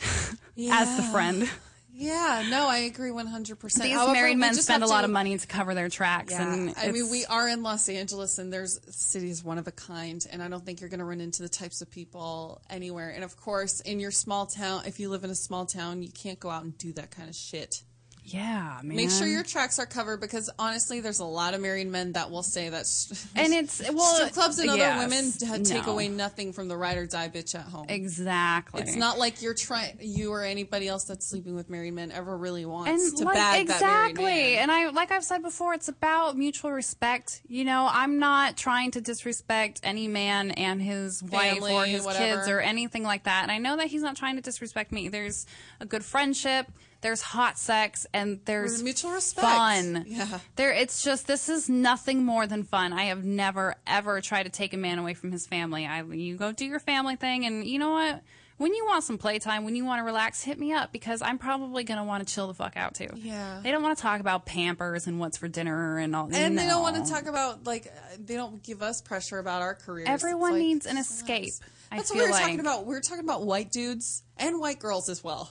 as 0.70 0.96
the 0.96 1.02
friend. 1.04 1.48
Yeah, 1.92 2.46
no, 2.48 2.66
I 2.66 2.78
agree 2.78 3.10
100%. 3.10 3.60
These 3.60 3.92
However, 3.92 4.12
married 4.12 4.38
men 4.38 4.54
spend 4.54 4.82
a 4.82 4.86
lot 4.86 5.00
to- 5.02 5.04
of 5.04 5.10
money 5.10 5.36
to 5.36 5.46
cover 5.46 5.74
their 5.74 5.90
tracks. 5.90 6.32
Yeah, 6.32 6.50
and 6.50 6.74
I 6.78 6.92
mean, 6.92 7.10
we 7.10 7.26
are 7.26 7.46
in 7.46 7.62
Los 7.62 7.90
Angeles, 7.90 8.38
and 8.38 8.50
there's 8.50 8.78
the 8.78 8.92
city 8.92 9.28
is 9.28 9.44
one 9.44 9.58
of 9.58 9.66
a 9.68 9.72
kind, 9.72 10.26
and 10.32 10.42
I 10.42 10.48
don't 10.48 10.64
think 10.64 10.80
you're 10.80 10.88
going 10.88 11.00
to 11.00 11.04
run 11.04 11.20
into 11.20 11.42
the 11.42 11.48
types 11.50 11.82
of 11.82 11.90
people 11.90 12.62
anywhere. 12.70 13.10
And 13.10 13.22
of 13.22 13.36
course, 13.36 13.80
in 13.80 14.00
your 14.00 14.12
small 14.12 14.46
town, 14.46 14.84
if 14.86 14.98
you 14.98 15.10
live 15.10 15.24
in 15.24 15.30
a 15.30 15.34
small 15.34 15.66
town, 15.66 16.02
you 16.02 16.10
can't 16.10 16.40
go 16.40 16.48
out 16.48 16.62
and 16.64 16.76
do 16.78 16.94
that 16.94 17.10
kind 17.10 17.28
of 17.28 17.34
shit. 17.36 17.82
Yeah, 18.24 18.78
man. 18.82 18.96
Make 18.96 19.10
sure 19.10 19.26
your 19.26 19.42
tracks 19.42 19.78
are 19.78 19.86
covered 19.86 20.20
because 20.20 20.50
honestly, 20.58 21.00
there's 21.00 21.20
a 21.20 21.24
lot 21.24 21.54
of 21.54 21.60
married 21.60 21.88
men 21.88 22.12
that 22.12 22.30
will 22.30 22.42
say 22.42 22.68
that. 22.68 22.86
st- 22.86 23.20
And 23.36 23.52
it's- 23.52 23.82
well, 23.92 24.14
strip 24.14 24.32
clubs 24.32 24.58
and 24.58 24.68
other 24.70 24.78
yes, 24.78 25.08
women 25.08 25.30
d- 25.30 25.64
take 25.64 25.86
no. 25.86 25.92
away 25.92 26.08
nothing 26.08 26.52
from 26.52 26.68
the 26.68 26.76
ride 26.76 26.96
or 26.98 27.06
die 27.06 27.28
bitch 27.28 27.54
at 27.54 27.62
home. 27.62 27.86
Exactly. 27.88 28.82
It's 28.82 28.96
not 28.96 29.18
like 29.18 29.42
you're 29.42 29.54
trying, 29.54 29.96
you 30.00 30.32
or 30.32 30.42
anybody 30.44 30.86
else 30.86 31.04
that's 31.04 31.26
sleeping 31.26 31.54
with 31.54 31.70
married 31.70 31.94
men 31.94 32.12
ever 32.12 32.36
really 32.36 32.64
wants 32.64 32.90
and 32.90 33.18
to 33.18 33.24
like, 33.24 33.34
bag 33.34 33.66
that 33.68 33.80
married 33.80 34.10
exactly 34.10 34.24
man. 34.54 34.58
and 34.62 34.70
i 34.72 34.88
like 34.90 35.10
i've 35.10 35.24
said 35.24 35.42
before 35.42 35.74
it's 35.74 35.88
about 35.88 36.36
mutual 36.36 36.70
respect 36.72 37.40
you 37.48 37.64
know 37.64 37.88
i'm 37.90 38.18
not 38.18 38.56
trying 38.56 38.90
to 38.90 39.00
disrespect 39.00 39.80
any 39.82 40.08
man 40.08 40.50
and 40.52 40.80
his 40.82 41.22
wife 41.22 41.62
or 41.62 41.84
his 41.84 42.04
whatever. 42.04 42.36
kids 42.38 42.48
or 42.48 42.60
anything 42.60 43.02
like 43.02 43.24
that 43.24 43.42
and 43.42 43.52
i 43.52 43.58
know 43.58 43.76
that 43.76 43.86
he's 43.86 44.02
not 44.02 44.16
trying 44.16 44.36
to 44.36 44.42
disrespect 44.42 44.92
me 44.92 45.08
there's 45.08 45.46
a 45.80 45.86
good 45.86 46.04
friendship 46.04 46.66
there's 47.00 47.22
hot 47.22 47.58
sex 47.58 48.06
and 48.12 48.40
there's 48.44 48.82
mutual 48.82 49.12
respect. 49.12 49.46
fun 49.46 50.04
Yeah. 50.06 50.38
there 50.56 50.72
it's 50.72 51.02
just 51.02 51.26
this 51.26 51.48
is 51.48 51.68
nothing 51.68 52.24
more 52.24 52.46
than 52.46 52.62
fun 52.64 52.92
i 52.92 53.04
have 53.04 53.24
never 53.24 53.74
ever 53.86 54.20
tried 54.20 54.44
to 54.44 54.50
take 54.50 54.74
a 54.74 54.76
man 54.76 54.98
away 54.98 55.14
from 55.14 55.32
his 55.32 55.46
family 55.46 55.86
i 55.86 56.02
you 56.02 56.36
go 56.36 56.52
do 56.52 56.64
your 56.64 56.80
family 56.80 57.16
thing 57.16 57.46
and 57.46 57.66
you 57.66 57.78
know 57.78 57.90
what 57.90 58.22
when 58.60 58.74
you 58.74 58.84
want 58.84 59.04
some 59.04 59.16
playtime, 59.16 59.64
when 59.64 59.74
you 59.74 59.86
want 59.86 60.00
to 60.00 60.04
relax, 60.04 60.42
hit 60.42 60.58
me 60.58 60.74
up 60.74 60.92
because 60.92 61.22
I'm 61.22 61.38
probably 61.38 61.82
going 61.82 61.96
to 61.96 62.04
want 62.04 62.28
to 62.28 62.34
chill 62.34 62.46
the 62.46 62.52
fuck 62.52 62.76
out 62.76 62.94
too. 62.94 63.08
Yeah. 63.16 63.60
They 63.62 63.70
don't 63.70 63.82
want 63.82 63.96
to 63.96 64.02
talk 64.02 64.20
about 64.20 64.44
Pampers 64.44 65.06
and 65.06 65.18
what's 65.18 65.38
for 65.38 65.48
dinner 65.48 65.96
and 65.96 66.14
all. 66.14 66.28
And 66.30 66.58
they 66.58 66.66
don't 66.66 66.82
want 66.82 67.02
to 67.02 67.10
talk 67.10 67.24
about 67.24 67.64
like 67.64 67.86
uh, 67.86 68.16
they 68.22 68.34
don't 68.34 68.62
give 68.62 68.82
us 68.82 69.00
pressure 69.00 69.38
about 69.38 69.62
our 69.62 69.74
careers. 69.74 70.10
Everyone 70.10 70.52
like, 70.52 70.60
needs 70.60 70.84
an 70.84 70.98
escape. 70.98 71.54
That's 71.90 72.10
feel 72.10 72.18
what 72.18 72.24
we 72.24 72.26
were 72.26 72.32
like. 72.32 72.42
talking 72.42 72.60
about. 72.60 72.84
We 72.84 72.94
were 72.94 73.00
talking 73.00 73.24
about 73.24 73.46
white 73.46 73.72
dudes 73.72 74.22
and 74.36 74.60
white 74.60 74.78
girls 74.78 75.08
as 75.08 75.24
well. 75.24 75.50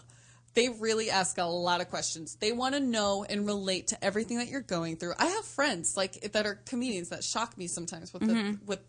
They 0.55 0.69
really 0.69 1.09
ask 1.09 1.37
a 1.37 1.43
lot 1.45 1.79
of 1.81 1.89
questions. 1.89 2.35
They 2.39 2.51
want 2.51 2.75
to 2.75 2.79
know 2.81 3.23
and 3.23 3.45
relate 3.45 3.87
to 3.87 4.03
everything 4.03 4.37
that 4.39 4.47
you're 4.47 4.61
going 4.61 4.97
through. 4.97 5.13
I 5.17 5.27
have 5.27 5.45
friends 5.45 5.95
like 5.95 6.31
that 6.33 6.45
are 6.45 6.55
comedians 6.65 7.09
that 7.09 7.23
shock 7.23 7.57
me 7.57 7.67
sometimes 7.67 8.11
with 8.13 8.25
the, 8.25 8.33
Mhm. 8.33 8.65
with 8.65 8.79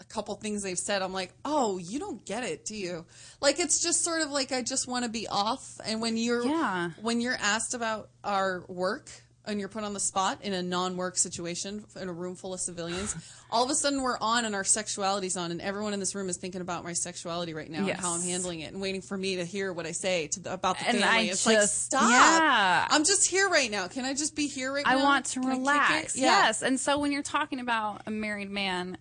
a 0.00 0.04
couple 0.04 0.34
things 0.36 0.62
they've 0.62 0.78
said. 0.78 1.02
I'm 1.02 1.12
like, 1.12 1.32
oh, 1.44 1.78
you 1.78 1.98
don't 1.98 2.24
get 2.24 2.42
it, 2.44 2.64
do 2.64 2.74
you? 2.74 3.04
Like 3.40 3.60
it's 3.60 3.80
just 3.82 4.02
sort 4.02 4.22
of 4.22 4.30
like 4.30 4.50
I 4.50 4.62
just 4.62 4.88
want 4.88 5.04
to 5.04 5.10
be 5.10 5.28
off. 5.28 5.78
And 5.84 6.00
when 6.00 6.16
you're 6.16 6.44
Yeah. 6.44 6.90
when 7.02 7.20
you're 7.20 7.36
asked 7.38 7.74
about 7.74 8.10
our 8.24 8.64
work 8.68 9.10
and 9.46 9.58
you're 9.58 9.68
put 9.70 9.82
on 9.84 9.94
the 9.94 10.00
spot 10.00 10.38
in 10.42 10.52
a 10.52 10.62
non-work 10.62 11.16
situation 11.16 11.84
in 12.00 12.08
a 12.08 12.12
room 12.12 12.34
full 12.36 12.52
of 12.54 12.60
civilians, 12.60 13.16
all 13.50 13.64
of 13.64 13.70
a 13.70 13.74
sudden 13.74 14.02
we're 14.02 14.18
on 14.20 14.44
and 14.44 14.54
our 14.54 14.62
sexuality's 14.64 15.36
on, 15.36 15.50
and 15.50 15.60
everyone 15.60 15.94
in 15.94 15.98
this 16.00 16.14
room 16.14 16.28
is 16.28 16.36
thinking 16.36 16.60
about 16.60 16.84
my 16.84 16.92
sexuality 16.92 17.54
right 17.54 17.70
now 17.70 17.84
Yes. 17.86 17.96
and 17.96 18.00
how 18.04 18.12
I'm 18.14 18.20
handling 18.22 18.60
it, 18.60 18.72
and 18.72 18.80
waiting 18.82 19.00
for 19.00 19.16
me 19.16 19.36
to 19.36 19.44
hear 19.44 19.72
what 19.72 19.86
I 19.86 19.92
say 19.92 20.26
to 20.28 20.40
the, 20.40 20.52
about 20.52 20.78
the 20.78 20.88
And 20.88 20.98
family. 21.00 21.28
I 21.28 21.32
it's 21.32 21.46
like 21.46 21.56
just- 21.56 21.84
stop. 21.84 22.02
yeah. 22.10 22.86
I'm 22.90 23.04
just 23.04 23.28
here 23.28 23.48
right 23.48 23.70
now. 23.70 23.88
Can 23.88 24.04
I 24.04 24.14
just 24.14 24.36
be 24.36 24.46
here 24.46 24.72
right 24.72 24.86
I 24.86 24.94
now? 24.94 25.00
I 25.00 25.04
want 25.04 25.26
to 25.26 25.40
Can 25.40 25.48
I 25.48 25.52
kick 25.52 25.56
it? 25.56 25.60
relax. 25.60 26.16
Yeah. 26.16 26.24
Yes. 26.26 26.62
And 26.62 26.78
so 26.78 26.98
when 26.98 27.10
you're 27.10 27.22
talking 27.22 27.60
about 27.60 28.02
a 28.06 28.10
married 28.10 28.50
man, 28.50 28.98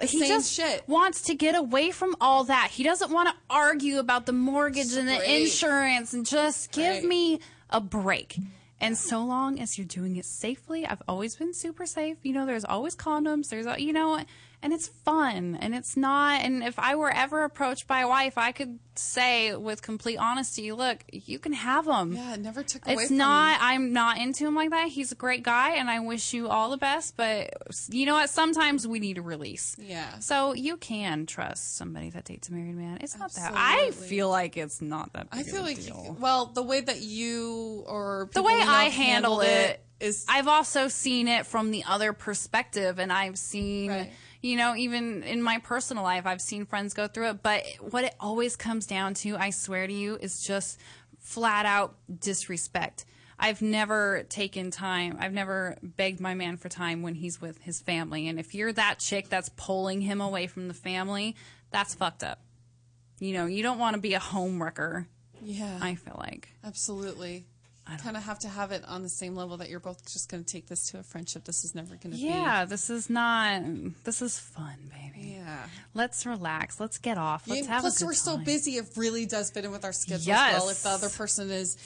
he 0.00 0.26
just 0.26 0.52
shit. 0.52 0.82
wants 0.88 1.22
to 1.22 1.34
get 1.34 1.54
away 1.54 1.90
from 1.90 2.16
all 2.20 2.44
that. 2.44 2.70
He 2.72 2.82
doesn't 2.82 3.10
want 3.12 3.28
to 3.28 3.34
argue 3.50 3.98
about 3.98 4.26
the 4.26 4.32
mortgage 4.32 4.94
and 4.94 5.06
the 5.06 5.40
insurance 5.40 6.12
and 6.12 6.24
just 6.26 6.72
give 6.72 6.94
Right. 6.96 7.04
me 7.04 7.40
a 7.70 7.80
break. 7.80 8.36
And 8.82 8.98
so 8.98 9.24
long 9.24 9.60
as 9.60 9.78
you're 9.78 9.86
doing 9.86 10.16
it 10.16 10.24
safely, 10.24 10.84
I've 10.84 11.02
always 11.06 11.36
been 11.36 11.54
super 11.54 11.86
safe. 11.86 12.16
You 12.24 12.32
know, 12.32 12.46
there's 12.46 12.64
always 12.64 12.96
condoms. 12.96 13.48
There's, 13.48 13.64
you 13.80 13.92
know, 13.92 14.24
and 14.62 14.72
it's 14.72 14.88
fun 14.88 15.56
and 15.60 15.74
it's 15.74 15.96
not 15.96 16.40
and 16.42 16.62
if 16.62 16.78
i 16.78 16.94
were 16.94 17.10
ever 17.10 17.42
approached 17.44 17.86
by 17.88 18.00
a 18.00 18.08
wife 18.08 18.38
i 18.38 18.52
could 18.52 18.78
say 18.94 19.54
with 19.56 19.80
complete 19.80 20.18
honesty 20.18 20.70
look 20.70 21.02
you 21.10 21.38
can 21.38 21.52
have 21.54 21.86
him 21.86 22.12
Yeah, 22.12 22.34
it 22.34 22.40
never 22.40 22.62
took 22.62 22.84
away 22.86 22.94
it's 22.94 23.10
not 23.10 23.58
i'm 23.60 23.92
not 23.92 24.18
into 24.18 24.46
him 24.46 24.54
like 24.54 24.68
that. 24.70 24.88
He's 24.88 25.10
a 25.12 25.14
great 25.14 25.42
guy 25.42 25.70
and 25.76 25.88
i 25.90 25.98
wish 26.00 26.32
you 26.34 26.48
all 26.48 26.70
the 26.70 26.76
best 26.76 27.16
but 27.16 27.50
you 27.88 28.04
know 28.06 28.14
what? 28.14 28.28
Sometimes 28.28 28.86
we 28.86 29.00
need 29.00 29.16
a 29.18 29.22
release. 29.22 29.76
Yeah. 29.78 30.18
so 30.18 30.52
you 30.52 30.76
can 30.76 31.24
trust 31.26 31.76
somebody 31.76 32.10
that 32.10 32.24
dates 32.24 32.48
a 32.50 32.52
married 32.52 32.76
man. 32.76 32.98
It's 33.00 33.18
not 33.18 33.32
that 33.32 33.52
i 33.56 33.90
feel 33.92 34.28
like 34.28 34.56
it's 34.58 34.82
not 34.82 35.12
that 35.14 35.30
big 35.30 35.40
I 35.40 35.42
feel 35.42 35.62
like, 35.62 35.78
well, 36.20 36.46
the 36.46 36.62
way 36.62 36.80
that 36.82 37.00
you 37.00 37.84
or 37.86 38.28
the 38.32 38.42
way 38.42 38.52
I 38.52 38.84
have 38.84 38.92
handle 38.92 39.40
handled 39.40 39.42
it 39.44 39.84
is 40.00 40.26
I've 40.28 40.48
also 40.48 40.88
seen 40.88 41.28
it 41.28 41.46
from 41.46 41.70
the 41.70 41.84
other 41.88 42.12
perspective 42.12 42.98
and 42.98 43.12
I've 43.12 43.38
seen 43.38 44.08
you 44.42 44.56
know 44.56 44.76
even 44.76 45.22
in 45.22 45.40
my 45.40 45.58
personal 45.58 46.02
life 46.02 46.26
I've 46.26 46.40
seen 46.40 46.66
friends 46.66 46.92
go 46.92 47.08
through 47.08 47.30
it 47.30 47.42
but 47.42 47.64
what 47.80 48.04
it 48.04 48.14
always 48.20 48.56
comes 48.56 48.86
down 48.86 49.14
to 49.14 49.36
I 49.36 49.50
swear 49.50 49.86
to 49.86 49.92
you 49.92 50.18
is 50.20 50.42
just 50.42 50.78
flat 51.22 51.64
out 51.64 51.96
disrespect. 52.20 53.04
I've 53.38 53.62
never 53.62 54.24
taken 54.28 54.70
time. 54.70 55.16
I've 55.18 55.32
never 55.32 55.76
begged 55.82 56.20
my 56.20 56.34
man 56.34 56.56
for 56.56 56.68
time 56.68 57.02
when 57.02 57.14
he's 57.14 57.40
with 57.40 57.58
his 57.58 57.80
family. 57.80 58.28
And 58.28 58.38
if 58.38 58.54
you're 58.54 58.72
that 58.72 58.98
chick 58.98 59.28
that's 59.28 59.48
pulling 59.56 60.00
him 60.00 60.20
away 60.20 60.46
from 60.46 60.68
the 60.68 60.74
family, 60.74 61.34
that's 61.70 61.94
fucked 61.94 62.22
up. 62.22 62.40
You 63.18 63.32
know, 63.32 63.46
you 63.46 63.62
don't 63.62 63.78
want 63.78 63.94
to 63.94 64.00
be 64.00 64.14
a 64.14 64.20
home 64.20 64.62
wrecker. 64.62 65.08
Yeah. 65.40 65.78
I 65.80 65.96
feel 65.96 66.16
like. 66.18 66.50
Absolutely. 66.64 67.46
Kind 67.98 68.16
of 68.16 68.22
have 68.22 68.38
to 68.40 68.48
have 68.48 68.72
it 68.72 68.84
on 68.86 69.02
the 69.02 69.08
same 69.08 69.34
level 69.36 69.58
that 69.58 69.68
you're 69.68 69.80
both 69.80 70.04
just 70.10 70.30
going 70.30 70.42
to 70.42 70.50
take 70.50 70.66
this 70.66 70.90
to 70.90 70.98
a 70.98 71.02
friendship. 71.02 71.44
This 71.44 71.64
is 71.64 71.74
never 71.74 71.90
going 71.96 72.12
to 72.12 72.16
be 72.16 72.22
Yeah, 72.22 72.64
this 72.64 72.88
is 72.90 73.10
not. 73.10 73.62
This 74.04 74.22
is 74.22 74.38
fun, 74.38 74.76
baby. 74.90 75.34
Yeah. 75.36 75.66
Let's 75.92 76.24
relax. 76.24 76.80
Let's 76.80 76.98
get 76.98 77.18
off. 77.18 77.46
Let's 77.46 77.62
Yeah, 77.62 77.72
have 77.74 77.80
plus, 77.82 77.96
a 77.96 77.98
good 78.00 78.06
we're 78.06 78.14
so 78.14 78.38
busy. 78.38 78.76
It 78.76 78.86
really 78.96 79.26
does 79.26 79.50
fit 79.50 79.64
in 79.64 79.72
with 79.72 79.84
our 79.84 79.92
schedule. 79.92 80.26
Yes. 80.26 80.54
As 80.54 80.60
well. 80.60 80.70
If 80.70 80.82
the 80.84 80.88
other 80.90 81.08
person 81.10 81.50
is 81.50 81.76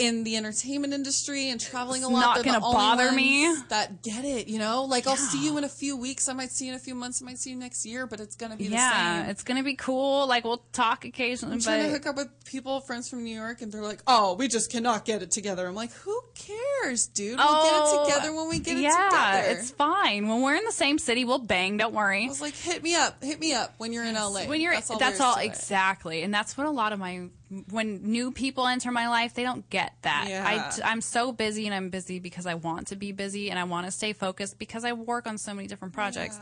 in 0.00 0.24
the 0.24 0.36
entertainment 0.36 0.92
industry 0.94 1.50
and 1.50 1.60
traveling 1.60 2.00
It's 2.02 2.10
a 2.10 2.12
lot, 2.12 2.20
not 2.36 2.44
gonna 2.44 2.58
the 2.58 2.60
bother 2.60 3.12
me. 3.12 3.54
That 3.68 4.02
get 4.02 4.24
it. 4.24 4.48
You 4.48 4.58
know, 4.58 4.84
like 4.84 5.06
I'll 5.06 5.16
see 5.16 5.44
you 5.44 5.56
in 5.58 5.64
a 5.64 5.68
few 5.68 5.96
weeks. 5.96 6.28
I 6.28 6.32
might 6.32 6.50
see 6.50 6.64
you 6.66 6.72
in 6.72 6.76
a 6.76 6.80
few 6.80 6.94
months. 6.94 7.20
I 7.22 7.26
might 7.26 7.38
see 7.38 7.50
you 7.50 7.56
next 7.56 7.84
year. 7.86 8.06
But 8.06 8.18
it's 8.20 8.34
gonna 8.36 8.56
be 8.56 8.68
the 8.68 8.74
Yeah, 8.74 9.22
same. 9.22 9.30
it's 9.30 9.42
gonna 9.44 9.62
be 9.62 9.74
cool. 9.74 10.26
Like 10.26 10.44
we'll 10.44 10.64
talk 10.72 11.04
occasionally, 11.04 11.54
I'm 11.54 11.60
trying 11.60 11.84
to 11.84 11.90
hook 11.90 12.06
up 12.06 12.16
with 12.16 12.28
people, 12.44 12.80
friends 12.80 13.08
from 13.08 13.22
New 13.24 13.34
York, 13.36 13.62
and 13.62 13.70
they're 13.70 13.82
like, 13.82 14.00
"Oh, 14.06 14.34
we 14.34 14.48
just 14.48 14.70
cannot 14.72 15.04
get 15.04 15.22
it 15.22 15.30
together." 15.30 15.66
I'm 15.66 15.74
like, 15.74 15.92
"Who 15.92 16.20
cares, 16.34 17.06
dude? 17.06 17.38
We'll 17.38 17.46
Oh, 17.48 17.62
get 17.62 17.74
it 17.74 17.82
oh, 18.00 18.04
together 18.20 18.34
when 18.34 18.48
we 18.48 18.58
get 18.58 18.78
yeah, 18.78 18.88
it 18.88 19.10
together." 19.10 19.60
it's 19.60 19.70
fine. 19.70 20.28
When 20.28 20.40
we're 20.42 20.56
in 20.56 20.64
the 20.64 20.72
same 20.72 20.98
city, 20.98 21.24
we'll 21.24 21.38
bang. 21.38 21.76
Don't 21.76 21.94
worry. 21.94 22.24
I 22.24 22.28
was 22.28 22.40
like, 22.40 22.54
"Hit 22.56 22.82
me 22.82 22.94
up, 22.94 23.22
hit 23.22 23.38
me 23.38 23.52
up 23.52 23.74
when 23.78 23.92
you're 23.92 24.04
in 24.04 24.14
LA." 24.16 24.46
when 24.46 24.60
you're 24.60 24.72
that's 24.72 24.90
all, 24.90 24.98
that's 24.98 25.20
all 25.20 25.34
to 25.34 25.42
it. 25.42 25.46
exactly 25.46 26.22
and 26.22 26.32
that's 26.32 26.56
what 26.56 26.66
a 26.66 26.70
lot 26.70 26.92
of 26.92 26.98
my 26.98 27.28
when 27.70 28.02
new 28.02 28.30
people 28.30 28.66
enter 28.66 28.90
my 28.92 29.08
life 29.08 29.34
they 29.34 29.42
don't 29.42 29.68
get 29.70 29.92
that 30.02 30.26
Yeah. 30.28 30.44
I, 30.82 30.90
i'm 30.90 31.00
so 31.00 31.32
busy 31.32 31.66
and 31.66 31.74
i'm 31.74 31.90
busy 31.90 32.20
because 32.20 32.46
i 32.46 32.54
want 32.54 32.88
to 32.88 32.96
be 32.96 33.12
busy 33.12 33.50
and 33.50 33.58
i 33.58 33.64
want 33.64 33.86
to 33.86 33.90
stay 33.92 34.12
focused 34.12 34.58
because 34.58 34.84
i 34.84 34.92
work 34.92 35.26
on 35.26 35.36
so 35.38 35.52
many 35.54 35.66
different 35.66 35.92
projects 35.94 36.38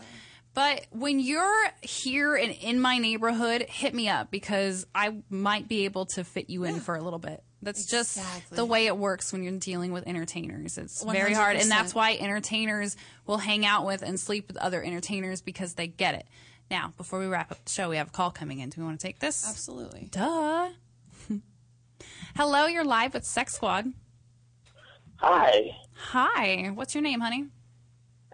but 0.54 0.86
when 0.90 1.20
you're 1.20 1.66
here 1.82 2.34
and 2.34 2.52
in 2.52 2.80
my 2.80 2.98
neighborhood 2.98 3.62
hit 3.62 3.94
me 3.94 4.08
up 4.08 4.30
because 4.30 4.86
i 4.94 5.14
might 5.30 5.66
be 5.68 5.84
able 5.86 6.06
to 6.06 6.24
fit 6.24 6.50
you 6.50 6.64
in 6.64 6.80
for 6.80 6.94
a 6.94 7.00
little 7.02 7.18
bit 7.18 7.42
that's 7.62 7.86
just 7.86 8.20
the 8.50 8.64
way 8.64 8.86
it 8.86 8.96
works 8.96 9.32
when 9.32 9.42
you're 9.42 9.58
dealing 9.58 9.90
with 9.90 10.06
entertainers. 10.06 10.78
It's 10.78 11.02
very 11.02 11.34
hard. 11.34 11.56
And 11.56 11.68
that's 11.68 11.92
why 11.92 12.12
entertainers 12.14 12.96
will 13.26 13.36
hang 13.38 13.66
out 13.66 13.84
with 13.84 14.02
and 14.02 14.20
sleep 14.20 14.46
with 14.46 14.56
other 14.58 14.80
entertainers 14.80 15.40
because 15.42 15.74
they 15.74 15.88
get 15.88 16.14
it. 16.14 16.24
Now, 16.70 16.92
before 16.96 17.18
we 17.18 17.26
wrap 17.26 17.50
up 17.50 17.64
the 17.64 17.72
show, 17.72 17.88
we 17.88 17.96
have 17.96 18.06
a 18.06 18.10
call 18.12 18.30
coming 18.30 18.60
in. 18.60 18.68
Do 18.68 18.80
we 18.80 18.86
want 18.86 19.00
to 19.00 19.04
take 19.04 19.18
this? 19.18 19.44
Absolutely. 19.48 20.06
Duh. 20.12 20.68
Hello, 22.36 22.66
you're 22.66 22.84
live 22.84 23.14
with 23.14 23.24
Sex 23.24 23.54
Squad. 23.54 23.92
Hi. 25.16 25.76
Hi. 25.94 26.70
What's 26.74 26.94
your 26.94 27.02
name, 27.02 27.20
honey? 27.20 27.46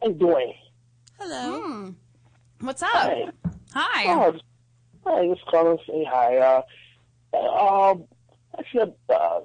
How 0.01 0.09
you 0.09 0.15
doing? 0.15 0.55
Hello. 1.19 1.94
What's 2.61 2.82
up? 2.82 2.90
Hi. 2.93 3.27
Hi. 3.73 4.05
Oh, 4.06 4.39
hi, 5.06 5.27
just 5.28 5.44
calling 5.47 5.78
to 5.78 5.85
say 5.86 6.05
hi. 6.11 6.36
Uh, 6.36 6.62
um, 7.39 8.05
actually, 8.59 8.93
uh, 9.09 9.40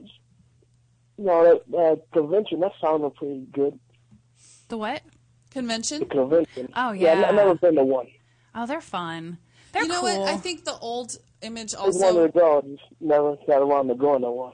you 1.18 1.24
know, 1.26 1.62
that 1.72 1.78
uh, 1.78 1.96
convention, 2.14 2.60
that 2.62 2.72
sounded 2.82 3.16
pretty 3.16 3.46
good. 3.52 3.80
The 4.68 4.78
what? 4.78 5.02
Convention? 5.52 6.00
The 6.00 6.06
convention. 6.06 6.72
Oh, 6.76 6.92
Yeah, 6.92 7.20
yeah. 7.20 7.30
I've 7.30 7.36
never 7.36 7.56
been 7.56 7.76
to 7.76 7.84
one. 7.84 8.08
Oh, 8.54 8.66
they're 8.66 8.82
fun. 8.82 9.38
They're 9.72 9.84
you 9.84 9.88
know 9.88 10.02
cool. 10.02 10.20
what? 10.22 10.30
I 10.30 10.38
think 10.38 10.66
the 10.66 10.78
old 10.80 11.18
image 11.42 11.74
I 11.74 11.86
just 11.86 12.02
also. 12.02 12.16
wanted 12.16 12.34
to 12.34 12.40
go, 12.40 12.62
just 12.62 12.84
never 13.00 13.36
got 13.48 13.62
around 13.62 13.88
to 13.88 13.96
going 13.96 14.22
to 14.22 14.32
one. 14.32 14.54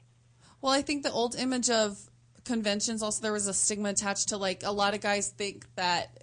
Well, 0.62 0.74
I 0.74 0.82
think 0.82 1.04
the 1.04 1.12
old 1.12 1.36
image 1.36 1.70
of 1.70 2.00
conventions 2.44 3.02
also 3.02 3.22
there 3.22 3.34
was 3.34 3.48
a 3.48 3.54
stigma 3.54 3.90
attached 3.90 4.30
to 4.30 4.38
like 4.38 4.64
a 4.64 4.72
lot 4.72 4.94
of 4.94 5.02
guys 5.02 5.30
think 5.30 5.66
that 5.76 6.16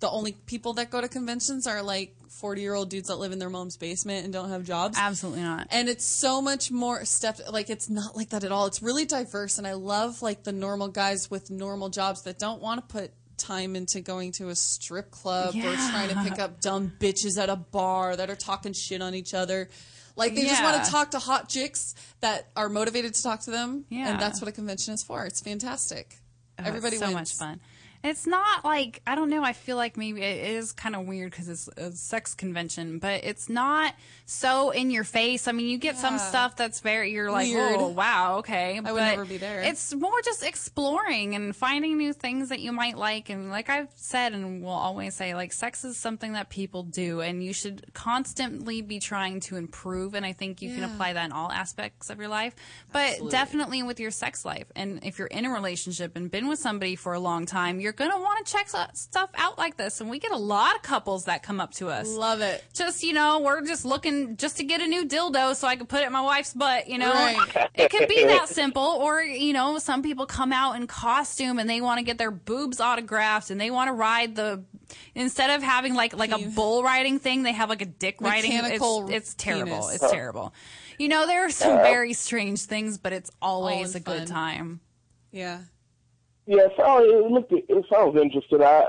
the 0.00 0.08
only 0.10 0.32
people 0.32 0.74
that 0.74 0.90
go 0.90 1.00
to 1.00 1.08
conventions 1.08 1.66
are 1.66 1.82
like 1.82 2.14
40 2.28 2.60
year 2.60 2.74
old 2.74 2.90
dudes 2.90 3.08
that 3.08 3.16
live 3.16 3.32
in 3.32 3.38
their 3.38 3.50
mom's 3.50 3.76
basement 3.76 4.24
and 4.24 4.32
don't 4.32 4.50
have 4.50 4.64
jobs. 4.64 4.98
Absolutely 4.98 5.42
not. 5.42 5.68
And 5.70 5.88
it's 5.88 6.04
so 6.04 6.42
much 6.42 6.70
more 6.70 7.04
stepped 7.04 7.40
like 7.50 7.70
it's 7.70 7.88
not 7.88 8.16
like 8.16 8.30
that 8.30 8.44
at 8.44 8.52
all. 8.52 8.66
It's 8.66 8.82
really 8.82 9.04
diverse 9.04 9.58
and 9.58 9.66
I 9.66 9.74
love 9.74 10.22
like 10.22 10.44
the 10.44 10.52
normal 10.52 10.88
guys 10.88 11.30
with 11.30 11.50
normal 11.50 11.88
jobs 11.88 12.22
that 12.22 12.38
don't 12.38 12.60
want 12.60 12.86
to 12.86 12.92
put 12.92 13.12
time 13.38 13.76
into 13.76 14.00
going 14.00 14.32
to 14.32 14.48
a 14.48 14.54
strip 14.54 15.10
club 15.10 15.54
or 15.54 15.74
trying 15.74 16.08
to 16.08 16.22
pick 16.22 16.38
up 16.38 16.60
dumb 16.60 16.92
bitches 16.98 17.38
at 17.38 17.48
a 17.48 17.56
bar 17.56 18.16
that 18.16 18.30
are 18.30 18.36
talking 18.36 18.72
shit 18.72 19.02
on 19.02 19.14
each 19.14 19.34
other. 19.34 19.68
Like 20.16 20.34
they 20.34 20.42
just 20.44 20.62
want 20.62 20.82
to 20.84 20.90
talk 20.90 21.10
to 21.12 21.18
hot 21.18 21.48
chicks 21.48 21.94
that 22.20 22.48
are 22.56 22.68
motivated 22.68 23.14
to 23.14 23.22
talk 23.22 23.40
to 23.42 23.50
them. 23.50 23.84
Yeah. 23.90 24.10
And 24.10 24.20
that's 24.20 24.40
what 24.40 24.48
a 24.48 24.52
convention 24.52 24.94
is 24.94 25.02
for. 25.02 25.24
It's 25.26 25.40
fantastic. 25.40 26.16
Oh, 26.58 26.62
it's 26.62 26.68
Everybody 26.68 26.96
so 26.96 27.06
wins. 27.06 27.14
much 27.14 27.34
fun. 27.34 27.60
It's 28.06 28.26
not 28.26 28.64
like 28.64 29.02
I 29.06 29.14
don't 29.14 29.30
know. 29.30 29.42
I 29.42 29.52
feel 29.52 29.76
like 29.76 29.96
maybe 29.96 30.22
it 30.22 30.50
is 30.50 30.72
kind 30.72 30.94
of 30.94 31.06
weird 31.06 31.32
because 31.32 31.48
it's 31.48 31.68
a 31.76 31.90
sex 31.92 32.34
convention, 32.34 32.98
but 32.98 33.24
it's 33.24 33.48
not 33.48 33.94
so 34.26 34.70
in 34.70 34.90
your 34.90 35.04
face. 35.04 35.48
I 35.48 35.52
mean, 35.52 35.66
you 35.66 35.78
get 35.78 35.96
some 35.96 36.18
stuff 36.18 36.56
that's 36.56 36.80
very 36.80 37.10
you're 37.10 37.30
like, 37.30 37.48
Weird. 37.48 37.76
oh 37.78 37.88
wow, 37.88 38.36
okay. 38.38 38.76
I 38.76 38.80
would 38.80 38.98
but 38.98 39.10
never 39.10 39.24
be 39.24 39.38
there. 39.38 39.62
It's 39.62 39.94
more 39.94 40.20
just 40.24 40.44
exploring 40.44 41.34
and 41.34 41.54
finding 41.54 41.96
new 41.96 42.12
things 42.12 42.50
that 42.50 42.60
you 42.60 42.72
might 42.72 42.96
like. 42.96 43.30
And 43.30 43.50
like 43.50 43.68
I've 43.68 43.88
said, 43.96 44.32
and 44.32 44.62
will 44.62 44.70
always 44.70 45.14
say, 45.14 45.34
like 45.34 45.52
sex 45.52 45.84
is 45.84 45.96
something 45.96 46.34
that 46.34 46.48
people 46.48 46.82
do, 46.82 47.20
and 47.20 47.42
you 47.42 47.52
should 47.52 47.92
constantly 47.94 48.82
be 48.82 49.00
trying 49.00 49.40
to 49.40 49.56
improve. 49.56 50.14
And 50.14 50.24
I 50.24 50.32
think 50.32 50.62
you 50.62 50.74
can 50.74 50.84
apply 50.84 51.14
that 51.14 51.24
in 51.24 51.32
all 51.32 51.50
aspects 51.50 52.10
of 52.10 52.18
your 52.18 52.28
life, 52.28 52.54
but 52.92 53.10
Absolutely. 53.10 53.30
definitely 53.30 53.82
with 53.82 54.00
your 54.00 54.10
sex 54.10 54.44
life. 54.44 54.66
And 54.76 55.00
if 55.02 55.18
you're 55.18 55.28
in 55.28 55.44
a 55.44 55.50
relationship 55.50 56.16
and 56.16 56.30
been 56.30 56.48
with 56.48 56.58
somebody 56.58 56.96
for 56.96 57.14
a 57.14 57.20
long 57.20 57.46
time, 57.46 57.80
you're 57.80 57.92
gonna 57.96 58.18
want 58.20 58.46
to 58.46 58.52
check 58.52 58.68
stuff 58.94 59.30
out 59.34 59.58
like 59.58 59.76
this. 59.76 60.00
And 60.00 60.08
we 60.08 60.18
get 60.18 60.30
a 60.30 60.36
lot 60.36 60.76
of 60.76 60.82
couples 60.82 61.24
that 61.24 61.42
come 61.42 61.60
up 61.60 61.72
to 61.74 61.88
us. 61.88 62.08
Love 62.14 62.40
it. 62.40 62.62
Just 62.74 63.02
you 63.02 63.12
know, 63.12 63.40
we're 63.40 63.62
just 63.62 63.84
looking 63.84 64.36
just 64.36 64.58
to 64.58 64.64
get 64.64 64.80
a 64.80 64.86
new 64.86 65.06
dildo 65.06 65.54
so 65.56 65.66
I 65.66 65.76
can 65.76 65.86
put 65.86 66.02
it 66.02 66.06
in 66.06 66.12
my 66.12 66.20
wife's 66.20 66.52
butt. 66.54 66.88
You 66.88 66.98
know, 66.98 67.12
Right. 67.12 67.68
it 67.74 67.90
could 67.90 68.08
be 68.08 68.24
that 68.24 68.48
simple. 68.48 68.82
Or 68.82 69.20
you 69.22 69.52
know, 69.52 69.78
some 69.78 70.02
people 70.02 70.26
come 70.26 70.52
out 70.52 70.76
in 70.76 70.86
costume 70.86 71.58
and 71.58 71.68
they 71.68 71.80
want 71.80 71.98
to 71.98 72.04
get 72.04 72.18
their 72.18 72.30
boobs 72.30 72.80
autographed 72.80 73.50
and 73.50 73.60
they 73.60 73.70
want 73.70 73.88
to 73.88 73.92
ride 73.92 74.36
the. 74.36 74.62
Instead 75.16 75.50
of 75.50 75.62
having 75.64 75.94
like 75.94 76.14
like 76.16 76.30
a 76.30 76.38
bull 76.38 76.82
riding 76.84 77.18
thing, 77.18 77.42
they 77.42 77.52
have 77.52 77.68
like 77.68 77.82
a 77.82 77.86
dick 77.86 78.20
riding. 78.20 78.54
Mechanical 78.54 79.06
It's, 79.08 79.16
it's 79.16 79.34
terrible. 79.34 79.80
penis. 79.80 79.94
It's 80.02 80.10
terrible. 80.12 80.54
You 80.98 81.08
know, 81.08 81.26
there 81.26 81.44
are 81.44 81.50
some 81.50 81.78
Uh, 81.78 81.82
very 81.82 82.12
strange 82.12 82.62
things, 82.62 82.96
but 82.96 83.12
it's 83.12 83.30
always 83.42 83.94
in 83.94 84.00
a 84.02 84.04
good 84.04 84.26
time. 84.28 84.80
Yeah. 85.32 85.58
Yeah, 86.46 86.68
so 86.76 87.02
it 87.02 87.30
looked, 87.30 87.52
it 87.52 87.84
sounds 87.92 88.16
interesting. 88.16 88.62
I, 88.62 88.88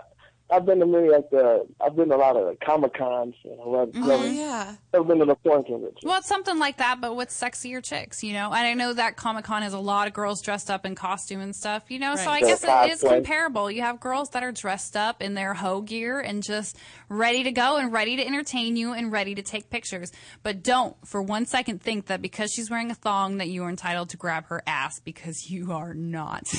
I've 0.50 0.66
been 0.66 0.80
to 0.80 0.86
many 0.86 1.10
like 1.10 1.30
the, 1.30 1.68
I've 1.82 1.96
been 1.98 2.08
to 2.08 2.16
a 2.16 2.18
lot 2.18 2.38
of 2.38 2.58
Comic 2.62 2.94
Cons. 2.94 3.36
You 3.44 3.58
know, 3.58 3.82
I've 3.82 4.02
Oh, 4.02 4.08
never, 4.08 4.30
yeah. 4.30 4.76
never 4.94 5.04
been 5.06 5.20
to 5.20 5.26
the 5.26 5.36
porn 5.36 5.64
convention. 5.66 5.98
Well, 6.04 6.20
it's 6.20 6.28
something 6.28 6.58
like 6.58 6.78
that, 6.78 7.02
but 7.02 7.18
with 7.18 7.28
sexier 7.30 7.84
chicks, 7.84 8.24
you 8.24 8.32
know. 8.32 8.46
And 8.54 8.66
I 8.66 8.74
know 8.74 8.94
that 8.94 9.18
Comic 9.18 9.44
Con 9.44 9.62
has 9.64 9.74
a 9.74 9.80
lot 9.80 10.08
of 10.08 10.14
girls 10.14 10.42
dressed 10.42 10.70
up 10.72 10.86
in 10.86 10.96
costume 10.96 11.42
and 11.42 11.54
stuff, 11.54 11.84
you 11.90 12.00
know. 12.00 12.16
So 12.16 12.30
I 12.32 12.40
Right. 12.40 12.44
guess 12.44 12.64
it 12.64 12.92
is 12.92 13.02
comparable. 13.02 13.70
You 13.70 13.82
have 13.82 14.00
girls 14.00 14.30
that 14.30 14.44
are 14.44 14.54
dressed 14.54 14.96
up 14.96 15.22
in 15.22 15.34
their 15.34 15.54
hoe 15.56 15.82
gear 15.82 16.22
and 16.22 16.42
just 16.42 16.78
ready 17.10 17.44
to 17.44 17.52
go 17.52 17.76
and 17.76 17.92
ready 17.92 18.16
to 18.16 18.26
entertain 18.26 18.78
you 18.78 18.94
and 18.94 19.12
ready 19.12 19.36
to 19.36 19.42
take 19.42 19.70
pictures. 19.70 20.14
But 20.44 20.64
don't 20.64 20.96
for 21.06 21.22
one 21.22 21.46
second 21.46 21.82
think 21.82 22.06
that 22.06 22.22
because 22.22 22.54
she's 22.54 22.70
wearing 22.70 22.90
a 22.92 22.96
thong 22.96 23.40
that 23.40 23.50
you 23.50 23.64
are 23.64 23.70
entitled 23.70 24.10
to 24.12 24.18
grab 24.18 24.46
her 24.46 24.62
ass 24.66 25.02
because 25.02 25.50
you 25.50 25.74
are 25.74 25.94
not. 25.94 26.44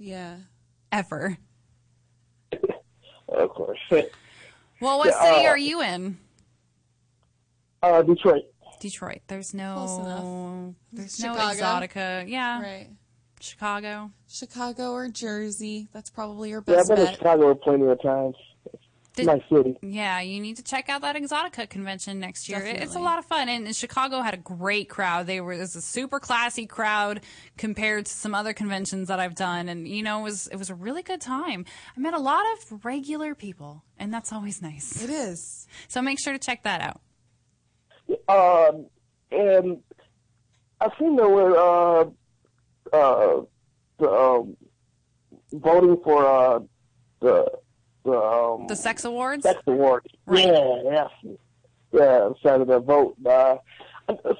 Yeah. 0.00 0.36
Ever. 0.90 1.36
Of 3.28 3.50
course. 3.50 3.78
Well, 4.80 4.96
what 4.98 5.08
Yeah, 5.08 5.22
city 5.34 5.46
uh, 5.46 5.50
are 5.50 5.58
you 5.58 5.82
in? 5.82 6.16
Uh, 7.82 8.00
Detroit. 8.02 8.44
Detroit. 8.80 9.20
There's 9.28 9.52
no 9.52 10.74
there's 10.90 11.16
Chicago. 11.16 11.38
no 11.38 11.44
exxxotica. 11.50 12.26
Yeah. 12.26 12.62
Right. 12.62 12.88
Chicago. 13.40 14.10
Chicago 14.26 14.92
or 14.92 15.08
Jersey. 15.10 15.88
That's 15.92 16.08
probably 16.08 16.48
your 16.48 16.62
best. 16.62 16.74
Yeah, 16.74 16.80
I've 16.80 16.88
best 16.88 16.88
been 16.88 16.96
to 16.96 17.04
bet. 17.04 17.14
Chicago 17.18 17.54
plenty 17.54 17.84
of 17.86 18.00
times. 18.02 18.36
The- 19.14 19.24
nice 19.24 19.42
city. 19.52 19.76
Yeah, 19.82 20.20
you 20.20 20.40
need 20.40 20.56
to 20.58 20.62
check 20.62 20.88
out 20.88 21.00
that 21.02 21.16
Exxxotica 21.16 21.68
convention 21.68 22.20
next 22.20 22.48
year. 22.48 22.60
It- 22.64 22.80
It's 22.82 22.94
a 22.94 23.00
lot 23.00 23.18
of 23.18 23.24
fun, 23.24 23.48
and, 23.48 23.66
and 23.66 23.74
Chicago 23.74 24.20
had 24.20 24.34
a 24.34 24.38
great 24.38 24.88
crowd. 24.88 25.26
They 25.26 25.40
were 25.40 25.52
it 25.54 25.58
was 25.58 25.74
a 25.74 25.82
super 25.82 26.20
classy 26.20 26.64
crowd 26.66 27.20
compared 27.58 28.06
to 28.06 28.12
some 28.12 28.34
other 28.34 28.52
conventions 28.52 29.08
that 29.08 29.18
I've 29.18 29.34
done, 29.34 29.68
and 29.68 29.88
you 29.88 30.02
know 30.02 30.20
it 30.20 30.22
was 30.22 30.46
it 30.48 30.56
was 30.56 30.70
a 30.70 30.74
really 30.74 31.02
good 31.02 31.20
time. 31.20 31.64
I 31.96 32.00
met 32.00 32.14
a 32.14 32.18
lot 32.20 32.42
of 32.54 32.84
regular 32.84 33.34
people, 33.34 33.82
and 33.98 34.14
that's 34.14 34.32
always 34.32 34.62
nice. 34.62 35.02
It 35.02 35.10
is. 35.10 35.66
So 35.88 36.00
make 36.00 36.18
sure 36.22 36.32
to 36.32 36.38
check 36.38 36.62
that 36.62 36.80
out. 36.80 37.00
Um, 38.28 38.86
and 39.32 39.78
I've 40.80 40.92
seen 40.98 41.16
there 41.16 41.28
were 41.28 41.56
uh, 41.56 42.04
uh, 42.92 43.42
the 43.98 44.08
um, 44.10 44.56
voting 45.52 45.96
for 46.02 46.26
uh, 46.26 46.60
the 47.20 47.50
the 48.04 48.12
um, 48.18 48.66
The 48.66 48.76
sex 48.76 49.04
awards. 49.04 49.42
sex 49.44 49.60
awards. 49.66 50.06
Yeah, 50.30 50.82
yeah, 50.84 51.08
yeah. 51.92 52.28
Started 52.40 52.68
the 52.68 52.80
vote. 52.80 53.16
Uh, 53.24 53.56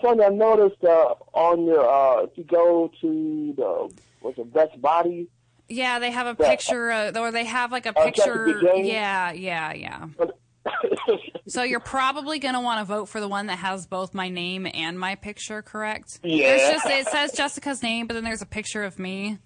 something 0.02 0.20
I 0.22 0.28
noticed 0.28 0.82
uh, 0.84 1.14
on 1.32 1.64
your 1.66 1.88
uh, 1.88 2.24
if 2.24 2.30
you 2.36 2.44
go 2.44 2.90
to 3.00 3.54
the 3.56 3.94
what's 4.20 4.38
it 4.38 4.52
best 4.52 4.80
body. 4.80 5.28
Yeah, 5.68 5.98
they 6.00 6.10
have 6.10 6.26
a 6.26 6.36
Yeah. 6.42 6.48
picture, 6.50 6.90
uh, 6.90 7.12
or 7.16 7.30
they 7.30 7.44
have 7.44 7.70
like 7.70 7.86
a 7.86 7.96
Uh, 7.98 8.04
picture. 8.04 8.60
Yeah, 8.76 9.30
yeah, 9.32 9.72
yeah. 9.72 10.06
so 11.46 11.62
you're 11.62 11.80
probably 11.80 12.38
gonna 12.38 12.60
want 12.60 12.80
to 12.80 12.84
vote 12.84 13.06
for 13.08 13.20
the 13.20 13.28
one 13.28 13.46
that 13.46 13.58
has 13.58 13.86
both 13.86 14.12
my 14.14 14.28
name 14.28 14.66
and 14.74 14.98
my 14.98 15.14
picture, 15.14 15.62
correct? 15.62 16.18
Yeah. 16.22 16.56
There's 16.56 16.72
just 16.72 16.86
it 16.86 17.06
says 17.08 17.32
Jessica's 17.32 17.82
name, 17.82 18.06
but 18.06 18.14
then 18.14 18.24
there's 18.24 18.42
a 18.42 18.46
picture 18.46 18.82
of 18.82 18.98
me. 18.98 19.38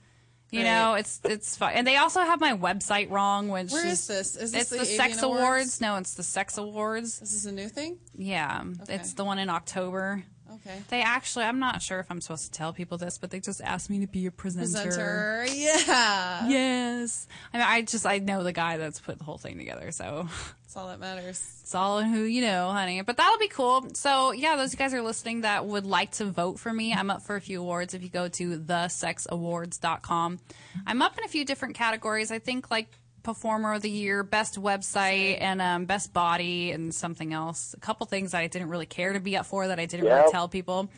You 0.55 0.60
Right. 0.60 0.66
know, 0.66 0.94
it's 0.94 1.20
it's 1.24 1.56
fine. 1.56 1.74
And 1.74 1.86
they 1.86 1.97
also 1.97 2.20
have 2.20 2.40
my 2.40 2.52
website 2.56 3.10
wrong, 3.10 3.48
which 3.48 3.72
Where 3.72 3.86
is 3.86 4.01
is 4.02 4.06
this? 4.06 4.36
Is 4.36 4.52
this 4.52 4.62
it's 4.62 4.70
the 4.70 4.78
the, 4.78 4.85
Sex 4.85 5.20
Awards? 5.22 5.40
Awards? 5.43 5.81
No, 5.81 5.97
it's 5.97 6.14
the 6.14 6.22
Sex 6.22 6.59
Awards. 6.59 7.18
This 7.18 7.32
is 7.32 7.47
a 7.47 7.52
new 7.52 7.68
thing. 7.68 7.98
Yeah, 8.16 8.62
it's 8.89 9.14
the 9.14 9.24
one 9.24 9.39
in 9.40 9.51
October. 9.51 10.22
Okay. 10.56 10.82
They 10.89 11.02
actually, 11.02 11.44
I'm 11.44 11.59
not 11.59 11.82
sure 11.82 12.01
if 12.01 12.10
I'm 12.10 12.20
supposed 12.20 12.44
to 12.47 12.51
tell 12.51 12.72
people 12.72 12.98
this, 12.98 13.18
but 13.18 13.31
they 13.31 13.40
just 13.40 13.60
asked 13.60 13.90
me 13.90 14.01
to 14.01 14.06
be 14.06 14.26
a 14.26 14.31
Presenter. 14.31 14.82
Presenter, 14.90 15.47
Yeah. 15.52 16.48
Yes. 16.48 17.26
I 17.52 17.59
mean, 17.59 17.66
I 17.68 17.82
just 17.82 18.06
I 18.06 18.18
know 18.18 18.43
the 18.43 18.52
guy 18.52 18.76
that's 18.76 19.01
put 19.01 19.18
the 19.18 19.24
whole 19.24 19.39
thing 19.39 19.59
together, 19.59 19.90
so 19.93 20.28
That's 20.62 20.76
all 20.76 20.89
that 20.89 20.98
matters. 20.98 21.40
it's 21.62 21.74
all 21.74 21.98
in 21.98 22.09
who 22.12 22.22
you 22.22 22.40
know, 22.40 22.70
honey. 22.70 23.01
But 23.02 23.16
that'll 23.16 23.39
be 23.39 23.48
cool. 23.48 23.89
So 23.94 24.32
yeah, 24.32 24.56
those 24.56 24.72
of 24.72 24.78
you 24.81 24.85
guys 24.85 24.94
are 24.94 25.02
listening 25.02 25.43
that 25.43 25.66
would 25.66 25.86
like 25.86 26.12
to 26.12 26.24
vote 26.24 26.59
for 26.59 26.72
me. 26.72 26.93
I'm 26.93 27.10
up 27.10 27.22
for 27.22 27.36
a 27.36 27.40
few 27.40 27.60
awards. 27.60 27.94
If 27.94 28.02
you 28.02 28.09
go 28.09 28.28
to 28.28 28.59
thesexawards.com, 28.59 30.39
I'm 30.86 31.02
up 31.02 31.16
in 31.18 31.24
a 31.24 31.28
few 31.28 31.44
different 31.44 31.74
categories. 31.76 32.31
I 32.32 32.39
think 32.39 32.70
like 32.70 32.89
performer 33.25 33.75
of 33.75 33.83
the 33.83 33.91
year, 33.91 34.23
best 34.23 34.61
website, 34.61 35.39
and 35.41 35.61
um, 35.61 35.87
best 35.87 36.13
body, 36.13 36.71
and 36.71 36.95
something 36.95 37.33
else. 37.33 37.75
A 37.77 37.81
couple 37.81 38.07
things 38.07 38.31
that 38.31 38.39
I 38.39 38.47
didn't 38.47 38.69
really 38.69 38.87
care 38.87 39.13
to 39.15 39.19
be 39.21 39.37
up 39.37 39.47
for 39.47 39.67
that 39.67 39.81
I 39.81 39.87
didn't 39.87 40.07
really 40.07 40.31
tell 40.31 40.49
people. 40.49 40.89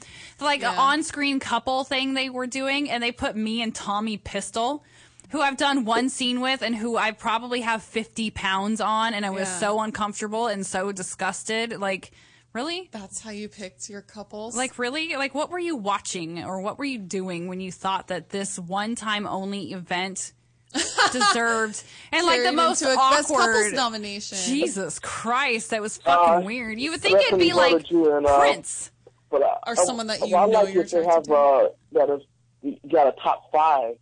Like 0.41 0.61
Yeah. 0.61 0.73
an 0.73 0.79
on-screen 0.79 1.41
couple 1.41 1.85
thing 1.85 2.13
they 2.13 2.29
were 2.29 2.47
doing, 2.47 2.91
and 2.91 3.03
they 3.03 3.13
put 3.13 3.35
me 3.37 3.63
and 3.63 3.75
Tommy 3.75 4.19
Pistol. 4.19 4.85
Who 5.31 5.41
I've 5.41 5.57
done 5.57 5.85
one 5.85 6.09
scene 6.09 6.41
with 6.41 6.63
and 6.63 6.77
who 6.77 6.97
I 6.97 7.11
probably 7.11 7.63
have 7.63 7.83
50 7.83 8.31
pounds 8.31 8.81
on, 8.81 9.13
and 9.15 9.25
I 9.27 9.31
was 9.31 9.49
Yeah. 9.49 9.59
so 9.59 9.81
uncomfortable 9.81 10.47
and 10.47 10.65
so 10.65 10.93
disgusted. 10.93 11.81
Like, 11.81 12.13
really? 12.53 12.89
That's 12.93 13.21
how 13.21 13.31
you 13.31 13.49
picked 13.49 13.91
your 13.91 14.03
couples. 14.03 14.57
Like, 14.57 14.79
really? 14.79 15.17
Like, 15.17 15.35
what 15.35 15.51
were 15.51 15.59
you 15.59 15.75
watching 15.75 16.45
or 16.45 16.61
what 16.61 16.79
were 16.79 16.85
you 16.85 16.99
doing 16.99 17.49
when 17.49 17.61
you 17.61 17.73
thought 17.73 18.07
that 18.09 18.29
this 18.31 18.57
one 18.57 18.95
time 18.95 19.27
only 19.27 19.73
event 19.73 20.33
deserved 21.13 21.83
and 22.13 22.27
like 22.27 22.43
the 22.43 22.53
most 22.53 22.83
into 22.83 22.93
a 22.93 22.97
best 22.97 23.31
awkward 23.31 23.47
couples 23.47 23.73
nomination. 23.73 24.39
Jesus 24.45 24.99
Christ, 24.99 25.71
that 25.71 25.81
was 25.83 25.97
fucking 25.99 26.35
Uh, 26.35 26.41
weird. 26.47 26.79
You 26.81 26.91
would 26.93 27.01
think 27.01 27.21
it'd 27.21 27.39
be 27.39 27.53
like 27.53 27.73
voted 27.73 27.91
you 27.91 28.17
in, 28.17 28.27
uh, 28.27 28.39
Prince. 28.39 28.91
But 29.31 29.43
uh, 29.43 29.59
Or 29.67 29.77
someone 29.77 30.07
that 30.09 30.21
you 30.27 30.37
I 30.37 30.47
know 30.47 30.63
like 30.63 30.73
you're 30.75 30.85
if 30.85 30.91
they 30.93 31.05
have 31.05 31.29
uh, 31.31 31.69
that 31.93 32.09
is 32.11 32.23
you 32.63 32.77
got 32.91 33.07
a 33.09 33.13
top 33.23 33.51
five. 33.53 33.97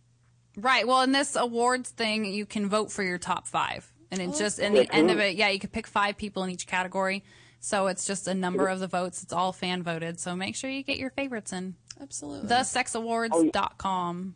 Right. 0.57 0.87
Well, 0.87 1.01
in 1.01 1.11
this 1.11 1.35
awards 1.35 1.89
thing, 1.89 2.25
you 2.25 2.45
can 2.45 2.69
vote 2.69 2.91
for 2.91 3.03
your 3.03 3.17
top 3.17 3.45
five, 3.47 3.91
and 4.11 4.21
it 4.21 4.29
Oh, 4.33 4.37
just 4.39 4.59
in 4.59 4.73
okay. 4.73 4.85
the 4.85 4.93
end 4.95 5.11
of 5.11 5.19
it, 5.19 5.35
yeah, 5.35 5.49
you 5.49 5.59
could 5.59 5.71
pick 5.73 5.85
five 5.87 6.15
people 6.17 6.43
in 6.43 6.49
each 6.49 6.65
category. 6.67 7.23
So 7.59 7.87
it's 7.87 8.05
just 8.05 8.27
a 8.27 8.33
number 8.35 8.67
of 8.67 8.79
the 8.79 8.87
votes. 8.87 9.23
It's 9.23 9.33
all 9.33 9.51
fan 9.51 9.81
voted. 9.83 10.19
So 10.19 10.35
make 10.35 10.55
sure 10.55 10.69
you 10.69 10.83
get 10.83 10.97
your 10.97 11.09
favorites 11.09 11.51
in. 11.51 11.75
Absolutely. 11.99 12.47
TheSexAwards.com. 12.47 14.35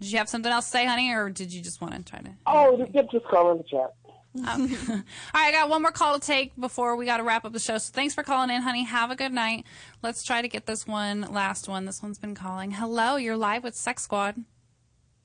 Did 0.00 0.12
you 0.12 0.18
have 0.18 0.28
something 0.28 0.50
else 0.50 0.64
to 0.66 0.70
say, 0.70 0.86
honey, 0.86 1.12
or 1.12 1.28
did 1.30 1.52
you 1.52 1.60
just 1.62 1.80
want 1.80 1.94
to 1.94 2.02
try 2.02 2.20
to? 2.20 2.30
Oh, 2.46 2.76
just, 2.78 2.92
just- 2.92 3.10
just 3.12 3.24
call 3.26 3.52
in 3.52 3.58
the 3.58 3.64
chat. 3.64 3.92
Okay. 4.38 4.76
All 4.92 4.96
right, 5.34 5.48
I 5.48 5.50
got 5.50 5.68
one 5.68 5.82
more 5.82 5.90
call 5.90 6.18
to 6.18 6.24
take 6.24 6.54
before 6.58 6.94
we 6.94 7.04
got 7.04 7.16
to 7.16 7.24
wrap 7.24 7.44
up 7.44 7.52
the 7.52 7.58
show. 7.58 7.78
So 7.78 7.90
thanks 7.92 8.14
for 8.14 8.22
calling 8.22 8.48
in, 8.50 8.62
honey. 8.62 8.84
Have 8.84 9.10
a 9.10 9.16
good 9.16 9.32
night. 9.32 9.64
Let's 10.02 10.22
try 10.22 10.40
to 10.40 10.46
get 10.48 10.66
this 10.66 10.86
one, 10.86 11.22
last 11.32 11.68
one. 11.68 11.84
This 11.84 12.00
one's 12.00 12.18
been 12.18 12.36
calling. 12.36 12.70
Hello, 12.70 13.16
you're 13.16 13.36
live 13.36 13.64
with 13.64 13.74
Sex 13.74 14.04
Squad. 14.04 14.36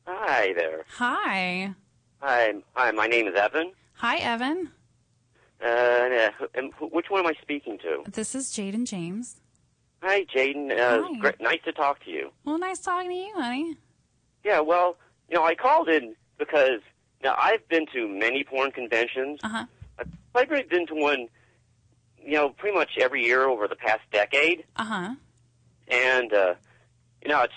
Hi 0.08 0.54
there. 0.54 0.86
Hi. 0.98 1.76
Hi, 2.20 2.54
hi. 2.74 2.92
My 2.92 3.06
name 3.06 3.28
is 3.28 3.36
Evan. 3.36 3.74
Hi, 3.94 4.18
Evan. 4.18 4.72
Uh, 5.64 5.68
uh, 5.68 6.30
and 6.56 6.74
wh- 6.74 6.92
which 6.92 7.06
one 7.10 7.20
am 7.22 7.28
I 7.28 7.34
speaking 7.42 7.78
to? 7.80 8.04
This 8.12 8.34
is 8.36 8.50
Jaden 8.52 8.86
James. 8.88 9.40
Hi, 10.02 10.26
Jaden. 10.26 10.72
Uh, 10.78 11.04
Hi. 11.08 11.20
Great, 11.20 11.40
nice 11.42 11.62
to 11.66 11.72
talk 11.72 12.04
to 12.06 12.12
you. 12.12 12.32
Well, 12.44 12.58
nice 12.58 12.80
talking 12.80 13.10
to 13.12 13.16
you, 13.16 13.34
honey. 13.36 13.78
Yeah, 14.46 14.60
well, 14.60 14.98
you 15.28 15.36
know, 15.36 15.44
I 15.44 15.56
called 15.56 15.90
in 15.90 16.16
because 16.38 16.80
now 17.24 17.36
I've 17.38 17.68
been 17.68 17.88
to 17.94 18.08
many 18.08 18.44
porn 18.44 18.72
conventions. 18.72 19.40
Uh-huh. 19.44 19.66
I've 19.98 20.08
probably 20.34 20.64
been 20.64 20.86
to 20.88 20.94
one, 20.94 21.28
you 22.24 22.34
know, 22.34 22.50
pretty 22.50 22.78
much 22.78 22.92
every 23.02 23.26
year 23.26 23.46
over 23.50 23.68
the 23.68 23.76
past 23.76 24.02
decade. 24.12 24.64
Uh 24.76 24.86
huh. 24.86 25.16
And 25.88 26.32
uh, 26.32 26.54
you 27.24 27.30
know, 27.30 27.42
it's 27.42 27.54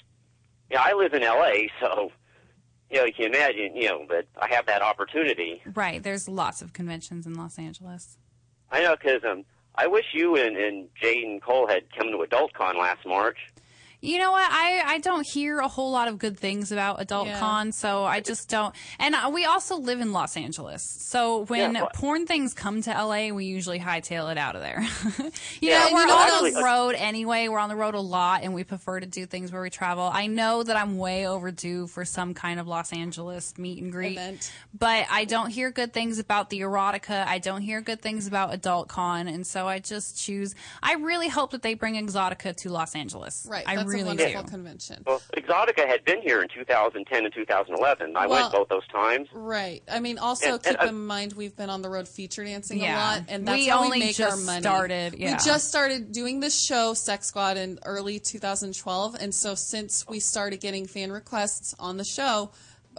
yeah, 0.70 0.80
I 0.82 0.94
live 0.94 1.12
in 1.12 1.22
L.A., 1.22 1.70
so 1.80 2.10
you 2.90 2.98
know, 2.98 3.04
you 3.04 3.12
can 3.12 3.26
imagine, 3.26 3.76
you 3.76 3.88
know, 3.88 4.06
that 4.08 4.26
I 4.40 4.48
have 4.48 4.64
that 4.64 4.80
opportunity. 4.80 5.60
Right. 5.74 6.02
There's 6.02 6.26
lots 6.26 6.62
of 6.62 6.72
conventions 6.72 7.26
in 7.26 7.34
Los 7.34 7.58
Angeles. 7.58 8.16
I 8.72 8.82
know 8.82 8.96
because 8.96 9.22
um, 9.30 9.44
I 9.74 9.86
wish 9.88 10.06
you 10.14 10.36
and, 10.36 10.56
and 10.56 10.88
Jaden 11.02 11.42
Cole 11.42 11.68
had 11.68 11.82
come 11.94 12.08
to 12.12 12.16
AdultCon 12.18 12.76
last 12.76 13.04
March. 13.04 13.36
You 14.00 14.18
know 14.18 14.30
what? 14.30 14.48
I, 14.48 14.82
I 14.86 14.98
don't 14.98 15.26
hear 15.26 15.58
a 15.58 15.66
whole 15.66 15.90
lot 15.90 16.06
of 16.06 16.18
good 16.18 16.38
things 16.38 16.70
about 16.70 17.00
Adult 17.00 17.26
Yeah. 17.26 17.40
Con, 17.40 17.72
so 17.72 18.04
I 18.04 18.20
just 18.20 18.48
don't. 18.48 18.72
And 19.00 19.12
uh, 19.16 19.30
we 19.34 19.44
also 19.44 19.76
live 19.76 19.98
in 20.00 20.12
Los 20.12 20.36
Angeles, 20.36 20.82
so 21.08 21.44
when 21.46 21.74
Yeah, 21.74 21.80
but- 21.80 21.94
porn 21.94 22.24
things 22.24 22.54
come 22.54 22.80
to 22.82 22.90
LA, 22.90 23.30
we 23.30 23.46
usually 23.46 23.80
hightail 23.80 24.30
it 24.30 24.38
out 24.38 24.54
of 24.54 24.62
there. 24.62 24.80
you 25.60 25.70
Yeah, 25.70 25.80
know, 25.80 25.94
we're 25.94 26.00
you 26.02 26.06
know, 26.06 26.14
on 26.16 26.28
actually, 26.28 26.50
the 26.52 26.62
road 26.62 26.94
anyway. 26.96 27.48
We're 27.48 27.58
on 27.58 27.68
the 27.68 27.74
road 27.76 27.94
a 27.94 28.00
lot, 28.00 28.42
and 28.44 28.54
we 28.54 28.62
prefer 28.62 29.00
to 29.00 29.06
do 29.06 29.26
things 29.26 29.50
where 29.50 29.62
we 29.62 29.70
travel. 29.70 30.08
I 30.12 30.28
know 30.28 30.62
that 30.62 30.76
I'm 30.76 30.96
way 30.96 31.26
overdue 31.26 31.88
for 31.88 32.04
some 32.04 32.34
kind 32.34 32.60
of 32.60 32.68
Los 32.68 32.92
Angeles 32.92 33.58
meet 33.58 33.82
and 33.82 33.90
greet, 33.90 34.12
event. 34.12 34.52
but 34.78 35.06
I 35.10 35.24
don't 35.24 35.50
hear 35.50 35.72
good 35.72 35.92
things 35.92 36.20
about 36.20 36.50
the 36.50 36.60
erotica. 36.60 37.26
I 37.26 37.38
don't 37.40 37.62
hear 37.62 37.80
good 37.80 38.00
things 38.00 38.28
about 38.28 38.54
Adult 38.54 38.86
Con, 38.86 39.26
and 39.26 39.44
so 39.44 39.66
I 39.66 39.80
just 39.80 40.16
choose. 40.24 40.54
I 40.84 40.94
really 40.94 41.28
hope 41.28 41.50
that 41.50 41.62
they 41.62 41.74
bring 41.74 41.94
Exxxotica 41.96 42.54
to 42.58 42.70
Los 42.70 42.94
Angeles. 42.94 43.44
Right. 43.50 43.64
I 43.66 43.87
That's 43.88 43.94
really 43.94 44.02
a 44.02 44.06
wonderful 44.06 44.42
do. 44.42 44.48
convention. 44.50 45.02
Well, 45.06 45.22
Exxxotica 45.36 45.86
had 45.86 46.04
been 46.04 46.20
here 46.22 46.40
in 46.42 46.48
2010 46.48 47.24
and 47.24 47.34
2011. 47.34 48.16
I 48.16 48.26
Well- 48.26 48.42
went 48.42 48.52
both 48.52 48.68
those 48.68 48.86
times. 48.88 49.28
Right. 49.32 49.82
I 49.90 50.00
mean, 50.00 50.18
also 50.18 50.54
And- 50.54 50.62
keep 50.62 50.72
and, 50.74 50.82
uh, 50.82 50.86
in 50.92 51.06
mind 51.06 51.32
we've 51.34 51.56
been 51.56 51.70
on 51.70 51.82
the 51.82 51.88
road 51.88 52.06
feature 52.08 52.44
dancing 52.44 52.78
Yeah. 52.80 52.96
a 52.96 52.98
lot, 52.98 53.22
and 53.28 53.46
that's 53.46 53.56
We 53.56 53.66
how 53.68 53.78
only 53.84 53.98
we 53.98 54.04
make 54.06 54.16
just 54.16 54.30
our 54.38 54.44
money. 54.44 54.60
started, 54.62 55.14
yeah. 55.18 55.32
We 55.38 55.44
just 55.44 55.68
started 55.68 56.12
doing 56.12 56.40
this 56.40 56.60
show, 56.60 56.94
Sex 56.94 57.26
Squad, 57.26 57.56
in 57.56 57.78
early 57.84 58.18
2012, 58.18 59.14
and 59.20 59.34
so 59.34 59.54
since 59.54 60.06
we 60.08 60.20
started 60.20 60.60
getting 60.60 60.86
fan 60.86 61.10
requests 61.12 61.74
on 61.78 61.96
the 61.96 62.04
show. 62.04 62.50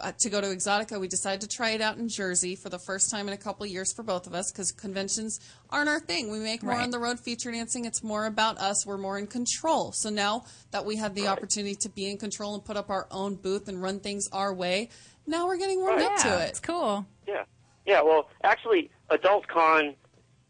Uh, 0.02 0.12
to 0.18 0.30
go 0.30 0.40
to 0.40 0.46
Exxxotica, 0.48 0.98
we 1.00 1.08
decided 1.08 1.40
to 1.42 1.48
try 1.48 1.70
it 1.70 1.80
out 1.80 1.96
in 1.98 2.08
Jersey 2.08 2.56
for 2.56 2.68
the 2.68 2.78
first 2.78 3.10
time 3.10 3.28
in 3.28 3.34
a 3.34 3.36
couple 3.36 3.64
of 3.64 3.70
years 3.70 3.92
for 3.92 4.02
both 4.02 4.26
of 4.26 4.34
us 4.34 4.50
because 4.50 4.72
conventions 4.72 5.38
aren't 5.70 5.88
our 5.88 6.00
thing. 6.00 6.30
We 6.30 6.38
make 6.38 6.62
more 6.62 6.74
Right. 6.74 6.82
on 6.82 6.90
the 6.90 6.98
road 6.98 7.20
feature 7.20 7.50
dancing. 7.52 7.84
It's 7.84 8.02
more 8.02 8.26
about 8.26 8.58
us. 8.58 8.86
We're 8.86 8.98
more 8.98 9.18
in 9.18 9.26
control. 9.26 9.92
So 9.92 10.08
now 10.10 10.44
that 10.70 10.84
we 10.84 10.96
have 10.96 11.14
the 11.14 11.28
opportunity 11.28 11.74
to 11.82 11.88
be 11.88 12.10
in 12.10 12.16
control 12.18 12.54
and 12.54 12.64
put 12.64 12.76
up 12.76 12.90
our 12.90 13.06
own 13.10 13.34
booth 13.36 13.68
and 13.68 13.82
run 13.82 14.00
things 14.00 14.28
our 14.32 14.52
way, 14.54 14.88
now 15.26 15.46
we're 15.46 15.58
getting 15.58 15.80
warmed 15.80 16.02
up 16.02 16.16
to 16.22 16.38
it. 16.42 16.48
It's 16.50 16.60
cool. 16.60 17.06
Yeah. 17.26 17.44
Yeah, 17.86 18.02
well, 18.02 18.28
actually, 18.44 18.90
Adult 19.10 19.48
Con 19.48 19.94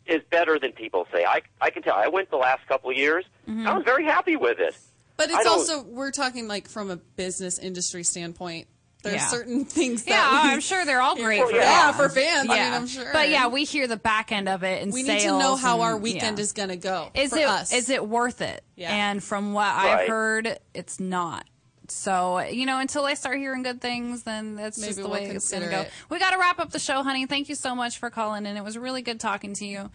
is 0.06 0.20
better 0.30 0.58
than 0.58 0.72
people 0.72 1.06
say. 1.12 1.24
I, 1.24 1.42
I 1.60 1.70
can 1.70 1.82
tell. 1.82 1.94
I 1.94 2.08
went 2.08 2.30
the 2.30 2.36
last 2.36 2.66
couple 2.66 2.90
of 2.90 2.96
years. 2.96 3.24
Mhm. 3.48 3.66
I 3.66 3.74
was 3.74 3.84
very 3.84 4.04
happy 4.04 4.36
with 4.36 4.58
it. 4.58 4.76
But 5.16 5.30
it's 5.30 5.46
also 5.46 5.82
we're 5.82 6.10
talking 6.12 6.48
like 6.48 6.66
from 6.68 6.90
a 6.90 6.96
business 6.96 7.58
industry 7.58 8.02
standpoint. 8.04 8.66
There's 9.02 9.16
Yeah. 9.16 9.26
certain 9.28 9.64
things 9.64 10.04
that 10.04 10.10
Yeah, 10.10 10.44
we- 10.44 10.50
I'm 10.52 10.60
sure 10.60 10.84
they're 10.84 11.00
all 11.00 11.16
great. 11.26 11.42
For 11.42 11.52
yeah, 11.52 11.92
fans. 11.92 11.96
for 11.96 12.08
fans. 12.10 12.48
I 12.50 12.52
mean, 12.52 12.56
Yeah. 12.56 12.76
I'm 12.76 12.86
sure. 12.86 13.10
But 13.12 13.28
yeah, 13.30 13.46
we 13.48 13.64
hear 13.64 13.86
the 13.86 13.96
back 13.96 14.30
end 14.32 14.48
of 14.48 14.62
it 14.62 14.82
and 14.82 14.92
we 14.92 15.02
need 15.02 15.20
to 15.20 15.26
know 15.28 15.40
sales 15.40 15.60
how 15.62 15.80
our 15.80 15.96
weekend 15.96 16.38
yeah. 16.38 16.42
is 16.42 16.52
going 16.52 16.68
to 16.68 16.76
go. 16.76 17.10
Is 17.14 17.30
for 17.30 17.38
it 17.38 17.46
us? 17.48 17.72
is 17.72 17.88
it 17.90 18.06
worth 18.06 18.40
it? 18.42 18.62
Yeah. 18.76 18.92
And 18.94 19.22
from 19.24 19.52
what 19.54 19.74
Right. 19.74 20.00
I've 20.02 20.08
heard, 20.08 20.58
it's 20.74 21.00
not 21.00 21.46
So, 21.88 22.38
you 22.40 22.66
know, 22.66 22.78
until 22.78 23.04
I 23.04 23.14
start 23.14 23.38
hearing 23.38 23.62
good 23.64 23.80
things, 23.80 24.22
then 24.22 24.54
that's 24.54 24.78
Maybe 24.78 24.88
just 24.90 24.98
the 24.98 25.04
we'll 25.08 25.12
way 25.12 25.26
it's 25.26 25.50
going 25.50 25.64
to 25.64 25.68
go. 25.70 25.80
it. 25.80 25.90
We 26.08 26.18
got 26.20 26.30
to 26.30 26.38
wrap 26.38 26.60
up 26.60 26.70
the 26.70 26.78
show, 26.78 27.02
honey. 27.02 27.26
Thank 27.26 27.48
you 27.48 27.56
so 27.56 27.74
much 27.74 27.98
for 27.98 28.10
calling 28.10 28.46
in. 28.46 28.56
It 28.56 28.62
was 28.62 28.78
really 28.78 29.02
good 29.02 29.18
talking 29.18 29.54
to 29.54 29.66
you. 29.66 29.90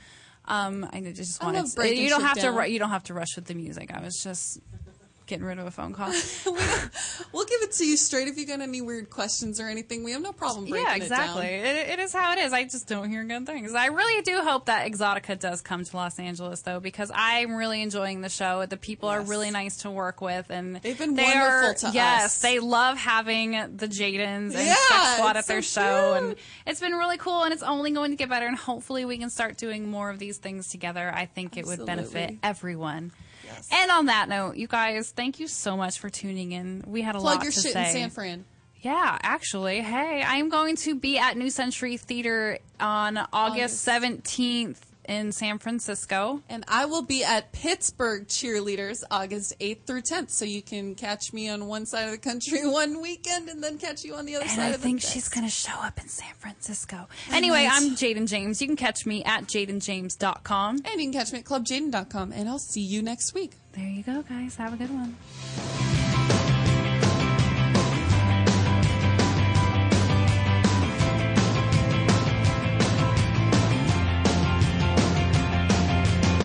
Um, 0.48 0.88
I 0.92 1.00
just 1.02 1.42
I 1.42 1.46
wanted 1.48 1.62
love 1.64 1.76
breaking 1.76 2.04
you 2.04 2.10
don't 2.10 2.22
have 2.22 2.36
to 2.36 2.42
down. 2.42 2.56
ru- 2.56 2.66
you 2.66 2.80
don't 2.80 2.90
have 2.92 3.04
to 3.06 3.14
rush 3.14 3.36
with 3.36 3.46
the 3.46 3.54
music. 3.56 3.92
I 3.94 4.02
was 4.02 4.22
just 4.22 4.60
getting 5.26 5.46
rid 5.46 5.60
of 5.60 5.66
a 5.68 5.72
phone 5.72 5.94
call. 5.94 6.12
We'll 7.32 7.46
give 7.46 7.62
it 7.64 7.74
to 7.74 7.86
you 7.86 7.98
straight 7.98 8.28
if 8.30 8.38
you 8.38 8.46
got 8.46 8.62
any 8.62 8.82
weird 8.82 9.10
questions 9.10 9.60
or 9.60 9.68
anything. 9.68 10.04
We 10.06 10.12
have 10.14 10.22
no 10.22 10.32
problem 10.32 10.66
breaking 10.70 10.88
yeah, 10.88 10.96
exactly. 10.96 11.46
it 11.48 11.66
It, 11.66 11.90
it 11.90 12.00
is 12.00 12.14
how 12.14 12.32
it 12.32 12.40
is. 12.40 12.54
I 12.54 12.64
just 12.64 12.88
don't 12.88 13.10
hear 13.10 13.24
good 13.26 13.46
things. 13.46 13.74
I 13.74 13.88
really 13.88 14.22
do 14.22 14.40
hope 14.42 14.68
that 14.68 14.90
Exxxotica 14.90 15.38
does 15.38 15.62
come 15.62 15.84
to 15.84 15.98
Los 15.98 16.18
Angeles, 16.18 16.62
though, 16.62 16.80
because 16.80 17.12
I'm 17.14 17.54
really 17.56 17.82
enjoying 17.82 18.22
the 18.22 18.30
show. 18.30 18.66
The 18.66 18.78
people 18.78 19.10
are 19.10 19.22
really 19.22 19.52
nice 19.52 19.78
to 19.78 19.92
work 19.92 20.22
with, 20.22 20.50
and 20.50 20.78
They've 20.78 20.98
been 20.98 21.16
they 21.16 21.24
wonderful 21.24 21.70
are- 21.70 21.74
to 21.74 21.92
yes, 21.94 22.26
us. 22.26 22.42
they 22.42 22.60
love 22.60 22.98
having 22.98 23.52
the 23.52 23.88
Jadens 23.88 24.54
and 24.56 24.68
Yeah, 24.68 24.76
Sex 24.76 25.16
Squad 25.18 25.36
at 25.38 25.46
their 25.48 25.62
so 25.62 25.82
show, 25.82 26.14
cute. 26.14 26.24
and 26.30 26.36
it's 26.66 26.80
been 26.80 26.94
really 26.94 27.18
cool. 27.18 27.44
And 27.44 27.54
it's 27.54 27.64
only 27.64 27.92
going 27.92 28.12
to 28.12 28.18
get 28.18 28.30
better. 28.30 28.46
And 28.48 28.56
hopefully, 28.58 29.04
we 29.04 29.18
can 29.18 29.30
start 29.30 29.58
doing 29.58 29.90
more 29.90 30.10
of 30.10 30.20
these 30.20 30.38
things 30.38 30.70
together. 30.70 31.12
I 31.14 31.26
think 31.26 31.58
it 31.58 31.66
would 31.66 31.86
benefit 31.86 32.38
Absolutely. 32.44 33.12
And 33.72 33.92
on 33.92 34.06
that 34.08 34.30
note, 34.30 34.56
you 34.58 34.68
guys, 34.68 35.12
thank 35.12 35.40
you 35.40 35.48
so 35.48 35.76
much 35.78 36.00
for 36.00 36.10
tuning 36.10 36.52
in. 36.52 36.84
We 36.88 37.02
had 37.02 37.16
a 37.16 37.20
Plug 37.20 37.38
lot 37.38 37.44
your 37.44 37.52
to 37.52 37.62
shit 37.62 37.74
say. 37.74 37.86
in 37.88 37.92
San 37.92 38.10
Fran. 38.10 38.46
Yeah, 38.82 39.18
actually. 39.22 39.82
Hey, 39.82 40.24
I'm 40.26 40.50
going 40.50 40.76
to 40.78 40.96
be 40.96 41.18
at 41.18 41.38
New 41.38 41.50
Century 41.50 41.98
Theater 41.98 42.60
on 42.80 43.18
August 43.34 43.88
17th 43.88 44.78
in 45.08 45.32
San 45.32 45.60
Francisco. 45.60 46.42
And 46.50 46.64
I 46.68 46.86
will 46.86 47.02
be 47.02 47.24
at 47.24 47.52
Pittsburgh 47.52 48.28
Cheerleaders 48.28 49.04
August 49.10 49.58
8th 49.60 49.86
through 49.86 50.02
10th. 50.02 50.30
So 50.32 50.46
you 50.46 50.62
can 50.62 50.96
catch 50.96 51.34
me 51.34 51.50
on 51.50 51.68
one 51.68 51.86
side 51.86 52.06
of 52.06 52.12
the 52.12 52.18
country 52.18 52.60
one 52.68 53.02
weekend 53.02 53.50
and 53.50 53.64
then 53.64 53.78
catch 53.78 54.04
you 54.04 54.16
on 54.16 54.26
the 54.26 54.36
other 54.36 54.44
And 54.44 54.52
side 54.54 54.72
I 54.72 54.76
of 54.76 54.82
think 54.82 55.02
she's 55.02 55.30
going 55.30 55.46
to 55.46 55.52
show 55.52 55.76
up 55.82 56.00
in 56.00 56.08
San 56.08 56.34
Francisco. 56.36 57.08
Anyway. 57.32 57.68
I'm 57.70 57.92
Jaden 57.92 58.28
James. 58.28 58.62
You 58.62 58.68
can 58.68 58.76
catch 58.76 59.06
me 59.06 59.24
at 59.24 59.46
jadenjames.com. 59.46 60.78
And 60.86 61.02
you 61.02 61.12
can 61.12 61.14
catch 61.14 61.32
me 61.32 61.40
at 61.40 61.46
clubjaden.com. 61.46 62.32
And 62.32 62.50
I'll 62.50 62.60
see 62.60 62.82
you 62.82 63.02
next 63.02 63.34
week. 63.34 63.54
There 63.74 63.90
you 63.90 64.04
go, 64.04 64.22
guys. 64.22 64.56
Have 64.56 64.74
a 64.74 64.78
good 64.78 64.90
one. 64.92 66.05